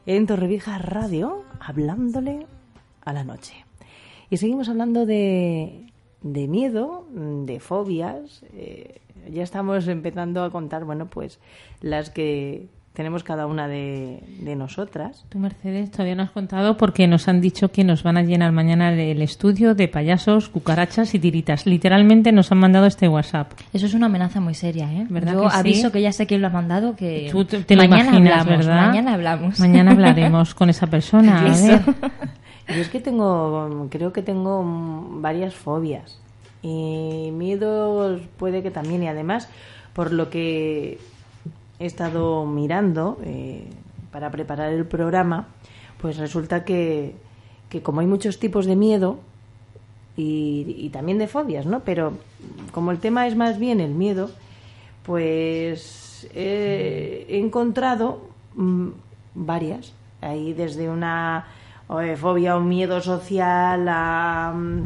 en 0.06 0.26
Torrevieja 0.26 0.78
Radio, 0.78 1.44
hablándole 1.58 2.46
a 3.04 3.12
la 3.12 3.24
noche. 3.24 3.64
Y 4.30 4.36
seguimos 4.36 4.68
hablando 4.68 5.06
de, 5.06 5.86
de 6.22 6.46
miedo, 6.48 7.06
de 7.10 7.58
fobias. 7.58 8.44
eh, 8.52 9.00
ya 9.30 9.42
estamos 9.42 9.88
empezando 9.88 10.44
a 10.44 10.50
contar, 10.50 10.84
bueno, 10.84 11.08
pues 11.08 11.40
las 11.80 12.10
que 12.10 12.68
tenemos 12.94 13.24
cada 13.24 13.46
una 13.48 13.66
de, 13.66 14.20
de 14.40 14.54
nosotras. 14.54 15.24
Tú, 15.28 15.38
Mercedes, 15.40 15.90
todavía 15.90 16.14
no 16.14 16.22
has 16.22 16.30
contado 16.30 16.76
porque 16.76 17.08
nos 17.08 17.26
han 17.26 17.40
dicho 17.40 17.72
que 17.72 17.82
nos 17.82 18.04
van 18.04 18.16
a 18.16 18.22
llenar 18.22 18.52
mañana 18.52 18.92
el 18.92 19.20
estudio 19.20 19.74
de 19.74 19.88
payasos, 19.88 20.48
cucarachas 20.48 21.12
y 21.14 21.18
tiritas. 21.18 21.66
Literalmente 21.66 22.30
nos 22.30 22.52
han 22.52 22.58
mandado 22.58 22.86
este 22.86 23.08
WhatsApp. 23.08 23.52
Eso 23.72 23.86
es 23.86 23.94
una 23.94 24.06
amenaza 24.06 24.40
muy 24.40 24.54
seria, 24.54 24.90
¿eh? 24.92 25.06
¿Verdad 25.10 25.34
Yo 25.34 25.42
que 25.42 25.50
sí? 25.50 25.56
aviso 25.58 25.90
que 25.92 26.02
ya 26.02 26.12
sé 26.12 26.26
quién 26.26 26.40
lo 26.40 26.46
ha 26.46 26.50
mandado, 26.50 26.94
que 26.94 27.28
Tú 27.32 27.44
te, 27.44 27.64
te 27.64 27.74
lo 27.74 27.82
mañana 27.82 28.10
imaginas, 28.10 28.40
hablamos, 28.40 28.66
¿verdad? 28.66 28.86
mañana 28.86 29.14
hablamos. 29.14 29.60
Mañana 29.60 29.90
hablaremos 29.92 30.54
con 30.54 30.70
esa 30.70 30.86
persona. 30.86 31.40
A 31.40 31.44
ver. 31.44 31.80
Yo 32.68 32.74
es 32.76 32.88
que 32.88 33.00
tengo, 33.00 33.88
creo 33.90 34.12
que 34.12 34.22
tengo 34.22 34.62
varias 35.20 35.52
fobias. 35.54 36.20
Y 36.62 37.30
miedos 37.32 38.22
puede 38.38 38.62
que 38.62 38.70
también. 38.70 39.02
Y 39.02 39.08
además, 39.08 39.48
por 39.94 40.12
lo 40.12 40.30
que 40.30 40.98
he 41.78 41.86
estado 41.86 42.46
mirando 42.46 43.18
eh, 43.24 43.66
para 44.10 44.30
preparar 44.30 44.72
el 44.72 44.86
programa, 44.86 45.48
pues 46.00 46.18
resulta 46.18 46.64
que, 46.64 47.14
que 47.68 47.82
como 47.82 48.00
hay 48.00 48.06
muchos 48.06 48.38
tipos 48.38 48.66
de 48.66 48.76
miedo 48.76 49.18
y, 50.16 50.76
y 50.78 50.90
también 50.90 51.18
de 51.18 51.26
fobias, 51.26 51.66
¿no? 51.66 51.80
Pero 51.80 52.12
como 52.72 52.90
el 52.90 52.98
tema 52.98 53.26
es 53.26 53.36
más 53.36 53.58
bien 53.58 53.80
el 53.80 53.94
miedo, 53.94 54.30
pues 55.04 56.28
he, 56.34 57.26
he 57.28 57.38
encontrado 57.38 58.28
mm, 58.54 58.88
varias. 59.34 59.92
Ahí 60.20 60.52
desde 60.54 60.88
una 60.88 61.46
eh, 62.00 62.16
fobia 62.16 62.56
o 62.56 62.60
miedo 62.60 63.00
social 63.00 63.86
a, 63.88 64.52
mm, 64.54 64.84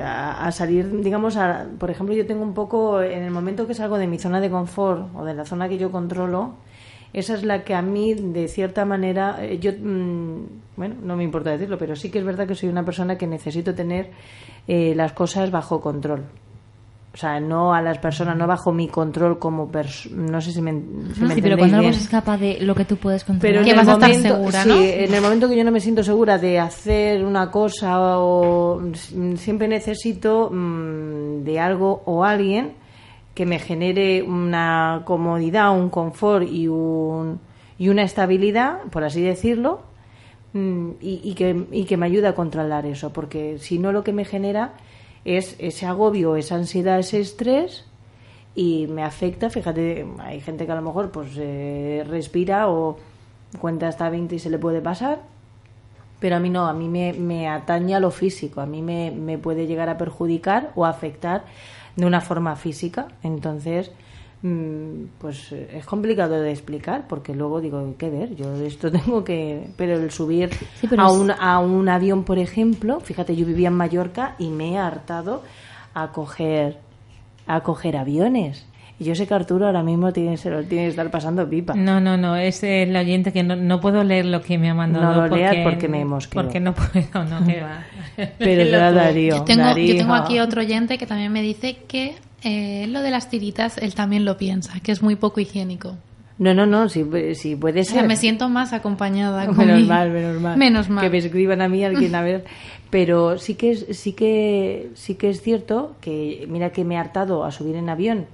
a, 0.00 0.50
salir, 0.52 1.02
digamos, 1.02 1.36
a, 1.36 1.66
por 1.78 1.90
ejemplo, 1.90 2.14
yo 2.14 2.26
tengo 2.26 2.42
un 2.42 2.54
poco, 2.54 3.02
en 3.02 3.22
el 3.22 3.30
momento 3.30 3.66
que 3.66 3.74
salgo 3.74 3.98
de 3.98 4.06
mi 4.06 4.18
zona 4.18 4.40
de 4.40 4.50
confort 4.50 5.14
o 5.14 5.24
de 5.24 5.34
la 5.34 5.44
zona 5.44 5.68
que 5.68 5.78
yo 5.78 5.90
controlo, 5.90 6.54
esa 7.12 7.34
es 7.34 7.44
la 7.44 7.62
que 7.62 7.74
a 7.74 7.82
mí, 7.82 8.14
de 8.14 8.48
cierta 8.48 8.84
manera, 8.84 9.36
eh, 9.44 9.58
yo, 9.58 9.72
mm, 9.72 10.46
bueno, 10.76 10.94
no 11.02 11.16
me 11.16 11.24
importa 11.24 11.50
decirlo, 11.50 11.76
pero 11.78 11.94
sí 11.94 12.10
que 12.10 12.18
es 12.18 12.24
verdad 12.24 12.46
que 12.46 12.54
soy 12.54 12.68
una 12.70 12.84
persona 12.84 13.18
que 13.18 13.26
necesito 13.26 13.74
tener 13.74 14.10
eh, 14.66 14.94
las 14.96 15.12
cosas 15.12 15.50
bajo 15.50 15.80
control. 15.80 16.24
O 17.14 17.16
sea, 17.16 17.40
no 17.40 17.74
a 17.74 17.82
las 17.82 17.98
personas, 17.98 18.36
no 18.36 18.46
bajo 18.46 18.72
mi 18.72 18.88
control 18.88 19.38
como 19.38 19.70
persona. 19.70 20.32
No 20.32 20.40
sé 20.40 20.50
si 20.50 20.62
me, 20.62 20.72
si 21.14 21.20
me 21.20 21.34
Sí, 21.34 21.42
pero 21.42 21.58
cuando 21.58 21.76
algo 21.76 21.92
se 21.92 22.00
escapa 22.00 22.38
de 22.38 22.58
lo 22.60 22.74
que 22.74 22.86
tú 22.86 22.96
puedes 22.96 23.24
Pero 23.24 23.38
controlar. 23.38 23.58
en 23.58 23.64
Que 23.64 23.74
vas 23.74 23.88
a 23.88 23.92
estar 23.92 24.14
segura, 24.14 24.62
sí, 24.62 24.68
¿no? 24.70 24.80
en 24.80 25.14
el 25.14 25.20
momento 25.20 25.48
que 25.48 25.56
yo 25.56 25.64
no 25.64 25.70
me 25.70 25.80
siento 25.80 26.02
segura 26.02 26.38
de 26.38 26.58
hacer 26.58 27.22
una 27.22 27.50
cosa 27.50 28.18
o 28.18 28.80
siempre 29.36 29.68
necesito 29.68 30.48
mm, 30.50 31.44
de 31.44 31.60
algo 31.60 32.02
o 32.06 32.24
alguien 32.24 32.72
que 33.34 33.44
me 33.44 33.58
genere 33.58 34.22
una 34.22 35.02
comodidad, 35.04 35.76
un 35.76 35.90
confort 35.90 36.48
y 36.48 36.68
un 36.68 37.40
y 37.78 37.88
una 37.88 38.04
estabilidad, 38.04 38.82
por 38.90 39.04
así 39.04 39.20
decirlo, 39.22 39.82
mm, 40.52 40.90
y, 41.00 41.20
y 41.24 41.34
que, 41.34 41.66
y 41.72 41.84
que 41.84 41.96
me 41.96 42.06
ayuda 42.06 42.30
a 42.30 42.34
controlar 42.34 42.86
eso, 42.86 43.12
porque 43.12 43.58
si 43.58 43.78
no 43.78 43.92
lo 43.92 44.04
que 44.04 44.12
me 44.12 44.24
genera 44.24 44.74
es 45.24 45.56
ese 45.58 45.86
agobio, 45.86 46.36
esa 46.36 46.56
ansiedad, 46.56 46.98
ese 46.98 47.20
estrés 47.20 47.84
y 48.54 48.86
me 48.88 49.02
afecta, 49.02 49.50
fíjate, 49.50 50.06
hay 50.18 50.40
gente 50.40 50.66
que 50.66 50.72
a 50.72 50.74
lo 50.74 50.82
mejor 50.82 51.10
pues 51.10 51.30
eh, 51.36 52.04
respira 52.06 52.68
o 52.68 52.98
cuenta 53.58 53.88
hasta 53.88 54.10
20 54.10 54.34
y 54.34 54.38
se 54.38 54.50
le 54.50 54.58
puede 54.58 54.80
pasar, 54.80 55.20
pero 56.20 56.36
a 56.36 56.40
mí 56.40 56.50
no, 56.50 56.66
a 56.66 56.74
mí 56.74 56.88
me, 56.88 57.12
me 57.12 57.48
atañe 57.48 57.94
a 57.94 58.00
lo 58.00 58.10
físico, 58.10 58.60
a 58.60 58.66
mí 58.66 58.82
me, 58.82 59.10
me 59.10 59.38
puede 59.38 59.66
llegar 59.66 59.88
a 59.88 59.98
perjudicar 59.98 60.72
o 60.74 60.84
afectar 60.84 61.44
de 61.96 62.06
una 62.06 62.20
forma 62.20 62.56
física, 62.56 63.08
entonces 63.22 63.90
pues 65.20 65.52
eh, 65.52 65.68
es 65.76 65.84
complicado 65.86 66.40
de 66.40 66.50
explicar 66.50 67.06
porque 67.08 67.34
luego 67.34 67.60
digo, 67.60 67.94
¿qué 67.96 68.10
ver? 68.10 68.34
Yo 68.34 68.54
esto 68.56 68.90
tengo 68.92 69.22
que... 69.24 69.68
Pero 69.76 69.94
el 69.94 70.10
subir 70.10 70.50
Sí, 70.80 70.86
pero 70.88 71.02
a, 71.02 71.06
es- 71.06 71.12
un, 71.12 71.30
a 71.30 71.58
un 71.60 71.88
avión, 71.88 72.24
por 72.24 72.38
ejemplo, 72.38 73.00
fíjate, 73.00 73.36
yo 73.36 73.46
vivía 73.46 73.68
en 73.68 73.74
Mallorca 73.74 74.34
y 74.38 74.48
me 74.48 74.72
he 74.72 74.78
hartado 74.78 75.42
a 75.94 76.08
coger, 76.12 76.78
a 77.46 77.60
coger 77.60 77.96
aviones. 77.96 78.66
Y 78.98 79.04
yo 79.04 79.14
sé 79.14 79.26
que 79.26 79.34
Arturo 79.34 79.66
ahora 79.66 79.82
mismo 79.82 80.12
tiene, 80.12 80.36
se 80.36 80.48
lo 80.50 80.62
tiene 80.64 80.84
que 80.84 80.90
estar 80.90 81.10
pasando 81.10 81.48
pipa. 81.48 81.74
No, 81.74 82.00
no, 82.00 82.16
no, 82.16 82.36
es 82.36 82.62
el 82.62 82.94
oyente 82.96 83.32
que 83.32 83.42
no, 83.42 83.56
no 83.56 83.80
puedo 83.80 84.04
leer 84.04 84.26
lo 84.26 84.42
que 84.42 84.58
me 84.58 84.70
ha 84.70 84.74
mandado. 84.74 85.14
No 85.22 85.26
lo 85.28 85.36
leas 85.36 85.56
porque 85.64 85.88
me 85.88 86.04
mosqueo. 86.04 86.40
Porque 86.42 86.60
no 86.60 86.72
puedo, 86.74 87.24
no, 87.24 87.44
que 87.46 87.60
va. 87.62 87.84
Pero. 88.38 88.78
Darío, 88.92 89.36
Yo 89.38 89.42
tengo, 89.44 89.62
Darío. 89.62 89.94
yo 89.94 89.98
tengo 90.00 90.14
aquí 90.14 90.38
otro 90.38 90.60
oyente 90.60 90.98
que 90.98 91.06
también 91.06 91.32
me 91.32 91.42
dice 91.42 91.78
que 91.88 92.14
eh, 92.44 92.86
lo 92.88 93.00
de 93.02 93.10
las 93.10 93.28
tiritas 93.30 93.78
él 93.78 93.94
también 93.94 94.24
lo 94.24 94.36
piensa, 94.36 94.80
que 94.80 94.92
es 94.92 95.02
muy 95.02 95.16
poco 95.16 95.40
higiénico. 95.40 95.96
No, 96.38 96.54
no, 96.54 96.66
no, 96.66 96.88
si, 96.88 97.04
si 97.34 97.54
puede 97.56 97.82
O 97.82 97.84
sea, 97.84 98.00
ser. 98.00 98.08
me 98.08 98.16
siento 98.16 98.48
más 98.48 98.72
acompañada. 98.72 99.46
con 99.54 99.56
Menos 99.58 99.80
mi- 99.80 99.86
mal, 99.86 100.10
menos 100.10 100.40
mal. 100.40 100.56
Menos 100.58 100.88
mal. 100.88 101.04
Que 101.04 101.10
me 101.10 101.18
escriban 101.18 101.60
a 101.62 101.68
mí 101.68 101.84
alguien 101.84 102.14
a 102.14 102.22
ver. 102.22 102.44
Pero 102.90 103.38
sí 103.38 103.54
que 103.54 103.70
es, 103.72 103.86
sí 103.92 104.12
que 104.12 104.90
sí 104.94 105.14
que 105.14 105.30
es 105.30 105.40
cierto 105.40 105.96
que 106.00 106.46
mira 106.48 106.70
que 106.70 106.84
me 106.84 106.94
he 106.94 106.98
hartado 106.98 107.44
a 107.44 107.50
subir 107.52 107.76
en 107.76 107.88
avión 107.88 108.26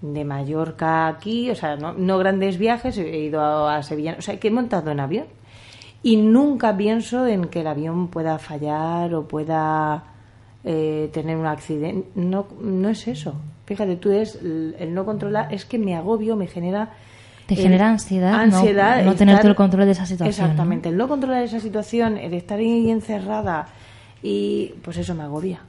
de 0.00 0.24
Mallorca 0.24 1.08
aquí, 1.08 1.50
o 1.50 1.54
sea, 1.56 1.74
no, 1.76 1.92
no 1.92 2.18
grandes 2.18 2.56
viajes, 2.56 2.96
he 2.98 3.18
ido 3.18 3.40
a, 3.42 3.76
a 3.76 3.82
Sevilla, 3.82 4.14
o 4.18 4.22
sea, 4.22 4.38
que 4.38 4.46
he 4.48 4.50
montado 4.52 4.92
en 4.92 5.00
avión 5.00 5.24
y 6.04 6.16
nunca 6.16 6.76
pienso 6.76 7.26
en 7.26 7.46
que 7.46 7.62
el 7.62 7.66
avión 7.66 8.06
pueda 8.08 8.38
fallar 8.38 9.12
o 9.14 9.26
pueda 9.26 10.04
eh, 10.70 11.08
tener 11.14 11.36
un 11.38 11.46
accidente. 11.46 12.06
No, 12.14 12.46
no 12.60 12.90
es 12.90 13.08
eso. 13.08 13.34
Fíjate, 13.64 13.96
tú 13.96 14.10
es 14.12 14.34
el, 14.36 14.76
el 14.78 14.92
no 14.92 15.06
controlar, 15.06 15.52
es 15.54 15.64
que 15.64 15.78
me 15.78 15.96
agobio, 15.96 16.36
me 16.36 16.46
genera 16.46 16.90
Te 17.46 17.54
el- 17.54 17.60
genera 17.62 17.88
ansiedad, 17.88 18.32
no- 18.32 18.56
ansiedad 18.58 19.02
no 19.02 19.12
el 19.12 19.16
tener 19.16 19.46
el 19.46 19.54
control 19.54 19.86
de 19.86 19.92
esa 19.92 20.04
situación, 20.04 20.26
¿no? 20.46 20.52
Exactamente, 20.52 20.90
el 20.90 20.96
no 20.98 21.08
controlar 21.08 21.42
esa 21.42 21.58
situación, 21.60 22.18
el 22.18 22.34
estar 22.34 22.58
ahí 22.58 22.90
encerrada 22.90 23.68
y 24.22 24.74
pues 24.82 24.98
eso 24.98 25.14
me 25.14 25.22
agobia. 25.22 25.60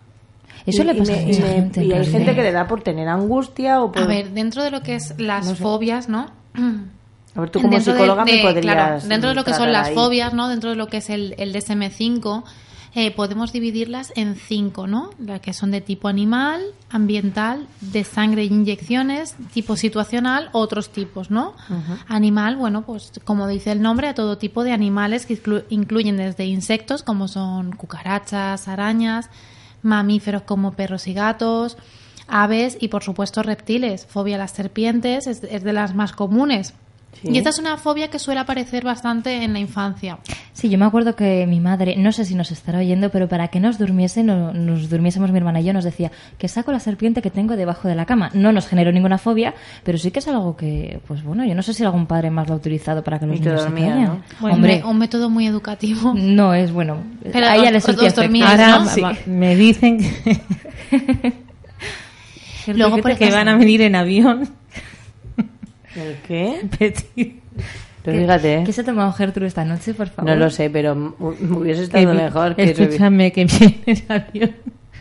Eso 0.66 0.82
Y- 0.82 0.86
le 0.86 0.94
y 0.94 1.00
pasa 1.00 1.12
me- 1.14 1.18
a 1.18 1.22
y 1.22 1.26
mucha 1.28 1.48
gente, 1.48 1.80
en 1.80 1.86
Y 1.86 1.88
hay 1.88 1.94
realidad. 2.00 2.12
gente 2.20 2.36
que 2.36 2.42
le 2.44 2.52
da 2.52 2.68
por 2.68 2.82
tener 2.82 3.08
angustia 3.08 3.82
o 3.82 3.92
por... 3.94 4.02
A 4.04 4.06
ver, 4.06 4.32
dentro 4.32 4.64
de 4.64 4.72
lo 4.72 4.82
que 4.82 4.96
es 4.96 5.14
las 5.18 5.58
fobias, 5.58 6.10
¿no? 6.10 6.28
A 7.36 7.40
ver, 7.42 7.50
tú 7.52 7.60
como 7.62 7.72
Dentro 7.74 7.94
de- 7.94 8.00
psicóloga 8.00 8.26
me 8.26 8.42
podrías 8.42 8.62
claro, 8.76 9.08
dentro 9.08 9.30
de 9.30 9.36
lo 9.36 9.44
que 9.46 9.54
son 9.54 9.72
las 9.72 9.88
ahí. 9.90 9.96
fobias, 9.96 10.34
¿no? 10.34 10.50
Dentro 10.50 10.72
de 10.72 10.76
lo 10.76 10.88
que 10.88 10.98
es 10.98 11.10
el, 11.10 11.36
el 11.38 11.54
DSM-5, 11.54 12.44
eh, 12.96 13.12
podemos 13.12 13.54
dividirlas 13.54 14.12
en 14.16 14.36
cinco, 14.36 14.88
¿no? 14.88 15.12
Las 15.20 15.42
que 15.42 15.54
son 15.54 15.70
de 15.72 15.80
tipo 15.82 16.08
animal, 16.08 16.62
ambiental, 16.90 17.68
de 17.82 18.04
sangre 18.04 18.42
e 18.42 18.46
inyecciones, 18.46 19.36
tipo 19.54 19.76
situacional, 19.76 20.50
otros 20.54 20.90
tipos, 20.90 21.30
¿no? 21.30 21.54
Animal, 22.08 22.56
bueno, 22.56 22.84
pues 22.86 23.12
como 23.24 23.48
dice 23.48 23.72
el 23.72 23.82
nombre, 23.82 24.08
a 24.08 24.14
todo 24.16 24.38
tipo 24.38 24.64
de 24.64 24.72
animales 24.72 25.26
que 25.26 25.42
inclu- 25.42 25.64
incluyen 25.70 26.18
desde 26.18 26.46
insectos 26.46 27.04
como 27.04 27.28
son 27.28 27.74
cucarachas, 27.74 28.68
arañas, 28.68 29.30
mamíferos 29.84 30.42
como 30.44 30.74
perros 30.74 31.08
y 31.08 31.14
gatos, 31.14 31.78
aves 32.28 32.78
y 32.80 32.88
por 32.90 33.04
supuesto 33.04 33.44
reptiles. 33.44 34.06
Fobia 34.08 34.36
a 34.36 34.40
las 34.40 34.52
serpientes 34.52 35.28
es, 35.28 35.44
es 35.44 35.64
de 35.64 35.74
las 35.74 35.94
más 35.96 36.12
comunes. 36.14 36.74
Sí. 37.22 37.30
Y 37.34 37.38
esta 37.38 37.50
es 37.50 37.60
una 37.60 37.76
fobia 37.78 38.10
que 38.10 38.18
suele 38.18 38.40
aparecer 38.40 38.86
bastante 38.86 39.44
en 39.44 39.52
la 39.52 39.60
infancia. 39.60 40.20
Sí, 40.54 40.70
yo 40.70 40.78
me 40.78 40.86
acuerdo 40.86 41.16
que 41.18 41.46
mi 41.48 41.60
madre, 41.60 41.96
no 41.98 42.12
sé 42.14 42.24
si 42.24 42.34
nos 42.36 42.52
estará 42.52 42.80
oyendo, 42.80 43.10
pero 43.10 43.28
para 43.28 43.50
que 43.50 43.60
nos 43.60 43.78
durmiese, 43.78 44.24
no- 44.24 44.54
nos 44.54 44.90
durmiésemos 44.90 45.32
mi 45.32 45.38
hermana 45.38 45.60
y 45.60 45.66
yo, 45.66 45.74
nos 45.74 45.84
decía 45.84 46.12
que 46.38 46.48
saco 46.48 46.72
la 46.72 46.80
serpiente 46.80 47.22
que 47.22 47.30
tengo 47.30 47.58
debajo 47.58 47.88
de 47.90 47.96
la 47.96 48.06
cama. 48.06 48.30
No 48.34 48.52
nos 48.54 48.68
generó 48.68 48.92
ninguna 48.94 49.18
fobia, 49.18 49.54
pero 49.84 49.98
sí 49.98 50.12
que 50.12 50.20
es 50.20 50.28
algo 50.30 50.56
que, 50.56 51.02
pues 51.08 51.24
bueno, 51.24 51.46
yo 51.46 51.56
no 51.56 51.62
sé 51.64 51.74
si 51.74 51.84
algún 51.84 52.06
padre 52.06 52.30
más 52.32 52.48
lo 52.48 52.54
ha 52.54 52.58
utilizado 52.58 53.04
para 53.04 53.20
que 53.20 53.26
los 53.26 53.36
Y 53.38 53.40
niños 53.42 53.60
se 53.62 53.66
dormía, 53.68 53.88
callen. 53.90 54.06
¿no? 54.06 54.22
Bueno, 54.40 54.56
Hombre, 54.56 54.82
un 54.86 54.98
método 54.98 55.30
muy 55.30 55.46
educativo. 55.48 56.14
no 56.16 56.54
es 56.54 56.72
bueno. 56.72 56.98
Pero 57.34 57.48
a 57.48 57.56
ella 57.56 57.72
le 57.72 57.80
Ahora 58.46 58.86
me 59.26 59.56
dicen 59.56 59.98
que, 60.00 60.42
Luego, 62.74 62.96
Gente 62.96 63.02
por 63.02 63.18
que 63.18 63.26
ejemplo- 63.26 63.36
van 63.38 63.48
a 63.50 63.58
venir 63.58 63.82
en 63.82 63.96
avión. 63.96 64.50
¿El 65.96 66.18
qué? 66.28 66.62
Petit. 66.78 67.42
Pero 68.04 68.20
fíjate, 68.22 68.56
¿eh? 68.60 68.64
¿Qué 68.66 68.72
se 68.74 68.82
ha 68.82 68.86
tomado 68.86 69.12
Gertrude 69.12 69.48
esta 69.48 69.66
noche, 69.66 69.94
por 69.94 70.08
favor? 70.08 70.32
no 70.32 70.36
lo 70.38 70.50
sé, 70.50 70.70
pero 70.70 70.96
me 70.96 71.10
hubiese 71.20 71.82
Que 71.82 72.00
estado 72.00 72.12
vi- 72.12 72.18
mejor 72.18 72.56
que... 72.56 72.64
Escúchame, 72.64 73.32
que 73.32 73.46
viene 73.46 73.80
en 73.86 74.04
avión. 74.08 74.56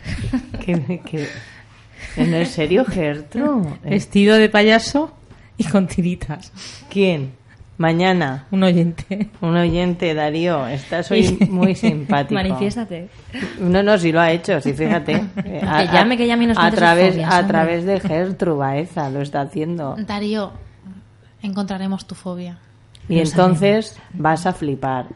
que, 0.65 0.99
que- 1.05 1.27
¿En 2.17 2.33
el 2.33 2.45
serio, 2.47 2.83
Gertrude? 2.85 3.69
Vestido 3.83 4.35
de 4.35 4.49
payaso 4.49 5.11
y 5.57 5.63
con 5.65 5.87
tiritas. 5.87 6.51
¿Quién? 6.89 7.31
Mañana. 7.77 8.45
Un 8.51 8.63
oyente. 8.63 9.29
Un 9.39 9.55
oyente, 9.55 10.13
Darío, 10.13 10.67
estás 10.67 11.09
hoy 11.11 11.37
muy 11.49 11.75
simpático. 11.75 12.33
Manifiéstate. 12.33 13.07
No, 13.61 13.81
no, 13.81 13.97
sí 13.97 14.11
lo 14.11 14.19
ha 14.19 14.31
hecho, 14.33 14.59
sí, 14.59 14.73
fíjate. 14.73 15.13
Eh, 15.45 15.61
Que 15.61 15.85
llame, 15.93 16.17
que 16.17 16.27
llame 16.27 16.43
y 16.43 16.47
nos 16.47 16.57
a 16.57 16.69
través, 16.71 17.13
fobias, 17.13 17.33
A 17.33 17.47
través 17.47 17.85
de 17.85 17.99
Gertrude 18.01 18.57
Baeza 18.57 19.09
lo 19.09 19.21
está 19.21 19.39
haciendo. 19.41 19.95
Darío, 20.05 20.51
encontraremos 21.41 22.05
tu 22.05 22.15
fobia. 22.15 22.57
Y 23.07 23.15
Lo 23.15 23.21
entonces 23.21 23.97
vas 24.13 24.45
a 24.45 24.53
flipar. 24.53 25.07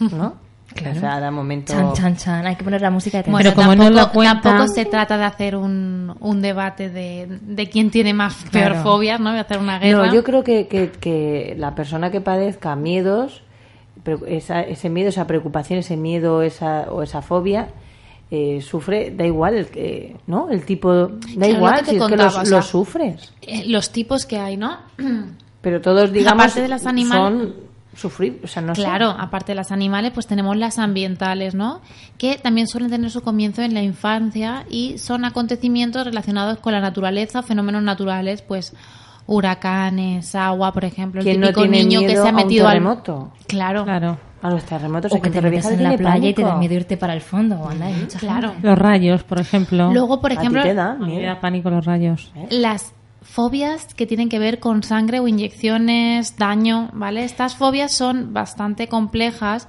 ¿No? 0.00 0.34
O 0.78 1.00
sea, 1.00 1.18
de 1.18 1.30
momento... 1.30 1.72
Chan, 1.72 1.92
chan, 1.94 2.16
chan. 2.16 2.46
Hay 2.46 2.54
que 2.54 2.62
poner 2.62 2.80
la 2.82 2.90
música 2.90 3.20
de 3.22 3.28
Bueno, 3.30 3.50
tensión. 3.50 3.66
como 3.66 3.74
no 3.74 3.84
tampoco, 3.90 4.06
lo 4.06 4.12
cuentan- 4.12 4.42
tampoco 4.42 4.68
se 4.74 4.84
trata 4.84 5.16
de 5.16 5.24
hacer 5.24 5.56
un, 5.56 6.14
un 6.20 6.40
debate 6.42 6.88
de, 6.90 7.26
de 7.40 7.68
quién 7.70 7.90
tiene 7.90 8.12
más 8.14 8.34
peor 8.52 8.72
Claro. 8.72 8.82
fobias, 8.82 9.18
¿no? 9.18 9.32
De 9.32 9.40
hacer 9.40 9.58
una 9.58 9.78
guerra. 9.80 10.06
No, 10.06 10.14
yo 10.14 10.22
creo 10.22 10.44
que, 10.44 10.68
que, 10.68 10.92
que 10.92 11.56
la 11.58 11.74
persona 11.74 12.10
que 12.12 12.20
padezca 12.20 12.76
miedos, 12.76 13.42
esa- 14.28 14.60
ese 14.60 14.88
miedo, 14.90 15.08
esa 15.08 15.26
preocupación, 15.26 15.80
ese 15.80 15.96
miedo 15.96 16.42
esa, 16.42 16.82
o 16.92 17.02
esa 17.02 17.22
fobia, 17.22 17.68
eh, 18.30 18.60
sufre, 18.60 19.10
da 19.16 19.24
igual 19.24 19.54
el 19.54 19.66
que, 19.68 20.16
¿no? 20.26 20.50
El 20.50 20.64
tipo, 20.64 20.92
da 20.94 21.08
Claro, 21.34 21.52
igual, 21.52 21.72
lo 21.78 21.84
que 21.84 21.90
si 21.90 21.96
es 21.96 22.04
que 22.06 22.16
los, 22.16 22.36
o 22.36 22.44
sea, 22.44 22.56
los 22.58 22.66
sufres. 22.66 23.32
Eh, 23.42 23.64
los 23.68 23.90
tipos 23.90 24.26
que 24.26 24.38
hay, 24.38 24.56
¿no? 24.56 24.76
Pero 25.60 25.80
todos, 25.80 26.12
digamos, 26.12 26.44
Aparte 26.44 26.62
de 26.62 26.68
las 26.68 26.86
animales- 26.86 27.22
son 27.22 27.68
sufrir, 27.96 28.40
o 28.44 28.46
sea, 28.46 28.62
no 28.62 28.76
sé. 28.76 28.82
Claro, 28.82 29.10
aparte 29.18 29.52
de 29.52 29.56
las 29.56 29.72
animales, 29.72 30.12
pues 30.14 30.26
tenemos 30.28 30.56
las 30.56 30.78
ambientales, 30.78 31.56
¿no? 31.56 31.80
Que 32.16 32.36
también 32.38 32.68
suelen 32.68 32.90
tener 32.90 33.10
su 33.10 33.22
comienzo 33.22 33.62
en 33.62 33.74
la 33.74 33.82
infancia 33.82 34.66
y 34.70 34.98
son 34.98 35.24
acontecimientos 35.24 36.04
relacionados 36.04 36.58
con 36.58 36.72
la 36.74 36.80
naturaleza, 36.80 37.42
fenómenos 37.42 37.82
naturales, 37.82 38.42
pues 38.42 38.72
huracanes, 39.26 40.34
agua, 40.34 40.72
por 40.72 40.84
ejemplo, 40.84 41.20
el 41.20 41.24
¿Quién 41.26 41.40
no 41.40 41.48
típico 41.48 41.62
tiene 41.62 41.78
niño 41.84 42.00
que 42.00 42.06
miedo 42.06 42.22
se 42.22 42.28
ha 42.28 42.30
a 42.30 42.34
un 42.34 42.36
metido 42.36 42.66
al 42.66 42.72
terremoto? 42.74 43.32
Claro, 43.46 43.84
Claro. 43.84 44.18
A 44.40 44.50
los 44.50 44.62
terremotos, 44.64 45.10
O 45.12 45.16
hay 45.16 45.20
que 45.20 45.30
te 45.30 45.40
metes 45.42 45.66
en 45.66 45.82
la 45.82 45.96
playa 45.96 46.28
y 46.28 46.34
te 46.34 46.42
da 46.42 46.56
miedo 46.56 46.74
irte 46.74 46.96
para 46.96 47.12
el 47.14 47.20
fondo. 47.20 47.68
Anda, 47.68 47.86
hay 47.86 47.94
mucha 47.94 48.18
claro. 48.18 48.52
gente. 48.52 48.68
Los 48.68 48.78
rayos, 48.78 49.24
por 49.24 49.40
ejemplo. 49.40 49.92
Luego, 49.92 50.20
por 50.20 50.30
¿A 50.32 50.36
ti 50.36 50.40
ejemplo, 50.42 50.62
te 50.62 50.74
da 50.74 50.92
A 50.92 50.94
mí 50.94 51.06
me 51.06 51.16
miedo? 51.16 51.26
da 51.26 51.40
pánico 51.40 51.70
los 51.70 51.84
rayos. 51.84 52.32
las 52.50 52.92
fobias 53.20 53.92
que 53.94 54.06
tienen 54.06 54.28
que 54.28 54.38
ver 54.38 54.58
con 54.60 54.82
sangre 54.82 55.20
o 55.20 55.28
inyecciones, 55.28 56.36
daño, 56.36 56.88
¿vale? 56.92 57.24
Estas 57.24 57.56
fobias 57.56 57.92
son 57.92 58.32
bastante 58.32 58.88
complejas. 58.88 59.68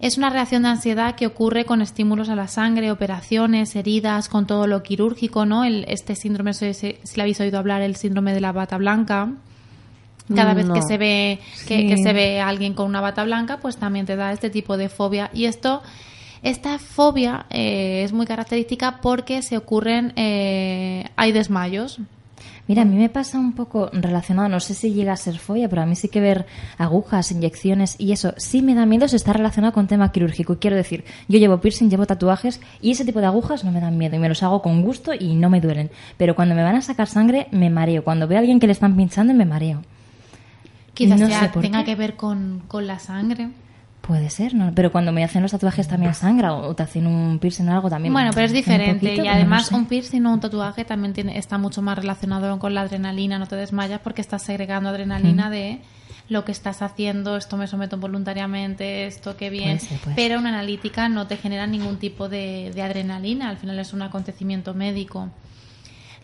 Es 0.00 0.18
una 0.18 0.30
reacción 0.30 0.64
de 0.64 0.70
ansiedad 0.70 1.14
que 1.14 1.28
ocurre 1.28 1.64
con 1.64 1.80
estímulos 1.80 2.28
a 2.28 2.34
la 2.34 2.48
sangre, 2.48 2.90
operaciones, 2.90 3.76
heridas, 3.76 4.28
con 4.28 4.46
todo 4.48 4.66
lo 4.66 4.82
quirúrgico, 4.82 5.46
¿no? 5.46 5.62
El, 5.62 5.84
este 5.86 6.16
síndrome, 6.16 6.54
si, 6.54 6.74
si 6.74 6.92
le 7.14 7.22
habéis 7.22 7.40
oído 7.40 7.58
hablar, 7.60 7.82
el 7.82 7.94
síndrome 7.94 8.34
de 8.34 8.40
la 8.40 8.50
bata 8.50 8.76
blanca. 8.78 9.30
Cada 10.34 10.54
vez 10.54 10.66
que 10.66 10.78
No. 10.80 10.82
se 10.86 10.98
ve 10.98 11.40
que, 11.66 11.78
Sí. 11.78 11.86
que 11.88 11.96
se 11.98 12.12
ve 12.12 12.40
a 12.40 12.48
alguien 12.48 12.74
con 12.74 12.86
una 12.86 13.00
bata 13.00 13.24
blanca, 13.24 13.58
pues 13.58 13.76
también 13.76 14.06
te 14.06 14.16
da 14.16 14.32
este 14.32 14.50
tipo 14.50 14.76
de 14.76 14.88
fobia. 14.88 15.30
Y 15.34 15.46
esto, 15.46 15.82
esta 16.42 16.78
fobia 16.78 17.46
eh, 17.50 18.02
es 18.04 18.12
muy 18.12 18.26
característica 18.26 19.00
porque 19.02 19.42
se 19.42 19.56
ocurren, 19.56 20.12
eh, 20.16 21.04
hay 21.16 21.32
desmayos, 21.32 21.98
Mira, 22.68 22.82
a 22.82 22.84
mí 22.84 22.96
me 22.96 23.08
pasa 23.08 23.38
un 23.40 23.54
poco 23.54 23.90
relacionado, 23.92 24.48
no 24.48 24.60
sé 24.60 24.74
si 24.74 24.94
llega 24.94 25.12
a 25.12 25.16
ser 25.16 25.36
fobia, 25.38 25.68
pero 25.68 25.82
a 25.82 25.86
mí 25.86 25.96
sí 25.96 26.08
que 26.08 26.20
ver 26.20 26.46
agujas, 26.78 27.32
inyecciones 27.32 27.96
y 27.98 28.12
eso 28.12 28.34
sí 28.36 28.62
me 28.62 28.74
da 28.76 28.86
miedo 28.86 29.08
si 29.08 29.16
está 29.16 29.32
relacionado 29.32 29.72
con 29.74 29.88
tema 29.88 30.12
quirúrgico. 30.12 30.58
Quiero 30.60 30.76
decir, 30.76 31.04
yo 31.28 31.40
llevo 31.40 31.60
piercing, 31.60 31.90
llevo 31.90 32.06
tatuajes 32.06 32.60
y 32.80 32.92
ese 32.92 33.04
tipo 33.04 33.18
de 33.18 33.26
agujas 33.26 33.64
no 33.64 33.72
me 33.72 33.80
dan 33.80 33.98
miedo 33.98 34.14
y 34.14 34.20
me 34.20 34.28
los 34.28 34.44
hago 34.44 34.62
con 34.62 34.80
gusto 34.82 35.12
y 35.12 35.34
no 35.34 35.50
me 35.50 35.60
duelen. 35.60 35.90
Pero 36.16 36.36
cuando 36.36 36.54
me 36.54 36.62
van 36.62 36.76
a 36.76 36.82
sacar 36.82 37.08
sangre 37.08 37.48
me 37.50 37.68
mareo. 37.68 38.04
Cuando 38.04 38.28
veo 38.28 38.38
a 38.38 38.40
alguien 38.40 38.60
que 38.60 38.68
le 38.68 38.72
están 38.74 38.96
pinchando 38.96 39.34
me 39.34 39.44
mareo. 39.44 39.82
Quizás 40.94 41.20
No 41.20 41.26
sea- 41.26 41.50
tenga 41.52 41.80
qué. 41.80 41.84
que 41.86 41.94
ver 41.96 42.16
con, 42.16 42.62
con 42.68 42.86
la 42.86 42.98
sangre. 42.98 43.50
Puede 44.02 44.30
ser, 44.30 44.54
¿no? 44.54 44.72
Pero 44.74 44.90
cuando 44.90 45.12
me 45.12 45.22
hacen 45.22 45.42
los 45.42 45.52
tatuajes 45.52 45.86
también 45.86 46.12
sangra 46.12 46.54
o 46.54 46.74
te 46.74 46.82
hacen 46.82 47.06
un 47.06 47.38
piercing 47.38 47.68
o 47.68 47.72
algo 47.72 47.88
también. 47.88 48.12
Bueno, 48.12 48.30
pero 48.34 48.46
es 48.46 48.52
diferente. 48.52 48.94
poquito, 49.06 49.22
y 49.22 49.26
no 49.28 49.32
además, 49.32 49.66
sé. 49.66 49.76
un 49.76 49.86
piercing 49.86 50.26
o 50.26 50.32
un 50.32 50.40
tatuaje 50.40 50.84
también 50.84 51.12
tiene, 51.14 51.38
está 51.38 51.56
mucho 51.56 51.82
más 51.82 51.96
relacionado 51.96 52.58
con 52.58 52.74
la 52.74 52.80
adrenalina. 52.80 53.38
No 53.38 53.46
te 53.46 53.54
desmayas 53.54 54.00
porque 54.00 54.20
estás 54.20 54.42
segregando 54.42 54.88
adrenalina 54.88 55.50
de 55.50 55.80
lo 56.28 56.44
que 56.44 56.50
estás 56.50 56.82
haciendo. 56.82 57.36
Esto 57.36 57.56
me 57.56 57.68
someto 57.68 57.96
voluntariamente, 57.96 59.06
esto 59.06 59.36
qué 59.36 59.50
bien. 59.50 59.78
Puede 59.78 59.88
ser, 59.88 59.98
puede 60.00 60.16
pero 60.16 60.40
una 60.40 60.48
analítica 60.48 61.08
no 61.08 61.28
te 61.28 61.36
genera 61.36 61.68
ningún 61.68 61.98
tipo 61.98 62.28
de, 62.28 62.72
de 62.74 62.82
adrenalina. 62.82 63.50
Al 63.50 63.56
final 63.58 63.78
es 63.78 63.92
un 63.92 64.02
acontecimiento 64.02 64.74
médico. 64.74 65.30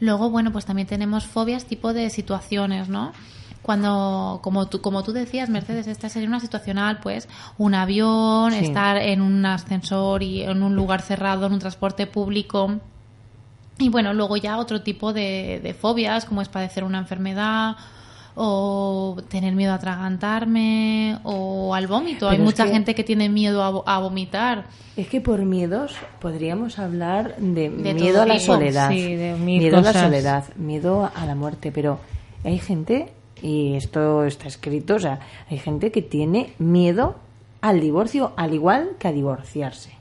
Luego, 0.00 0.30
bueno, 0.30 0.50
pues 0.52 0.64
también 0.64 0.88
tenemos 0.88 1.26
fobias 1.26 1.64
tipo 1.64 1.92
de 1.92 2.10
situaciones, 2.10 2.88
¿no? 2.88 3.12
Cuando, 3.68 4.40
como 4.42 4.66
tú, 4.66 4.80
como 4.80 5.02
tú 5.02 5.12
decías, 5.12 5.50
Mercedes, 5.50 5.88
esta 5.88 6.08
sería 6.08 6.26
una 6.26 6.40
situacional, 6.40 7.00
pues 7.02 7.28
un 7.58 7.74
avión, 7.74 8.50
Sí. 8.52 8.60
estar 8.64 8.96
en 8.96 9.20
un 9.20 9.44
ascensor 9.44 10.22
y 10.22 10.40
en 10.42 10.62
un 10.62 10.74
lugar 10.74 11.02
cerrado, 11.02 11.44
en 11.44 11.52
un 11.52 11.58
transporte 11.58 12.06
público. 12.06 12.76
Y 13.78 13.90
bueno, 13.90 14.14
luego 14.14 14.38
ya 14.38 14.56
otro 14.56 14.80
tipo 14.80 15.12
de, 15.12 15.60
de 15.62 15.74
fobias, 15.74 16.24
como 16.24 16.40
es 16.40 16.48
padecer 16.48 16.82
una 16.82 16.96
enfermedad 16.96 17.76
o 18.34 19.18
tener 19.28 19.54
miedo 19.54 19.72
a 19.72 19.74
atragantarme 19.74 21.18
o 21.24 21.74
al 21.74 21.86
vómito. 21.88 22.26
Hay 22.26 22.36
Pero 22.38 22.44
mucha 22.46 22.64
que- 22.64 22.70
gente 22.72 22.94
que 22.94 23.04
tiene 23.04 23.28
miedo 23.28 23.62
a, 23.62 23.70
vo- 23.70 23.82
a 23.84 23.98
vomitar. 23.98 24.64
Es 24.96 25.08
que 25.08 25.20
por 25.20 25.40
miedos 25.40 25.92
podríamos 26.20 26.78
hablar 26.78 27.36
de, 27.36 27.68
De 27.68 27.92
miedo 27.92 28.22
a 28.22 28.24
la 28.26 28.40
soledad, 28.40 28.88
Sí, 28.88 29.14
de 29.14 29.34
miedo 29.34 29.76
a 29.76 29.82
la 29.82 29.92
soledad, 29.92 30.44
miedo 30.56 31.10
a 31.14 31.26
la 31.26 31.34
muerte, 31.34 31.70
pero 31.70 32.00
hay 32.44 32.58
gente 32.58 33.12
y 33.42 33.74
esto 33.74 34.24
está 34.24 34.48
escrito, 34.48 34.96
o 34.96 34.98
sea, 35.00 35.20
hay 35.50 35.58
gente 35.58 35.90
que 35.90 36.02
tiene 36.02 36.52
miedo 36.58 37.16
al 37.60 37.80
divorcio 37.80 38.32
al 38.36 38.54
igual 38.54 38.90
que 38.98 39.08
a 39.08 39.12
divorciarse. 39.12 39.92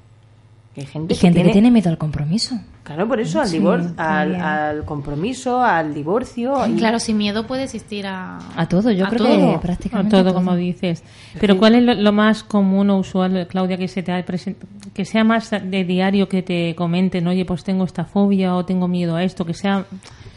Hay 0.76 0.86
gente, 0.86 1.16
Y 1.16 1.18
gente 1.18 1.36
tiene, 1.38 1.50
que 1.50 1.54
tiene 1.54 1.72
miedo 1.72 1.90
al 1.90 1.98
compromiso. 1.98 2.56
claro, 2.84 3.08
por 3.08 3.20
eso 3.20 3.42
al 3.42 3.48
Sí, 3.48 3.58
divorcio, 3.58 3.94
al, 3.98 4.36
al 4.36 4.86
compromiso, 4.86 5.60
al 5.64 5.92
divorcio, 5.92 6.68
y- 6.68 6.76
Claro, 6.76 7.00
sin 7.00 7.18
miedo 7.18 7.48
puede 7.48 7.64
existir 7.64 8.06
a, 8.06 8.38
A 8.56 8.68
todo, 8.68 8.92
yo 8.92 9.08
a 9.08 9.10
creo 9.10 9.26
todo. 9.26 9.38
que 9.50 9.56
A 9.56 9.60
prácticamente. 9.60 10.12
todo, 10.16 10.36
como 10.36 10.56
dices. 10.56 11.04
Pero 11.40 11.58
¿cuál 11.58 11.74
es 11.74 11.84
lo, 11.84 11.96
lo 11.96 12.12
más 12.12 12.44
común 12.44 12.92
o 12.92 13.00
usual, 13.00 13.48
Claudia, 13.50 13.76
que 13.78 13.88
se 13.88 14.04
te 14.04 14.12
ha 14.12 14.24
present- 14.24 14.58
que 14.94 15.04
sea 15.04 15.24
más 15.24 15.50
de 15.50 15.84
diario 15.84 16.30
que 16.30 16.44
te 16.44 16.76
comenten, 16.76 17.28
oye, 17.28 17.44
pues 17.44 17.64
tengo 17.64 17.84
esta 17.84 18.06
fobia 18.06 18.54
o 18.54 18.64
tengo 18.64 18.88
miedo 18.88 19.16
a 19.16 19.24
esto, 19.24 19.46
que 19.46 19.56
sea 19.56 19.84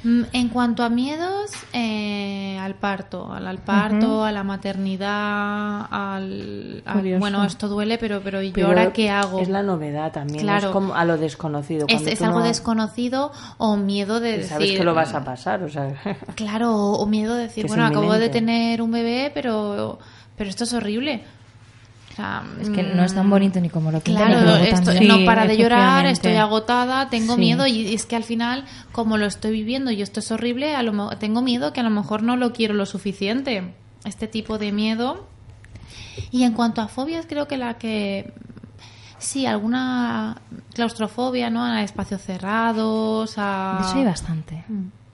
En 0.02 0.48
cuanto 0.48 0.82
a 0.82 0.88
miedos, 0.88 1.50
eh, 1.74 2.58
al 2.58 2.74
parto, 2.74 3.30
al, 3.32 3.46
al 3.46 3.58
parto, 3.58 4.24
a 4.24 4.32
la 4.32 4.42
maternidad, 4.44 5.86
al, 5.90 6.82
bueno, 7.18 7.44
esto 7.44 7.68
duele, 7.68 7.98
pero 7.98 8.22
pero 8.22 8.40
¿y 8.42 8.50
yo 8.52 8.66
ahora 8.66 8.92
qué 8.92 9.10
hago? 9.10 9.40
Es 9.40 9.48
la 9.50 9.62
novedad 9.62 10.10
también, 10.12 10.40
Claro. 10.40 10.68
es 10.68 10.72
como 10.72 10.94
a 10.94 11.04
lo 11.04 11.18
desconocido. 11.18 11.86
Es, 11.88 12.22
algo 12.22 12.38
no- 12.40 12.46
desconocido 12.46 13.30
o 13.58 13.76
miedo 13.76 14.20
de 14.20 14.32
decir 14.38 14.48
sabes 14.48 14.72
que 14.72 14.84
lo 14.84 14.94
vas 14.94 15.12
a 15.12 15.22
pasar, 15.22 15.62
o 15.62 15.68
sea, 15.68 15.92
Claro, 16.34 16.74
o 16.74 17.00
o 17.00 17.06
miedo 17.06 17.34
de 17.34 17.42
decir, 17.42 17.66
bueno, 17.66 17.84
acabo 17.84 18.14
de 18.14 18.28
tener 18.30 18.80
un 18.82 18.90
bebé, 18.92 19.30
pero 19.34 19.98
pero 20.36 20.48
esto 20.48 20.64
es 20.64 20.72
horrible. 20.72 21.22
O 22.10 22.16
sea, 22.16 22.42
Es 22.60 22.68
que 22.70 22.82
no 22.82 23.04
es 23.04 23.14
tan 23.14 23.28
mm, 23.28 23.30
bonito 23.30 23.60
ni 23.60 23.70
como 23.70 23.92
lo 23.92 24.00
pintan. 24.00 24.32
Claro, 24.32 24.56
esto- 24.56 24.92
no 25.02 25.24
para 25.24 25.46
de 25.46 25.56
llorar, 25.56 26.06
estoy 26.06 26.34
agotada, 26.34 27.08
tengo 27.08 27.34
Sí. 27.34 27.40
miedo 27.40 27.66
y 27.66 27.94
es 27.94 28.04
que 28.04 28.16
al 28.16 28.24
final, 28.24 28.64
como 28.92 29.16
lo 29.16 29.26
estoy 29.26 29.52
viviendo 29.52 29.90
y 29.92 30.02
esto 30.02 30.18
es 30.20 30.30
horrible, 30.32 30.74
a 30.74 30.82
lo 30.82 31.08
tengo 31.18 31.40
miedo 31.40 31.72
que 31.72 31.80
a 31.80 31.84
lo 31.84 31.90
mejor 31.90 32.22
no 32.22 32.36
lo 32.36 32.52
quiero 32.52 32.74
lo 32.74 32.84
suficiente. 32.86 33.74
Este 34.04 34.26
tipo 34.26 34.58
de 34.58 34.72
miedo. 34.72 35.26
Y 36.32 36.42
en 36.42 36.52
cuanto 36.52 36.80
a 36.80 36.88
fobias, 36.88 37.26
creo 37.28 37.46
que 37.46 37.56
la 37.56 37.74
que 37.74 38.32
sí, 39.18 39.46
alguna 39.46 40.38
claustrofobia, 40.74 41.48
¿no? 41.50 41.64
A 41.64 41.82
espacios 41.82 42.22
cerrados, 42.22 43.34
a 43.36 43.76
De 43.80 43.86
eso 43.86 43.98
hay 43.98 44.04
bastante. 44.04 44.64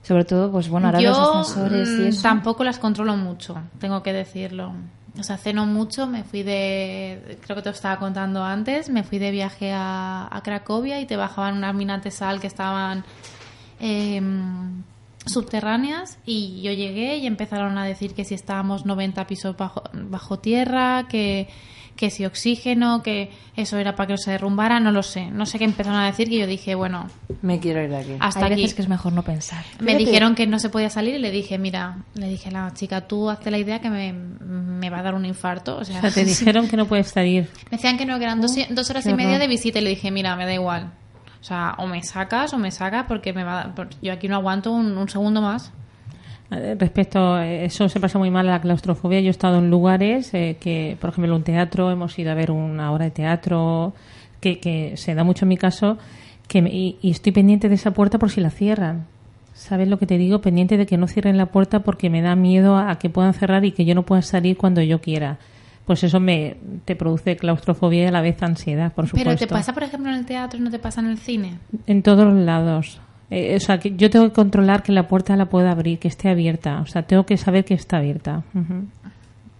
Sobre 0.01 0.23
todo, 0.25 0.51
pues 0.51 0.69
bueno, 0.69 0.87
ahora 0.87 0.99
yo 1.01 1.09
los 1.09 1.19
ascensores 1.19 1.89
y 1.89 2.01
mm, 2.03 2.07
eso. 2.07 2.21
tampoco 2.23 2.63
las 2.63 2.79
controlo 2.79 3.15
mucho, 3.17 3.55
tengo 3.79 4.01
que 4.03 4.13
decirlo. 4.13 4.73
O 5.19 5.23
sea, 5.23 5.37
ceno 5.37 5.65
mucho, 5.65 6.05
me 6.05 6.23
fui 6.23 6.43
de, 6.43 7.39
creo 7.41 7.55
que 7.55 7.61
te 7.63 7.69
lo 7.69 7.75
estaba 7.75 7.97
contando 7.97 8.43
antes, 8.43 8.89
me 8.89 9.03
fui 9.03 9.17
de 9.17 9.31
viaje 9.31 9.71
a, 9.73 10.27
a 10.29 10.41
Cracovia 10.43 10.99
y 10.99 11.05
te 11.05 11.15
bajaban 11.15 11.57
unas 11.57 11.73
minas 11.73 12.03
de 12.03 12.11
sal 12.11 12.39
que 12.39 12.47
estaban 12.47 13.03
em, 13.79 14.83
subterráneas 15.25 16.19
y 16.25 16.61
yo 16.61 16.71
llegué 16.71 17.17
y 17.17 17.25
empezaron 17.25 17.77
a 17.77 17.85
decir 17.85 18.13
que 18.13 18.25
si 18.25 18.35
estábamos 18.35 18.85
90 18.85 19.25
pisos 19.27 19.57
bajo, 19.57 19.83
bajo 19.93 20.39
tierra, 20.39 21.07
que, 21.09 21.47
que 21.97 22.09
si 22.09 22.25
oxígeno, 22.25 23.03
que 23.03 23.31
eso 23.57 23.77
era 23.77 23.95
para 23.95 24.07
que 24.07 24.13
no 24.13 24.17
se 24.17 24.31
derrumbara, 24.31 24.79
no 24.79 24.91
lo 24.91 25.03
sé. 25.03 25.29
No 25.31 25.45
sé 25.45 25.57
qué 25.59 25.65
empezaron 25.65 25.99
a 25.99 26.05
decir 26.05 26.29
que 26.29 26.37
yo 26.37 26.47
dije, 26.47 26.75
bueno, 26.75 27.07
me 27.41 27.59
quiero 27.59 27.83
ir 27.83 27.89
de 27.89 27.97
aquí. 27.97 28.11
hasta 28.19 28.45
hay 28.45 28.53
aquí. 28.53 28.61
veces 28.61 28.75
que 28.75 28.81
es 28.83 28.87
mejor 28.87 29.11
no 29.13 29.23
pensar. 29.23 29.65
Me 29.79 29.87
Fíjate. 29.87 30.05
dijeron 30.05 30.35
que 30.35 30.47
no 30.47 30.59
se 30.59 30.69
podía 30.69 30.89
salir 30.89 31.15
y 31.15 31.19
le 31.19 31.31
dije, 31.31 31.57
mira, 31.57 31.97
le 32.13 32.29
dije 32.29 32.47
a 32.49 32.51
la 32.53 32.73
chica, 32.73 33.01
tú 33.07 33.29
hazte 33.29 33.51
la 33.51 33.57
idea 33.57 33.79
que 33.81 33.89
me, 33.89 34.13
me 34.13 34.89
va 34.89 34.99
a 34.99 35.03
dar 35.03 35.15
un 35.15 35.25
infarto. 35.25 35.77
O 35.77 35.83
sea, 35.83 35.97
O 35.97 36.01
sea, 36.01 36.11
te 36.11 36.23
dijeron 36.23 36.67
que 36.67 36.77
no 36.77 36.85
puedes 36.85 37.07
salir. 37.09 37.49
me 37.71 37.77
decían 37.77 37.97
que 37.97 38.05
no, 38.05 38.17
que 38.17 38.23
eran 38.23 38.39
dos, 38.39 38.55
dos 38.69 38.89
horas 38.89 39.05
y 39.07 39.13
media 39.13 39.31
horror. 39.31 39.41
de 39.41 39.47
visita 39.47 39.79
y 39.79 39.81
le 39.81 39.89
dije, 39.89 40.11
mira, 40.11 40.35
me 40.35 40.45
da 40.45 40.53
igual. 40.53 40.91
O 41.41 41.43
sea, 41.43 41.75
o 41.79 41.87
me 41.87 42.01
sacas 42.03 42.53
o 42.53 42.57
me 42.57 42.71
sacas 42.71 43.05
porque 43.07 43.33
me 43.33 43.43
va 43.43 43.61
a- 43.61 43.75
por- 43.75 43.89
yo 44.01 44.13
aquí 44.13 44.27
no 44.27 44.35
aguanto 44.35 44.71
un, 44.71 44.97
un 44.97 45.09
segundo 45.09 45.41
más. 45.41 45.71
Eh, 46.51 46.75
Respecto 46.79 47.33
a 47.35 47.45
eso, 47.47 47.89
se 47.89 47.99
pasa 47.99 48.17
muy 48.19 48.29
mal 48.29 48.47
a 48.47 48.53
la 48.53 48.61
claustrofobia. 48.61 49.19
Yo 49.19 49.27
he 49.27 49.31
estado 49.31 49.59
en 49.59 49.69
lugares 49.69 50.33
eh, 50.33 50.57
que, 50.59 50.97
por 51.01 51.09
ejemplo, 51.09 51.35
un 51.35 51.43
teatro, 51.43 51.91
hemos 51.91 52.17
ido 52.17 52.31
a 52.31 52.35
ver 52.35 52.51
una 52.51 52.91
obra 52.91 53.05
de 53.05 53.11
teatro, 53.11 53.93
que, 54.39 54.59
que 54.59 54.95
se 54.97 55.13
da 55.15 55.23
mucho 55.23 55.45
en 55.45 55.49
mi 55.49 55.57
caso, 55.57 55.97
que 56.47 56.61
me- 56.61 56.69
y, 56.69 56.97
y 57.01 57.11
estoy 57.11 57.31
pendiente 57.33 57.67
de 57.69 57.75
esa 57.75 57.91
puerta 57.91 58.17
por 58.19 58.31
si 58.31 58.39
la 58.41 58.49
cierran. 58.49 59.05
¿Sabes 59.53 59.87
lo 59.87 59.97
que 59.97 60.05
te 60.05 60.17
digo? 60.17 60.39
Pendiente 60.39 60.77
de 60.77 60.85
que 60.85 60.97
no 60.97 61.07
cierren 61.07 61.35
la 61.37 61.47
puerta 61.47 61.79
porque 61.79 62.09
me 62.09 62.21
da 62.21 62.35
miedo 62.35 62.77
a, 62.77 62.91
a 62.91 62.99
que 62.99 63.09
puedan 63.09 63.33
cerrar 63.33 63.65
y 63.65 63.71
que 63.71 63.85
yo 63.85 63.95
no 63.95 64.03
pueda 64.03 64.21
salir 64.21 64.55
cuando 64.55 64.81
yo 64.81 65.01
quiera. 65.01 65.39
Pues 65.85 66.03
eso 66.03 66.19
me 66.19 66.57
te 66.85 66.95
produce 66.95 67.37
claustrofobia 67.37 68.03
y 68.03 68.05
a 68.07 68.11
la 68.11 68.21
vez 68.21 68.41
ansiedad, 68.43 68.91
por 68.93 69.07
supuesto. 69.07 69.29
Pero 69.29 69.37
te 69.39 69.47
pasa, 69.47 69.73
por 69.73 69.83
ejemplo, 69.83 70.11
en 70.11 70.17
el 70.19 70.25
teatro 70.25 70.59
y 70.59 70.61
no 70.61 70.69
te 70.69 70.79
pasa 70.79 71.01
en 71.01 71.07
el 71.07 71.17
cine. 71.17 71.55
En 71.87 72.03
todos 72.03 72.25
los 72.25 72.35
lados. 72.45 72.99
Eh, 73.29 73.55
o 73.55 73.59
sea, 73.59 73.79
que 73.79 73.95
yo 73.95 74.09
tengo 74.09 74.25
que 74.27 74.33
controlar 74.33 74.83
que 74.83 74.91
la 74.91 75.07
puerta 75.07 75.35
la 75.35 75.47
pueda 75.47 75.71
abrir, 75.71 75.99
que 75.99 76.07
esté 76.07 76.29
abierta. 76.29 76.79
O 76.81 76.85
sea, 76.85 77.03
tengo 77.03 77.25
que 77.25 77.37
saber 77.37 77.65
que 77.65 77.73
está 77.73 77.97
abierta. 77.97 78.43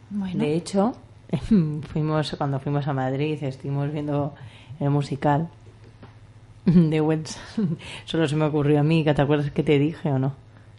Bueno, 0.10 0.40
De 0.40 0.54
hecho, 0.54 0.96
fuimos 1.92 2.36
cuando 2.38 2.60
fuimos 2.60 2.88
a 2.88 2.94
Madrid, 2.94 3.38
estuvimos 3.44 3.92
viendo 3.92 4.34
el 4.80 4.90
musical 4.90 5.50
de 6.66 7.02
Wentz. 7.02 7.38
Solo 8.06 8.28
se 8.28 8.36
me 8.36 8.46
ocurrió 8.46 8.80
a 8.80 8.84
mí, 8.84 9.04
que 9.04 9.14
te 9.14 9.22
acuerdas 9.22 9.52
que 9.52 9.64
te 9.64 9.78
dije 9.80 10.12
o 10.12 10.20
no. 10.20 10.34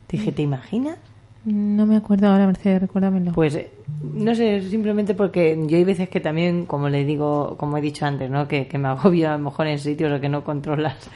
Te 0.07 0.17
dije, 0.17 0.33
¿te 0.33 0.43
imaginas? 0.43 0.99
No 1.45 1.87
me 1.87 1.97
acuerdo 1.97 2.29
ahora, 2.29 2.47
Mercedes, 2.47 2.81
recuérdamelo. 2.81 3.33
Pues 3.33 3.55
eh, 3.55 3.71
no 4.03 4.35
sé, 4.35 4.63
simplemente 4.69 5.15
porque 5.15 5.59
yo 5.67 5.77
hay 5.77 5.85
veces 5.85 6.09
que 6.09 6.21
también, 6.21 6.67
como 6.67 6.89
le 6.89 7.05
digo, 7.05 7.57
como 7.59 7.79
he 7.79 7.81
dicho 7.81 8.05
antes, 8.07 8.31
¿no? 8.31 8.49
Que, 8.49 8.67
que 8.67 8.79
me 8.79 8.89
agobio 8.89 9.31
a 9.31 9.33
lo 9.33 9.45
mejor 9.45 9.67
en 9.67 9.79
sitios 9.79 10.13
o 10.13 10.21
que 10.21 10.29
no 10.29 10.45
controlas. 10.45 11.09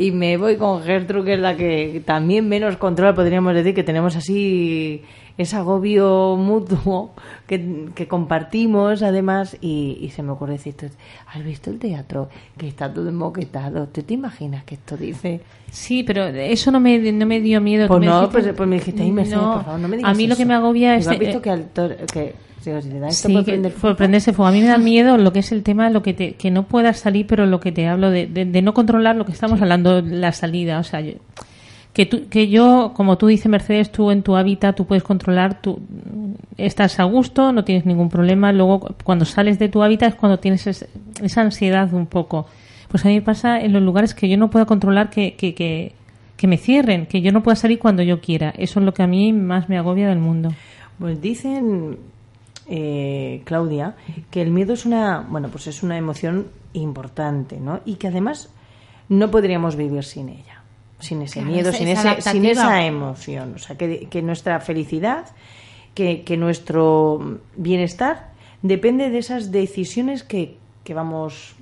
Y 0.00 0.12
me 0.12 0.36
voy 0.36 0.54
con 0.54 0.84
Gertrude, 0.84 1.24
que 1.24 1.34
es 1.34 1.40
la 1.40 1.56
que 1.56 2.00
también 2.04 2.48
menos 2.48 2.76
controla, 2.76 3.16
podríamos 3.16 3.52
decir, 3.52 3.74
que 3.74 3.82
tenemos 3.82 4.14
así 4.14 5.02
ese 5.38 5.56
agobio 5.56 6.36
mutuo 6.36 7.12
que, 7.46 7.86
que 7.94 8.06
compartimos 8.06 9.02
además 9.02 9.56
y, 9.60 9.96
y 10.00 10.10
se 10.10 10.22
me 10.22 10.32
ocurre 10.32 10.52
decirte, 10.54 10.90
¿has 11.32 11.42
visto 11.44 11.70
el 11.70 11.78
teatro? 11.78 12.28
Que 12.58 12.68
está 12.68 12.92
todo 12.92 13.08
enmoquetado. 13.08 13.86
¿Tú 13.88 14.02
te 14.02 14.14
imaginas 14.14 14.64
que 14.64 14.74
esto 14.74 14.96
dice? 14.96 15.40
Sí, 15.70 16.02
pero 16.02 16.24
eso 16.24 16.70
no 16.70 16.80
me, 16.80 16.98
no 17.12 17.24
me 17.26 17.40
dio 17.40 17.60
miedo. 17.60 17.88
Pues 17.88 18.00
Me 18.00 18.06
no, 18.06 18.20
dijiste- 18.22 18.42
pues, 18.42 18.54
pues 18.56 18.68
me 18.68 18.76
dijiste, 18.76 19.02
ay, 19.02 19.12
Mercedes, 19.12 19.38
por 19.40 19.64
favor, 19.64 19.80
no 19.80 19.88
me 19.88 19.96
digas 19.96 20.10
A 20.10 20.14
mí 20.14 20.26
lo 20.26 20.36
que 20.36 20.42
eso". 20.42 20.48
me 20.48 20.54
agobia 20.54 20.96
es... 20.96 21.06
¿Has 21.08 21.18
visto 21.18 21.40
que 21.40 21.50
al 21.50 21.66
que 22.12 22.34
si 22.60 22.70
te 22.90 22.98
da 22.98 23.08
esto 23.08 23.28
Sí, 23.28 23.34
por 23.62 23.72
por 23.72 23.96
prenderse 23.96 24.32
fuego. 24.32 24.48
A 24.48 24.52
mí 24.52 24.60
me 24.60 24.66
da 24.66 24.76
miedo 24.78 25.16
lo 25.16 25.32
que 25.32 25.38
es 25.38 25.52
el 25.52 25.62
tema, 25.62 25.88
lo 25.90 26.02
que 26.02 26.12
te, 26.14 26.34
que 26.34 26.50
no 26.50 26.64
puedas 26.64 26.98
salir, 26.98 27.26
pero 27.26 27.46
lo 27.46 27.60
que 27.60 27.70
te 27.72 27.86
hablo 27.86 28.10
de, 28.10 28.26
de, 28.26 28.44
de 28.44 28.62
no 28.62 28.74
controlar 28.74 29.14
lo 29.16 29.24
que 29.24 29.32
estamos 29.32 29.62
hablando, 29.62 30.02
la 30.02 30.32
salida. 30.32 30.78
O 30.80 30.84
sea, 30.84 31.00
yo- 31.00 31.12
que, 31.98 32.06
tú, 32.06 32.28
que 32.28 32.46
yo, 32.46 32.92
como 32.94 33.18
tú 33.18 33.26
dices, 33.26 33.48
Mercedes, 33.48 33.90
tú 33.90 34.12
en 34.12 34.22
tu 34.22 34.36
hábitat, 34.36 34.76
tú 34.76 34.84
puedes 34.86 35.02
controlar, 35.02 35.60
tú 35.60 35.80
estás 36.56 37.00
a 37.00 37.02
gusto, 37.02 37.50
no 37.52 37.64
tienes 37.64 37.86
ningún 37.86 38.08
problema. 38.08 38.52
Luego, 38.52 38.94
cuando 39.02 39.24
sales 39.24 39.58
de 39.58 39.68
tu 39.68 39.82
hábitat 39.82 40.10
es 40.10 40.14
cuando 40.14 40.38
tienes 40.38 40.64
es- 40.68 40.86
esa 41.20 41.40
ansiedad 41.40 41.92
un 41.92 42.06
poco. 42.06 42.46
Pues 42.88 43.04
a 43.04 43.08
mí 43.08 43.14
me 43.16 43.22
pasa 43.22 43.58
en 43.60 43.72
los 43.72 43.82
lugares 43.82 44.14
que 44.14 44.28
yo 44.28 44.36
no 44.36 44.48
puedo 44.48 44.64
controlar 44.64 45.10
que, 45.10 45.34
que, 45.34 45.56
que, 45.56 45.96
que 46.36 46.46
me 46.46 46.56
cierren, 46.56 47.06
que 47.06 47.20
yo 47.20 47.32
no 47.32 47.42
pueda 47.42 47.56
salir 47.56 47.80
cuando 47.80 48.04
yo 48.04 48.20
quiera. 48.20 48.50
Eso 48.56 48.78
es 48.78 48.86
lo 48.86 48.94
que 48.94 49.02
a 49.02 49.08
mí 49.08 49.32
más 49.32 49.68
me 49.68 49.76
agobia 49.76 50.08
del 50.08 50.20
mundo. 50.20 50.50
Pues 51.00 51.20
dicen, 51.20 51.98
eh, 52.68 53.42
Claudia, 53.44 53.96
que 54.30 54.40
el 54.40 54.52
miedo 54.52 54.72
es 54.74 54.86
una, 54.86 55.26
bueno, 55.28 55.48
pues 55.48 55.66
es 55.66 55.82
una 55.82 55.98
emoción 55.98 56.46
importante, 56.74 57.58
¿no? 57.58 57.80
Y 57.84 57.96
que 57.96 58.06
además 58.06 58.50
no 59.08 59.32
podríamos 59.32 59.74
vivir 59.74 60.04
sin 60.04 60.28
ella, 60.28 60.57
sin 60.98 61.22
ese 61.22 61.40
Claro, 61.40 61.54
miedo, 61.54 61.72
sin, 61.72 61.88
es 61.88 62.04
ese, 62.04 62.22
sin 62.30 62.44
esa 62.46 62.84
emoción. 62.84 63.54
O 63.56 63.58
sea, 63.58 63.76
que, 63.76 64.08
que 64.10 64.22
nuestra 64.22 64.60
felicidad, 64.60 65.26
que, 65.94 66.22
que 66.24 66.36
nuestro 66.36 67.38
bienestar 67.56 68.30
depende 68.62 69.10
de 69.10 69.18
esas 69.18 69.50
decisiones 69.52 70.22
que, 70.24 70.56
que 70.84 70.94
vamos 70.94 71.54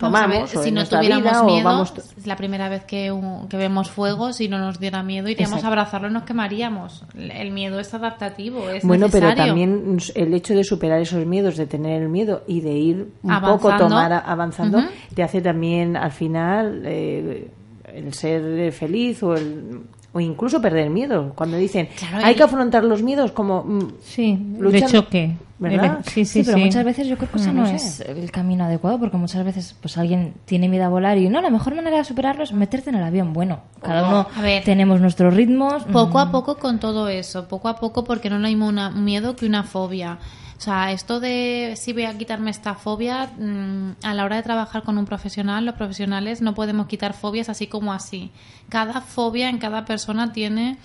Vamos 0.00 0.18
a 0.20 0.26
ver, 0.26 0.36
tomamos 0.48 0.64
si 0.64 0.72
no 0.72 0.84
tuviéramos 0.84 1.22
vida, 1.32 1.42
miedo, 1.44 1.64
vamos 1.64 1.92
es 2.18 2.26
la 2.26 2.34
primera 2.34 2.68
vez 2.68 2.84
que, 2.84 3.12
un- 3.12 3.46
que 3.48 3.56
vemos 3.56 3.88
fuego, 3.88 4.32
si 4.32 4.48
no 4.48 4.58
nos 4.58 4.80
diera 4.80 5.04
miedo, 5.04 5.28
iríamos 5.28 5.58
Exacto. 5.58 5.66
a 5.66 5.70
abrazarlo 5.70 6.08
y 6.08 6.12
nos 6.12 6.24
quemaríamos. 6.24 7.04
El 7.16 7.52
miedo 7.52 7.78
es 7.78 7.94
adaptativo, 7.94 8.68
es 8.68 8.84
Bueno, 8.84 9.06
pero 9.12 9.32
también 9.36 9.98
el 10.16 10.34
hecho 10.34 10.54
de 10.54 10.64
superar 10.64 11.00
esos 11.00 11.24
miedos, 11.24 11.56
de 11.56 11.66
tener 11.66 12.02
el 12.02 12.08
miedo 12.08 12.42
y 12.48 12.62
de 12.62 12.72
ir 12.72 13.12
un 13.22 13.30
Avanzando. 13.30 13.58
poco 13.62 13.76
tomar 13.76 14.12
avanzando, 14.26 14.82
te 15.14 15.22
hace 15.22 15.40
también 15.40 15.96
al 15.96 16.10
final 16.10 16.82
eh, 16.84 17.48
el 17.94 18.12
ser 18.14 18.72
feliz 18.72 19.22
o 19.22 19.34
el 19.34 19.80
o 20.14 20.20
incluso 20.20 20.60
perder 20.60 20.90
miedo. 20.90 21.32
Cuando 21.34 21.56
dicen 21.56 21.88
Claro, 21.96 22.18
hay 22.26 22.34
que 22.34 22.42
afrontar 22.42 22.84
los 22.84 23.02
miedos 23.02 23.32
como 23.32 23.62
mm, 23.64 23.92
Sí, 24.02 24.36
de 24.38 24.60
Luchando. 24.60 24.88
choque. 24.88 25.36
¿Verdad? 25.58 25.98
El- 25.98 26.04
Sí, 26.04 26.24
sí, 26.24 26.40
Sí, 26.40 26.42
pero 26.44 26.58
sí. 26.58 26.64
muchas 26.64 26.84
veces 26.84 27.06
yo 27.06 27.16
creo 27.16 27.30
que 27.30 27.38
ese 27.38 27.52
No 27.52 27.62
no, 27.62 27.66
sé. 27.68 27.76
es 27.76 28.00
el 28.00 28.30
camino 28.32 28.64
adecuado, 28.64 28.98
porque 28.98 29.16
muchas 29.16 29.44
veces 29.44 29.76
pues 29.80 29.96
alguien 29.96 30.34
tiene 30.44 30.68
miedo 30.68 30.84
a 30.84 30.88
volar 30.88 31.16
y 31.18 31.28
no, 31.28 31.40
la 31.40 31.50
mejor 31.50 31.74
manera 31.76 31.96
de 31.98 32.04
superarlo 32.04 32.42
es 32.42 32.52
meterte 32.52 32.90
en 32.90 32.96
el 32.96 33.04
avión. 33.04 33.32
Bueno, 33.32 33.60
cada 33.80 34.08
uno 34.08 34.26
A 34.36 34.42
ver. 34.42 34.64
tenemos 34.64 35.00
nuestros 35.00 35.32
ritmos. 35.34 35.84
Poco 35.84 36.18
a 36.18 36.24
mm, 36.26 36.32
poco 36.32 36.56
con 36.56 36.80
todo 36.80 37.08
eso, 37.08 37.46
poco 37.46 37.68
a 37.68 37.76
poco 37.76 38.02
porque 38.04 38.28
no 38.28 38.44
hay 38.44 38.54
una- 38.56 38.88
un 38.88 39.04
miedo 39.04 39.36
que 39.36 39.46
una 39.46 39.62
fobia. 39.62 40.18
O 40.62 40.64
sea, 40.64 40.92
esto 40.92 41.18
de 41.18 41.74
si 41.74 41.92
voy 41.92 42.04
a 42.04 42.16
quitarme 42.16 42.52
esta 42.52 42.76
fobia, 42.76 43.32
mm, 43.36 43.96
a 44.04 44.14
la 44.14 44.24
hora 44.24 44.36
de 44.36 44.44
trabajar 44.44 44.84
con 44.84 44.96
un 44.96 45.06
profesional, 45.06 45.66
los 45.66 45.74
profesionales 45.74 46.40
no 46.40 46.54
podemos 46.54 46.86
quitar 46.86 47.14
fobias 47.14 47.48
así 47.48 47.66
como 47.66 47.92
así. 47.92 48.30
Cada 48.68 49.00
fobia 49.00 49.48
en 49.48 49.58
cada 49.58 49.84
persona 49.84 50.32
tiene 50.32 50.78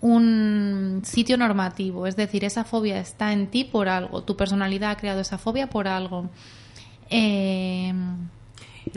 un 0.00 1.02
sitio 1.04 1.36
normativo, 1.38 2.06
es 2.06 2.14
decir, 2.14 2.44
esa 2.44 2.62
fobia 2.62 3.00
está 3.00 3.32
en 3.32 3.48
ti 3.48 3.64
por 3.64 3.88
algo, 3.88 4.22
tu 4.22 4.36
personalidad 4.36 4.92
ha 4.92 4.96
creado 4.96 5.22
esa 5.22 5.38
fobia 5.38 5.68
por 5.68 5.88
algo. 5.88 6.30
Eh, 7.10 7.92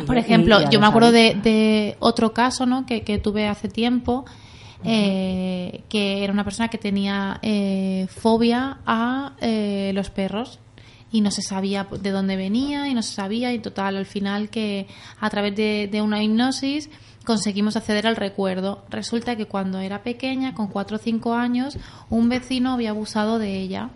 por 0.06 0.20
ejemplo, 0.20 0.70
yo 0.70 0.80
me 0.80 0.86
acuerdo 0.86 1.12
de, 1.12 1.40
de 1.42 1.98
otro 1.98 2.34
caso 2.34 2.68
¿no? 2.68 2.86
que, 2.86 3.02
que 3.02 3.18
tuve 3.18 3.48
hace 3.48 3.68
tiempo, 3.68 4.26
eh, 4.84 5.84
que 5.90 6.24
era 6.24 6.32
una 6.34 6.44
persona 6.44 6.68
que 6.70 6.78
tenía 6.78 7.40
eh, 7.42 8.08
fobia 8.10 8.78
a 8.86 9.34
eh, 9.42 9.92
los 9.94 10.10
perros 10.10 10.60
y 11.12 11.22
no 11.22 11.32
se 11.32 11.42
sabía 11.42 11.88
de 11.90 12.12
dónde 12.12 12.36
venía 12.36 12.88
y 12.88 12.94
no 12.94 13.02
se 13.02 13.14
sabía 13.14 13.52
y 13.54 13.60
total 13.60 13.98
al 13.98 14.06
final 14.06 14.50
que 14.50 14.88
a 15.20 15.30
través 15.30 15.56
de, 15.56 15.90
de 15.92 16.02
una 16.02 16.24
hipnosis 16.24 16.90
conseguimos 17.26 17.76
acceder 17.76 18.08
al 18.08 18.16
recuerdo. 18.16 18.84
Resulta 18.90 19.36
que 19.36 19.46
cuando 19.46 19.80
era 19.80 20.02
pequeña, 20.04 20.54
con 20.54 20.68
4 20.68 20.96
o 20.98 21.00
5 21.00 21.34
años, 21.34 21.78
un 22.10 22.30
vecino 22.30 22.72
había 22.74 22.92
abusado 22.92 23.38
de 23.40 23.58
ella. 23.60 23.90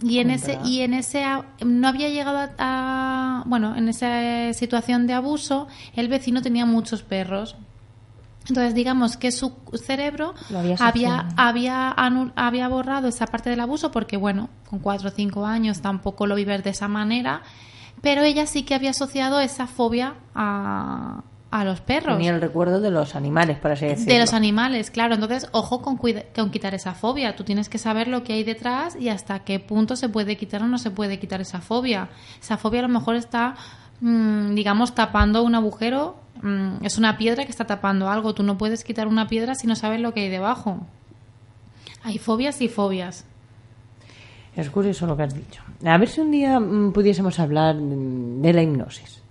Y 0.00 0.18
en 0.20 0.30
ese 0.30 0.58
y 0.64 0.80
en 0.82 0.94
ese 0.94 1.24
a- 1.24 1.44
no 1.64 1.88
había 1.88 2.08
llegado 2.08 2.38
a, 2.38 2.50
a- 2.58 3.42
bueno, 3.46 3.74
en 3.76 3.88
esa 3.88 4.52
situación 4.54 5.06
de 5.08 5.12
abuso, 5.14 5.66
el 5.96 6.08
vecino 6.08 6.40
tenía 6.40 6.66
muchos 6.66 7.02
perros. 7.02 7.56
Entonces, 8.48 8.74
digamos 8.74 9.16
que 9.16 9.30
su 9.30 9.52
cerebro 9.82 10.34
había 10.54 10.76
había, 10.88 11.28
había, 11.36 11.94
anu- 11.96 12.32
había 12.36 12.68
borrado 12.68 13.08
esa 13.08 13.26
parte 13.26 13.50
del 13.50 13.60
abuso 13.60 13.90
porque, 13.90 14.16
bueno, 14.16 14.48
con 14.68 14.78
cuatro 14.78 15.08
o 15.08 15.12
cinco 15.12 15.44
años 15.46 15.80
tampoco 15.80 16.26
lo 16.26 16.34
vives 16.34 16.64
de 16.64 16.70
esa 16.70 16.88
manera, 16.88 17.42
pero 18.00 18.22
ella 18.22 18.46
sí 18.46 18.62
que 18.62 18.74
había 18.74 18.90
asociado 18.90 19.40
esa 19.40 19.66
fobia 19.66 20.14
a, 20.34 21.22
a 21.50 21.64
los 21.64 21.80
perros. 21.80 22.16
tenía 22.16 22.34
el 22.34 22.40
recuerdo 22.40 22.80
de 22.80 22.90
los 22.90 23.14
animales, 23.16 23.58
por 23.58 23.72
así 23.72 23.86
decirlo. 23.86 24.12
De 24.14 24.18
los 24.20 24.32
animales, 24.32 24.90
claro. 24.90 25.14
Entonces, 25.14 25.48
ojo 25.52 25.82
con, 25.82 25.96
con 25.98 26.50
quitar 26.50 26.74
esa 26.74 26.94
fobia. 26.94 27.36
Tú 27.36 27.44
tienes 27.44 27.68
que 27.68 27.78
saber 27.78 28.08
lo 28.08 28.22
que 28.24 28.34
hay 28.34 28.44
detrás 28.44 28.96
y 28.96 29.08
hasta 29.08 29.40
qué 29.40 29.58
punto 29.60 29.96
se 29.96 30.08
puede 30.08 30.36
quitar 30.36 30.62
o 30.62 30.66
no 30.68 30.78
se 30.78 30.90
puede 30.90 31.18
quitar 31.18 31.40
esa 31.40 31.60
fobia. 31.60 32.08
Esa 32.40 32.56
fobia 32.56 32.80
a 32.80 32.82
lo 32.82 32.88
mejor 32.90 33.16
está, 33.16 33.56
mm, 34.00 34.54
digamos, 34.54 34.94
tapando 34.94 35.42
un 35.42 35.54
agujero. 35.54 36.16
Mm, 36.42 36.84
es 36.84 36.98
una 36.98 37.16
piedra 37.16 37.44
que 37.44 37.50
está 37.50 37.66
tapando 37.66 38.08
algo. 38.08 38.34
Tú 38.34 38.42
no 38.42 38.58
puedes 38.58 38.84
quitar 38.84 39.06
una 39.06 39.26
piedra 39.28 39.54
si 39.54 39.66
no 39.66 39.76
sabes 39.76 40.00
lo 40.00 40.12
que 40.12 40.20
hay 40.20 40.28
debajo. 40.28 40.86
Hay 42.02 42.18
fobias 42.18 42.60
y 42.60 42.68
fobias. 42.68 43.24
Es 44.56 44.70
curioso 44.70 45.06
lo 45.06 45.16
que 45.16 45.22
has 45.24 45.34
dicho. 45.34 45.62
A 45.84 45.98
ver 45.98 46.08
si 46.08 46.20
un 46.20 46.30
día 46.30 46.58
mm, 46.58 46.92
pudiésemos 46.92 47.38
hablar 47.38 47.76
mm, 47.76 48.42
de 48.42 48.52
la 48.52 48.62
hipnosis. 48.62 49.22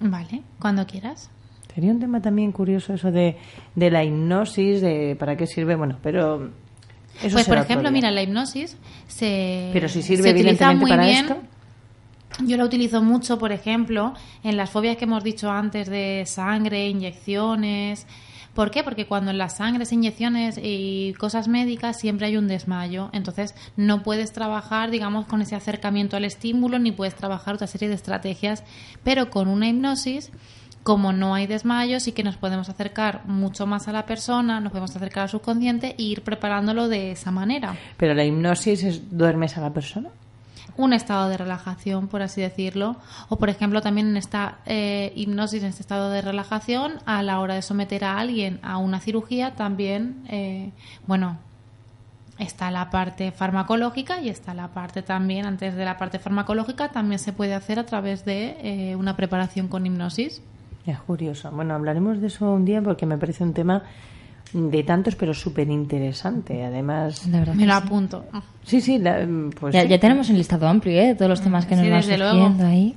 Vale, 0.00 0.42
cuando 0.58 0.86
quieras. 0.86 1.30
Sería 1.74 1.90
un 1.90 2.00
tema 2.00 2.20
también 2.20 2.52
curioso 2.52 2.94
eso 2.94 3.10
de, 3.10 3.36
de 3.74 3.90
la 3.90 4.04
hipnosis, 4.04 4.80
de 4.80 5.16
para 5.18 5.36
qué 5.36 5.46
sirve, 5.46 5.74
bueno, 5.74 5.98
pero 6.02 6.50
eso 7.22 7.34
pues, 7.36 7.46
por 7.46 7.58
ejemplo, 7.58 7.90
mira, 7.90 8.10
la 8.10 8.22
hipnosis 8.22 8.76
se. 9.06 9.70
Pero 9.72 9.88
si 9.88 10.02
sirve 10.02 10.30
se 10.30 10.34
utiliza 10.34 10.72
muy 10.72 10.90
para 10.90 11.04
bien. 11.04 11.24
esto. 11.24 11.36
Yo 12.42 12.56
la 12.56 12.64
utilizo 12.64 13.00
mucho, 13.00 13.38
por 13.38 13.52
ejemplo, 13.52 14.12
en 14.42 14.56
las 14.56 14.70
fobias 14.70 14.96
que 14.96 15.04
hemos 15.04 15.22
dicho 15.22 15.50
antes 15.50 15.88
de 15.88 16.24
sangre, 16.26 16.88
inyecciones. 16.88 18.06
¿Por 18.54 18.70
qué? 18.70 18.82
Porque 18.82 19.06
cuando 19.06 19.30
en 19.30 19.38
las 19.38 19.56
sangres, 19.56 19.92
inyecciones 19.92 20.58
y 20.62 21.14
cosas 21.14 21.48
médicas 21.48 21.98
siempre 21.98 22.26
hay 22.26 22.36
un 22.36 22.48
desmayo. 22.48 23.08
Entonces 23.12 23.54
no 23.76 24.02
puedes 24.02 24.32
trabajar, 24.32 24.90
digamos, 24.90 25.26
con 25.26 25.42
ese 25.42 25.54
acercamiento 25.54 26.16
al 26.16 26.24
estímulo 26.24 26.78
ni 26.78 26.92
puedes 26.92 27.14
trabajar 27.14 27.54
otra 27.54 27.66
serie 27.66 27.88
de 27.88 27.94
estrategias. 27.94 28.64
Pero 29.04 29.30
con 29.30 29.48
una 29.48 29.68
hipnosis, 29.68 30.30
como 30.82 31.12
no 31.12 31.34
hay 31.34 31.46
desmayo, 31.46 31.98
sí 32.00 32.12
que 32.12 32.24
nos 32.24 32.36
podemos 32.36 32.68
acercar 32.68 33.24
mucho 33.26 33.66
más 33.66 33.86
a 33.88 33.92
la 33.92 34.06
persona, 34.06 34.60
nos 34.60 34.70
podemos 34.70 34.94
acercar 34.94 35.24
al 35.24 35.28
subconsciente 35.28 35.94
e 35.98 36.02
ir 36.02 36.22
preparándolo 36.22 36.88
de 36.88 37.12
esa 37.12 37.30
manera. 37.30 37.76
Pero 37.96 38.14
la 38.14 38.24
hipnosis 38.24 38.82
es 38.84 39.16
duermes 39.16 39.56
a 39.56 39.60
la 39.60 39.72
persona. 39.72 40.10
Un 40.76 40.92
estado 40.92 41.28
de 41.28 41.36
relajación, 41.36 42.08
por 42.08 42.22
así 42.22 42.40
decirlo, 42.40 42.96
o 43.28 43.36
por 43.36 43.48
ejemplo 43.48 43.80
también 43.80 44.08
en 44.08 44.16
esta 44.16 44.58
eh, 44.66 45.12
hipnosis, 45.14 45.62
en 45.62 45.68
este 45.68 45.82
estado 45.82 46.10
de 46.10 46.22
relajación, 46.22 46.94
a 47.06 47.22
la 47.22 47.40
hora 47.40 47.54
de 47.54 47.62
someter 47.62 48.04
a 48.04 48.18
alguien 48.18 48.60
a 48.62 48.78
una 48.78 49.00
cirugía, 49.00 49.54
también, 49.54 50.24
eh, 50.28 50.72
bueno, 51.06 51.38
está 52.38 52.70
la 52.70 52.90
parte 52.90 53.30
farmacológica 53.32 54.20
y 54.20 54.28
está 54.28 54.54
la 54.54 54.68
parte 54.68 55.02
también, 55.02 55.46
antes 55.46 55.74
de 55.74 55.84
la 55.84 55.96
parte 55.96 56.18
farmacológica, 56.18 56.88
también 56.88 57.18
se 57.18 57.32
puede 57.32 57.54
hacer 57.54 57.78
a 57.78 57.86
través 57.86 58.24
de 58.24 58.56
eh, 58.60 58.96
una 58.96 59.16
preparación 59.16 59.68
con 59.68 59.86
hipnosis. 59.86 60.42
Es 60.86 60.98
curioso. 60.98 61.50
Bueno, 61.50 61.74
hablaremos 61.74 62.20
de 62.20 62.26
eso 62.26 62.52
un 62.52 62.64
día 62.64 62.82
porque 62.82 63.06
me 63.06 63.16
parece 63.16 63.42
un 63.42 63.54
tema 63.54 63.84
de 64.54 64.82
tantos, 64.84 65.16
pero 65.16 65.34
súper 65.34 65.68
interesante. 65.68 66.64
Además, 66.64 67.26
La 67.26 67.40
verdad 67.40 67.54
Me 67.54 67.66
lo 67.66 67.74
sí. 67.74 67.80
apunto. 67.84 68.24
sí, 68.62 68.80
sí, 68.80 68.98
la, 68.98 69.26
pues 69.58 69.74
Ya, 69.74 69.82
sí. 69.82 69.88
ya 69.88 69.98
tenemos 69.98 70.30
un 70.30 70.36
listado 70.38 70.66
amplio 70.68 70.98
¿eh? 71.00 71.08
de 71.08 71.14
todos 71.16 71.28
los 71.28 71.42
temas 71.42 71.66
que 71.66 71.74
Sí, 71.74 71.82
nos 71.82 71.90
van 71.90 72.02
surgiendo 72.02 72.64
ahí. 72.66 72.94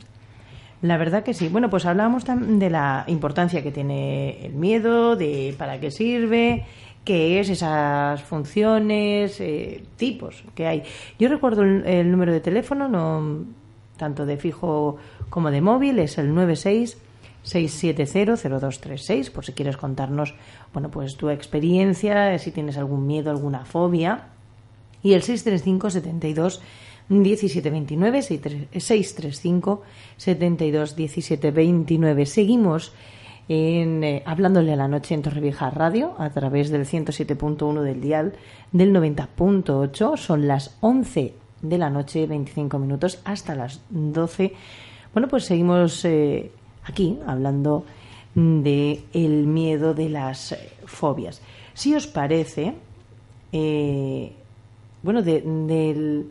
La 0.83 0.97
verdad 0.97 1.23
que 1.23 1.33
sí. 1.33 1.49
Bueno, 1.49 1.69
pues 1.71 1.85
hablábamos 1.87 2.23
de 2.25 2.69
la 2.69 3.03
importancia 3.07 3.63
que 3.63 3.71
tiene 3.71 4.45
el 4.45 4.53
miedo, 4.53 5.15
de 5.15 5.55
para 5.57 5.79
qué 5.79 5.89
sirve, 5.89 6.65
qué 7.03 7.39
es 7.39 7.49
esas 7.49 8.21
funciones, 8.21 9.39
eh, 9.41 9.83
tipos 9.97 10.43
que 10.53 10.67
hay. 10.67 10.83
Yo 11.17 11.29
recuerdo 11.29 11.63
el, 11.63 11.83
el 11.87 12.11
número 12.11 12.31
de 12.31 12.41
teléfono, 12.41 12.87
no 12.87 13.45
tanto 13.97 14.27
de 14.27 14.37
fijo 14.37 14.97
como 15.31 15.49
de 15.49 15.61
móvil, 15.61 15.97
es 15.97 16.19
el 16.19 16.31
96 16.35 16.97
670-0236, 17.43 19.31
por 19.31 19.45
si 19.45 19.53
quieres 19.53 19.77
contarnos, 19.77 20.33
bueno, 20.73 20.89
pues 20.89 21.15
tu 21.15 21.29
experiencia, 21.29 22.37
si 22.39 22.51
tienes 22.51 22.77
algún 22.77 23.07
miedo, 23.07 23.31
alguna 23.31 23.65
fobia. 23.65 24.29
Y 25.03 25.13
el 25.13 25.21
635 25.21 25.89
72 25.89 26.61
1729 27.09 28.21
635 28.21 29.81
72 30.17 30.97
1729 30.97 32.25
Seguimos 32.25 32.93
en, 33.49 34.03
eh, 34.03 34.23
hablándole 34.25 34.73
a 34.73 34.75
la 34.75 34.87
noche 34.87 35.15
en 35.15 35.21
Torrevieja 35.21 35.69
Radio 35.69 36.15
a 36.17 36.29
través 36.31 36.69
del 36.69 36.85
107.1 36.85 37.81
del 37.81 38.01
dial 38.01 38.33
del 38.71 38.93
90.8. 38.93 40.17
Son 40.17 40.47
las 40.47 40.77
11 40.81 41.33
de 41.61 41.77
la 41.77 41.89
noche, 41.89 42.27
25 42.27 42.77
minutos, 42.79 43.21
hasta 43.23 43.55
las 43.55 43.81
12. 43.89 44.53
Bueno, 45.13 45.27
pues 45.27 45.45
seguimos 45.45 46.03
eh, 46.05 46.51
aquí 46.83 47.19
hablando 47.25 47.85
de 48.37 49.03
el 49.13 49.47
miedo 49.47 49.95
de 49.95 50.09
las 50.09 50.51
eh, 50.51 50.69
fobias. 50.85 51.41
Si 51.73 51.95
os 51.95 52.05
parece, 52.05 52.75
eh, 53.51 54.31
bueno, 55.01 55.23
de, 55.23 55.41
del 55.41 56.29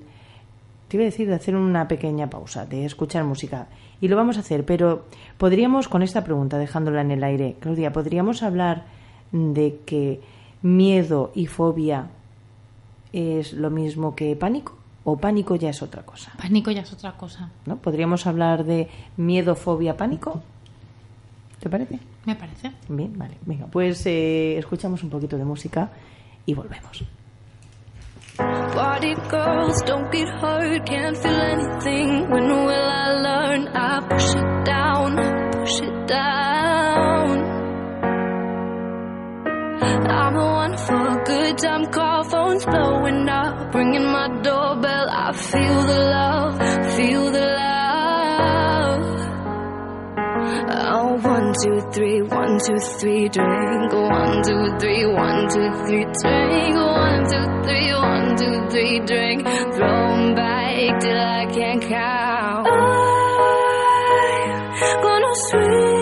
te 0.87 0.97
iba 0.97 1.03
a 1.03 1.07
decir 1.07 1.27
de 1.27 1.35
hacer 1.35 1.57
una 1.57 1.89
pequeña 1.89 2.31
pausa, 2.31 2.65
de 2.65 2.85
escuchar 2.85 3.25
música. 3.25 3.67
Y 4.01 4.07
lo 4.07 4.15
vamos 4.15 4.37
a 4.37 4.41
hacer, 4.41 4.65
pero 4.65 5.07
podríamos, 5.37 5.89
con 5.89 6.03
esta 6.03 6.23
pregunta, 6.23 6.59
dejándola 6.59 7.01
en 7.01 7.11
el 7.11 7.25
aire, 7.25 7.57
Claudia, 7.59 7.93
¿podríamos 7.93 8.45
hablar 8.45 8.85
de 9.33 9.81
que 9.85 10.21
miedo 10.63 11.33
y 11.35 11.47
fobia 11.47 12.11
es 13.13 13.53
lo 13.53 13.71
mismo 13.71 14.15
que 14.15 14.37
pánico? 14.37 14.77
¿O 15.03 15.17
pánico 15.17 15.57
ya 15.57 15.71
es 15.71 15.83
otra 15.83 16.05
cosa? 16.05 16.33
Pánico 16.39 16.71
ya 16.71 16.83
es 16.83 16.93
otra 16.93 17.17
cosa, 17.17 17.51
¿No? 17.65 17.79
¿Podríamos 17.79 18.29
hablar 18.29 18.65
de 18.65 18.89
miedo, 19.17 19.57
fobia, 19.57 19.97
pánico? 19.97 20.43
¿Te 21.67 21.71
parece? 21.71 21.99
me 22.25 22.37
parece. 22.37 22.71
Bien, 22.89 23.13
vale. 23.19 23.39
Venga, 23.45 23.67
pues 23.67 24.07
eh, 24.07 24.57
escuchamos 24.57 25.03
un 25.03 25.11
poquito 25.11 25.37
de 25.37 25.45
música 25.45 25.91
y 26.47 26.55
volvemos. 26.55 27.05
body 28.39 29.15
girls 29.29 29.83
don't 29.83 30.13
get 30.13 30.29
hurt, 30.29 30.87
can't 30.87 31.17
feel 31.17 31.41
anything. 31.55 32.31
When 32.31 32.47
will 32.67 32.89
I 33.03 33.07
learn? 33.27 33.69
I 33.75 34.01
push 34.09 34.29
it 34.33 34.65
down, 34.65 35.11
push 35.51 35.81
it 35.81 36.07
down. 36.07 37.29
I'm 40.19 40.35
the 40.35 40.49
one 40.63 40.77
for 40.87 41.03
a 41.15 41.25
good 41.25 41.59
time 41.59 41.87
call, 41.87 42.23
phones 42.31 42.65
blowing 42.65 43.29
up, 43.29 43.75
ringing 43.75 44.07
my 44.07 44.29
doorbell. 44.41 45.07
I 45.11 45.33
feel 45.33 45.83
the 45.83 46.01
love, 46.15 46.36
two, 51.63 51.81
three, 51.93 52.23
one, 52.23 52.59
two, 52.59 52.79
three, 52.99 53.29
drink. 53.29 53.93
One, 53.93 54.43
two, 54.43 54.79
three, 54.79 55.07
one, 55.07 55.49
two, 55.49 55.71
three, 55.87 56.05
drink. 56.05 56.77
One, 56.77 57.25
two, 57.31 57.47
three, 57.67 57.93
one, 57.95 58.37
two, 58.37 58.69
three, 58.71 59.01
drink. 59.01 59.43
Throw 59.47 60.35
back 60.35 61.01
till 61.01 61.19
I 61.19 61.47
can't 61.47 61.83
count. 61.83 62.67
I'm 64.79 65.03
gonna 65.03 65.35
swing 65.49 65.96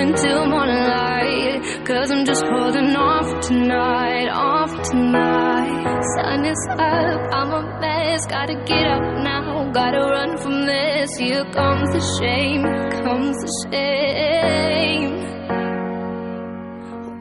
until 0.00 0.46
morning 0.46 0.82
light. 0.94 1.60
Cause 1.84 2.10
I'm 2.10 2.24
just 2.24 2.44
holding 2.44 2.90
for 2.94 3.40
tonight, 3.40 4.28
on 4.28 4.68
for 4.68 4.82
tonight. 4.82 6.02
Sun 6.14 6.44
is 6.44 6.66
up, 6.70 7.20
I'm 7.38 7.50
a 7.52 7.62
mess. 7.80 8.26
Gotta 8.26 8.54
get 8.64 8.86
up 8.86 9.02
now, 9.22 9.70
gotta 9.72 9.98
run 9.98 10.36
from 10.38 10.66
this. 10.66 11.16
Here 11.16 11.44
comes 11.52 11.88
the 11.92 12.02
shame, 12.18 12.62
comes 13.04 13.36
the 13.44 13.50
shame. 13.70 15.20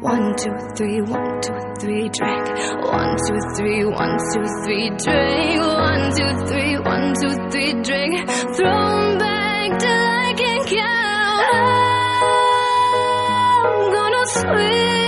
One, 0.01 0.35
two, 0.37 0.55
three, 0.77 1.01
one, 1.01 1.41
two, 1.41 1.59
three, 1.81 2.07
drink. 2.09 2.45
One, 2.97 3.17
two, 3.27 3.39
three, 3.57 3.85
one, 3.85 4.17
two, 4.31 4.45
three, 4.63 4.89
drink. 5.03 5.59
One, 5.59 6.05
two, 6.17 6.31
three, 6.47 6.75
one, 6.79 7.13
two, 7.19 7.33
three, 7.51 7.73
drink. 7.83 8.29
Throw 8.55 9.17
back 9.19 9.79
till 9.79 9.91
I 9.91 10.33
can 10.37 10.65
count. 10.65 11.78
I'm 14.35 14.98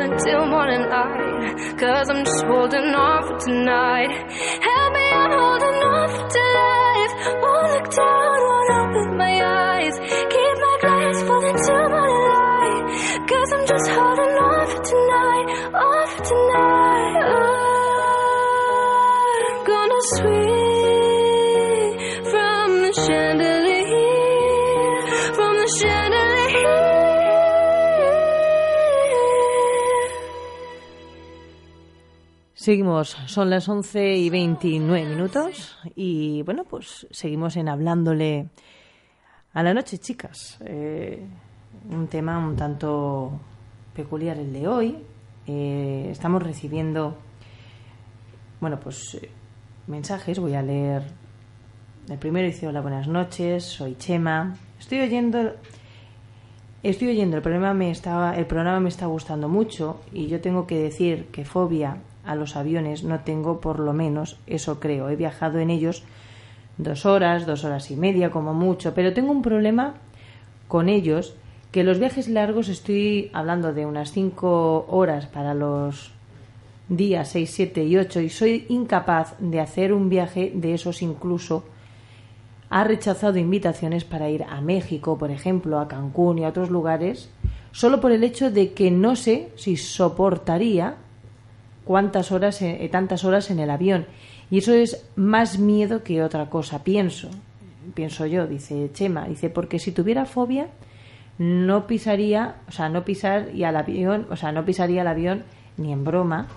until 0.00 0.46
morning 0.46 0.88
light. 0.88 1.78
Cause 1.78 2.08
I'm 2.10 2.24
just 2.24 2.44
holding 2.44 2.94
on 2.94 3.26
for 3.26 3.38
tonight. 3.46 4.27
Seguimos, 32.68 33.16
son 33.24 33.48
las 33.48 33.66
11 33.66 34.16
y 34.16 34.28
29 34.28 35.08
minutos 35.08 35.78
y 35.96 36.42
bueno, 36.42 36.64
pues 36.64 37.06
seguimos 37.10 37.56
en 37.56 37.66
hablándole 37.66 38.50
a 39.54 39.62
la 39.62 39.72
noche, 39.72 39.96
chicas. 39.96 40.58
Eh, 40.60 41.26
un 41.88 42.08
tema 42.08 42.38
un 42.38 42.56
tanto 42.56 43.40
peculiar 43.94 44.36
el 44.36 44.52
de 44.52 44.68
hoy. 44.68 44.98
Eh, 45.46 46.08
estamos 46.10 46.42
recibiendo, 46.42 47.16
bueno, 48.60 48.78
pues 48.78 49.14
eh, 49.14 49.30
mensajes. 49.86 50.38
Voy 50.38 50.52
a 50.52 50.60
leer. 50.60 51.04
El 52.10 52.18
primero 52.18 52.46
dice: 52.48 52.68
Hola, 52.68 52.82
buenas 52.82 53.08
noches. 53.08 53.64
Soy 53.64 53.94
Chema. 53.94 54.58
Estoy 54.78 55.00
oyendo. 55.00 55.54
Estoy 56.82 57.08
oyendo. 57.08 57.38
El 57.38 57.42
programa 57.42 57.72
me 57.72 57.90
estaba, 57.90 58.36
el 58.36 58.44
programa 58.44 58.78
me 58.78 58.90
está 58.90 59.06
gustando 59.06 59.48
mucho 59.48 60.02
y 60.12 60.26
yo 60.26 60.42
tengo 60.42 60.66
que 60.66 60.78
decir 60.78 61.28
que 61.32 61.46
fobia 61.46 62.02
a 62.28 62.34
los 62.34 62.56
aviones 62.56 63.02
no 63.02 63.20
tengo, 63.20 63.60
por 63.60 63.80
lo 63.80 63.92
menos 63.92 64.38
eso 64.46 64.78
creo. 64.78 65.08
He 65.08 65.16
viajado 65.16 65.58
en 65.58 65.70
ellos 65.70 66.04
dos 66.76 67.06
horas, 67.06 67.46
dos 67.46 67.64
horas 67.64 67.90
y 67.90 67.96
media 67.96 68.30
como 68.30 68.54
mucho, 68.54 68.94
pero 68.94 69.14
tengo 69.14 69.32
un 69.32 69.42
problema 69.42 69.94
con 70.68 70.88
ellos 70.88 71.34
que 71.72 71.84
los 71.84 71.98
viajes 71.98 72.28
largos 72.28 72.68
estoy 72.68 73.30
hablando 73.32 73.72
de 73.72 73.86
unas 73.86 74.12
cinco 74.12 74.86
horas 74.88 75.26
para 75.26 75.54
los 75.54 76.12
días 76.88 77.28
6, 77.28 77.50
7 77.50 77.84
y 77.84 77.96
8 77.96 78.20
y 78.20 78.28
soy 78.30 78.66
incapaz 78.68 79.34
de 79.38 79.60
hacer 79.60 79.92
un 79.92 80.08
viaje 80.08 80.52
de 80.54 80.74
esos 80.74 81.02
incluso 81.02 81.64
ha 82.70 82.84
rechazado 82.84 83.38
invitaciones 83.38 84.04
para 84.04 84.28
ir 84.28 84.44
a 84.44 84.60
México, 84.60 85.16
por 85.16 85.30
ejemplo, 85.30 85.78
a 85.78 85.88
Cancún 85.88 86.38
y 86.38 86.44
a 86.44 86.48
otros 86.48 86.70
lugares, 86.70 87.30
solo 87.72 88.00
por 88.00 88.12
el 88.12 88.24
hecho 88.24 88.50
de 88.50 88.72
que 88.72 88.90
no 88.90 89.16
sé 89.16 89.50
si 89.56 89.76
soportaría 89.76 90.96
cuántas 91.88 92.32
horas, 92.32 92.60
eh, 92.60 92.86
tantas 92.92 93.24
horas 93.24 93.50
en 93.50 93.60
el 93.60 93.70
avión. 93.70 94.04
Y 94.50 94.58
eso 94.58 94.74
es 94.74 95.06
más 95.16 95.58
miedo 95.58 96.02
que 96.04 96.22
otra 96.22 96.50
cosa, 96.50 96.84
pienso. 96.84 97.30
Pienso 97.94 98.26
yo, 98.26 98.46
dice 98.46 98.90
Chema, 98.92 99.26
dice, 99.26 99.48
porque 99.48 99.78
si 99.78 99.92
tuviera 99.92 100.26
fobia, 100.26 100.66
no 101.38 101.86
pisaría, 101.86 102.56
o 102.68 102.72
sea, 102.72 102.90
no 102.90 103.04
pisar 103.06 103.54
y 103.54 103.64
al 103.64 103.76
avión, 103.76 104.26
o 104.30 104.36
sea, 104.36 104.52
no 104.52 104.66
pisaría 104.66 105.00
el 105.00 105.08
avión 105.08 105.44
ni 105.78 105.90
en 105.90 106.04
broma, 106.04 106.48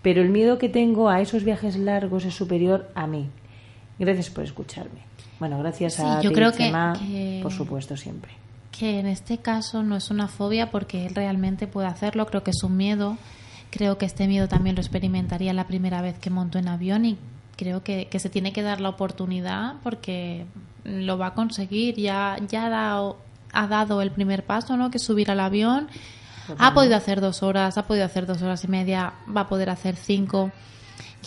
pero 0.00 0.22
el 0.22 0.28
miedo 0.28 0.58
que 0.58 0.68
tengo 0.68 1.08
a 1.08 1.20
esos 1.20 1.42
viajes 1.42 1.76
largos 1.76 2.24
es 2.24 2.34
superior 2.34 2.88
a 2.94 3.08
mí. 3.08 3.28
Gracias 3.98 4.30
por 4.30 4.44
escucharme. 4.44 5.00
Bueno, 5.40 5.58
gracias 5.58 5.94
Sí, 5.94 6.02
a 6.04 6.20
yo 6.20 6.28
ti, 6.30 6.34
creo 6.36 6.52
que- 6.52 6.58
Chema, 6.58 6.92
que- 6.96 7.40
por 7.42 7.50
supuesto, 7.52 7.96
siempre. 7.96 8.30
que 8.70 9.00
en 9.00 9.06
este 9.08 9.38
caso 9.38 9.82
no 9.82 9.96
es 9.96 10.08
una 10.12 10.28
fobia 10.28 10.70
porque 10.70 11.04
él 11.06 11.14
realmente 11.16 11.66
puede 11.66 11.88
hacerlo, 11.88 12.26
creo 12.26 12.44
que 12.44 12.52
es 12.52 12.62
un 12.62 12.76
miedo. 12.76 13.16
Creo 13.70 13.98
que 13.98 14.06
este 14.06 14.26
miedo 14.26 14.48
también 14.48 14.76
lo 14.76 14.80
experimentaría 14.80 15.52
la 15.52 15.66
primera 15.66 16.00
vez 16.00 16.18
que 16.18 16.30
montó 16.30 16.58
en 16.58 16.68
avión 16.68 17.04
y 17.04 17.18
creo 17.56 17.82
que, 17.82 18.06
que 18.06 18.18
se 18.18 18.30
tiene 18.30 18.52
que 18.52 18.62
dar 18.62 18.80
la 18.80 18.88
oportunidad 18.88 19.74
porque 19.82 20.46
lo 20.84 21.18
va 21.18 21.28
a 21.28 21.34
conseguir. 21.34 21.96
Ya, 21.96 22.36
ya 22.48 22.66
ha, 22.66 22.70
dado, 22.70 23.18
ha 23.52 23.66
dado 23.66 24.00
el 24.00 24.10
primer 24.10 24.44
paso, 24.44 24.76
¿no? 24.76 24.90
Que 24.90 24.98
subir 24.98 25.30
al 25.30 25.40
avión. 25.40 25.88
Ha 26.58 26.72
podido 26.72 26.96
hacer 26.96 27.20
dos 27.20 27.42
horas, 27.42 27.76
ha 27.76 27.86
podido 27.86 28.06
hacer 28.06 28.24
dos 28.24 28.40
horas 28.40 28.64
y 28.64 28.68
media, 28.68 29.12
va 29.34 29.42
a 29.42 29.48
poder 29.48 29.68
hacer 29.68 29.96
cinco. 29.96 30.50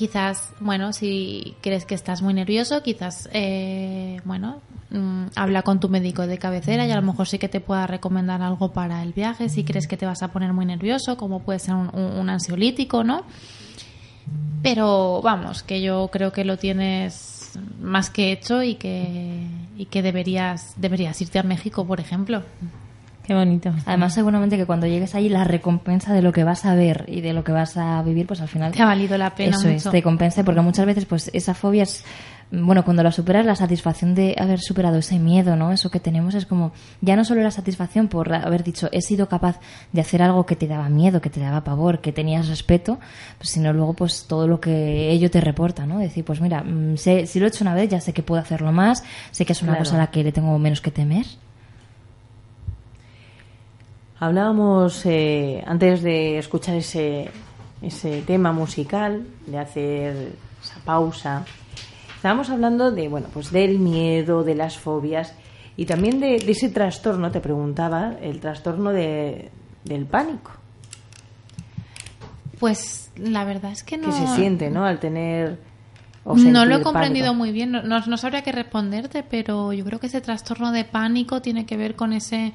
Quizás, 0.01 0.49
bueno, 0.59 0.93
si 0.93 1.53
crees 1.61 1.85
que 1.85 1.93
estás 1.93 2.23
muy 2.23 2.33
nervioso, 2.33 2.81
quizás, 2.81 3.29
eh, 3.33 4.19
bueno, 4.25 4.59
mm, 4.89 5.25
habla 5.35 5.61
con 5.61 5.79
tu 5.79 5.89
médico 5.89 6.25
de 6.25 6.39
cabecera 6.39 6.87
y 6.87 6.91
a 6.91 6.95
lo 6.95 7.03
mejor 7.03 7.27
sí 7.27 7.37
que 7.37 7.47
te 7.47 7.59
pueda 7.59 7.85
recomendar 7.85 8.41
algo 8.41 8.71
para 8.71 9.03
el 9.03 9.13
viaje. 9.13 9.47
Si 9.47 9.63
crees 9.63 9.85
que 9.87 9.97
te 9.97 10.07
vas 10.07 10.23
a 10.23 10.29
poner 10.29 10.53
muy 10.53 10.65
nervioso, 10.65 11.17
como 11.17 11.41
puede 11.41 11.59
ser 11.59 11.75
un, 11.75 11.91
un- 11.93 12.17
un 12.17 12.29
ansiolítico, 12.31 13.03
¿no? 13.03 13.25
Pero 14.63 15.21
vamos, 15.23 15.61
que 15.61 15.83
yo 15.83 16.09
creo 16.11 16.31
que 16.31 16.45
lo 16.45 16.57
tienes 16.57 17.51
más 17.79 18.09
que 18.09 18.31
hecho 18.31 18.63
y 18.63 18.73
que, 18.73 19.45
y 19.77 19.85
que 19.85 20.01
deberías, 20.01 20.73
deberías 20.77 21.21
irte 21.21 21.37
a 21.37 21.43
México, 21.43 21.85
por 21.85 21.99
ejemplo. 21.99 22.41
Qué 23.23 23.35
bonito. 23.35 23.71
Además, 23.85 24.13
seguramente 24.13 24.57
que 24.57 24.65
cuando 24.65 24.87
llegues 24.87 25.13
ahí, 25.15 25.29
la 25.29 25.43
recompensa 25.43 26.13
de 26.13 26.21
lo 26.21 26.31
que 26.31 26.43
vas 26.43 26.65
a 26.65 26.73
ver 26.75 27.05
y 27.07 27.21
de 27.21 27.33
lo 27.33 27.43
que 27.43 27.51
vas 27.51 27.77
a 27.77 28.01
vivir, 28.01 28.25
pues 28.27 28.41
al 28.41 28.47
final. 28.47 28.71
Te 28.71 28.81
ha 28.81 28.85
valido 28.87 29.17
la 29.17 29.35
pena 29.35 29.55
Eso 29.55 29.67
es, 29.69 29.85
mucho. 29.85 29.91
te 29.91 30.01
compensa, 30.01 30.43
porque 30.43 30.61
muchas 30.61 30.85
veces, 30.85 31.05
pues 31.05 31.29
esa 31.33 31.53
fobia 31.53 31.83
es. 31.83 32.03
Bueno, 32.53 32.83
cuando 32.83 33.01
la 33.01 33.13
superas, 33.13 33.45
la 33.45 33.55
satisfacción 33.55 34.13
de 34.13 34.35
haber 34.37 34.59
superado 34.59 34.97
ese 34.97 35.17
miedo, 35.19 35.55
¿no? 35.55 35.71
Eso 35.71 35.89
que 35.89 36.01
tenemos 36.01 36.35
es 36.35 36.45
como. 36.45 36.73
Ya 36.99 37.15
no 37.15 37.23
solo 37.23 37.41
la 37.41 37.51
satisfacción 37.51 38.09
por 38.09 38.33
haber 38.33 38.63
dicho, 38.65 38.89
he 38.91 39.01
sido 39.01 39.29
capaz 39.29 39.59
de 39.93 40.01
hacer 40.01 40.21
algo 40.21 40.45
que 40.45 40.57
te 40.57 40.67
daba 40.67 40.89
miedo, 40.89 41.21
que 41.21 41.29
te 41.29 41.39
daba 41.39 41.63
pavor, 41.63 42.01
que 42.01 42.11
tenías 42.11 42.49
respeto, 42.49 42.99
pues, 43.37 43.51
sino 43.51 43.71
luego, 43.71 43.93
pues 43.93 44.25
todo 44.27 44.47
lo 44.49 44.59
que 44.59 45.11
ello 45.11 45.31
te 45.31 45.39
reporta, 45.39 45.85
¿no? 45.85 45.99
Decir, 45.99 46.25
pues 46.25 46.41
mira, 46.41 46.61
mm, 46.63 46.97
sé- 46.97 47.25
si 47.27 47.39
lo 47.39 47.45
he 47.45 47.49
hecho 47.49 47.63
una 47.63 47.73
vez, 47.75 47.87
ya 47.89 48.01
sé 48.01 48.11
que 48.11 48.23
puedo 48.23 48.41
hacerlo 48.41 48.73
más, 48.73 49.03
sé 49.31 49.45
que 49.45 49.53
es 49.53 49.61
una 49.61 49.73
Claro. 49.73 49.85
cosa 49.85 49.95
a 49.95 49.99
la 49.99 50.07
que 50.07 50.21
le 50.23 50.33
tengo 50.33 50.57
menos 50.59 50.81
que 50.81 50.91
temer. 50.91 51.25
Hablábamos 54.21 55.03
eh, 55.07 55.63
antes 55.65 56.03
de 56.03 56.37
escuchar 56.37 56.75
ese, 56.75 57.31
ese 57.81 58.21
tema 58.21 58.51
musical, 58.51 59.25
de 59.47 59.57
hacer 59.57 60.33
esa 60.61 60.79
pausa. 60.85 61.43
Estábamos 62.17 62.51
hablando 62.51 62.91
de, 62.91 63.07
bueno, 63.07 63.29
pues 63.33 63.51
del 63.51 63.79
miedo, 63.79 64.43
de 64.43 64.53
las 64.53 64.77
fobias 64.77 65.33
y 65.75 65.87
también 65.87 66.19
de, 66.19 66.37
de 66.37 66.51
ese 66.51 66.69
trastorno, 66.69 67.31
te 67.31 67.39
preguntaba, 67.39 68.13
el 68.21 68.39
trastorno 68.39 68.91
de, 68.91 69.49
del 69.85 70.05
pánico. 70.05 70.51
Pues 72.59 73.09
la 73.17 73.43
verdad 73.43 73.71
es 73.71 73.81
que 73.81 73.97
no. 73.97 74.05
que 74.05 74.11
se 74.11 74.27
siente, 74.35 74.69
¿no? 74.69 74.85
Al 74.85 74.99
tener. 74.99 75.57
o 76.25 76.35
No 76.35 76.65
lo 76.65 76.75
he 76.75 76.83
comprendido 76.83 77.25
pánico. 77.29 77.39
muy 77.39 77.51
bien, 77.51 77.71
no, 77.71 77.81
no 77.81 78.17
sabría 78.17 78.43
qué 78.43 78.51
responderte, 78.51 79.23
pero 79.23 79.73
yo 79.73 79.83
creo 79.83 79.99
que 79.99 80.05
ese 80.05 80.21
trastorno 80.21 80.71
de 80.71 80.85
pánico 80.85 81.41
tiene 81.41 81.65
que 81.65 81.75
ver 81.75 81.95
con 81.95 82.13
ese 82.13 82.53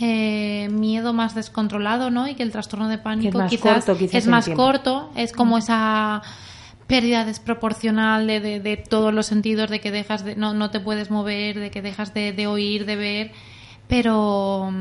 eh, 0.00 0.68
miedo 0.70 1.12
más 1.12 1.34
descontrolado, 1.34 2.10
¿no? 2.10 2.26
Y 2.26 2.34
que 2.34 2.42
el 2.42 2.52
trastorno 2.52 2.88
de 2.88 2.96
pánico 2.98 3.38
quizás, 3.50 3.84
corto, 3.84 3.98
quizás 3.98 4.14
es 4.14 4.26
más 4.26 4.44
corto, 4.56 5.10
es 5.14 5.32
como 5.32 5.58
esa 5.58 6.22
pérdida 6.86 7.24
desproporcional 7.24 8.26
de, 8.26 8.40
de- 8.40 8.60
de 8.60 8.76
todos 8.76 9.12
los 9.14 9.26
sentidos, 9.26 9.68
de 9.70 9.80
que 9.80 9.90
dejas 9.90 10.24
de, 10.24 10.36
no, 10.36 10.54
no 10.54 10.70
te 10.70 10.80
puedes 10.80 11.10
mover, 11.10 11.58
de 11.60 11.70
que 11.70 11.82
dejas 11.82 12.14
de, 12.14 12.32
de 12.32 12.46
oír, 12.46 12.84
de 12.86 12.96
ver, 12.96 13.32
pero 13.88 14.72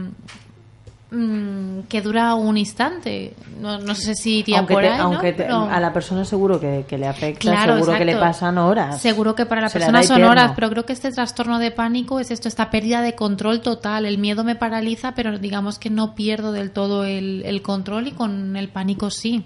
mm, 1.12 1.82
que 1.90 2.02
dura 2.02 2.36
un 2.36 2.58
instante. 2.58 3.34
No, 3.60 3.80
no 3.80 3.96
sé 3.96 4.16
si 4.16 4.40
iría 4.40 4.60
aunque 4.60 4.74
por 4.74 4.84
te- 4.84 4.90
ahí, 4.90 4.98
¿no? 4.98 5.04
aunque 5.06 5.34
te- 5.34 5.44
Pero- 5.44 5.64
a 5.70 5.80
la 5.80 5.92
persona 5.94 6.24
seguro 6.26 6.60
que, 6.60 6.86
que 6.88 6.98
le 6.98 7.08
afecta, 7.08 7.40
Claro, 7.40 7.76
seguro 7.76 7.98
que 7.98 8.06
le 8.06 8.16
pasan 8.18 8.58
horas. 8.58 9.02
Seguro 9.02 9.36
que 9.36 9.46
para 9.46 9.62
la 9.62 9.70
Se 9.70 9.80
persona 9.80 10.04
son 10.04 10.24
horas, 10.24 10.52
pero 10.56 10.70
creo 10.70 10.86
que 10.86 10.94
este 10.94 11.12
trastorno 11.12 11.60
de 11.60 11.72
pánico 11.72 12.20
es 12.20 12.32
esto, 12.32 12.48
esta 12.48 12.70
pérdida 12.70 13.02
de 13.02 13.16
control 13.16 13.62
total. 13.62 14.06
El 14.06 14.18
miedo 14.18 14.44
me 14.44 14.56
paraliza, 14.56 15.14
pero 15.16 15.38
digamos 15.40 15.80
que 15.80 15.90
no 15.90 16.16
pierdo 16.16 16.52
del 16.52 16.72
todo 16.72 17.06
el, 17.06 17.44
el 17.46 17.62
control 17.62 18.08
y 18.08 18.12
con 18.12 18.56
el 18.56 18.70
pánico 18.70 19.10
sí. 19.10 19.46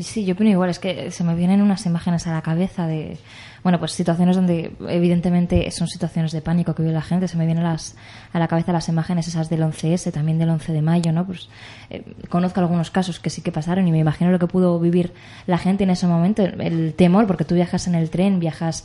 Sí, 0.00 0.24
yo 0.24 0.32
opino 0.34 0.50
igual, 0.50 0.70
es 0.70 0.78
que 0.78 1.10
se 1.10 1.22
me 1.24 1.34
vienen 1.34 1.60
unas 1.62 1.84
imágenes 1.86 2.26
a 2.26 2.32
la 2.32 2.42
cabeza 2.42 2.86
de, 2.86 3.18
bueno, 3.64 3.78
pues 3.78 3.92
situaciones 3.92 4.36
donde 4.36 4.76
evidentemente 4.88 5.70
son 5.70 5.88
situaciones 5.88 6.32
de 6.32 6.42
pánico 6.42 6.74
que 6.74 6.82
vive 6.82 6.92
la 6.92 7.00
gente, 7.00 7.28
se 7.28 7.38
me 7.38 7.46
vienen 7.46 7.64
las, 7.64 7.96
a 8.34 8.38
la 8.38 8.46
cabeza 8.46 8.72
las 8.72 8.90
imágenes 8.90 9.26
esas 9.26 9.48
del 9.48 9.62
11S, 9.62 10.12
también 10.12 10.38
del 10.38 10.50
11 10.50 10.70
de 10.74 10.82
mayo, 10.82 11.12
¿no? 11.12 11.26
Pues 11.26 11.48
eh, 11.88 12.04
conozco 12.28 12.60
algunos 12.60 12.90
casos 12.90 13.18
que 13.18 13.30
sí 13.30 13.40
que 13.40 13.52
pasaron 13.52 13.88
y 13.88 13.90
me 13.90 13.98
imagino 13.98 14.30
lo 14.30 14.38
que 14.38 14.46
pudo 14.46 14.78
vivir 14.78 15.14
la 15.46 15.56
gente 15.56 15.84
en 15.84 15.90
ese 15.90 16.06
momento, 16.06 16.44
el, 16.44 16.60
el 16.60 16.94
temor, 16.94 17.26
porque 17.26 17.46
tú 17.46 17.54
viajas 17.54 17.86
en 17.86 17.94
el 17.94 18.10
tren, 18.10 18.38
viajas 18.38 18.84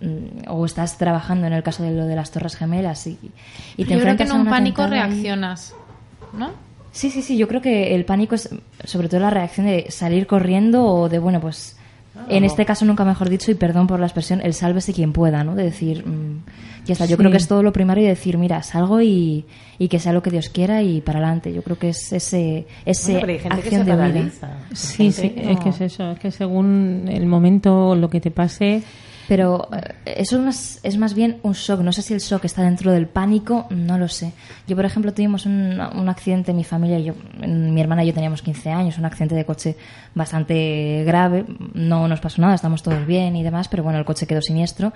mm, 0.00 0.50
o 0.50 0.66
estás 0.66 0.98
trabajando 0.98 1.46
en 1.46 1.52
el 1.52 1.62
caso 1.62 1.84
de 1.84 1.92
lo 1.92 2.04
de 2.04 2.16
las 2.16 2.32
Torres 2.32 2.56
Gemelas 2.56 3.06
y, 3.06 3.16
y 3.76 3.84
te 3.84 3.94
yo 3.94 4.00
creo 4.00 4.16
que 4.16 4.24
en 4.24 4.32
a 4.32 4.34
un 4.34 4.46
pánico 4.46 4.88
reaccionas, 4.88 5.72
¿no? 6.32 6.50
Sí, 6.90 7.10
sí, 7.10 7.22
sí, 7.22 7.36
yo 7.36 7.46
creo 7.46 7.60
que 7.60 7.94
el 7.94 8.04
pánico 8.04 8.34
es 8.34 8.48
sobre 8.82 9.08
todo 9.08 9.20
la 9.20 9.30
reacción 9.30 9.66
de 9.66 9.86
salir 9.90 10.26
corriendo 10.26 10.84
o 10.84 11.08
de, 11.08 11.20
bueno, 11.20 11.40
pues 11.40 11.75
en 12.28 12.44
este 12.44 12.64
caso 12.64 12.84
nunca 12.84 13.04
mejor 13.04 13.28
dicho, 13.28 13.50
y 13.50 13.54
perdón 13.54 13.86
por 13.86 14.00
la 14.00 14.06
expresión, 14.06 14.40
el 14.42 14.54
sálvese 14.54 14.92
quien 14.92 15.12
pueda, 15.12 15.44
¿no? 15.44 15.54
De 15.54 15.64
decir, 15.64 16.06
mm, 16.06 16.42
ya 16.86 16.92
está, 16.92 17.04
yo 17.06 17.10
Sí. 17.10 17.16
creo 17.16 17.30
que 17.30 17.36
es 17.36 17.48
todo 17.48 17.62
lo 17.62 17.72
primario 17.72 18.04
y 18.04 18.06
decir, 18.08 18.38
mira, 18.38 18.62
salgo 18.62 19.00
y, 19.02 19.44
y 19.78 19.88
que 19.88 19.98
sea 19.98 20.12
lo 20.12 20.22
que 20.22 20.30
Dios 20.30 20.48
quiera 20.48 20.82
y 20.82 21.00
para 21.00 21.18
adelante. 21.18 21.52
Yo 21.52 21.62
creo 21.62 21.78
que 21.78 21.88
es 21.90 22.12
ese, 22.12 22.66
ese 22.84 23.12
Bueno, 23.12 23.26
pero 23.26 23.32
hay 23.32 23.38
gente 23.40 23.56
que 23.56 23.62
acción 23.62 23.84
se 23.84 23.90
de 23.96 24.12
vida. 24.12 24.58
Sí, 24.72 25.12
sí, 25.12 25.34
es 25.36 25.58
que 25.60 25.68
es 25.70 25.80
eso, 25.80 26.12
es 26.12 26.18
que 26.18 26.30
según 26.30 27.04
el 27.08 27.26
momento, 27.26 27.94
lo 27.94 28.08
que 28.10 28.20
te 28.20 28.30
pase, 28.30 28.82
Pero 29.28 29.68
eh, 29.72 30.14
eso 30.18 30.36
es 30.36 30.42
más, 30.42 30.80
es 30.82 30.96
más 30.98 31.14
bien 31.14 31.38
un 31.42 31.52
shock. 31.52 31.80
No 31.80 31.92
sé 31.92 32.02
si 32.02 32.14
el 32.14 32.20
shock 32.20 32.44
está 32.44 32.62
dentro 32.62 32.92
del 32.92 33.06
pánico, 33.08 33.66
no 33.70 33.98
lo 33.98 34.08
sé. 34.08 34.32
Yo, 34.68 34.76
por 34.76 34.84
ejemplo, 34.84 35.12
tuvimos 35.12 35.46
un, 35.46 35.80
un 35.80 36.08
accidente 36.08 36.52
en 36.52 36.56
mi 36.58 36.64
familia. 36.64 36.98
Yo, 37.00 37.14
en- 37.40 37.74
mi 37.74 37.80
hermana 37.80 38.04
y 38.04 38.06
yo 38.08 38.14
teníamos 38.14 38.42
15 38.42 38.70
años, 38.70 38.98
un 38.98 39.04
accidente 39.04 39.34
de 39.34 39.44
coche 39.44 39.76
bastante 40.14 41.02
grave. 41.04 41.44
No 41.74 42.08
nos 42.08 42.20
pasó 42.20 42.40
nada, 42.40 42.54
estamos 42.54 42.82
todos 42.82 43.06
bien 43.06 43.36
y 43.36 43.42
demás, 43.42 43.68
pero 43.68 43.82
bueno, 43.82 43.98
el 43.98 44.04
coche 44.04 44.26
quedó 44.26 44.40
siniestro. 44.40 44.92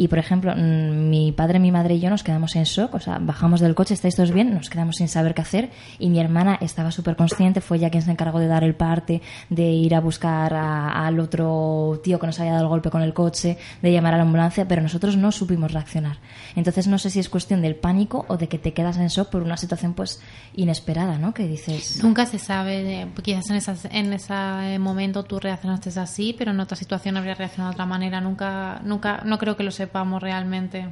Y, 0.00 0.06
por 0.08 0.18
ejemplo, 0.20 0.54
mm, 0.56 1.10
mi 1.10 1.32
padre, 1.32 1.58
mi 1.58 1.72
madre 1.72 1.96
y 1.96 2.00
yo 2.00 2.08
nos 2.08 2.22
quedamos 2.22 2.54
en 2.56 2.62
shock. 2.62 2.94
O 2.94 3.00
sea, 3.00 3.18
bajamos 3.20 3.58
del 3.60 3.74
coche, 3.74 3.94
¿estáis 3.94 4.14
todos 4.14 4.30
bien? 4.30 4.54
Nos 4.54 4.70
quedamos 4.70 4.94
sin 4.96 5.08
saber 5.08 5.34
qué 5.34 5.42
hacer. 5.42 5.70
Y 5.98 6.08
mi 6.08 6.20
hermana 6.20 6.56
estaba 6.60 6.92
súper 6.92 7.16
consciente, 7.16 7.60
fue 7.60 7.78
ella 7.78 7.90
quien 7.90 8.04
se 8.04 8.12
encargó 8.12 8.38
de 8.38 8.46
dar 8.46 8.62
el 8.62 8.76
parte, 8.76 9.20
de 9.50 9.64
ir 9.70 9.96
a 9.96 10.00
buscar 10.00 10.54
a- 10.54 11.04
al 11.06 11.18
otro 11.18 12.00
tío 12.04 12.20
que 12.20 12.26
nos 12.28 12.38
había 12.38 12.52
dado 12.52 12.62
el 12.64 12.68
golpe 12.68 12.90
con 12.90 13.02
el 13.02 13.12
coche, 13.12 13.58
de 13.82 13.92
llamar 13.92 14.14
a 14.14 14.18
la 14.18 14.22
ambulancia, 14.22 14.68
pero 14.68 14.82
nosotros 14.82 15.16
no 15.16 15.32
supimos 15.32 15.72
reaccionar. 15.72 16.18
Entonces 16.54 16.86
no 16.86 16.98
sé 16.98 17.10
si 17.10 17.18
es 17.18 17.28
cuestión 17.28 17.60
del 17.60 17.74
pánico 17.74 18.24
o 18.28 18.36
de 18.36 18.46
que 18.48 18.58
te 18.58 18.72
quedas 18.72 18.98
en 18.98 19.08
shock 19.08 19.30
por 19.30 19.42
una 19.42 19.56
situación 19.56 19.94
pues 19.94 20.20
inesperada, 20.54 21.18
¿no? 21.18 21.34
Que 21.34 21.48
dices... 21.48 22.02
Nunca 22.04 22.24
se 22.26 22.38
sabe, 22.38 23.02
eh, 23.02 23.06
quizás 23.22 23.50
en, 23.50 23.56
esas- 23.56 23.86
en 23.90 24.12
ese 24.12 24.78
momento 24.78 25.24
tú 25.24 25.40
reaccionaste 25.40 25.88
así, 25.98 26.34
pero 26.38 26.52
en 26.52 26.60
otra 26.60 26.76
situación 26.76 27.16
habría 27.16 27.34
reaccionado 27.34 27.70
de 27.72 27.74
otra 27.74 27.86
manera. 27.86 28.20
Nunca, 28.20 28.80
nunca, 28.84 29.22
no 29.24 29.38
creo 29.38 29.56
que 29.56 29.64
lo 29.64 29.70
sepamos 29.88 30.22
realmente. 30.22 30.84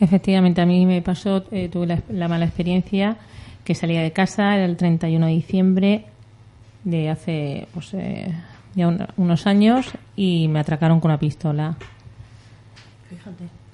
efectivamente 0.00 0.60
a 0.60 0.66
mí 0.66 0.86
me 0.86 1.02
pasó, 1.02 1.44
eh, 1.50 1.68
tuve 1.68 1.86
la, 1.88 1.98
la 2.10 2.28
mala 2.28 2.44
experiencia 2.44 3.16
que 3.64 3.74
salía 3.74 4.00
de 4.02 4.12
casa, 4.12 4.54
era 4.54 4.64
el 4.64 4.76
31 4.76 5.26
de 5.26 5.32
diciembre 5.32 6.04
de 6.84 7.10
hace 7.10 7.66
pues, 7.74 7.92
eh, 7.94 8.32
ya 8.76 8.86
un- 8.86 9.04
unos 9.16 9.46
años 9.48 9.90
y 10.14 10.46
me 10.48 10.60
atracaron 10.60 11.00
con 11.00 11.10
una 11.10 11.18
pistola. 11.18 11.74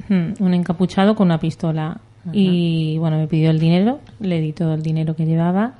Hmm, 0.09 0.33
Un 0.43 0.55
encapuchado 0.55 1.15
con 1.15 1.27
una 1.29 1.39
pistola. 1.39 1.99
Y 2.33 2.97
bueno, 2.99 3.19
me 3.19 3.27
pidió 3.27 3.51
el 3.51 3.59
dinero, 3.59 3.99
le 4.21 4.41
di 4.41 4.53
todo 4.53 4.75
el 4.75 4.83
dinero 4.83 5.17
que 5.17 5.27
llevaba 5.27 5.73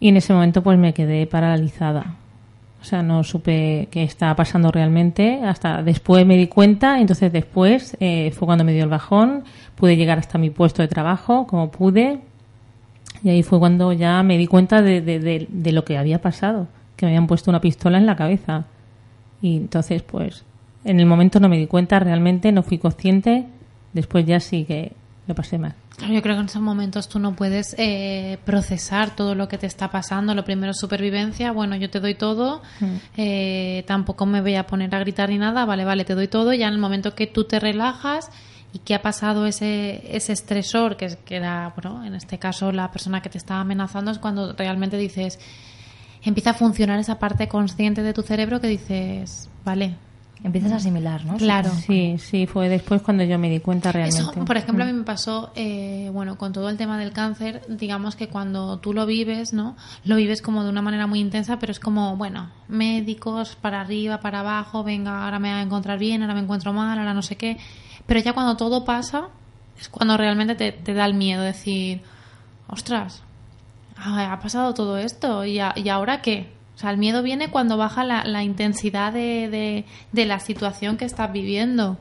y 0.00 0.08
en 0.08 0.18
ese 0.18 0.34
momento 0.34 0.62
pues 0.62 0.78
me 0.78 0.92
quedé 0.92 1.26
paralizada. 1.26 2.14
O 2.86 2.88
sea, 2.88 3.02
no 3.02 3.24
supe 3.24 3.88
qué 3.90 4.04
estaba 4.04 4.36
pasando 4.36 4.70
realmente. 4.70 5.40
Hasta 5.42 5.82
después 5.82 6.24
me 6.24 6.36
di 6.36 6.46
cuenta. 6.46 7.00
Entonces 7.00 7.32
después 7.32 7.96
eh, 7.98 8.30
fue 8.30 8.46
cuando 8.46 8.62
me 8.62 8.72
dio 8.72 8.84
el 8.84 8.88
bajón. 8.90 9.42
Pude 9.74 9.96
llegar 9.96 10.20
hasta 10.20 10.38
mi 10.38 10.50
puesto 10.50 10.82
de 10.82 10.88
trabajo 10.88 11.48
como 11.48 11.72
pude. 11.72 12.20
Y 13.24 13.30
ahí 13.30 13.42
fue 13.42 13.58
cuando 13.58 13.92
ya 13.92 14.22
me 14.22 14.38
di 14.38 14.46
cuenta 14.46 14.82
de, 14.82 15.00
de- 15.00 15.48
de- 15.48 15.72
lo 15.72 15.84
que 15.84 15.98
había 15.98 16.20
pasado. 16.20 16.68
Que 16.94 17.06
me 17.06 17.10
habían 17.10 17.26
puesto 17.26 17.50
una 17.50 17.60
pistola 17.60 17.98
en 17.98 18.06
la 18.06 18.14
cabeza. 18.14 18.66
Y 19.42 19.56
entonces 19.56 20.02
pues 20.02 20.44
en 20.84 21.00
el 21.00 21.06
momento 21.06 21.40
no 21.40 21.48
me 21.48 21.58
di 21.58 21.66
cuenta 21.66 21.98
realmente. 21.98 22.52
No 22.52 22.62
fui 22.62 22.78
consciente. 22.78 23.46
Después 23.94 24.24
ya 24.26 24.38
sí 24.38 24.64
que 24.64 24.92
lo 25.26 25.34
pasé 25.34 25.58
mal. 25.58 25.74
Claro, 25.96 26.12
Yo 26.14 26.22
creo 26.22 26.36
que 26.36 26.40
en 26.40 26.46
esos 26.46 26.62
momentos 26.62 27.08
tú 27.08 27.18
no 27.18 27.34
puedes 27.34 27.74
eh, 27.78 28.38
procesar 28.44 29.16
todo 29.16 29.34
lo 29.34 29.48
que 29.48 29.58
te 29.58 29.66
está 29.66 29.90
pasando. 29.90 30.34
Lo 30.34 30.44
primero 30.44 30.70
es 30.70 30.78
supervivencia. 30.78 31.52
Bueno, 31.52 31.74
yo 31.76 31.90
te 31.90 32.00
doy 32.00 32.14
todo. 32.14 32.62
eh, 33.16 33.82
tampoco 33.86 34.26
me 34.26 34.40
voy 34.40 34.54
a 34.54 34.66
poner 34.66 34.94
a 34.94 34.98
gritar 35.00 35.28
ni 35.28 35.38
nada. 35.38 35.64
Vale, 35.64 35.84
vale, 35.84 36.04
te 36.04 36.14
doy 36.14 36.28
todo. 36.28 36.52
Ya 36.52 36.68
en 36.68 36.74
el 36.74 36.78
momento 36.78 37.14
que 37.14 37.26
tú 37.26 37.44
te 37.44 37.58
relajas 37.58 38.30
y 38.72 38.78
que 38.80 38.94
ha 38.94 39.02
pasado 39.02 39.46
ese, 39.46 40.02
ese 40.16 40.32
estresor, 40.32 40.96
que, 40.96 41.16
que 41.24 41.36
era, 41.36 41.72
bueno, 41.74 42.04
en 42.04 42.14
este 42.14 42.38
caso 42.38 42.70
la 42.72 42.90
persona 42.90 43.20
que 43.22 43.28
te 43.30 43.38
estaba 43.38 43.60
amenazando, 43.60 44.10
es 44.10 44.18
cuando 44.18 44.52
realmente 44.52 44.96
dices, 44.98 45.38
empieza 46.22 46.50
a 46.50 46.54
funcionar 46.54 46.98
esa 47.00 47.18
parte 47.18 47.48
consciente 47.48 48.02
de 48.02 48.12
tu 48.12 48.22
cerebro 48.22 48.60
que 48.60 48.66
dices, 48.68 49.48
vale, 49.64 49.96
Empiezas 50.46 50.70
a 50.70 50.76
asimilar, 50.76 51.24
¿no? 51.24 51.36
Claro. 51.38 51.70
Sí, 51.70 52.16
sí, 52.18 52.46
fue 52.46 52.68
después 52.68 53.02
cuando 53.02 53.24
yo 53.24 53.36
me 53.36 53.50
di 53.50 53.58
cuenta 53.58 53.90
realmente. 53.90 54.22
Eso, 54.22 54.44
por 54.46 54.56
ejemplo, 54.56 54.84
a 54.84 54.86
mí 54.86 54.92
me 54.92 55.02
pasó, 55.02 55.50
eh, 55.56 56.08
bueno, 56.12 56.38
con 56.38 56.52
todo 56.52 56.68
el 56.68 56.76
tema 56.76 56.96
del 56.98 57.12
cáncer, 57.12 57.62
digamos 57.68 58.14
que 58.14 58.28
cuando 58.28 58.78
tú 58.78 58.92
lo 58.94 59.06
vives, 59.06 59.52
¿no? 59.52 59.76
Lo 60.04 60.14
vives 60.14 60.42
como 60.42 60.62
de 60.62 60.70
una 60.70 60.82
manera 60.82 61.08
muy 61.08 61.18
intensa, 61.18 61.58
pero 61.58 61.72
es 61.72 61.80
como, 61.80 62.16
bueno, 62.16 62.50
médicos 62.68 63.56
para 63.56 63.80
arriba, 63.80 64.20
para 64.20 64.38
abajo, 64.40 64.84
venga, 64.84 65.24
ahora 65.24 65.40
me 65.40 65.50
voy 65.50 65.58
a 65.58 65.62
encontrar 65.62 65.98
bien, 65.98 66.22
ahora 66.22 66.34
me 66.34 66.40
encuentro 66.42 66.72
mal, 66.72 66.96
ahora 66.96 67.12
no 67.12 67.22
sé 67.22 67.34
qué. 67.36 67.56
Pero 68.06 68.20
ya 68.20 68.32
cuando 68.32 68.56
todo 68.56 68.84
pasa, 68.84 69.24
es 69.80 69.88
cuando 69.88 70.16
realmente 70.16 70.54
te, 70.54 70.70
te 70.70 70.94
da 70.94 71.06
el 71.06 71.14
miedo 71.14 71.42
decir, 71.42 72.02
ostras, 72.68 73.24
ha 73.96 74.38
pasado 74.40 74.74
todo 74.74 74.96
esto, 74.98 75.44
¿y, 75.44 75.58
a- 75.58 75.74
y 75.74 75.88
ahora 75.88 76.22
qué? 76.22 76.54
O 76.76 76.78
sea, 76.78 76.90
el 76.90 76.98
miedo 76.98 77.22
viene 77.22 77.48
cuando 77.50 77.76
baja 77.78 78.04
la, 78.04 78.24
la 78.24 78.44
intensidad 78.44 79.12
de, 79.12 79.48
de, 79.48 79.84
de 80.12 80.26
la 80.26 80.38
situación 80.40 80.98
que 80.98 81.06
estás 81.06 81.32
viviendo. 81.32 81.96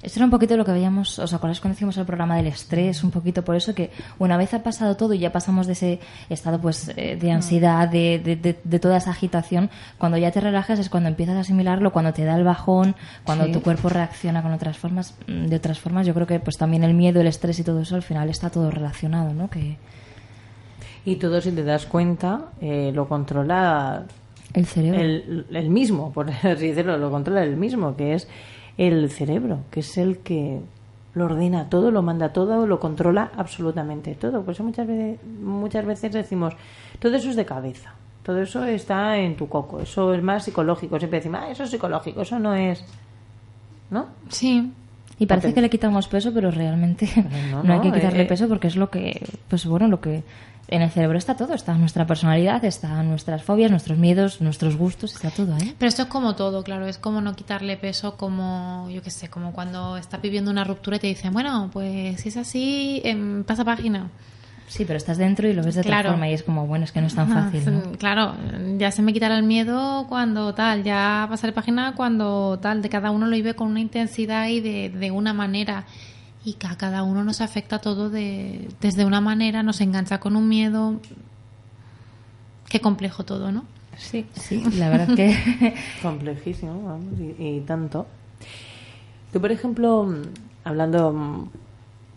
Esto 0.00 0.20
era 0.20 0.26
un 0.26 0.30
poquito 0.30 0.56
lo 0.56 0.64
que 0.64 0.70
veíamos, 0.70 1.18
¿os 1.18 1.34
acordáis 1.34 1.58
cuando 1.60 1.74
hicimos 1.74 1.96
el 1.98 2.06
programa 2.06 2.36
del 2.36 2.46
estrés? 2.46 3.02
Un 3.02 3.10
poquito 3.10 3.44
por 3.44 3.56
eso 3.56 3.74
que 3.74 3.90
una 4.20 4.36
vez 4.36 4.54
ha 4.54 4.62
pasado 4.62 4.96
todo 4.96 5.12
y 5.12 5.18
ya 5.18 5.32
pasamos 5.32 5.66
de 5.66 5.72
ese 5.72 5.98
estado 6.30 6.60
pues 6.60 6.92
eh, 6.96 7.18
de 7.20 7.32
ansiedad, 7.32 7.88
de, 7.88 8.20
de- 8.64 8.78
toda 8.78 8.96
esa 8.98 9.10
agitación, 9.10 9.70
cuando 9.98 10.16
ya 10.16 10.30
te 10.30 10.40
relajas 10.40 10.78
es 10.78 10.88
cuando 10.88 11.08
empiezas 11.08 11.34
a 11.34 11.40
asimilarlo, 11.40 11.92
cuando 11.92 12.12
te 12.12 12.24
da 12.24 12.36
el 12.36 12.44
bajón, 12.44 12.94
cuando 13.24 13.46
Sí. 13.46 13.52
tu 13.52 13.60
cuerpo 13.60 13.88
reacciona 13.88 14.40
con 14.40 14.52
otras 14.52 14.78
formas, 14.78 15.16
mm, 15.26 15.46
de 15.46 15.56
otras 15.56 15.80
formas. 15.80 16.06
Yo 16.06 16.14
creo 16.14 16.28
que 16.28 16.38
pues 16.38 16.56
también 16.56 16.84
el 16.84 16.94
miedo, 16.94 17.20
el 17.20 17.26
estrés 17.26 17.58
y 17.58 17.64
todo 17.64 17.80
eso 17.80 17.96
al 17.96 18.02
final 18.02 18.30
está 18.30 18.50
todo 18.50 18.70
relacionado, 18.70 19.34
¿no? 19.34 19.50
Que 19.50 19.78
Y 21.08 21.16
todo, 21.16 21.40
si 21.40 21.52
te 21.52 21.64
das 21.64 21.86
cuenta, 21.86 22.50
eh, 22.60 22.92
lo 22.94 23.08
controla 23.08 24.04
el 24.52 24.66
cerebro. 24.66 25.00
el, 25.00 25.46
el 25.50 25.70
mismo, 25.70 26.12
por 26.12 26.28
así 26.42 26.68
decirlo, 26.68 26.98
lo 26.98 27.10
controla 27.10 27.42
el 27.42 27.56
mismo, 27.56 27.96
que 27.96 28.12
es 28.12 28.28
el 28.76 29.10
cerebro, 29.10 29.60
que 29.70 29.80
es 29.80 29.96
el 29.96 30.18
que 30.18 30.60
lo 31.14 31.24
ordena 31.24 31.70
todo, 31.70 31.90
lo 31.90 32.02
manda 32.02 32.34
todo, 32.34 32.66
lo 32.66 32.78
controla 32.78 33.30
absolutamente 33.38 34.16
todo. 34.16 34.42
Por 34.42 34.52
eso 34.52 34.62
muchas 34.64 34.86
veces, 34.86 35.18
muchas 35.40 35.86
veces 35.86 36.12
decimos, 36.12 36.52
todo 36.98 37.16
eso 37.16 37.30
es 37.30 37.36
de 37.36 37.46
cabeza, 37.46 37.94
todo 38.22 38.42
eso 38.42 38.64
está 38.64 39.16
en 39.16 39.34
tu 39.34 39.48
coco, 39.48 39.80
eso 39.80 40.12
es 40.12 40.22
más 40.22 40.44
psicológico. 40.44 40.98
Siempre 40.98 41.20
decimos, 41.20 41.40
ah, 41.42 41.50
eso 41.50 41.64
es 41.64 41.70
psicológico, 41.70 42.20
eso 42.20 42.38
no 42.38 42.54
es. 42.54 42.84
¿No? 43.90 44.08
Sí. 44.28 44.70
Y 45.18 45.24
parece 45.24 45.54
que 45.54 45.62
le 45.62 45.70
quitamos 45.70 46.06
peso, 46.06 46.32
pero 46.34 46.50
realmente 46.50 47.08
no, 47.50 47.62
no, 47.64 47.72
hay 47.72 47.80
que 47.80 47.92
quitarle 47.92 48.24
eh. 48.24 48.26
peso 48.26 48.46
porque 48.46 48.68
es 48.68 48.76
lo 48.76 48.90
que, 48.90 49.26
pues 49.48 49.64
bueno, 49.64 49.88
lo 49.88 50.02
que 50.02 50.22
en 50.68 50.82
el 50.82 50.90
cerebro 50.90 51.16
está 51.18 51.34
todo, 51.34 51.54
está 51.54 51.74
nuestra 51.74 52.06
personalidad, 52.06 52.64
están 52.64 53.08
nuestras 53.08 53.42
fobias, 53.42 53.70
nuestros 53.70 53.98
miedos, 53.98 54.40
nuestros 54.40 54.76
gustos, 54.76 55.14
está 55.14 55.30
todo 55.30 55.54
ahí. 55.54 55.74
Pero 55.78 55.88
esto 55.88 56.02
es 56.02 56.08
como 56.08 56.34
todo, 56.36 56.62
claro, 56.62 56.86
es 56.86 56.98
como 56.98 57.20
no 57.20 57.34
quitarle 57.34 57.76
peso, 57.76 58.16
como, 58.16 58.88
yo 58.90 59.02
qué 59.02 59.10
sé, 59.10 59.28
como 59.28 59.52
cuando 59.52 59.96
estás 59.96 60.20
viviendo 60.20 60.50
una 60.50 60.64
ruptura 60.64 60.98
y 60.98 61.00
te 61.00 61.06
dicen, 61.06 61.32
bueno, 61.32 61.70
pues 61.72 62.20
si 62.20 62.28
es 62.28 62.36
así, 62.36 63.00
em, 63.04 63.44
pasa 63.44 63.64
página. 63.64 64.08
Sí, 64.66 64.84
pero 64.84 64.98
estás 64.98 65.16
dentro 65.16 65.48
y 65.48 65.54
lo 65.54 65.62
ves 65.62 65.76
de 65.76 65.82
Claro. 65.82 66.00
otra 66.00 66.10
forma 66.12 66.28
y 66.28 66.34
es 66.34 66.42
como, 66.42 66.66
bueno, 66.66 66.84
es 66.84 66.92
que 66.92 67.00
no 67.00 67.06
es 67.06 67.14
tan 67.14 67.32
fácil, 67.32 67.62
¿no? 67.72 67.92
Claro, 67.92 68.34
ya 68.76 68.90
se 68.90 69.00
me 69.00 69.14
quitará 69.14 69.38
el 69.38 69.44
miedo 69.44 70.04
cuando 70.10 70.52
tal, 70.54 70.84
ya 70.84 71.26
pasaré 71.30 71.54
página 71.54 71.94
cuando 71.94 72.58
tal, 72.60 72.82
de 72.82 72.90
cada 72.90 73.10
uno 73.10 73.24
lo 73.26 73.32
vive 73.32 73.54
con 73.54 73.68
una 73.68 73.80
intensidad 73.80 74.46
y 74.48 74.60
de, 74.60 74.90
de 74.90 75.10
una 75.10 75.32
manera. 75.32 75.86
Y 76.48 76.54
que 76.54 76.66
a 76.66 76.76
cada 76.78 77.02
uno 77.02 77.24
nos 77.24 77.42
afecta 77.42 77.78
todo 77.78 78.08
de, 78.08 78.70
desde 78.80 79.04
una 79.04 79.20
manera, 79.20 79.62
nos 79.62 79.82
engancha 79.82 80.18
con 80.18 80.34
un 80.34 80.48
miedo. 80.48 80.98
Qué 82.70 82.80
complejo 82.80 83.22
todo, 83.22 83.52
¿no? 83.52 83.64
Sí. 83.98 84.24
Sí, 84.32 84.62
la 84.78 84.88
verdad 84.88 85.14
que 85.14 85.36
Complejísimo, 86.02 86.82
vamos, 86.84 87.20
y, 87.20 87.34
y 87.42 87.60
tanto. 87.66 88.06
Tú, 89.30 89.42
por 89.42 89.52
ejemplo, 89.52 90.08
hablando, 90.64 91.50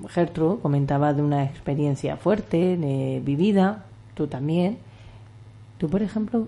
Gertrude 0.07 0.61
comentaba 0.61 1.13
de 1.13 1.23
una 1.23 1.43
experiencia 1.43 2.15
fuerte, 2.15 2.77
de 2.77 3.21
vivida, 3.25 3.83
tú 4.13 4.27
también. 4.27 4.77
Tú, 5.77 5.89
por 5.89 6.03
ejemplo, 6.03 6.47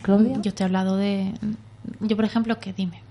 Claudia, 0.00 0.40
Yo 0.40 0.54
te 0.54 0.62
he 0.62 0.64
hablado 0.64 0.96
de... 0.96 1.34
Yo, 2.00 2.16
por 2.16 2.24
ejemplo, 2.24 2.58
¿qué? 2.58 2.72
Dime. 2.72 3.02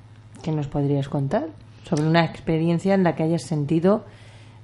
¿qué 0.41 0.51
nos 0.51 0.67
podrías 0.67 1.09
contar 1.09 1.47
sobre 1.87 2.07
una 2.07 2.25
experiencia 2.25 2.93
en 2.93 3.03
la 3.03 3.15
que 3.15 3.23
hayas 3.23 3.43
sentido 3.43 4.03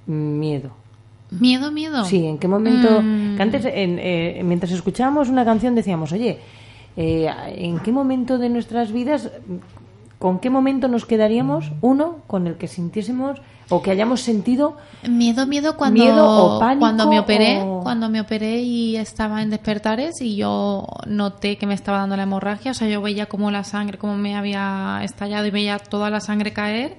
miedo? 0.05 0.71
¿Miedo, 1.32 1.71
miedo? 1.71 2.05
Sí, 2.05 2.26
¿en 2.26 2.38
qué 2.38 2.47
momento? 2.47 3.01
Mm. 3.01 3.36
Que 3.36 3.41
antes, 3.41 3.65
en, 3.65 3.97
eh, 3.99 4.41
mientras 4.43 4.71
escuchábamos 4.71 5.30
una 5.30 5.45
canción, 5.45 5.74
decíamos, 5.74 6.11
oye, 6.11 6.39
eh, 6.95 7.28
¿en 7.55 7.80
qué 7.80 7.91
momento 7.91 8.38
de 8.38 8.49
nuestras 8.49 8.91
vidas, 8.91 9.32
con 10.24 10.39
qué 10.39 10.49
momento 10.49 10.88
nos 10.88 11.05
quedaríamos, 11.05 11.74
uno, 11.82 12.19
con 12.28 12.47
el 12.47 12.55
que 12.55 12.69
sintiésemos 12.69 13.41
o 13.67 13.82
que 13.82 13.91
hayamos 13.91 14.21
sentido 14.21 14.78
Miedo, 15.05 15.45
miedo 15.45 15.76
cuando, 15.76 16.01
Miedo 16.01 16.26
o 16.55 16.59
pánico 16.59 16.80
cuando 16.80 17.07
me 17.07 17.19
operé, 17.19 17.59
o- 17.61 17.82
cuando 17.84 18.07
me 18.09 18.21
operé 18.21 18.61
y 18.61 18.95
estaba 18.95 19.41
en 19.41 19.49
despertares 19.49 20.21
y 20.21 20.38
yo 20.38 20.88
noté 21.07 21.57
que 21.57 21.67
me 21.67 21.74
estaba 21.74 21.97
dando 21.97 22.15
la 22.15 22.24
hemorragia, 22.24 22.71
o 22.71 22.74
sea, 22.74 22.88
yo 22.88 23.01
veía 23.01 23.26
como 23.26 23.51
la 23.51 23.65
sangre, 23.65 23.97
como 23.97 24.15
me 24.15 24.34
había 24.38 25.01
estallado 25.03 25.45
y 25.45 25.51
veía 25.51 25.78
toda 25.78 26.09
la 26.09 26.21
sangre 26.21 26.53
caer 26.53 26.95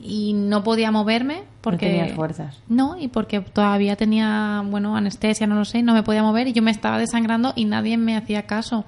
y 0.00 0.34
no 0.34 0.62
podía 0.62 0.92
moverme 0.92 1.42
porque 1.60 1.86
no 1.86 1.90
tenías 1.90 2.12
fuerzas? 2.12 2.60
No, 2.68 2.96
y 2.96 3.08
porque 3.08 3.40
todavía 3.40 3.96
tenía, 3.96 4.62
bueno, 4.64 4.96
anestesia, 4.96 5.48
no 5.48 5.56
lo 5.56 5.64
sé, 5.64 5.82
no 5.82 5.94
me 5.94 6.04
podía 6.04 6.22
mover 6.22 6.46
y 6.46 6.52
yo 6.52 6.62
me 6.62 6.70
estaba 6.70 6.96
desangrando 6.98 7.52
y 7.56 7.64
nadie 7.64 7.96
me 7.96 8.16
hacía 8.16 8.42
caso. 8.42 8.84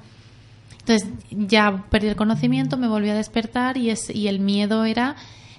Entonces 0.91 1.09
ya 1.31 1.85
perdí 1.89 2.09
el 2.09 2.17
conocimiento, 2.17 2.77
me 2.77 2.89
volví 2.89 3.09
a 3.11 3.15
despertar 3.15 3.77
y, 3.77 3.91
es, 3.91 4.11
y 4.15 4.27
el 4.27 4.41
miedo 4.41 4.85
era, 4.85 5.15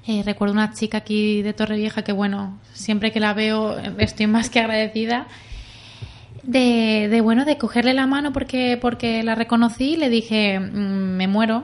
eh, 0.05 0.23
recuerdo 0.25 0.53
una 0.53 0.73
chica 0.73 0.97
aquí 0.97 1.41
de 1.41 1.53
Torrevieja 1.53 2.01
que 2.03 2.11
bueno, 2.11 2.59
siempre 2.73 3.13
que 3.13 3.21
la 3.21 3.33
veo 3.33 3.79
eh, 3.79 3.93
estoy 3.99 4.27
más 4.27 4.49
que 4.49 4.59
agradecida. 4.59 5.27
De, 6.43 7.07
de 7.09 7.21
bueno, 7.21 7.45
de 7.45 7.57
cogerle 7.57 7.93
la 7.93 8.07
mano 8.07 8.33
porque, 8.33 8.77
porque 8.81 9.21
la 9.23 9.35
reconocí 9.35 9.93
y 9.93 9.97
le 9.97 10.09
dije, 10.09 10.59
"Mm, 10.59 11.15
me 11.17 11.27
muero. 11.27 11.63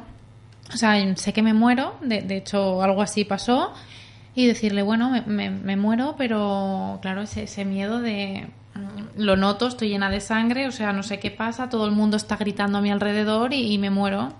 O 0.73 0.77
sea, 0.77 0.93
sé 1.15 1.33
que 1.33 1.41
me 1.41 1.53
muero, 1.53 1.95
de, 2.01 2.21
de 2.21 2.37
hecho 2.37 2.81
algo 2.83 3.01
así 3.01 3.25
pasó. 3.25 3.73
Y 4.35 4.45
decirle, 4.45 4.83
bueno, 4.83 5.09
me, 5.09 5.21
me- 5.23 5.49
me 5.49 5.75
muero, 5.77 6.13
pero 6.17 6.99
claro, 7.01 7.23
ese, 7.23 7.43
ese 7.43 7.65
miedo 7.65 7.99
de... 8.01 8.47
mm, 8.77 9.19
Lo 9.21 9.35
noto, 9.35 9.67
estoy 9.67 9.89
llena 9.89 10.09
de 10.09 10.21
sangre, 10.21 10.67
o 10.67 10.71
sea, 10.71 10.93
no 10.93 11.03
sé 11.03 11.19
qué 11.19 11.31
pasa, 11.31 11.69
todo 11.69 11.85
el 11.85 11.91
mundo 11.91 12.17
está 12.17 12.35
gritando 12.37 12.77
a 12.77 12.81
mi 12.81 12.91
alrededor 12.91 13.53
y, 13.53 13.73
y 13.73 13.77
me 13.77 13.89
muero. 13.89 14.33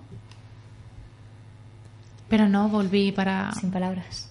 Pero 2.29 2.47
no, 2.49 2.67
volví 2.69 3.11
para... 3.11 3.51
sin 3.53 3.71
palabras. 3.71 4.29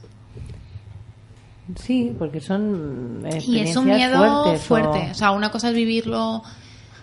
Sí, 1.76 2.14
porque 2.18 2.40
son 2.40 3.24
Y 3.46 3.58
es 3.58 3.76
un 3.76 3.86
miedo 3.86 4.18
fuertes. 4.44 4.60
o- 4.60 4.64
fuerte. 4.64 5.08
O 5.10 5.14
sea, 5.14 5.30
una 5.32 5.50
cosa 5.50 5.70
es 5.70 5.74
vivirlo 5.74 6.42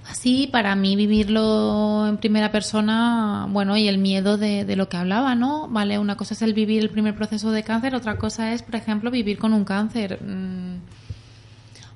así, 0.10 0.48
para 0.52 0.76
mí 0.76 0.96
vivirlo 0.96 2.08
en 2.08 2.18
primera 2.18 2.52
persona, 2.52 3.48
bueno, 3.50 3.76
y 3.76 3.88
el 3.88 3.98
miedo 3.98 4.38
de, 4.38 4.64
de 4.66 4.76
lo 4.76 4.88
que 4.88 4.98
hablaba, 4.98 5.34
¿no? 5.36 5.68
Vale, 5.70 5.98
una 6.00 6.16
cosa 6.16 6.34
es 6.34 6.42
el 6.44 6.54
vivir 6.54 6.82
el 6.82 6.90
primer 6.90 7.16
proceso 7.16 7.52
de 7.52 7.64
cáncer, 7.64 7.96
otra 7.96 8.18
cosa 8.18 8.54
es, 8.54 8.62
por 8.64 8.76
ejemplo, 8.76 9.12
vivir 9.12 9.38
con 9.38 9.52
un 9.54 9.66
cáncer. 9.66 10.22
mm, 10.24 10.76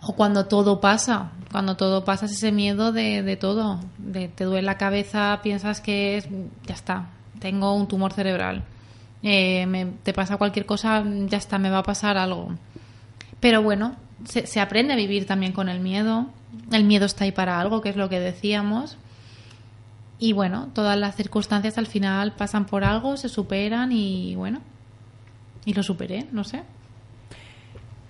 O 0.09 0.13
cuando 0.15 0.45
todo 0.45 0.79
pasa, 0.79 1.31
cuando 1.51 1.75
todo 1.75 2.05
pasa 2.05 2.27
es 2.27 2.31
ese 2.31 2.51
miedo 2.53 2.93
de, 2.93 3.35
todo. 3.35 3.79
De, 3.97 4.29
te 4.29 4.45
duele 4.45 4.61
la 4.65 4.77
cabeza, 4.77 5.39
piensas 5.43 5.81
que 5.81 6.15
es, 6.17 6.27
ya 6.65 6.73
está, 6.75 7.09
tengo 7.39 7.73
un 7.73 7.87
tumor 7.89 8.13
cerebral. 8.13 8.63
Eh, 9.21 9.65
me- 9.65 9.87
te 10.03 10.13
pasa 10.13 10.37
cualquier 10.37 10.65
cosa, 10.65 11.03
ya 11.27 11.37
está, 11.37 11.57
me 11.59 11.69
va 11.69 11.79
a 11.79 11.83
pasar 11.83 12.17
algo. 12.17 12.53
Pero 13.41 13.61
bueno, 13.61 13.95
se, 14.23 14.47
se 14.47 14.61
aprende 14.61 14.93
a 14.93 14.95
vivir 14.95 15.25
también 15.25 15.51
con 15.51 15.67
el 15.67 15.81
miedo. 15.81 16.27
El 16.71 16.85
miedo 16.85 17.05
está 17.05 17.25
ahí 17.25 17.31
para 17.33 17.59
algo, 17.59 17.81
que 17.81 17.89
es 17.89 17.97
lo 17.97 18.07
que 18.07 18.19
decíamos. 18.21 18.95
Y 20.19 20.31
bueno, 20.33 20.69
todas 20.73 20.97
las 20.97 21.15
circunstancias 21.17 21.77
al 21.77 21.85
final 21.87 22.31
pasan 22.33 22.65
por 22.65 22.83
algo, 22.85 23.17
se 23.17 23.27
superan 23.27 23.91
y 23.91 24.35
bueno. 24.35 24.61
Y 25.65 25.73
lo 25.73 25.83
superé, 25.83 26.27
no 26.31 26.45
sé. 26.45 26.63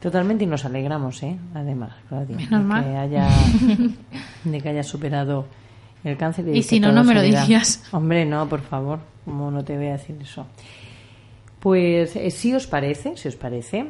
Totalmente 0.02 0.44
y 0.44 0.48
nos 0.48 0.64
alegramos, 0.66 1.22
¿eh? 1.24 1.38
Además, 1.56 1.92
Claudia, 2.08 2.36
Menos 2.38 2.52
de 2.52 2.58
mal. 2.60 2.84
que 2.84 2.96
haya 2.98 3.28
de 4.44 4.62
que 4.62 4.70
hayas 4.70 4.88
superado 4.88 5.46
el 6.04 6.16
cáncer. 6.18 6.48
Y 6.48 6.52
de 6.52 6.64
si 6.64 6.80
no, 6.80 6.92
no 6.92 7.04
me 7.04 7.14
lo 7.16 7.22
dirías. 7.22 7.84
Hombre, 7.92 8.26
no, 8.26 8.48
por 8.48 8.62
favor, 8.62 9.00
como 9.26 9.50
no 9.52 9.64
te 9.64 9.76
voy 9.76 9.88
a 9.88 9.94
decir 9.94 10.16
eso. 10.22 10.46
Pues 11.60 12.16
eh, 12.16 12.30
si 12.32 12.54
os 12.54 12.68
parece, 12.68 13.18
si 13.18 13.28
os 13.28 13.36
parece, 13.36 13.86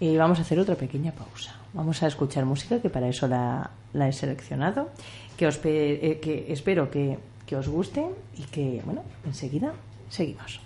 eh, 0.00 0.16
vamos 0.16 0.38
a 0.38 0.42
hacer 0.42 0.58
otra 0.58 0.76
pequeña 0.76 1.12
pausa. 1.12 1.54
Vamos 1.72 2.02
a 2.02 2.06
escuchar 2.06 2.44
música, 2.44 2.78
que 2.80 2.88
para 2.88 3.08
eso 3.08 3.26
la, 3.26 3.68
la 3.92 4.08
he 4.08 4.12
seleccionado, 4.12 4.90
que, 5.36 5.46
os 5.48 5.58
pe- 5.58 6.12
eh, 6.12 6.20
que 6.20 6.46
espero 6.52 6.88
que, 6.90 7.18
que 7.44 7.56
os 7.56 7.66
guste 7.68 8.06
y 8.38 8.42
que, 8.44 8.80
bueno, 8.84 9.02
enseguida 9.26 9.72
seguimos. 10.08 10.60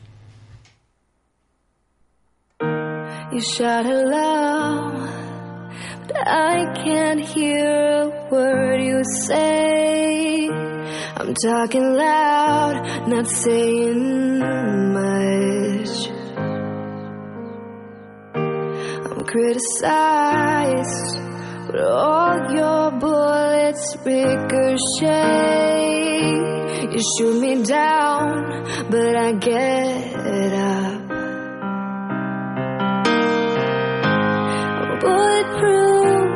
You 3.30 3.42
shout 3.42 3.84
hello, 3.84 4.90
but 6.06 6.16
I 6.26 6.64
can't 6.82 7.20
hear 7.20 7.66
a 7.66 8.08
word 8.30 8.80
you 8.80 9.02
say. 9.26 10.48
I'm 10.48 11.34
talking 11.34 11.92
loud, 11.92 13.06
not 13.06 13.26
saying 13.26 14.38
much. 14.94 16.08
I'm 18.34 19.24
criticized, 19.26 21.20
but 21.66 21.80
all 21.82 22.50
your 22.50 22.92
bullets 22.92 23.94
ricochet. 24.06 25.02
You 26.94 27.00
shoot 27.18 27.40
me 27.42 27.62
down, 27.62 28.64
but 28.88 29.14
I 29.16 29.32
get 29.32 30.54
up. 30.54 30.87
Bulletproof, 35.08 36.28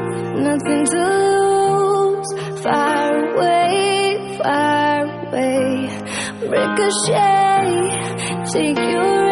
nothing 0.49 0.85
to 0.93 0.99
lose. 1.13 2.31
Fire 2.63 3.19
away, 3.35 4.39
fire 4.39 5.07
away. 5.27 5.65
Ricochet, 6.53 7.67
take 8.53 8.79
your 8.95 9.32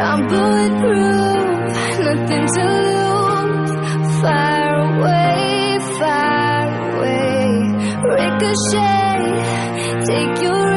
I'm 0.00 0.20
bulletproof, 0.28 1.72
nothing 2.06 2.46
to 2.56 2.64
lose. 2.86 3.72
Fire 4.22 4.76
away, 4.90 5.78
fire 5.98 6.72
away. 6.94 7.46
Ricochet, 8.16 9.20
take 10.06 10.42
your 10.42 10.67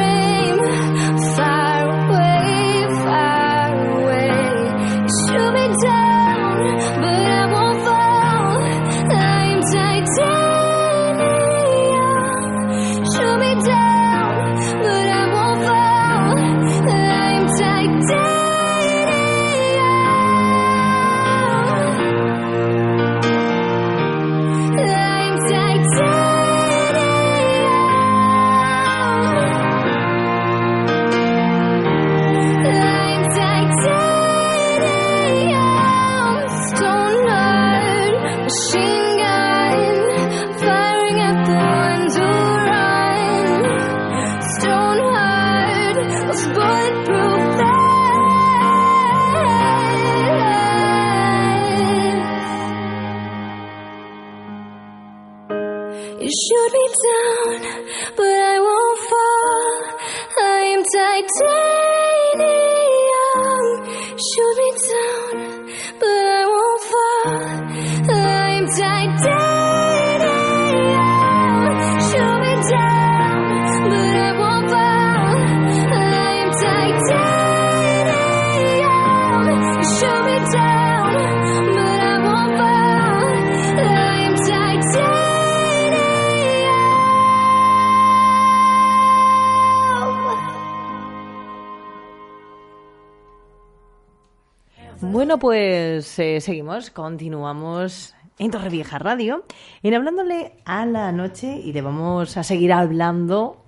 eh, 96.18 96.40
seguimos, 96.40 96.90
continuamos 96.90 98.14
en 98.38 98.50
Torrevieja 98.50 98.98
Radio, 98.98 99.44
en 99.82 99.94
hablándole 99.94 100.52
a 100.64 100.84
la 100.86 101.12
noche 101.12 101.58
y 101.58 101.72
le 101.72 101.82
vamos 101.82 102.36
a 102.36 102.42
seguir 102.42 102.72
hablando 102.72 103.64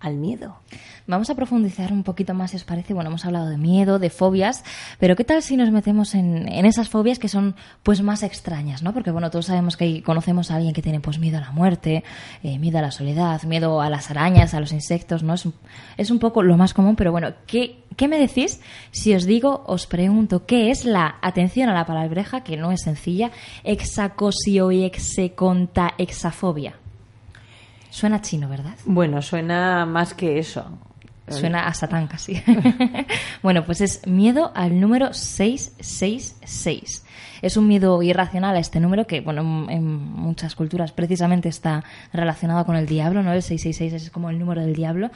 al 0.00 0.16
miedo. 0.16 0.58
Vamos 1.06 1.30
a 1.30 1.34
profundizar 1.34 1.92
un 1.92 2.02
poquito 2.02 2.34
más, 2.34 2.50
si 2.50 2.56
os 2.56 2.64
parece. 2.64 2.94
Bueno, 2.94 3.10
hemos 3.10 3.24
hablado 3.24 3.48
de 3.48 3.56
miedo, 3.56 3.98
de 3.98 4.10
fobias, 4.10 4.64
pero 4.98 5.16
¿qué 5.16 5.24
tal 5.24 5.42
si 5.42 5.56
nos 5.56 5.70
metemos 5.70 6.14
en, 6.14 6.48
en 6.48 6.66
esas 6.66 6.88
fobias 6.88 7.18
que 7.18 7.28
son 7.28 7.54
pues 7.82 8.02
más 8.02 8.22
extrañas, 8.22 8.82
¿no? 8.82 8.92
Porque 8.92 9.10
bueno, 9.10 9.30
todos 9.30 9.46
sabemos 9.46 9.76
que 9.76 10.02
conocemos 10.02 10.50
a 10.50 10.56
alguien 10.56 10.74
que 10.74 10.82
tiene 10.82 11.00
pues 11.00 11.18
miedo 11.18 11.38
a 11.38 11.40
la 11.40 11.52
muerte, 11.52 12.04
eh, 12.42 12.58
miedo 12.58 12.78
a 12.78 12.82
la 12.82 12.90
soledad, 12.90 13.42
miedo 13.44 13.80
a 13.80 13.88
las 13.88 14.10
arañas, 14.10 14.54
a 14.54 14.60
los 14.60 14.72
insectos, 14.72 15.22
¿no? 15.22 15.34
Es 15.34 15.46
es 15.96 16.10
un 16.10 16.18
poco 16.18 16.42
lo 16.42 16.56
más 16.56 16.74
común, 16.74 16.96
pero 16.96 17.12
bueno, 17.12 17.32
¿qué, 17.46 17.82
¿qué 17.96 18.08
me 18.08 18.18
decís 18.18 18.60
si 18.90 19.14
os 19.14 19.24
digo, 19.24 19.64
os 19.66 19.86
pregunto, 19.86 20.46
qué 20.46 20.70
es 20.70 20.84
la, 20.84 21.16
atención 21.22 21.68
a 21.68 21.74
la 21.74 21.86
palabreja, 21.86 22.42
que 22.42 22.56
no 22.56 22.72
es 22.72 22.82
sencilla, 22.82 23.30
hexacosio 23.64 24.70
y 24.72 24.84
hexeconta 24.84 25.94
hexafobia? 25.98 26.74
Suena 27.90 28.20
chino, 28.20 28.48
¿verdad? 28.48 28.74
Bueno, 28.84 29.22
suena 29.22 29.86
más 29.86 30.12
que 30.12 30.38
eso. 30.38 30.66
Suena 31.28 31.66
a 31.66 31.74
Satán 31.74 32.06
casi. 32.06 32.40
bueno, 33.42 33.64
pues 33.64 33.80
es 33.80 34.06
miedo 34.06 34.52
al 34.54 34.80
número 34.80 35.12
666. 35.12 37.04
Es 37.42 37.56
un 37.56 37.66
miedo 37.66 38.02
irracional 38.02 38.56
a 38.56 38.60
este 38.60 38.80
número 38.80 39.06
que, 39.06 39.20
bueno, 39.20 39.66
en, 39.68 39.84
muchas 39.84 40.54
culturas 40.54 40.92
precisamente 40.92 41.48
está 41.48 41.84
relacionado 42.12 42.64
con 42.64 42.76
el 42.76 42.86
diablo, 42.86 43.22
¿no? 43.22 43.32
El 43.32 43.42
666 43.42 44.04
es 44.04 44.10
como 44.10 44.30
el 44.30 44.38
número 44.38 44.62
del 44.62 44.74
diablo. 44.74 45.10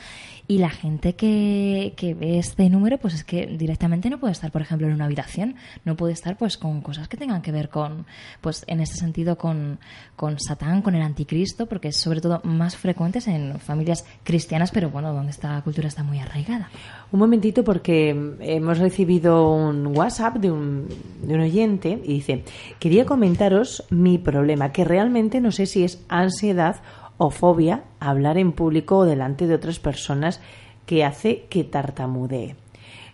Y 0.51 0.59
la 0.59 0.71
gente 0.71 1.15
que, 1.15 1.95
que 1.97 2.13
ve 2.13 2.41
este 2.41 2.69
número, 2.69 2.99
pues 2.99 3.15
es 3.15 3.23
que 3.23 3.47
directamente 3.47 4.11
no 4.11 4.19
puede 4.19 4.33
estar, 4.33 4.51
por 4.51 4.61
ejemplo, 4.61 4.89
en 4.89 4.95
una 4.95 5.05
habitación. 5.05 5.55
No 5.85 5.95
puede 5.95 6.13
estar, 6.13 6.37
pues, 6.37 6.59
con 6.59 6.81
cosas 6.81 7.07
que 7.07 7.17
tengan 7.17 7.41
que 7.41 7.53
ver 7.53 7.69
con, 7.69 8.05
pues, 8.41 8.65
en 8.67 8.81
este 8.81 8.97
sentido, 8.97 9.39
con, 9.39 9.79
con 10.17 10.41
Satán, 10.41 10.83
con 10.83 10.97
el 10.97 11.03
anticristo, 11.03 11.67
porque 11.67 11.87
es 11.87 11.99
sobre 11.99 12.21
todo 12.21 12.41
más 12.43 12.75
frecuentes 12.77 13.29
en 13.29 13.61
familias 13.61 14.05
cristianas, 14.25 14.73
pero 14.73 14.91
bueno, 14.91 15.13
donde 15.13 15.31
esta 15.31 15.63
cultura 15.63 15.87
está 15.87 16.03
muy 16.03 16.19
arraigada. 16.19 16.69
Un 17.13 17.21
momentito 17.21 17.63
porque 17.63 18.09
hemos 18.41 18.79
recibido 18.79 19.53
un 19.53 19.97
WhatsApp 19.97 20.39
de 20.39 20.51
un, 20.51 20.89
de 21.23 21.33
un 21.33 21.43
oyente 21.43 22.03
y 22.03 22.15
dice, 22.15 22.43
quería 22.81 23.07
comentaros 23.07 23.85
mi 23.91 24.19
problema, 24.19 24.73
que 24.73 24.85
realmente 24.85 25.41
no 25.41 25.53
sé 25.53 25.67
si 25.67 25.85
es 25.85 26.05
ansiedad 26.09 26.83
o 27.23 27.29
fobia 27.29 27.85
a 28.01 28.09
hablar 28.09 28.39
en 28.39 28.53
público 28.53 28.97
o 28.97 29.05
delante 29.05 29.47
de 29.47 29.55
otras 29.55 29.79
personas 29.79 30.41
que 30.87 31.05
hace 31.05 31.45
que 31.51 31.65
tartamudee. 31.65 32.57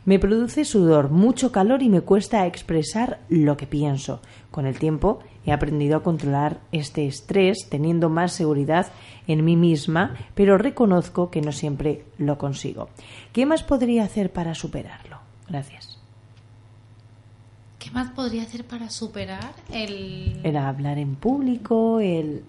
Me 0.04 0.20
produce 0.20 0.64
sudor, 0.64 1.10
mucho 1.10 1.50
calor 1.50 1.82
y 1.82 1.88
me 1.88 2.02
cuesta 2.02 2.46
expresar 2.46 3.18
lo 3.28 3.56
que 3.56 3.66
pienso. 3.66 4.20
Con 4.52 4.66
el 4.66 4.78
tiempo 4.78 5.18
he 5.44 5.50
aprendido 5.50 5.96
a 5.96 6.04
controlar 6.04 6.60
este 6.70 7.08
estrés 7.08 7.68
teniendo 7.68 8.08
más 8.08 8.32
seguridad 8.32 8.92
en 9.26 9.44
mí 9.44 9.56
misma, 9.56 10.14
pero 10.36 10.56
reconozco 10.56 11.32
que 11.32 11.40
no 11.40 11.50
siempre 11.50 12.04
lo 12.16 12.38
consigo. 12.38 12.88
¿Qué 13.32 13.44
más 13.44 13.64
podría 13.64 14.04
hacer 14.04 14.32
para 14.32 14.54
superarlo? 14.54 15.18
Gracias. 15.48 15.98
¿Qué 17.80 17.90
más 17.90 18.12
podría 18.12 18.44
hacer 18.44 18.64
para 18.64 18.88
superar 18.88 19.52
el... 19.72 20.40
El 20.44 20.56
hablar 20.56 20.98
en 20.98 21.16
público, 21.16 21.98
el 21.98 22.44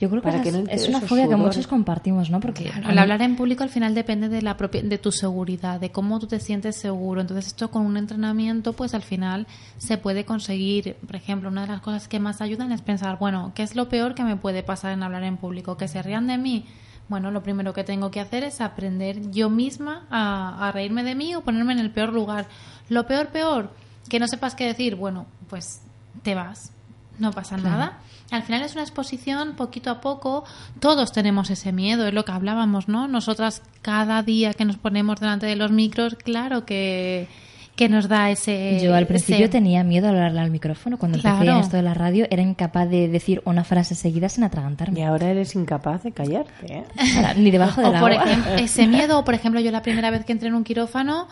Yo 0.00 0.10
creo 0.10 0.20
que, 0.22 0.28
Para 0.28 0.36
esa 0.36 0.42
que 0.42 0.48
es, 0.50 0.54
no 0.54 0.70
es 0.70 0.88
una 0.88 1.00
fobia 1.00 1.28
que 1.28 1.36
muchos 1.36 1.66
compartimos, 1.66 2.30
¿no? 2.30 2.40
Porque 2.40 2.68
a 2.68 2.78
El 2.78 2.86
mí- 2.94 2.98
hablar 2.98 3.22
en 3.22 3.36
público 3.36 3.62
al 3.62 3.70
final 3.70 3.94
depende 3.94 4.28
de, 4.28 4.42
la 4.42 4.56
propia, 4.56 4.82
de 4.82 4.98
tu 4.98 5.12
seguridad, 5.12 5.80
de 5.80 5.90
cómo 5.90 6.18
tú 6.20 6.26
te 6.26 6.40
sientes 6.40 6.76
seguro. 6.76 7.20
Entonces 7.20 7.46
esto 7.48 7.70
con 7.70 7.86
un 7.86 7.96
entrenamiento 7.96 8.72
pues 8.72 8.94
al 8.94 9.02
final 9.02 9.46
se 9.78 9.96
puede 9.98 10.24
conseguir. 10.24 10.96
Por 11.06 11.16
ejemplo, 11.16 11.48
una 11.48 11.62
de 11.62 11.68
las 11.68 11.80
cosas 11.80 12.08
que 12.08 12.20
más 12.20 12.40
ayudan 12.40 12.72
es 12.72 12.82
pensar, 12.82 13.18
bueno, 13.18 13.52
¿qué 13.54 13.62
es 13.62 13.76
lo 13.76 13.88
peor 13.88 14.14
que 14.14 14.24
me 14.24 14.36
puede 14.36 14.62
pasar 14.62 14.92
en 14.92 15.02
hablar 15.02 15.22
en 15.24 15.36
público? 15.36 15.76
¿Que 15.76 15.88
se 15.88 16.02
rían 16.02 16.26
de 16.26 16.38
mí? 16.38 16.66
Bueno, 17.08 17.30
lo 17.30 17.42
primero 17.42 17.72
que 17.74 17.84
tengo 17.84 18.10
que 18.10 18.20
hacer 18.20 18.44
es 18.44 18.60
aprender 18.62 19.30
yo 19.30 19.50
misma 19.50 20.06
a, 20.10 20.68
a 20.68 20.72
reírme 20.72 21.04
de 21.04 21.14
mí 21.14 21.34
o 21.34 21.42
ponerme 21.42 21.74
en 21.74 21.78
el 21.78 21.90
peor 21.90 22.12
lugar. 22.14 22.46
Lo 22.88 23.06
peor, 23.06 23.28
peor, 23.28 23.70
que 24.08 24.18
no 24.18 24.26
sepas 24.26 24.54
qué 24.54 24.64
decir, 24.66 24.94
bueno, 24.96 25.26
pues 25.50 25.82
te 26.22 26.34
vas, 26.34 26.72
no 27.18 27.32
pasa 27.32 27.56
nada. 27.56 27.98
Al 28.30 28.42
final 28.42 28.62
es 28.62 28.72
una 28.74 28.82
exposición 28.82 29.54
poquito 29.54 29.90
a 29.90 30.00
poco. 30.00 30.44
Todos 30.80 31.12
tenemos 31.12 31.50
ese 31.50 31.72
miedo, 31.72 32.06
es 32.08 32.14
lo 32.14 32.24
que 32.24 32.32
hablábamos, 32.32 32.88
¿no? 32.88 33.06
Nosotras 33.08 33.62
cada 33.82 34.22
día 34.22 34.54
que 34.54 34.64
nos 34.64 34.76
ponemos 34.76 35.20
delante 35.20 35.46
de 35.46 35.56
los 35.56 35.70
micros, 35.70 36.14
claro 36.16 36.64
que, 36.64 37.28
que 37.76 37.88
nos 37.88 38.08
da 38.08 38.30
ese... 38.30 38.80
Yo 38.82 38.94
al 38.94 39.06
principio 39.06 39.44
ese- 39.44 39.52
tenía 39.52 39.84
miedo 39.84 40.06
a 40.06 40.10
hablarle 40.10 40.40
al 40.40 40.50
micrófono. 40.50 40.96
Cuando 40.98 41.18
empecé 41.18 41.36
Claro. 41.36 41.58
en 41.58 41.64
esto 41.64 41.76
de 41.76 41.82
la 41.82 41.94
radio, 41.94 42.26
era 42.30 42.42
incapaz 42.42 42.88
de 42.88 43.08
decir 43.08 43.42
una 43.44 43.62
frase 43.62 43.94
seguida 43.94 44.28
sin 44.28 44.42
atragantarme. 44.44 45.00
Y 45.00 45.02
ahora 45.02 45.28
eres 45.30 45.54
incapaz 45.54 46.02
de 46.02 46.12
callarte, 46.12 46.66
¿eh? 46.78 46.84
Ahora, 47.16 47.34
Ni 47.34 47.50
debajo 47.50 47.82
del 47.82 47.90
o 47.90 48.00
por 48.00 48.10
agua. 48.12 48.24
ejemplo, 48.24 48.54
ese 48.54 48.86
miedo, 48.86 49.18
o 49.18 49.24
por 49.24 49.34
ejemplo, 49.34 49.60
yo 49.60 49.70
la 49.70 49.82
primera 49.82 50.10
vez 50.10 50.24
que 50.24 50.32
entré 50.32 50.48
en 50.48 50.54
un 50.54 50.64
quirófano, 50.64 51.28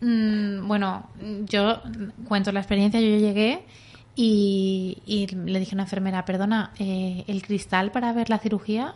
mm, 0.00 0.66
bueno, 0.66 1.06
yo 1.48 1.80
cuento 2.28 2.50
la 2.52 2.60
experiencia, 2.60 3.00
yo 3.00 3.16
llegué 3.18 3.62
y, 4.16 4.98
y 5.06 5.26
le 5.26 5.58
dije 5.58 5.74
a 5.74 5.76
una 5.76 5.82
enfermera, 5.84 6.24
perdona, 6.24 6.72
eh, 6.78 7.24
el 7.26 7.42
cristal 7.42 7.90
para 7.90 8.12
ver 8.12 8.30
la 8.30 8.38
cirugía. 8.38 8.94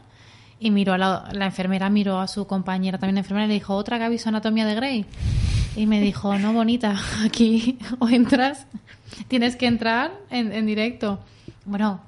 Y 0.61 0.71
miró 0.71 0.95
a 0.95 0.99
la, 0.99 1.47
enfermera 1.47 1.89
miró 1.89 2.19
a 2.19 2.27
su 2.27 2.47
compañera 2.47 2.99
también 2.99 3.19
enfermera 3.19 3.47
y 3.47 3.49
le 3.49 3.55
dijo, 3.55 3.75
¿otra 3.75 3.99
que 3.99 4.05
ha 4.05 4.29
Anatomía 4.29 4.67
de 4.67 4.75
Grey? 4.75 5.07
Y 5.77 5.87
me 5.87 6.01
dijo, 6.01 6.37
no, 6.37 6.53
bonita, 6.53 6.97
aquí 7.25 7.79
o 8.01 8.09
entras, 8.09 8.67
tienes 9.29 9.55
que 9.55 9.67
entrar 9.67 10.13
en, 10.31 10.53
en 10.53 10.67
directo. 10.67 11.21
Bueno, 11.65 12.01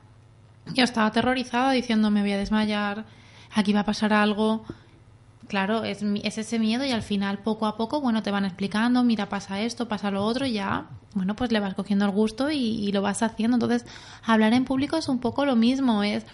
yo 0.74 0.82
estaba 0.82 1.06
aterrorizada 1.06 1.70
diciendo, 1.72 2.10
me 2.10 2.22
voy 2.22 2.32
a 2.32 2.38
desmayar, 2.38 3.04
aquí 3.54 3.72
va 3.72 3.80
a 3.80 3.84
pasar 3.84 4.12
algo. 4.12 4.64
Claro, 5.50 5.82
es, 5.82 6.04
es 6.22 6.38
ese 6.38 6.60
miedo 6.60 6.84
y 6.84 6.92
al 6.92 7.02
final 7.02 7.38
poco 7.38 7.66
a 7.66 7.76
poco, 7.76 8.00
bueno, 8.00 8.22
te 8.22 8.30
van 8.30 8.44
explicando, 8.44 9.02
mira, 9.02 9.28
pasa 9.28 9.60
esto, 9.60 9.88
pasa 9.88 10.12
lo 10.12 10.24
otro 10.24 10.46
y 10.46 10.52
ya, 10.52 10.86
bueno, 11.12 11.34
pues 11.34 11.50
le 11.50 11.58
vas 11.58 11.74
cogiendo 11.74 12.04
el 12.04 12.12
gusto 12.12 12.52
y, 12.52 12.56
y 12.56 12.92
lo 12.92 13.02
vas 13.02 13.24
haciendo. 13.24 13.56
Entonces, 13.56 13.84
hablar 14.22 14.52
en 14.52 14.64
público 14.64 14.96
es 14.96 15.08
un 15.08 15.18
poco 15.18 15.44
lo 15.44 15.56
mismo, 15.56 16.04
es 16.04 16.24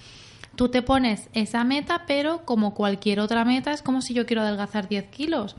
tú 0.55 0.69
te 0.69 0.83
pones 0.83 1.31
esa 1.33 1.65
meta, 1.65 2.05
pero 2.07 2.45
como 2.45 2.75
cualquier 2.75 3.21
otra 3.21 3.47
meta, 3.47 3.73
es 3.73 3.81
como 3.81 4.03
si 4.03 4.13
yo 4.13 4.27
quiero 4.27 4.43
adelgazar 4.43 4.87
10 4.87 5.07
kilos. 5.07 5.57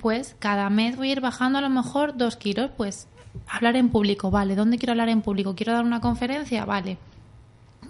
Pues 0.00 0.34
cada 0.40 0.68
mes 0.68 0.96
voy 0.96 1.10
a 1.10 1.12
ir 1.12 1.20
bajando 1.20 1.58
a 1.60 1.62
lo 1.62 1.70
mejor 1.70 2.16
2 2.16 2.34
kilos, 2.34 2.72
pues 2.76 3.06
hablar 3.46 3.76
en 3.76 3.90
público, 3.90 4.32
vale, 4.32 4.56
¿dónde 4.56 4.78
quiero 4.78 4.94
hablar 4.94 5.10
en 5.10 5.22
público? 5.22 5.54
¿Quiero 5.54 5.74
dar 5.74 5.84
una 5.84 6.00
conferencia? 6.00 6.64
Vale, 6.64 6.98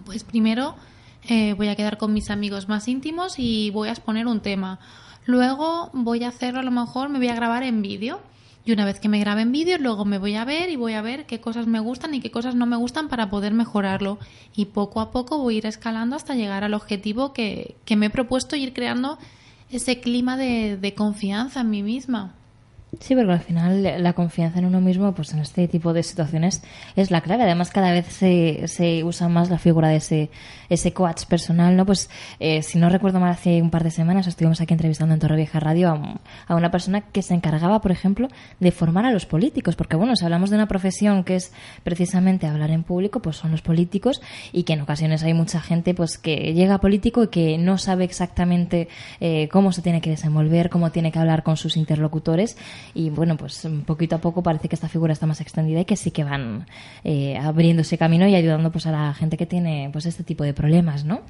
pues 0.05 0.25
primero 0.25 0.77
eh, 1.27 1.55
voy 1.55 1.69
a 1.69 1.75
quedar 1.75 1.97
con 1.97 2.13
mis 2.13 2.29
amigos 2.29 2.69
más 2.69 2.87
íntimos 2.87 3.39
y 3.39 3.71
voy 3.71 3.89
a 3.89 3.93
exponer 3.93 4.27
un 4.27 4.41
tema. 4.41 4.79
Luego 5.27 5.91
voy 5.93 6.25
a 6.25 6.29
hacerlo, 6.29 6.61
a 6.61 6.63
lo 6.63 6.71
mejor 6.71 7.09
me 7.09 7.19
voy 7.19 7.29
a 7.29 7.35
grabar 7.35 7.65
en 7.65 7.83
vídeo. 7.83 8.21
Y 8.65 8.73
una 8.73 8.85
vez 8.85 8.99
que 8.99 9.09
me 9.09 9.21
grabe 9.21 9.43
en 9.43 9.53
vídeo, 9.53 9.79
luego 9.79 10.05
me 10.05 10.19
voy 10.19 10.35
a 10.35 10.45
ver 10.45 10.71
y 10.71 10.77
voy 10.77 10.95
a 10.95 11.03
ver 11.03 11.27
qué 11.27 11.41
cosas 11.41 11.67
me 11.69 11.79
gustan 11.79 12.15
y 12.15 12.21
qué 12.21 12.33
cosas 12.33 12.57
no 12.57 12.67
me 12.67 12.77
gustan 12.77 13.09
para 13.09 13.31
poder 13.31 13.53
mejorarlo. 13.53 14.19
Y 14.57 14.67
poco 14.67 15.01
a 15.01 15.13
poco 15.13 15.39
voy 15.39 15.55
a 15.55 15.59
ir 15.59 15.67
escalando 15.67 16.17
hasta 16.17 16.35
llegar 16.35 16.65
al 16.65 16.75
objetivo 16.75 17.33
que, 17.33 17.77
que 17.85 17.95
me 17.95 18.07
he 18.07 18.11
propuesto 18.11 18.57
ir 18.57 18.73
creando 18.73 19.19
ese 19.71 20.01
clima 20.01 20.37
de, 20.37 20.77
de 20.77 20.95
confianza 20.95 21.61
en 21.61 21.71
mí 21.71 21.83
misma. 21.83 22.35
Sí, 23.01 23.15
porque 23.15 23.33
al 23.33 23.41
final 23.41 24.03
la 24.03 24.13
confianza 24.15 24.59
en 24.59 24.65
uno 24.65 24.81
mismo, 24.81 25.13
pues 25.13 25.33
en 25.33 25.41
este 25.41 25.69
tipo 25.69 25.93
de 25.93 26.03
situaciones 26.03 26.63
es 26.95 27.11
la 27.11 27.21
clave. 27.21 27.43
Además, 27.43 27.71
cada 27.71 27.91
vez 27.91 28.07
se, 28.07 28.69
se 28.69 29.05
usa 29.05 29.29
más 29.29 29.51
la 29.51 29.59
figura 29.59 29.89
de 29.89 29.97
ese, 29.97 30.31
ese 30.71 30.93
coach 30.93 31.25
personal, 31.27 31.77
¿no? 31.77 31.85
Pues, 31.85 32.09
eh, 32.41 32.63
si 32.63 32.79
no 32.79 32.89
recuerdo 32.89 33.21
mal, 33.21 33.33
hace 33.33 33.61
un 33.61 33.71
par 33.71 33.85
de 33.85 33.91
semanas 33.91 34.27
estuvimos 34.29 34.61
aquí 34.61 34.73
entrevistando 34.73 35.13
en 35.13 35.21
Torrevieja 35.21 35.61
Radio 35.61 35.91
a, 35.91 36.21
a 36.47 36.55
una 36.55 36.71
persona 36.71 37.03
que 37.03 37.23
se 37.23 37.35
encargaba, 37.35 37.81
por 37.81 37.91
ejemplo, 37.91 38.29
de 38.61 38.71
formar 38.71 39.05
a 39.05 39.11
los 39.11 39.27
políticos. 39.27 39.77
Porque, 39.77 39.97
bueno, 39.97 40.17
si 40.17 40.25
hablamos 40.25 40.51
de 40.51 40.57
una 40.57 40.69
profesión 40.69 41.23
que 41.25 41.37
es 41.37 41.53
precisamente 41.83 42.47
hablar 42.47 42.71
en 42.71 42.83
público, 42.83 43.21
pues 43.21 43.37
son 43.37 43.51
los 43.51 43.63
políticos 43.63 44.23
y 44.53 44.63
que 44.63 44.73
en 44.73 44.81
ocasiones 44.81 45.23
hay 45.23 45.35
mucha 45.35 45.61
gente, 45.61 45.93
pues, 45.93 46.19
que 46.19 46.55
llega 46.55 46.79
político 46.79 47.25
y 47.25 47.29
que 47.29 47.59
no 47.59 47.79
sabe 47.79 48.05
exactamente 48.05 48.89
eh, 49.21 49.49
cómo 49.49 49.73
se 49.73 49.83
tiene 49.83 50.01
que 50.01 50.11
desenvolver, 50.11 50.71
cómo 50.71 50.93
tiene 50.93 51.13
que 51.13 51.19
hablar 51.19 51.43
con 51.43 51.57
sus 51.57 51.77
interlocutores 51.77 52.57
y 52.95 53.11
bueno, 53.11 53.37
pues 53.37 53.67
poquito 53.87 54.17
a 54.17 54.19
poco 54.19 54.43
parece 54.43 54.69
que 54.69 54.75
esta 54.75 54.89
figura 54.89 55.13
está 55.13 55.27
más 55.27 55.41
extendida 55.41 55.81
y 55.81 55.85
que 55.85 55.97
sí 55.97 56.11
que 56.11 56.25
van 56.25 56.67
eh, 57.05 57.37
abriendo 57.39 57.83
ese 57.83 57.99
camino 57.99 58.27
y 58.27 58.35
ayudando 58.35 58.71
pues 58.73 58.87
a 58.87 58.93
la 58.93 59.15
gente 59.15 59.37
que 59.37 59.47
tiene 59.47 59.91
pues 59.93 60.07
este 60.07 60.25
tipo 60.25 60.45
de 60.45 60.55
problemas, 60.55 61.05
¿no? 61.05 61.21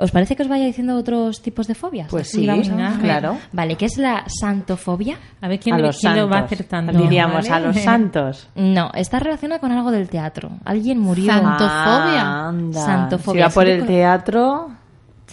¿Os 0.00 0.12
parece 0.12 0.36
que 0.36 0.42
os 0.44 0.48
vaya 0.48 0.64
diciendo 0.64 0.94
otros 0.96 1.42
tipos 1.42 1.66
de 1.66 1.74
fobias? 1.74 2.06
Pues 2.08 2.28
sí, 2.30 2.46
vamos 2.46 2.68
a- 2.68 2.76
venga, 2.76 2.98
claro. 3.00 3.36
Vale, 3.50 3.74
¿qué 3.74 3.86
es 3.86 3.98
la 3.98 4.22
santofobia? 4.28 5.16
A 5.40 5.48
ver 5.48 5.58
quién, 5.58 5.74
a 5.74 5.78
los 5.78 5.98
quién 5.98 6.14
lo 6.16 6.28
va 6.28 6.38
acertando. 6.38 6.92
Diríamos 6.92 7.48
¿vale? 7.48 7.50
a 7.50 7.66
los 7.66 7.76
santos. 7.82 8.48
No, 8.54 8.92
está 8.94 9.18
relacionada 9.18 9.58
con 9.60 9.72
algo 9.72 9.90
del 9.90 10.08
teatro. 10.08 10.50
Alguien 10.64 11.00
murió. 11.00 11.26
Santo- 11.26 11.66
Santofobia. 11.66 12.22
Ah, 12.22 12.48
anda. 12.48 12.80
Santofobia. 12.80 13.42
Si 13.44 13.48
va 13.48 13.54
por 13.54 13.66
el 13.66 13.86
teatro... 13.86 14.70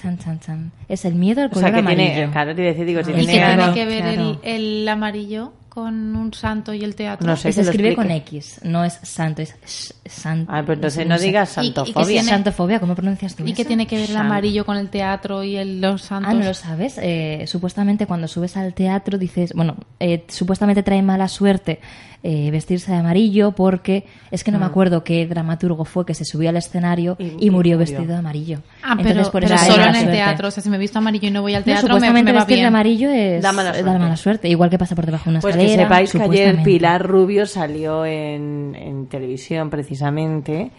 Chan, 0.05 0.17
chan, 0.19 0.39
chan. 0.39 0.71
Es 0.87 1.03
el 1.03 1.15
miedo 1.15 1.41
al 1.41 1.47
O 1.47 1.49
color 1.49 1.63
sea, 1.65 1.73
que 1.73 1.79
amarillo. 1.79 2.13
tiene... 2.13 2.31
Claro, 2.31 2.53
te 2.53 2.61
iba 2.61 2.69
a 2.69 2.73
decir, 2.73 2.85
digo, 2.85 3.03
si 3.03 3.09
¿Y 3.11 3.13
qué 3.15 3.19
tiene 3.25 3.33
Claro, 3.55 3.73
tiene 3.73 3.73
que 3.73 3.85
ver 4.03 4.13
claro. 4.15 4.39
el, 4.43 4.81
el 4.81 4.87
amarillo 4.87 5.53
con 5.69 6.15
un 6.15 6.31
santo 6.33 6.73
y 6.75 6.83
el 6.83 6.93
teatro? 6.95 7.25
No 7.27 7.35
sé. 7.35 7.51
Se 7.51 7.59
que 7.61 7.65
lo 7.65 7.71
escribe 7.71 7.89
explique. 7.89 8.07
con 8.09 8.15
X, 8.17 8.59
no 8.63 8.85
es 8.85 8.93
santo, 9.01 9.41
es 9.41 9.93
santo. 10.05 10.51
Ah, 10.53 10.61
pues 10.63 10.77
entonces 10.77 11.07
no 11.07 11.17
digas 11.17 11.49
Y- 11.57 11.61
y 11.61 11.69
que 11.69 11.73
santofobia. 11.75 12.05
tiene- 12.07 12.29
Santofobia, 12.29 12.79
¿cómo 12.79 12.93
pronuncias 12.95 13.35
tú 13.35 13.45
¿Y 13.47 13.53
qué 13.53 13.65
tiene 13.65 13.87
que 13.87 13.97
ver 13.97 14.09
el 14.11 14.15
amarillo 14.17 14.63
con 14.65 14.77
el 14.77 14.89
teatro 14.89 15.43
y 15.43 15.57
el, 15.57 15.81
los 15.81 16.03
santos? 16.03 16.31
Ah, 16.31 16.33
no 16.35 16.45
lo 16.45 16.53
sabes. 16.53 16.99
Eh, 17.01 17.43
supuestamente 17.47 18.05
cuando 18.05 18.27
subes 18.27 18.55
al 18.57 18.73
teatro 18.75 19.17
dices, 19.17 19.53
bueno, 19.53 19.75
eh, 19.99 20.23
supuestamente 20.29 20.83
trae 20.83 21.01
mala 21.01 21.27
suerte 21.27 21.79
eh, 22.27 22.49
vestirse 22.49 22.91
de 22.91 22.97
amarillo 22.97 23.51
porque 23.51 24.03
es 24.31 24.43
que 24.43 24.49
no 24.51 24.57
me 24.57 24.65
acuerdo 24.65 25.03
qué 25.03 25.27
dramaturgo 25.27 25.85
fue 25.85 26.07
que 26.07 26.15
se 26.15 26.25
subió 26.25 26.49
al 26.49 26.57
escenario 26.57 27.15
Y- 27.19 27.23
y, 27.23 27.27
y 27.27 27.49
murió 27.51 27.51
murió. 27.51 27.77
vestido 27.77 28.05
de 28.07 28.15
amarillo. 28.15 28.59
Ah, 28.81 28.93
Entonces, 28.97 29.13
pero, 29.15 29.31
por 29.31 29.41
pero 29.43 29.57
solo 29.59 29.83
en 29.83 29.89
el 29.89 29.93
suerte. 29.95 30.11
teatro. 30.11 30.47
O 30.47 30.51
sea, 30.51 30.63
si 30.63 30.69
me 30.69 30.77
he 30.77 30.79
visto 30.79 30.97
amarillo 30.97 31.27
y 31.27 31.31
no 31.31 31.43
voy 31.43 31.53
al 31.53 31.61
No, 31.61 31.65
teatro, 31.65 31.83
me, 31.83 31.93
supuestamente 31.93 32.31
me 32.31 32.37
va 32.37 32.39
vestir 32.39 32.55
de 32.55 32.61
bien. 32.61 32.67
amarillo 32.67 33.09
es 33.11 33.43
Da 33.43 33.51
mala 33.51 33.71
dar 33.73 33.81
suerte. 33.83 33.99
mala 33.99 34.17
suerte. 34.17 34.49
Igual 34.49 34.69
que 34.71 34.77
pasa 34.79 34.95
por 34.95 35.05
debajo 35.05 35.25
de 35.25 35.29
una 35.29 35.39
Pues 35.41 35.55
que 35.55 35.61
escalera. 35.61 35.83
sepáis 35.83 36.11
que 36.11 36.21
ayer. 36.23 36.63
Pilar 36.63 37.07
Rubio 37.07 37.45
salió 37.45 38.05
en, 38.07 38.75
en 38.75 39.05
televisión 39.07 39.69
precisamente 39.69 40.71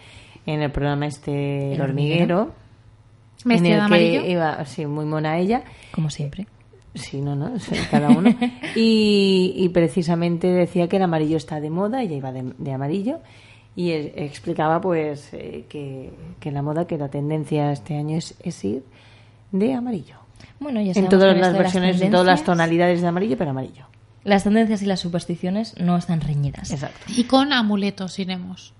en 0.45 0.61
el 0.61 0.71
programa 0.71 1.05
este 1.07 1.73
El 1.75 1.81
hormiguero. 1.81 2.51
en 3.45 3.49
¿Vestida 3.49 3.69
de 3.69 3.73
el 3.75 3.81
amarillo? 3.81 4.21
que 4.23 4.31
iba, 4.31 4.65
sí, 4.65 4.85
muy 4.85 5.05
mona 5.05 5.37
ella. 5.37 5.61
Como 5.91 6.09
siempre. 6.09 6.45
Sí, 6.93 7.21
no, 7.21 7.35
no, 7.35 7.59
sí, 7.59 7.75
cada 7.91 8.09
uno. 8.09 8.29
y, 8.75 9.53
y 9.55 9.69
precisamente 9.69 10.47
decía 10.47 10.87
que 10.87 10.97
el 10.97 11.03
amarillo 11.03 11.37
está 11.37 11.59
de 11.59 11.69
moda, 11.69 12.01
ella 12.01 12.15
iba 12.15 12.31
de, 12.31 12.53
de 12.57 12.71
amarillo. 12.73 13.19
Y 13.75 13.91
explicaba 13.91 14.81
pues 14.81 15.29
eh, 15.33 15.65
que, 15.69 16.11
que 16.39 16.51
la 16.51 16.63
moda, 16.63 16.87
que 16.87 16.97
la 16.97 17.09
tendencia 17.09 17.71
este 17.71 17.95
año 17.95 18.17
es, 18.17 18.33
es 18.41 18.63
ir 18.65 18.83
de 19.51 19.73
amarillo. 19.75 20.15
Bueno, 20.59 20.81
ya 20.81 20.93
En 20.95 21.07
todas 21.09 21.35
que 21.35 21.41
las 21.41 21.55
versiones, 21.55 22.01
en 22.01 22.09
todas 22.09 22.25
las 22.25 22.39
tendencias- 22.39 22.45
tonalidades 22.45 23.01
de 23.01 23.07
amarillo, 23.07 23.37
pero 23.37 23.51
amarillo. 23.51 23.85
Las 24.23 24.43
tendencias 24.43 24.81
y 24.81 24.87
las 24.87 24.99
supersticiones 24.99 25.75
no 25.79 25.95
están 25.95 26.21
reñidas. 26.21 26.71
Exacto. 26.71 26.99
Y 27.15 27.25
con 27.25 27.53
amuletos 27.53 28.17
iremos. 28.17 28.73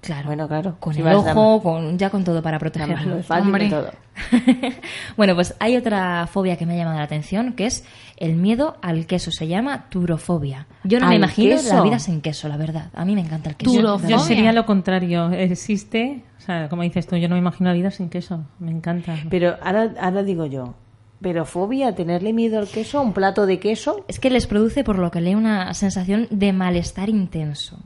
Claro. 0.00 0.26
Bueno, 0.28 0.48
claro. 0.48 0.76
Con 0.80 0.94
Si 0.94 1.00
el 1.00 1.08
ojo, 1.08 1.62
con, 1.62 1.98
ya 1.98 2.08
con 2.10 2.24
todo 2.24 2.42
para 2.42 2.56
ama- 2.56 2.60
protegerlo. 2.60 3.18
es 3.18 3.26
fácil 3.26 3.46
Hombre. 3.46 3.64
de 3.64 3.70
todo. 3.70 3.90
bueno, 5.16 5.34
pues 5.34 5.54
hay 5.60 5.76
otra 5.76 6.26
fobia 6.26 6.56
que 6.56 6.66
me 6.66 6.74
ha 6.74 6.76
llamado 6.76 6.98
la 6.98 7.04
atención, 7.04 7.52
que 7.52 7.66
es 7.66 7.84
el 8.16 8.34
miedo 8.36 8.76
al 8.82 9.06
queso. 9.06 9.30
Se 9.30 9.46
llama 9.46 9.86
turofobia. 9.90 10.66
Yo 10.84 11.00
no 11.00 11.06
me 11.06 11.12
¿Al 11.12 11.18
imagino 11.18 11.56
queso? 11.56 11.74
la 11.76 11.82
vida 11.82 11.98
sin 11.98 12.20
queso, 12.20 12.48
la 12.48 12.56
verdad. 12.56 12.90
A 12.94 13.04
mí 13.04 13.14
me 13.14 13.20
encanta 13.20 13.50
el 13.50 13.56
queso. 13.56 13.98
Yo 14.08 14.18
sería 14.18 14.52
lo 14.52 14.64
contrario. 14.66 15.30
Existe, 15.32 16.24
o 16.38 16.40
sea, 16.40 16.68
como 16.68 16.82
dices 16.82 17.06
tú, 17.06 17.16
yo 17.16 17.28
no 17.28 17.34
me 17.34 17.40
imagino 17.40 17.68
la 17.70 17.74
vida 17.74 17.90
sin 17.90 18.08
queso. 18.08 18.44
Me 18.58 18.70
encanta. 18.70 19.16
Pero 19.28 19.56
ahora, 19.62 19.92
ahora 20.00 20.22
digo 20.22 20.46
yo, 20.46 20.74
pero 21.20 21.44
fobia, 21.44 21.94
tenerle 21.94 22.32
miedo 22.32 22.58
al 22.58 22.68
queso, 22.68 22.98
a 22.98 23.02
un 23.02 23.12
plato 23.12 23.44
de 23.46 23.58
queso. 23.60 24.04
Es 24.08 24.18
que 24.18 24.30
les 24.30 24.46
produce, 24.46 24.84
por 24.84 24.98
lo 24.98 25.10
que 25.10 25.20
leo, 25.20 25.36
una 25.36 25.72
sensación 25.74 26.26
de 26.30 26.52
malestar 26.54 27.10
intenso. 27.10 27.78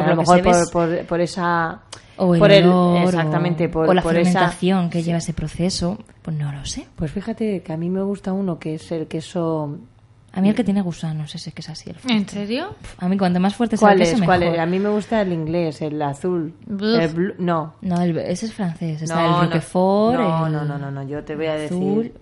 Por 0.00 0.08
lo 0.08 0.16
mejor 0.16 0.42
por, 0.42 0.70
por, 0.72 1.06
por 1.06 1.20
esa... 1.20 1.80
o 2.16 2.34
el 2.34 2.40
por 2.40 2.50
el- 2.50 2.64
olor, 2.66 3.04
exactamente, 3.08 3.68
por, 3.68 3.88
o 3.88 3.94
la 3.94 4.02
por 4.02 4.16
esa... 4.16 4.30
fermentación 4.32 4.90
que 4.90 5.02
lleva 5.02 5.18
ese 5.18 5.32
proceso, 5.32 5.98
pues 6.22 6.36
no 6.36 6.50
lo 6.52 6.64
sé. 6.64 6.86
Pues 6.96 7.10
fíjate 7.12 7.62
que 7.62 7.72
a 7.72 7.76
mí 7.76 7.88
me 7.90 8.02
gusta 8.02 8.32
uno 8.32 8.58
que 8.58 8.74
es 8.76 8.90
el 8.92 9.06
queso 9.06 9.76
A 10.32 10.40
mí 10.40 10.48
el 10.48 10.54
que 10.54 10.64
tiene 10.64 10.80
gusanos, 10.82 11.34
ese 11.34 11.52
que 11.52 11.60
es 11.60 11.68
así. 11.68 11.90
El 11.90 11.96
fuerte. 11.96 12.16
¿En 12.18 12.28
serio? 12.28 12.74
A 12.98 13.06
mí 13.08 13.18
cuanto 13.18 13.38
más 13.38 13.54
fuerte 13.54 13.76
sea 13.76 13.88
¿Cuál 13.88 14.00
el 14.00 14.06
queso, 14.06 14.16
es? 14.16 14.22
¿Cuál 14.24 14.40
mejor. 14.40 14.54
es? 14.54 14.60
A 14.62 14.66
mí 14.66 14.78
me 14.78 14.88
gusta 14.88 15.20
el 15.20 15.32
inglés, 15.32 15.82
el 15.82 16.00
azul. 16.00 16.54
El 16.66 17.14
blu- 17.14 17.34
no. 17.38 17.74
No, 17.82 18.00
el- 18.00 18.16
ese 18.18 18.46
es 18.46 18.54
francés. 18.54 19.02
Está 19.02 19.16
no, 19.16 19.24
el 19.26 19.30
no. 19.32 19.42
Roquefort. 19.42 20.18
No, 20.18 20.46
el 20.46 20.52
no, 20.54 20.64
no, 20.64 20.78
no, 20.78 20.90
no, 20.90 21.02
yo 21.02 21.22
te 21.22 21.36
voy 21.36 21.46
a 21.46 21.54
azul. 21.64 22.12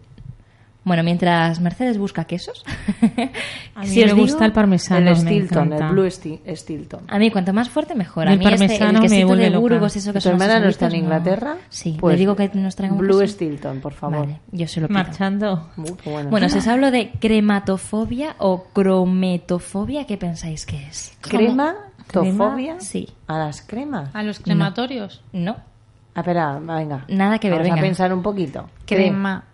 Bueno, 0.83 1.03
mientras 1.03 1.61
Mercedes 1.61 1.99
busca 1.99 2.25
quesos. 2.25 2.65
A 3.75 3.81
mí 3.83 3.87
si 3.87 3.99
me 4.01 4.05
os 4.07 4.11
digo- 4.15 4.17
gusta 4.27 4.47
el 4.47 4.53
parmesano. 4.53 5.11
el 5.11 5.17
me 5.25 5.31
Stilton, 5.31 5.73
el 5.75 5.89
Blue 5.91 6.07
Sti- 6.07 6.41
Stilton. 6.57 7.01
A 7.09 7.19
mí 7.19 7.31
cuanto 7.31 7.53
más 7.53 7.69
fuerte 7.69 7.95
mejor. 7.95 8.29
A 8.29 8.33
El 8.33 8.39
mí 8.39 8.45
este, 8.47 8.59
parmesano 8.59 8.91
el 8.91 8.95
me 8.95 9.01
quesito 9.09 9.27
vuelve 9.27 9.51
de. 9.51 9.57
Burgos, 9.59 9.97
eso 9.97 10.13
que 10.13 10.19
¿Tu 10.19 10.23
son 10.23 10.33
hermana 10.33 10.59
no 10.59 10.69
está 10.69 10.87
en 10.87 10.95
Inglaterra? 10.97 11.57
Sí, 11.69 11.97
Pues 12.01 12.15
le 12.15 12.19
digo 12.19 12.35
que 12.35 12.49
nos 12.55 12.77
traiga 12.77 12.95
un 12.95 13.01
Blue 13.01 13.21
queso. 13.21 13.35
Stilton, 13.35 13.81
por 13.81 13.93
favor. 13.93 14.21
Vale, 14.21 14.41
yo 14.53 14.67
se 14.67 14.81
lo 14.81 14.89
pido. 14.89 14.99
Marchando. 14.99 15.69
Muy 15.77 15.93
bueno. 16.05 16.31
Bueno, 16.31 16.49
si 16.49 16.59
os 16.59 16.67
hablo 16.67 16.91
de 16.91 17.11
crematofobia 17.21 18.37
o 18.39 18.65
crometofobia, 18.73 20.07
¿qué 20.07 20.17
pensáis 20.17 20.65
que 20.67 20.83
es? 20.87 21.17
¿Crema? 21.21 21.75
¿Tofobia? 22.11 22.81
Sí. 22.81 23.09
¿A 23.27 23.39
las 23.39 23.63
cremas? 23.63 24.11
¿A 24.15 24.23
los 24.23 24.41
crematorios? 24.41 25.23
No, 25.33 25.57
Ah, 26.15 26.21
espera, 26.21 26.59
venga. 26.59 27.05
nada 27.09 27.39
que 27.39 27.49
ver, 27.49 27.59
Vamos 27.59 27.71
venga. 27.71 27.81
a 27.83 27.85
pensar 27.85 28.13
un 28.13 28.21
poquito. 28.23 28.69
Crema. 28.85 29.45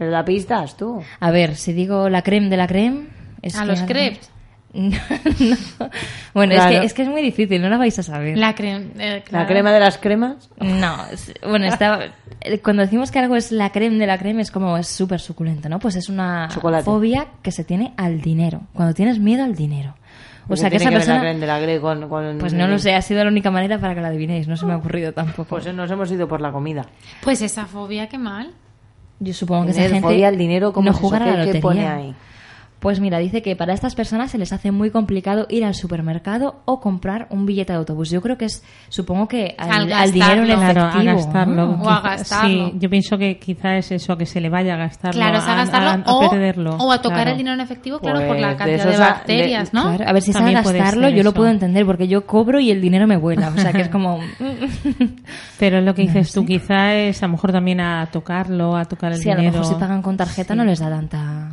Pero 0.00 0.10
la 0.12 0.24
pistas 0.24 0.78
tú. 0.78 1.02
A 1.20 1.30
ver, 1.30 1.56
si 1.56 1.74
digo 1.74 2.08
la 2.08 2.22
creme 2.22 2.48
de 2.48 2.56
la 2.56 2.66
creme... 2.66 3.08
Es 3.42 3.54
¿A 3.54 3.60
que 3.60 3.66
los 3.66 3.82
crepes? 3.82 4.30
No, 4.72 4.88
no. 4.88 5.90
Bueno, 6.32 6.54
es, 6.54 6.64
que, 6.64 6.76
es 6.84 6.94
que 6.94 7.02
es 7.02 7.08
muy 7.08 7.20
difícil, 7.22 7.60
no 7.60 7.68
la 7.68 7.76
vais 7.76 7.98
a 7.98 8.02
saber. 8.04 8.38
La 8.38 8.54
crema. 8.54 8.84
eh, 8.98 9.22
¿La 9.30 9.46
crema 9.46 9.72
de 9.72 9.80
las 9.80 9.98
cremas? 9.98 10.48
No, 10.60 10.96
es- 11.12 11.34
bueno, 11.46 11.66
está, 11.66 12.12
eh, 12.40 12.60
cuando 12.60 12.82
decimos 12.82 13.10
que 13.10 13.18
algo 13.18 13.34
es 13.36 13.50
la 13.52 13.70
creme 13.72 13.98
de 13.98 14.06
la 14.06 14.16
creme 14.16 14.40
es 14.42 14.50
como 14.52 14.78
es 14.78 14.86
súper 14.86 15.18
suculento, 15.20 15.68
¿no? 15.68 15.80
Pues 15.80 15.96
es 15.96 16.08
una 16.08 16.48
Chocolate. 16.54 16.84
fobia 16.84 17.26
que 17.42 17.50
se 17.50 17.64
tiene 17.64 17.92
al 17.96 18.20
dinero, 18.22 18.62
cuando 18.72 18.94
tienes 18.94 19.18
miedo 19.18 19.42
al 19.44 19.54
dinero. 19.56 19.96
O 20.48 20.54
sea, 20.56 20.70
que 20.70 20.78
tiene 20.78 20.96
esa 20.96 20.98
ver 20.98 21.08
la 21.08 21.14
persona... 21.14 21.20
crema 21.20 21.40
de 21.40 21.46
la 21.46 21.60
gre 21.60 21.80
con, 21.80 22.08
con- 22.08 22.38
Pues 22.38 22.54
no 22.54 22.66
lo 22.68 22.78
sé, 22.78 22.94
ha 22.94 23.02
sido 23.02 23.22
la 23.24 23.30
única 23.30 23.50
manera 23.50 23.78
para 23.78 23.94
que 23.96 24.00
la 24.00 24.08
adivinéis, 24.08 24.46
no 24.48 24.56
se 24.56 24.66
me 24.66 24.72
ha 24.72 24.76
ocurrido 24.76 25.12
tampoco. 25.12 25.48
Pues 25.50 25.72
nos 25.74 25.90
hemos 25.90 26.10
ido 26.12 26.28
por 26.28 26.40
la 26.40 26.52
comida. 26.52 26.86
Pues 27.22 27.42
esa 27.42 27.66
fobia, 27.66 28.08
qué 28.08 28.18
mal. 28.18 28.52
Yo 29.20 29.34
supongo 29.34 29.66
que 29.66 29.70
esa 29.72 29.82
gente 29.82 30.00
fobia 30.00 30.28
al 30.28 30.36
dinero, 30.38 30.72
¿cómo 30.72 30.86
no 30.86 30.90
eso? 30.92 31.00
jugar 31.00 31.22
a 31.22 31.26
la 31.26 31.32
¿Qué- 31.32 31.38
qué 31.38 31.46
lotería. 31.46 31.60
pone 31.60 31.86
ahí? 31.86 32.14
Pues 32.80 32.98
mira, 32.98 33.18
dice 33.18 33.42
que 33.42 33.56
para 33.56 33.74
estas 33.74 33.94
personas 33.94 34.30
se 34.30 34.38
les 34.38 34.54
hace 34.54 34.70
muy 34.72 34.90
complicado 34.90 35.46
ir 35.50 35.66
al 35.66 35.74
supermercado 35.74 36.62
o 36.64 36.80
comprar 36.80 37.26
un 37.28 37.44
billete 37.44 37.74
de 37.74 37.78
autobús. 37.78 38.08
Yo 38.08 38.22
creo 38.22 38.38
que 38.38 38.46
es, 38.46 38.64
supongo 38.88 39.28
que 39.28 39.54
al, 39.58 39.70
Al 39.70 39.92
al 39.92 40.12
dinero 40.12 40.44
en 40.44 40.50
efectivo. 40.50 40.72
Claro, 40.72 41.10
a 41.10 41.12
gastarlo. 41.14 41.66
¿no? 41.76 41.82
O 41.82 41.90
a 41.90 42.00
gastarlo. 42.00 42.48
Sí, 42.70 42.72
yo 42.78 42.88
pienso 42.88 43.18
que 43.18 43.38
quizá 43.38 43.76
es 43.76 43.92
eso, 43.92 44.16
que 44.16 44.24
se 44.24 44.40
le 44.40 44.48
vaya 44.48 44.74
a 44.74 44.76
gastarlo. 44.78 45.20
Claro, 45.20 45.38
es 45.38 45.44
a 45.44 45.54
gastarlo 45.56 45.90
a, 46.10 46.14
o, 46.16 46.30
perderlo. 46.30 46.76
o 46.76 46.90
a 46.90 47.02
tocar 47.02 47.18
claro. 47.18 47.30
el 47.32 47.36
dinero 47.36 47.54
en 47.54 47.60
efectivo, 47.60 47.98
claro, 47.98 48.20
por 48.20 48.28
Pues 48.28 48.40
la 48.40 48.48
de 48.48 48.56
cantidad 48.56 48.84
de 48.84 48.88
a- 48.88 48.92
de- 48.92 48.98
bacterias, 48.98 49.74
¿no? 49.74 49.82
Claro, 49.82 50.04
a 50.08 50.12
ver 50.14 50.22
si 50.22 50.32
puede 50.32 50.52
gastarlo, 50.52 51.08
yo 51.10 51.22
lo 51.22 51.34
puedo 51.34 51.50
entender, 51.50 51.84
porque 51.84 52.08
yo 52.08 52.24
cobro 52.24 52.60
y 52.60 52.70
el 52.70 52.80
dinero 52.80 53.06
me 53.06 53.18
vuela. 53.18 53.48
O 53.54 53.58
sea, 53.60 53.72
que 53.72 53.82
es 53.82 53.88
como... 53.90 54.20
Pero 55.58 55.78
es 55.78 55.84
lo 55.84 55.94
que 55.94 56.02
dices 56.06 56.32
tú, 56.32 56.44
quizá 56.46 56.94
es 56.94 57.22
a 57.22 57.26
lo 57.26 57.32
mejor 57.32 57.52
también 57.52 57.80
a 57.80 58.06
tocarlo, 58.06 58.76
a 58.76 58.84
tocar 58.86 59.12
el 59.12 59.18
sí, 59.18 59.30
a 59.30 59.34
dinero. 59.36 59.52
lo 59.56 59.58
mejor 59.60 59.74
si 59.74 59.78
pagan 59.80 60.02
con 60.02 60.16
tarjeta 60.16 60.54
Sí. 60.54 60.58
no 60.58 60.64
les 60.64 60.78
da 60.78 60.88
tanta 60.88 61.50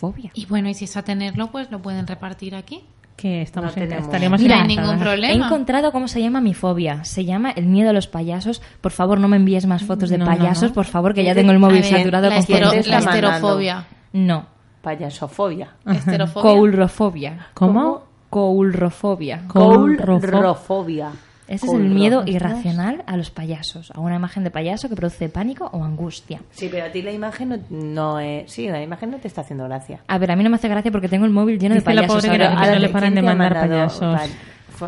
fobia. 0.00 0.30
Y 0.34 0.46
bueno, 0.46 0.68
y 0.70 0.74
si 0.74 0.86
es 0.86 0.96
a 0.96 1.02
tenerlo, 1.02 1.50
pues 1.50 1.70
lo 1.70 1.80
pueden 1.82 2.06
repartir 2.06 2.54
aquí. 2.54 2.82
Que 3.16 3.42
estamos 3.42 3.76
No 3.76 3.82
en- 3.82 3.88
tenemos. 3.88 4.06
estaríamos 4.06 4.40
Mira, 4.40 4.54
encantadas. 4.56 4.82
ningún 4.86 4.98
He 4.98 5.04
problema. 5.04 5.46
encontrado 5.46 5.92
cómo 5.92 6.08
se 6.08 6.22
llama 6.22 6.40
mi 6.40 6.54
fobia. 6.54 7.04
Se 7.04 7.26
llama 7.26 7.50
el 7.50 7.66
miedo 7.66 7.90
a 7.90 7.92
los 7.92 8.06
payasos. 8.06 8.62
Por 8.80 8.92
favor, 8.92 9.20
no 9.20 9.28
me 9.28 9.36
envíes 9.36 9.66
más 9.66 9.82
fotos 9.82 10.08
de 10.08 10.16
No, 10.16 10.24
payasos, 10.24 10.70
no. 10.70 10.74
por 10.74 10.86
favor, 10.86 11.12
que 11.12 11.22
ya 11.22 11.32
Dice- 11.32 11.40
tengo 11.42 11.52
el 11.52 11.58
móvil 11.58 11.82
ver, 11.82 11.98
saturado 11.98 12.28
la, 12.30 12.34
con 12.36 12.40
estero- 12.40 12.72
la 12.72 12.98
esterofobia. 12.98 13.86
No, 14.14 14.46
Payasofobia. 14.80 15.74
Esterofobia. 15.86 16.50
coulrofobia. 16.50 17.46
¿Cómo? 17.52 18.04
Coulrofobia. 18.30 19.42
Coulrofo- 19.48 20.20
Coulrofobia. 20.20 21.10
Ese 21.50 21.66
es 21.66 21.72
el 21.72 21.80
miedo 21.90 22.22
irracional 22.26 23.02
a 23.06 23.16
los 23.16 23.30
payasos, 23.30 23.90
a 23.94 24.00
una 24.00 24.16
imagen 24.16 24.44
de 24.44 24.50
payaso 24.50 24.88
que 24.88 24.94
produce 24.94 25.28
pánico 25.28 25.68
o 25.72 25.82
angustia. 25.84 26.40
Sí, 26.52 26.68
pero 26.70 26.86
a 26.86 26.92
ti 26.92 27.02
la 27.02 27.10
imagen 27.12 27.48
no, 27.48 27.58
no 27.70 28.20
es... 28.20 28.50
Sí, 28.52 28.68
la 28.68 28.80
imagen 28.82 29.10
no 29.10 29.18
te 29.18 29.26
está 29.28 29.40
haciendo 29.40 29.64
gracia. 29.64 30.00
A 30.06 30.18
ver, 30.18 30.30
a 30.30 30.36
mí 30.36 30.44
no 30.44 30.50
me 30.50 30.56
hace 30.56 30.68
gracia 30.68 30.90
porque 30.92 31.08
tengo 31.08 31.24
el 31.26 31.32
móvil 31.32 31.58
lleno 31.58 31.74
Dice 31.74 31.88
de 31.90 31.94
la 31.94 32.02
payasos. 32.02 32.22
pobre 32.24 32.38
que 32.38 32.44
no- 32.44 32.50
que 32.50 32.66
no 32.66 32.72
le 32.72 32.78
¿quién 32.78 32.92
paran 32.92 33.14
de 33.16 33.22
mandar 33.22 33.52
payasos. 33.54 34.20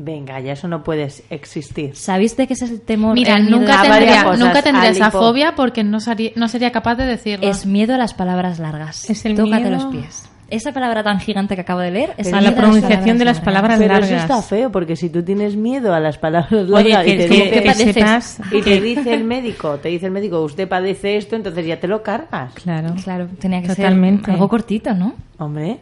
Venga, 0.00 0.38
ya 0.38 0.52
eso 0.52 0.68
no 0.68 0.84
puede 0.84 1.08
existir. 1.28 1.96
¿Sabéis 1.96 2.36
de 2.36 2.46
qué 2.46 2.54
es 2.54 2.62
el 2.62 2.80
temor? 2.80 3.14
Mira, 3.14 3.34
el 3.36 3.50
nunca 3.50 3.82
tendría, 3.82 4.22
cosas, 4.22 4.38
nunca 4.38 4.62
tendría 4.62 4.90
esa 4.90 5.10
fobia 5.10 5.56
porque 5.56 5.82
no 5.82 5.98
sería, 5.98 6.30
no 6.36 6.46
sería 6.48 6.70
capaz 6.70 6.94
de 6.94 7.04
decirlo. 7.04 7.48
Es 7.50 7.66
miedo 7.66 7.94
a 7.94 7.98
las 7.98 8.14
palabras 8.14 8.60
largas. 8.60 9.10
Es 9.10 9.24
el 9.26 9.34
Tócate 9.34 9.64
miedo- 9.64 9.70
los 9.70 9.84
pies. 9.86 10.24
Esa 10.50 10.72
palabra 10.72 11.02
tan 11.02 11.20
gigante 11.20 11.56
que 11.56 11.60
acabo 11.60 11.80
de 11.80 11.90
leer 11.90 12.14
es 12.16 12.32
A 12.32 12.40
la 12.40 12.54
pronunciación 12.54 13.18
de 13.18 13.24
las 13.26 13.38
palabras 13.40 13.78
Pero 13.78 13.92
largas. 13.92 14.10
eso 14.10 14.20
está 14.20 14.40
feo, 14.40 14.72
porque 14.72 14.96
si 14.96 15.10
tú 15.10 15.22
tienes 15.22 15.56
miedo 15.56 15.92
a 15.92 16.00
las 16.00 16.16
palabras 16.16 16.52
Oye, 16.70 16.88
largas 16.90 17.06
y 17.06 17.10
te 17.10 17.16
que- 17.18 17.28
dice- 17.34 17.50
que 17.50 17.60
padeces? 17.62 17.94
sepas 17.94 18.40
y 18.52 18.62
te 18.62 18.80
dice 18.80 19.12
el 19.12 19.24
médico, 19.24 19.76
te 19.76 19.90
dice 19.90 20.06
el 20.06 20.12
médico, 20.12 20.40
usted 20.40 20.66
padece 20.66 21.18
esto, 21.18 21.36
entonces 21.36 21.66
ya 21.66 21.78
te 21.80 21.86
lo 21.88 22.02
cargas. 22.02 22.54
Claro, 22.54 22.94
Claro, 23.04 23.26
tenía 23.38 23.60
que 23.60 23.68
Totalmente. 23.68 24.24
ser 24.26 24.34
algo 24.34 24.48
cortito, 24.48 24.94
¿no? 24.94 25.12
Hombre, 25.38 25.80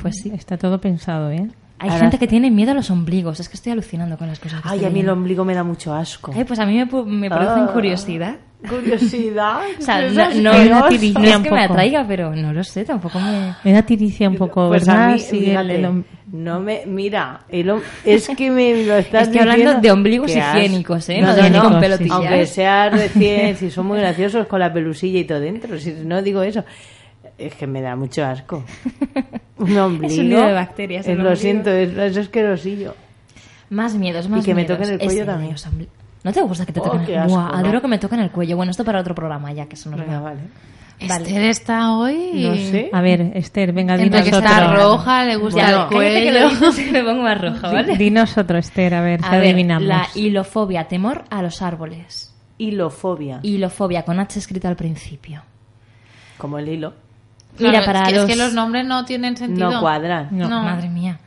Pues 0.00 0.14
sí. 0.22 0.30
está 0.32 0.56
todo 0.58 0.80
pensado, 0.80 1.32
¿eh? 1.32 1.48
Hay 1.80 1.90
Ahora- 1.90 2.00
gente 2.00 2.18
que 2.18 2.26
tiene 2.26 2.50
miedo 2.50 2.72
a 2.72 2.74
los 2.74 2.90
ombligos. 2.90 3.38
Es 3.40 3.48
que 3.48 3.54
estoy 3.54 3.72
alucinando 3.72 4.18
con 4.18 4.26
las 4.26 4.38
cosas 4.40 4.62
que 4.62 4.68
ay, 4.68 4.84
a 4.84 4.90
mí 4.90 5.00
el 5.00 5.08
ombligo 5.08 5.44
me 5.44 5.54
da 5.54 5.62
mucho 5.62 5.94
asco. 5.94 6.32
Ay, 6.36 6.44
pues 6.44 6.58
a 6.58 6.66
mí 6.66 6.74
me, 6.76 6.84
me 7.04 7.30
producen 7.30 7.64
Ah. 7.68 7.70
curiosidad. 7.72 8.36
Curiosidad. 8.68 9.60
O 9.78 9.82
sea, 9.82 10.00
no, 10.08 10.14
no- 10.42 10.64
no 10.64 10.88
es 10.88 10.98
que 11.00 11.50
me 11.52 11.62
atraiga, 11.62 12.04
pero 12.08 12.34
no 12.34 12.52
lo 12.52 12.64
sé, 12.64 12.84
tampoco 12.84 13.20
me... 13.20 13.54
Me 13.62 13.72
da 13.72 13.82
tiricia 13.82 14.28
un 14.28 14.34
poco, 14.34 14.66
Pues 14.66 14.88
a 14.88 14.92
¿verdad? 14.94 15.12
mí, 15.14 15.18
Sí, 15.20 15.36
el- 15.38 15.44
fíjate, 15.44 15.74
el 15.76 15.84
om- 15.84 16.04
no 16.32 16.58
me, 16.60 16.82
mira, 16.86 17.42
el 17.48 17.70
om- 17.70 17.80
es 18.04 18.28
que 18.36 18.50
me 18.50 18.84
lo 18.84 18.96
estás 18.96 19.28
Estoy 19.28 19.40
hablando 19.42 19.74
de 19.80 19.90
ombligos 19.92 20.34
higiénicos, 20.34 21.08
¿eh? 21.10 21.20
No, 21.22 21.36
No 21.36 21.48
no, 21.50 21.62
con 21.70 21.80
pelotillas. 21.80 22.10
aunque 22.16 22.46
sea 22.46 22.90
recién, 22.90 23.56
si 23.56 23.70
son 23.70 23.86
muy 23.86 23.98
graciosos 24.00 24.48
con 24.48 24.58
la 24.58 24.72
pelusilla 24.72 25.20
y 25.20 25.24
todo 25.24 25.38
dentro, 25.38 25.78
si 25.78 25.92
no 25.92 26.20
digo 26.22 26.42
eso, 26.42 26.64
es 27.38 27.54
que 27.54 27.68
me 27.68 27.80
da 27.80 27.94
mucho 27.94 28.24
asco. 28.24 28.64
Un 29.58 29.76
ombligo. 29.76 30.22
nido 30.22 30.46
de 30.46 30.52
bacterias, 30.52 31.06
eh, 31.06 31.12
el 31.12 31.18
lo 31.18 31.24
ombligo. 31.24 31.40
siento, 31.40 31.70
es, 31.70 31.96
es 31.96 32.16
asquerosillo. 32.16 32.94
Más 33.70 33.94
miedos, 33.94 34.28
más 34.28 34.40
Y 34.42 34.44
que 34.46 34.54
me 34.54 34.62
miedos. 34.62 34.78
toquen 34.78 34.92
el 34.94 34.98
cuello 35.00 35.26
también. 35.26 35.56
¿No 36.24 36.32
te 36.32 36.40
gusta 36.42 36.66
que 36.66 36.72
te 36.72 36.80
Oh, 36.80 36.84
toquen 36.84 37.02
el 37.02 37.26
¿no? 37.28 37.38
adoro 37.46 37.80
que 37.80 37.88
me 37.88 37.98
toquen 37.98 38.20
el 38.20 38.30
cuello. 38.30 38.56
Bueno, 38.56 38.70
esto 38.70 38.84
para 38.84 39.00
otro 39.00 39.14
programa 39.14 39.52
ya, 39.52 39.66
que 39.66 39.74
eso 39.74 39.90
nos 39.90 40.00
Venga, 40.00 40.20
va. 40.20 40.30
vale. 40.30 40.40
Esther 41.00 41.42
está 41.42 41.92
hoy... 41.96 42.32
No 42.44 42.54
sé. 42.56 42.90
A 42.92 43.00
ver, 43.00 43.30
Esther, 43.34 43.72
venga, 43.72 43.96
dinos 43.96 44.20
que 44.22 44.34
otro. 44.34 44.40
está 44.40 44.74
roja, 44.74 45.24
le 45.24 45.36
gusta 45.36 45.60
el 45.60 45.66
cállate 45.88 46.22
que 46.24 46.32
lo 46.32 46.48
cuello. 46.48 46.70
dices 46.72 46.92
me 46.92 47.04
pongo 47.04 47.22
más 47.22 47.40
roja, 47.40 47.68
¿vale? 47.72 47.96
Dinos 47.96 48.36
otro, 48.36 48.58
Esther, 48.58 48.94
a 48.94 49.00
ver, 49.00 49.20
si 49.20 49.26
A 49.26 49.30
ver, 49.38 49.42
adivinamos. 49.50 49.86
la 49.86 50.08
hilofobia, 50.16 50.88
temor 50.88 51.22
a 51.30 51.40
los 51.40 51.62
árboles. 51.62 52.34
Hilofobia, 52.58 53.38
Hilofobia, 53.44 54.02
con 54.02 54.18
H 54.18 54.40
escrito 54.40 54.66
al 54.66 54.74
principio. 54.74 55.42
como 56.36 56.58
el 56.58 56.68
hilo. 56.68 56.94
Mira, 57.58 57.82
Claro, 57.82 57.86
para 57.86 58.02
es, 58.02 58.08
que, 58.08 58.14
los... 58.14 58.24
es 58.24 58.30
que 58.36 58.36
los 58.42 58.54
nombres 58.54 58.86
no 58.86 59.04
tienen 59.04 59.36
sentido. 59.36 59.70
No 59.70 59.80
cuadran. 59.80 60.28
No. 60.30 60.48
No. 60.48 60.62
Madre 60.62 60.88
mía. 60.88 61.18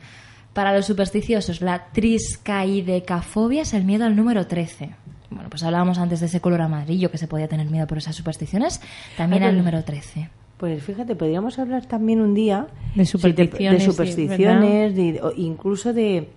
Para 0.52 0.74
los 0.76 0.84
supersticiosos, 0.86 1.60
la 1.62 1.86
triscaidecafobia 1.92 3.62
es 3.62 3.74
el 3.74 3.84
miedo 3.84 4.04
al 4.04 4.16
número 4.16 4.46
13. 4.46 4.90
Bueno, 5.30 5.48
pues 5.48 5.62
hablábamos 5.62 5.98
antes 5.98 6.20
de 6.20 6.26
ese 6.26 6.40
color 6.40 6.60
amarillo 6.60 7.10
que 7.10 7.16
se 7.18 7.26
podía 7.26 7.48
tener 7.48 7.70
miedo 7.70 7.86
por 7.86 7.98
esas 7.98 8.14
supersticiones. 8.14 8.80
También 9.16 9.42
al 9.44 9.56
número 9.56 9.82
13. 9.82 10.28
Pues 10.58 10.82
fíjate, 10.82 11.16
podríamos 11.16 11.58
hablar 11.58 11.86
también 11.86 12.20
un 12.20 12.34
día 12.34 12.66
De 12.94 13.04
si 13.06 13.12
te- 13.12 13.18
supersticiones, 13.18 13.78
de 13.80 13.84
sí, 13.84 13.90
supersticiones, 13.90 14.94
de- 14.94 15.20
o 15.22 15.32
incluso 15.36 15.92
de... 15.92 16.28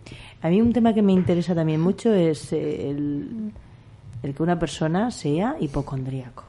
A 0.41 0.47
mí 0.49 0.61
un 0.61 0.71
tema 0.73 0.93
que 0.93 1.01
me 1.01 1.11
interesa 1.11 1.53
también 1.53 1.81
mucho 1.81 2.13
es 2.13 2.53
el, 2.53 3.51
el 4.23 4.33
que 4.33 4.43
una 4.43 4.57
persona 4.57 5.11
sea 5.11 5.55
hipocondríaco. 5.59 6.43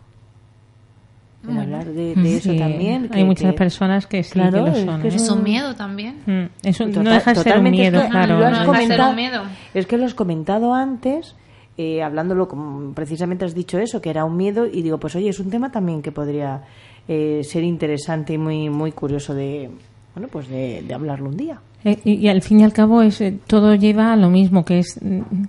En 1.48 1.54
Bueno. 1.54 1.62
hablar 1.76 1.84
de, 1.86 2.14
de 2.14 2.36
eso 2.36 2.54
también. 2.54 3.08
hay 3.12 3.24
muchas 3.24 3.52
que- 3.52 3.58
personas 3.58 4.06
que 4.06 4.22
sí 4.22 4.32
Claro, 4.32 4.64
que 4.64 4.70
lo 4.70 4.76
es 4.76 4.84
son. 4.84 5.00
que 5.02 5.08
¿eh? 5.08 5.14
Es 5.14 5.30
un 5.30 5.42
miedo 5.42 5.74
también. 5.74 6.16
Mm, 6.26 6.66
eso 6.66 6.84
Total- 6.86 7.04
no 7.04 7.10
deja 7.12 7.30
de 7.30 7.36
ser 7.36 7.38
un 7.38 7.44
totalmente, 7.44 7.78
miedo, 7.78 7.98
es 7.98 8.04
que 8.04 8.10
claro. 8.10 8.38
lo 8.38 8.46
has 8.46 8.52
no 8.52 8.58
deja 8.58 8.72
de 8.72 8.76
ser 8.78 8.86
comentado- 8.86 9.10
un 9.10 9.16
miedo. 9.16 9.42
Es 9.74 9.86
que 9.86 9.96
lo 9.96 10.04
has 10.06 10.14
comentado 10.14 10.74
antes, 10.74 11.34
eh, 11.78 12.02
hablándolo, 12.02 12.48
como 12.48 12.92
precisamente 12.94 13.44
has 13.44 13.54
dicho 13.54 13.78
eso, 13.78 14.00
que 14.00 14.10
era 14.10 14.24
un 14.24 14.36
miedo, 14.36 14.66
y 14.66 14.82
digo, 14.82 14.98
pues 14.98 15.14
oye, 15.14 15.28
es 15.28 15.38
un 15.40 15.50
tema 15.50 15.70
también 15.70 16.02
que 16.02 16.10
podría 16.12 16.62
eh, 17.08 17.42
ser 17.44 17.62
interesante 17.62 18.32
y 18.32 18.38
muy, 18.38 18.68
muy 18.68 18.90
curioso 18.92 19.32
de, 19.34 19.70
bueno, 20.14 20.28
pues 20.28 20.48
de, 20.48 20.82
de 20.82 20.94
hablarlo 20.94 21.28
un 21.28 21.36
día. 21.36 21.60
Eh, 21.88 21.98
Y, 22.04 22.12
y 22.14 22.28
al 22.28 22.42
fin 22.42 22.60
y 22.60 22.64
al 22.64 22.72
cabo 22.72 23.00
es 23.00 23.20
eh, 23.20 23.38
todo 23.46 23.74
lleva 23.76 24.12
a 24.12 24.16
lo 24.16 24.28
mismo 24.28 24.64
que 24.64 24.80
es 24.80 24.98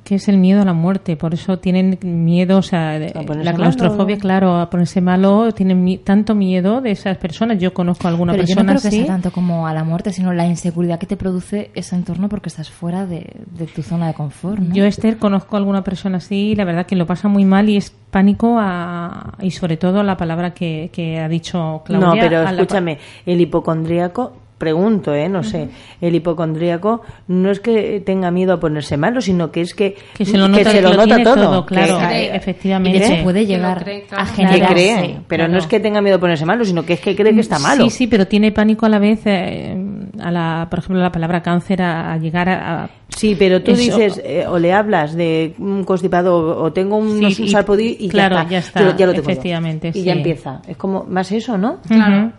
que 0.04 0.16
es 0.16 0.28
el 0.30 0.38
miedo 0.38 0.62
a 0.62 0.66
la 0.66 0.74
muerte 0.74 1.18
por 1.18 1.34
eso 1.34 1.58
tienen 1.58 1.98
miedo 2.04 2.60
o 2.60 2.62
sea 2.62 3.00
de- 3.00 3.08
A 3.16 3.24
la 3.44 3.54
claustrofobia 3.54 4.16
malo. 4.18 4.22
claro 4.22 4.56
a 4.58 4.70
ponerse 4.70 5.02
malo 5.02 5.52
tienen 5.52 5.84
mi- 5.84 5.98
tanto 5.98 6.36
miedo 6.36 6.80
de 6.80 6.92
esas 6.92 7.18
personas 7.18 7.58
yo 7.58 7.74
conozco 7.74 8.08
a 8.08 8.12
alguna 8.12 8.34
Pero 8.34 8.44
yo 8.46 8.54
no 8.54 8.62
persona 8.62 8.72
creo 8.74 8.82
que 8.84 8.88
así 8.90 8.98
sea 8.98 9.08
tanto 9.08 9.32
como 9.32 9.66
a 9.68 9.74
la 9.74 9.84
muerte, 9.84 10.14
sino 10.14 10.32
la 10.32 10.46
inseguridad 10.46 11.00
que 11.00 11.08
te 11.08 11.18
produce 11.18 11.72
ese 11.74 11.96
entorno 11.96 12.30
porque 12.30 12.50
estás 12.50 12.70
fuera 12.70 13.08
de, 13.08 13.26
de 13.58 13.66
tu 13.66 13.82
zona 13.82 14.06
de 14.08 14.14
confort. 14.14 14.60
¿no? 14.60 14.76
Yo, 14.76 14.86
Esther, 14.86 15.18
conozco 15.18 15.56
a 15.56 15.60
alguna 15.60 15.84
persona 15.84 16.18
así, 16.18 16.52
y 16.52 16.56
la 16.56 16.66
verdad 16.66 16.86
que 16.86 16.96
lo 16.96 17.08
pasa 17.08 17.28
muy 17.28 17.46
mal 17.46 17.68
y 17.68 17.78
es 17.78 17.90
pánico 18.12 18.58
a, 18.60 19.34
y 19.42 19.50
sobre 19.52 19.78
todo 19.78 20.04
la 20.04 20.18
palabra 20.18 20.54
que, 20.54 20.90
que 20.94 21.20
ha 21.20 21.28
dicho 21.28 21.82
Claudia. 21.84 22.08
no, 22.08 22.14
pero 22.20 22.44
la- 22.44 22.52
escúchame, 22.52 23.00
el 23.26 23.42
hipocondríaco, 23.42 24.34
pregunto, 24.58 25.14
¿eh? 25.14 25.30
No 25.30 25.44
sé, 25.44 25.70
el 26.02 26.16
hipocondríaco 26.16 27.02
no 27.28 27.52
es 27.52 27.60
que 27.60 28.02
tenga 28.06 28.32
miedo 28.32 28.54
a 28.54 28.60
ponerse 28.60 28.98
malo, 28.98 29.22
sino 29.22 29.52
que 29.52 29.62
es 29.62 29.74
que, 29.74 29.96
Que 30.16 30.26
se 30.26 30.38
lo 30.38 30.48
nota- 30.48 30.72
se 30.72 30.82
lo 30.82 30.92
que 30.92 30.98
lo 30.98 31.06
nota 31.06 31.24
todo. 31.24 31.36
todo, 31.36 31.66
claro, 31.66 32.00
que, 32.10 32.36
efectivamente. 32.36 32.98
Hecho 32.98 33.16
Sí. 33.16 33.22
puede 33.24 33.42
Que 33.42 33.46
llegar 33.48 33.84
cree, 33.84 34.04
a 34.04 34.08
claro. 34.08 34.26
que 34.26 34.32
generarse. 34.44 34.74
cree, 34.74 35.20
pero 35.28 35.44
no 35.44 35.50
claro. 35.50 35.64
es 35.64 35.68
que 35.68 35.80
tenga 35.80 36.02
miedo 36.02 36.18
a 36.18 36.20
ponerse 36.20 36.46
malo, 36.46 36.66
sino 36.66 36.84
que 36.86 36.94
es 36.94 37.00
que 37.00 37.16
cree 37.16 37.34
que 37.34 37.42
está 37.42 37.60
malo. 37.60 37.84
Sí, 37.84 37.90
sí, 37.92 38.08
pero 38.08 38.28
tiene 38.28 38.52
pánico 38.52 38.86
a 38.86 38.90
la 38.90 39.00
vez 39.00 39.22
eh, 39.26 39.78
a 40.20 40.32
la, 40.32 40.68
por 40.70 40.80
ejemplo, 40.80 41.02
la 41.02 41.12
palabra 41.12 41.42
cáncer 41.42 41.82
a, 41.82 42.14
a 42.14 42.18
llegar 42.18 42.50
a, 42.50 42.84
a- 42.86 42.90
Sí, 43.16 43.36
pero 43.38 43.64
tú 43.64 43.72
Eso- 43.72 43.82
dices, 43.82 44.22
eh, 44.24 44.46
o 44.48 44.60
le 44.60 44.74
hablas 44.74 45.16
de 45.16 45.56
un 45.60 45.84
constipado 45.86 46.62
o, 46.62 46.72
tengo 46.74 46.98
un, 46.98 47.10
Sí, 47.32 47.44
un 47.44 47.80
y- 47.80 47.98
y 48.00 48.10
claro, 48.10 48.36
ya 48.36 48.48
ya 48.50 48.58
está. 48.60 48.80
está, 48.80 48.92
Yo- 48.92 48.98
ya 48.98 49.06
lo 49.08 49.14
tengo 49.14 49.26
yo. 49.26 49.32
efectivamente, 49.32 49.88
Y 49.90 49.94
sí. 49.94 50.04
ya 50.04 50.14
empieza. 50.14 50.62
Es 50.68 50.78
como 50.78 51.04
más 51.06 51.32
eso, 51.32 51.58
¿no? 51.58 51.80
Ujú. 51.90 52.00
Ah, 52.02 52.32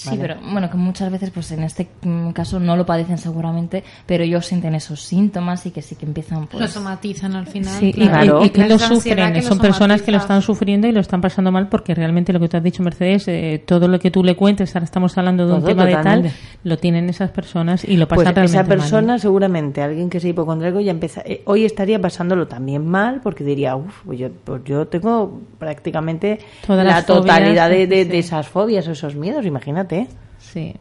Sí, 0.00 0.16
pero 0.20 0.36
bueno, 0.52 0.70
que 0.70 0.76
muchas 0.76 1.10
veces, 1.12 1.30
pues 1.30 1.50
en 1.52 1.62
este 1.62 1.86
mm, 2.02 2.30
caso 2.30 2.58
no 2.58 2.76
lo 2.76 2.86
padecen 2.86 3.18
seguramente, 3.18 3.84
pero 4.06 4.24
ellos 4.24 4.46
sienten 4.46 4.74
esos 4.74 5.02
síntomas 5.02 5.66
y 5.66 5.70
que 5.72 5.82
sí 5.82 5.94
que 5.96 6.06
empiezan, 6.06 6.40
Lo 6.40 6.46
pues. 6.46 6.70
somatizan 6.70 7.36
al 7.36 7.46
final. 7.46 7.74
Sí, 7.78 7.88
y- 7.94 8.06
Claro. 8.08 8.40
y, 8.42 8.46
y 8.46 8.50
que 8.50 8.66
lo 8.68 8.78
sufren, 8.78 9.32
que 9.34 9.42
son 9.42 9.58
lo 9.58 9.62
personas 9.62 10.02
que 10.02 10.10
lo 10.10 10.18
están 10.18 10.40
sufriendo 10.42 10.86
y 10.86 10.92
lo 10.92 11.00
están 11.00 11.20
pasando 11.20 11.52
mal 11.52 11.68
porque 11.68 11.94
realmente 11.94 12.32
lo 12.32 12.40
que 12.40 12.48
tú 12.48 12.56
has 12.56 12.62
dicho, 12.62 12.82
Mercedes, 12.82 13.28
eh, 13.28 13.62
todo 13.66 13.88
lo 13.88 13.98
que 13.98 14.10
tú 14.10 14.24
le 14.24 14.34
cuentes, 14.36 14.74
ahora 14.74 14.84
estamos 14.84 15.16
hablando 15.18 15.46
de 15.46 15.52
un 15.52 15.60
Todo, 15.60 15.68
tema 15.68 15.84
de 15.84 15.92
tal, 15.96 16.30
lo 16.64 16.78
tienen 16.78 17.08
esas 17.10 17.30
personas 17.30 17.84
y 17.84 17.96
lo 17.96 18.08
Pues 18.08 18.20
pasan 18.20 18.34
realmente 18.34 18.56
esa 18.56 18.62
mal, 18.62 18.72
¿eh? 18.72 18.80
persona, 18.80 19.18
seguramente, 19.18 19.82
alguien 19.82 20.08
que 20.08 20.18
sea 20.20 20.30
hipocondríaco, 20.30 20.80
ya 20.80 20.92
empieza, 20.92 21.20
eh, 21.26 21.42
hoy 21.44 21.64
estaría 21.64 22.00
pasándolo 22.00 22.46
también 22.48 22.86
mal 22.86 23.20
porque 23.22 23.44
diría, 23.44 23.76
uff, 23.76 24.02
pues 24.06 24.18
yo, 24.18 24.28
pues 24.44 24.62
yo 24.64 24.86
tengo 24.86 25.40
prácticamente 25.58 26.38
Todas 26.66 26.84
la 26.86 27.02
fobias, 27.02 27.06
totalidad 27.06 27.68
de, 27.70 27.86
de- 27.86 28.04
sí. 28.04 28.10
de 28.10 28.18
esas 28.18 28.48
fobias 28.48 28.86
o 28.88 28.92
esos 28.92 29.14
miedos, 29.14 29.44
imagínate. 29.46 29.89
Sí. 30.38 30.74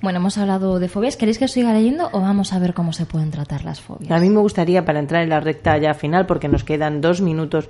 Bueno, 0.00 0.20
hemos 0.20 0.38
hablado 0.38 0.78
de 0.78 0.88
fobias. 0.88 1.16
¿Queréis 1.16 1.38
que 1.38 1.46
os 1.46 1.50
siga 1.50 1.72
leyendo 1.72 2.08
o 2.12 2.20
vamos 2.20 2.52
a 2.52 2.58
ver 2.60 2.72
cómo 2.72 2.92
se 2.92 3.04
pueden 3.04 3.30
tratar 3.30 3.64
las 3.64 3.80
fobias? 3.80 4.12
A 4.12 4.20
mí 4.20 4.28
me 4.30 4.40
gustaría, 4.40 4.84
para 4.84 5.00
entrar 5.00 5.22
en 5.22 5.28
la 5.28 5.40
recta 5.40 5.76
ya 5.76 5.94
final, 5.94 6.26
porque 6.26 6.48
nos 6.48 6.62
quedan 6.62 7.00
dos 7.00 7.20
minutos 7.20 7.68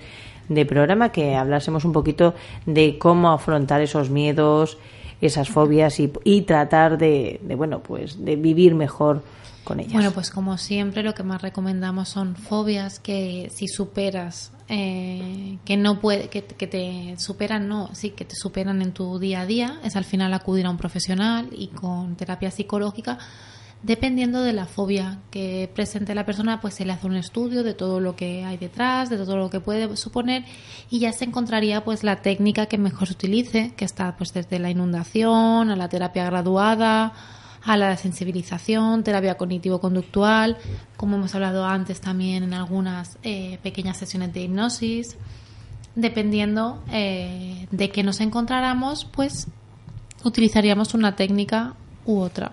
de 0.48 0.66
programa, 0.66 1.10
que 1.10 1.36
hablásemos 1.36 1.84
un 1.84 1.92
poquito 1.92 2.34
de 2.66 2.98
cómo 2.98 3.30
afrontar 3.30 3.80
esos 3.80 4.10
miedos, 4.10 4.78
esas 5.20 5.48
fobias 5.48 6.00
y, 6.00 6.12
y 6.24 6.42
tratar 6.42 6.98
de, 6.98 7.40
de, 7.42 7.54
bueno, 7.54 7.80
pues 7.80 8.24
de 8.24 8.36
vivir 8.36 8.74
mejor 8.74 9.22
con. 9.64 9.78
Bueno, 9.92 10.12
pues 10.12 10.30
como 10.30 10.58
siempre 10.58 11.02
lo 11.02 11.14
que 11.14 11.22
más 11.22 11.42
recomendamos 11.42 12.08
son 12.08 12.36
fobias 12.36 12.98
que 12.98 13.50
si 13.54 13.68
superas, 13.68 14.52
eh, 14.68 15.58
que 15.64 15.76
no 15.76 16.00
puede, 16.00 16.28
que, 16.28 16.44
que 16.44 16.66
te 16.66 17.14
superan, 17.18 17.68
no, 17.68 17.90
sí, 17.94 18.10
que 18.10 18.24
te 18.24 18.34
superan 18.34 18.82
en 18.82 18.92
tu 18.92 19.18
día 19.18 19.42
a 19.42 19.46
día, 19.46 19.80
es 19.84 19.96
al 19.96 20.04
final 20.04 20.34
acudir 20.34 20.66
a 20.66 20.70
un 20.70 20.76
profesional 20.76 21.48
y 21.52 21.68
con 21.68 22.16
terapia 22.16 22.50
psicológica, 22.50 23.18
dependiendo 23.82 24.42
de 24.42 24.52
la 24.52 24.66
fobia 24.66 25.18
que 25.30 25.70
presente 25.72 26.14
la 26.14 26.26
persona, 26.26 26.60
pues 26.60 26.74
se 26.74 26.84
le 26.84 26.92
hace 26.92 27.06
un 27.06 27.16
estudio 27.16 27.62
de 27.62 27.74
todo 27.74 28.00
lo 28.00 28.16
que 28.16 28.44
hay 28.44 28.56
detrás, 28.56 29.08
de 29.08 29.16
todo 29.16 29.36
lo 29.36 29.50
que 29.50 29.60
puede 29.60 29.96
suponer 29.96 30.44
y 30.90 30.98
ya 30.98 31.12
se 31.12 31.24
encontraría 31.24 31.84
pues 31.84 32.02
la 32.02 32.16
técnica 32.16 32.66
que 32.66 32.78
mejor 32.78 33.08
se 33.08 33.14
utilice, 33.14 33.72
que 33.76 33.84
está 33.84 34.16
pues 34.16 34.32
desde 34.32 34.58
la 34.58 34.70
inundación 34.70 35.70
a 35.70 35.76
la 35.76 35.88
terapia 35.88 36.24
graduada, 36.24 37.12
a 37.64 37.76
la 37.76 37.96
sensibilización, 37.96 39.02
terapia 39.04 39.36
cognitivo-conductual, 39.36 40.56
como 40.96 41.16
hemos 41.16 41.34
hablado 41.34 41.64
antes 41.64 42.00
también 42.00 42.42
en 42.42 42.54
algunas 42.54 43.18
eh, 43.22 43.58
pequeñas 43.62 43.96
sesiones 43.96 44.32
de 44.32 44.42
hipnosis. 44.42 45.16
Dependiendo 45.94 46.82
eh, 46.92 47.66
de 47.70 47.90
qué 47.90 48.02
nos 48.02 48.20
encontráramos, 48.20 49.04
pues 49.04 49.48
utilizaríamos 50.24 50.94
una 50.94 51.16
técnica 51.16 51.74
u 52.04 52.20
otra. 52.20 52.52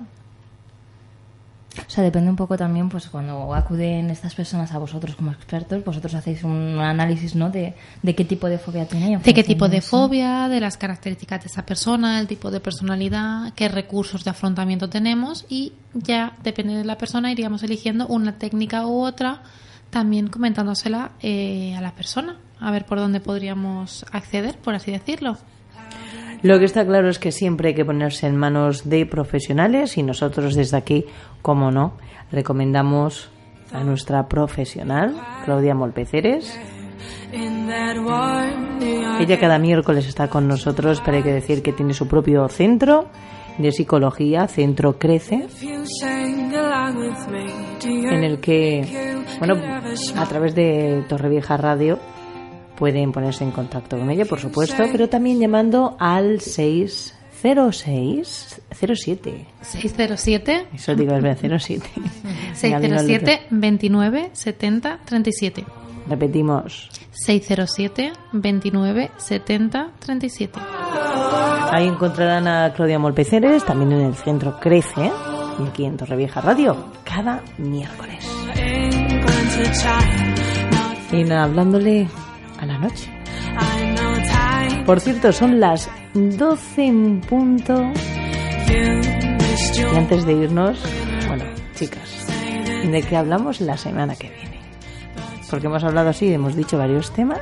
O 1.78 1.90
sea, 1.90 2.04
depende 2.04 2.30
un 2.30 2.36
poco 2.36 2.58
también, 2.58 2.90
pues 2.90 3.08
cuando 3.10 3.54
acuden 3.54 4.10
estas 4.10 4.34
personas 4.34 4.72
a 4.72 4.78
vosotros 4.78 5.16
como 5.16 5.32
expertos, 5.32 5.84
vosotros 5.84 6.14
hacéis 6.16 6.44
un 6.44 6.80
análisis, 6.80 7.36
¿no? 7.36 7.50
De, 7.50 7.74
de 8.02 8.16
qué 8.16 8.24
tipo 8.26 8.48
de 8.48 8.58
fobia 8.58 8.86
tiene. 8.88 9.18
De 9.18 9.34
qué 9.34 9.44
tipo 9.44 9.68
de 9.68 9.78
eso- 9.78 9.90
fobia, 9.90 10.48
de 10.48 10.60
las 10.62 10.78
características 10.78 11.42
de 11.44 11.48
esa 11.48 11.66
persona, 11.66 12.20
el 12.20 12.28
tipo 12.28 12.50
de 12.52 12.60
personalidad, 12.60 13.54
qué 13.56 13.68
recursos 13.68 14.24
de 14.24 14.32
afrontamiento 14.32 14.90
tenemos 14.90 15.46
y 15.50 15.74
ya, 15.94 16.34
depende 16.44 16.76
de 16.76 16.86
la 16.86 16.98
persona, 16.98 17.32
iríamos 17.32 17.62
eligiendo 17.64 18.08
una 18.08 18.38
técnica 18.38 18.86
u 18.86 19.02
otra, 19.02 19.42
también 19.90 20.28
comentándosela 20.28 21.12
eh, 21.22 21.76
a 21.78 21.82
la 21.82 21.94
persona, 21.94 22.38
a 22.60 22.72
ver 22.72 22.86
por 22.86 23.00
dónde 23.00 23.20
podríamos 23.20 24.06
acceder, 24.12 24.58
por 24.58 24.76
así 24.76 24.92
decirlo. 24.92 25.38
Lo 26.46 26.60
que 26.60 26.66
está 26.66 26.86
claro 26.86 27.10
es 27.10 27.18
que 27.18 27.32
siempre 27.32 27.70
hay 27.70 27.74
que 27.74 27.84
ponerse 27.84 28.28
en 28.28 28.38
manos 28.38 28.88
de 28.88 29.08
profesionales 29.08 29.98
y 29.98 30.04
nosotros 30.04 30.54
desde 30.54 30.78
aquí, 30.78 31.06
como 31.42 31.72
no, 31.72 31.94
recomendamos 32.32 33.32
a 33.74 33.84
nuestra 33.84 34.28
profesional, 34.28 35.16
Claudia 35.44 35.74
Molpeceres. 35.74 36.56
Ella 39.20 39.40
cada 39.40 39.58
miércoles 39.58 40.08
está 40.08 40.28
con 40.28 40.48
nosotros, 40.48 41.02
pero 41.04 41.18
hay 41.18 41.24
que 41.24 41.34
decir 41.34 41.64
que 41.64 41.74
tiene 41.74 41.96
su 41.96 42.08
propio 42.08 42.48
centro 42.48 43.08
de 43.58 43.72
psicología, 43.72 44.48
Centro 44.48 45.00
Crece, 45.00 45.48
en 47.82 48.24
el 48.24 48.40
que, 48.40 49.24
bueno, 49.40 49.56
a 50.16 50.26
través 50.28 50.54
de 50.54 51.06
Torrevieja 51.10 51.58
Radio 51.58 51.98
pueden 52.78 53.12
ponerse 53.12 53.44
en 53.44 53.52
contacto 53.52 53.98
con 53.98 54.10
ella, 54.10 54.26
por 54.26 54.40
supuesto, 54.40 54.84
pero 54.92 55.10
también 55.10 55.40
llamando 55.40 55.96
al 56.00 56.42
606 56.42 58.62
07. 58.72 59.46
607 59.62 60.68
Eso 60.74 60.96
digo, 60.96 61.16
es 61.16 61.24
verdad, 61.24 61.60
07. 61.60 61.88
Venga, 62.62 62.80
dilo 62.80 63.00
al 63.00 63.06
607 63.08 63.48
29 63.50 64.30
70 64.34 65.00
37. 65.06 65.62
otro. 65.62 65.74
Repetimos. 66.08 66.90
607 67.12 68.14
29 68.34 69.12
70 69.18 69.90
37. 70.00 70.60
Ahí 71.72 71.88
encontrarán 71.88 72.48
a 72.48 72.74
Claudia 72.74 73.00
Molpeceres, 73.00 73.66
también 73.66 73.92
en 73.94 74.02
el 74.02 74.16
centro 74.16 74.60
Crece, 74.60 75.12
y 75.60 75.68
aquí 75.68 75.86
en 75.86 75.98
Torrevieja 75.98 76.42
Radio, 76.42 76.78
cada 77.04 77.42
miércoles. 77.58 78.26
Y 81.12 81.24
nada, 81.24 81.44
hablándole 81.44 82.08
a 82.66 82.74
la 82.74 82.78
noche. 82.80 83.10
Por 84.86 85.00
cierto, 85.00 85.32
son 85.32 85.60
las 85.60 85.90
12 86.14 86.86
en 86.86 87.22
punto. 87.22 87.92
Y 88.70 89.96
antes 89.96 90.26
de 90.26 90.34
irnos, 90.34 90.80
bueno, 91.28 91.44
chicas, 91.76 92.28
¿de 92.92 93.02
qué 93.04 93.18
hablamos 93.18 93.62
la 93.62 93.78
semana 93.78 94.16
que 94.16 94.30
viene? 94.30 94.60
Porque 95.50 95.68
hemos 95.68 95.84
hablado 95.84 96.10
así, 96.10 96.32
hemos 96.34 96.56
dicho 96.56 96.78
varios 96.78 97.12
temas. 97.12 97.40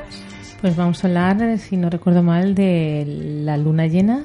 Pues 0.60 0.76
vamos 0.76 1.04
a 1.04 1.08
hablar, 1.08 1.58
si 1.58 1.76
no 1.76 1.90
recuerdo 1.90 2.22
mal, 2.22 2.54
de 2.54 3.04
la 3.44 3.56
luna 3.56 3.86
llena 3.86 4.24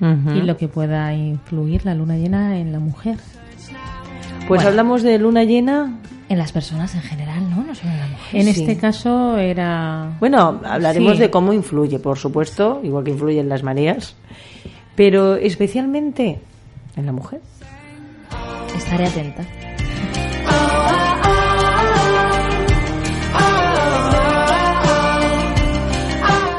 y 0.00 0.40
lo 0.42 0.56
que 0.56 0.68
pueda 0.68 1.12
influir 1.14 1.84
la 1.84 1.94
luna 1.94 2.16
llena 2.16 2.58
en 2.58 2.72
la 2.72 2.78
mujer. 2.78 3.16
Pues 4.48 4.64
hablamos 4.64 5.02
de 5.02 5.18
luna 5.18 5.44
llena. 5.44 5.96
En 6.28 6.38
las 6.38 6.52
personas 6.52 6.94
en 6.94 7.02
general, 7.02 7.49
en 8.32 8.48
este 8.48 8.76
caso 8.76 9.36
era. 9.38 10.16
Bueno, 10.20 10.60
hablaremos 10.64 11.18
de 11.18 11.30
cómo 11.30 11.52
influye, 11.52 11.98
por 11.98 12.18
supuesto, 12.18 12.80
igual 12.82 13.04
que 13.04 13.10
influyen 13.10 13.48
las 13.48 13.62
manías, 13.62 14.16
pero 14.94 15.34
especialmente 15.36 16.40
en 16.96 17.06
la 17.06 17.12
mujer. 17.12 17.40
Estaré 18.76 19.06
atenta. 19.06 19.44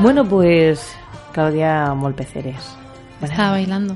Bueno, 0.02 0.28
pues 0.28 0.96
Claudia 1.32 1.94
Molpeceres. 1.94 2.76
Estaba 3.22 3.52
bailando. 3.52 3.96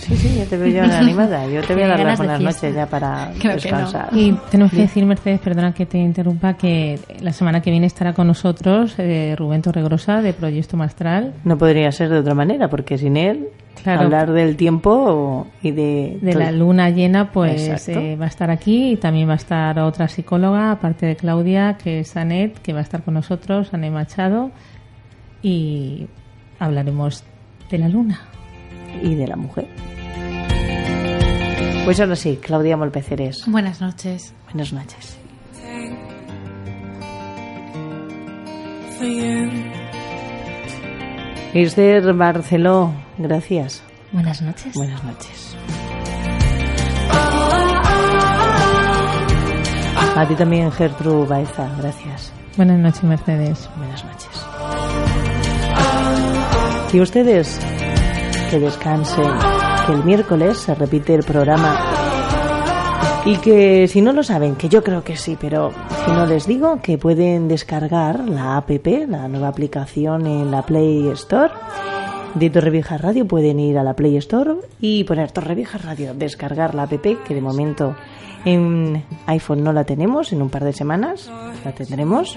Sí, 0.00 0.16
sí, 0.16 0.34
ya 0.38 0.44
te 0.46 0.56
veo 0.56 0.68
yo 0.68 0.82
animada. 0.96 1.46
Yo 1.46 1.62
te 1.62 1.74
voy 1.74 1.82
a 1.84 1.88
dar 1.88 2.00
las 2.00 2.18
buenas 2.18 2.40
noches 2.40 2.74
ya 2.74 2.86
para 2.86 3.32
Creo 3.38 3.56
que 3.56 3.70
no. 3.70 3.78
descansar. 3.78 4.08
Y 4.12 4.32
tenemos 4.50 4.72
que 4.72 4.78
decir, 4.82 5.04
Mercedes, 5.04 5.40
perdona 5.40 5.72
que 5.72 5.86
te 5.86 5.98
interrumpa, 5.98 6.54
que 6.54 6.98
la 7.20 7.32
semana 7.32 7.60
que 7.60 7.70
viene 7.70 7.86
estará 7.86 8.12
con 8.12 8.26
nosotros 8.26 8.94
eh, 8.98 9.34
Rubén 9.38 9.62
Torregrosa 9.62 10.22
de 10.22 10.32
Proyecto 10.32 10.76
Mastral, 10.76 11.34
No 11.44 11.56
podría 11.58 11.92
ser 11.92 12.08
de 12.08 12.18
otra 12.18 12.34
manera, 12.34 12.68
porque 12.68 12.98
sin 12.98 13.16
él, 13.16 13.48
Claro. 13.82 14.02
hablar 14.02 14.30
del 14.32 14.56
tiempo 14.56 15.46
y 15.62 15.70
de... 15.70 16.18
de 16.20 16.34
la 16.34 16.52
luna 16.52 16.90
llena, 16.90 17.30
pues 17.32 17.88
eh, 17.88 18.16
va 18.20 18.26
a 18.26 18.28
estar 18.28 18.50
aquí 18.50 18.90
y 18.92 18.96
también 18.96 19.26
va 19.26 19.32
a 19.34 19.36
estar 19.36 19.78
otra 19.78 20.06
psicóloga, 20.08 20.72
aparte 20.72 21.06
de 21.06 21.16
Claudia, 21.16 21.78
que 21.82 22.00
es 22.00 22.14
Anet, 22.16 22.58
que 22.60 22.74
va 22.74 22.80
a 22.80 22.82
estar 22.82 23.02
con 23.02 23.14
nosotros, 23.14 23.72
Anet 23.72 23.90
Machado, 23.92 24.50
y 25.42 26.08
hablaremos 26.58 27.24
de 27.70 27.78
la 27.78 27.88
luna. 27.88 28.20
Y 29.02 29.14
de 29.14 29.26
la 29.26 29.36
mujer. 29.36 29.68
Pues 31.84 31.98
ahora 32.00 32.16
sí, 32.16 32.38
Claudia 32.40 32.76
Molpeceres. 32.76 33.44
Buenas 33.46 33.80
noches. 33.80 34.34
Buenas 34.46 34.72
noches. 34.72 35.16
Esther 41.54 42.12
Barceló, 42.14 42.92
gracias. 43.18 43.82
Buenas 44.12 44.42
noches. 44.42 44.74
Buenas 44.74 45.02
noches. 45.02 45.56
A 50.16 50.26
ti 50.26 50.34
también, 50.34 50.70
Gertrude 50.70 51.26
Baeza, 51.26 51.68
gracias. 51.78 52.32
Buenas 52.56 52.78
noches, 52.78 53.02
Mercedes. 53.04 53.70
Buenas 53.76 54.04
noches. 54.04 54.46
Y 56.92 57.00
ustedes, 57.00 57.60
que 58.50 58.58
descansen, 58.58 59.30
que 59.86 59.92
el 59.92 60.04
miércoles 60.04 60.58
se 60.58 60.74
repite 60.74 61.14
el 61.14 61.22
programa. 61.22 61.78
Y 63.24 63.36
que 63.36 63.86
si 63.86 64.00
no 64.00 64.12
lo 64.12 64.24
saben, 64.24 64.56
que 64.56 64.68
yo 64.68 64.82
creo 64.82 65.04
que 65.04 65.16
sí, 65.16 65.36
pero 65.40 65.70
si 66.04 66.10
no 66.10 66.26
les 66.26 66.48
digo 66.48 66.80
que 66.82 66.98
pueden 66.98 67.46
descargar 67.46 68.28
la 68.28 68.56
APP, 68.56 69.06
la 69.08 69.28
nueva 69.28 69.48
aplicación 69.48 70.26
en 70.26 70.50
la 70.50 70.62
Play 70.62 71.08
Store 71.10 71.52
de 72.34 72.50
Torrevieja 72.50 72.98
Radio, 72.98 73.24
pueden 73.28 73.60
ir 73.60 73.78
a 73.78 73.84
la 73.84 73.94
Play 73.94 74.16
Store 74.16 74.54
y 74.80 75.04
poner 75.04 75.30
Torrevieja 75.30 75.78
Radio, 75.78 76.12
descargar 76.14 76.74
la 76.74 76.84
APP, 76.84 77.22
que 77.24 77.34
de 77.34 77.40
momento 77.40 77.94
en 78.44 79.04
iPhone 79.26 79.62
no 79.62 79.72
la 79.72 79.84
tenemos, 79.84 80.32
en 80.32 80.42
un 80.42 80.50
par 80.50 80.64
de 80.64 80.72
semanas 80.72 81.30
la 81.64 81.72
tendremos. 81.72 82.36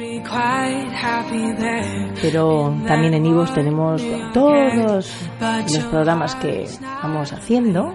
Pero 2.21 2.73
también 2.87 3.13
en 3.13 3.25
iVoox 3.25 3.53
tenemos 3.53 4.03
todos 4.33 4.75
los 4.75 5.85
programas 5.89 6.35
que 6.35 6.65
vamos 7.01 7.33
haciendo 7.33 7.93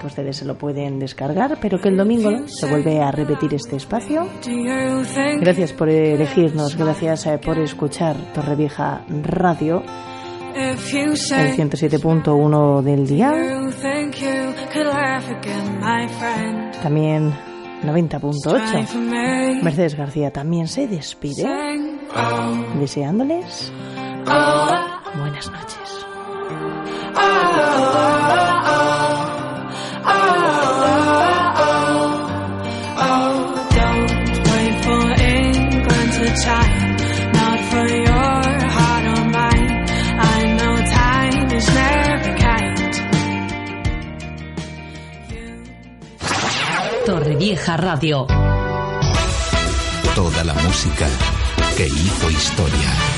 que 0.00 0.06
ustedes 0.06 0.36
se 0.36 0.44
lo 0.44 0.56
pueden 0.56 0.98
descargar 0.98 1.58
pero 1.60 1.80
que 1.80 1.88
el 1.88 1.96
domingo 1.96 2.46
se 2.46 2.68
vuelve 2.68 3.00
a 3.00 3.10
repetir 3.10 3.52
este 3.54 3.74
espacio 3.76 4.28
gracias 5.40 5.72
por 5.72 5.88
elegirnos 5.88 6.76
gracias 6.76 7.26
eh, 7.26 7.40
por 7.44 7.58
escuchar 7.58 8.14
Torrevieja 8.32 9.02
Radio 9.24 9.82
el 10.54 11.16
say 11.16 11.56
107.1 11.56 12.82
del 12.82 13.06
día 13.06 13.32
también 16.82 17.32
Try 17.80 17.90
90.8 17.92 18.86
for 18.86 19.00
me. 19.00 19.62
Mercedes 19.62 19.94
García 19.94 20.32
también 20.32 20.66
se 20.66 20.86
despide 20.86 21.46
deseándoles 22.78 23.72
buenas 25.16 25.50
noches 25.50 26.06
Torrevieja 47.38 47.76
Radio. 47.76 48.26
Toda 50.16 50.42
la 50.42 50.54
música 50.54 51.06
que 51.76 51.86
hizo 51.86 52.30
historia. 52.30 53.17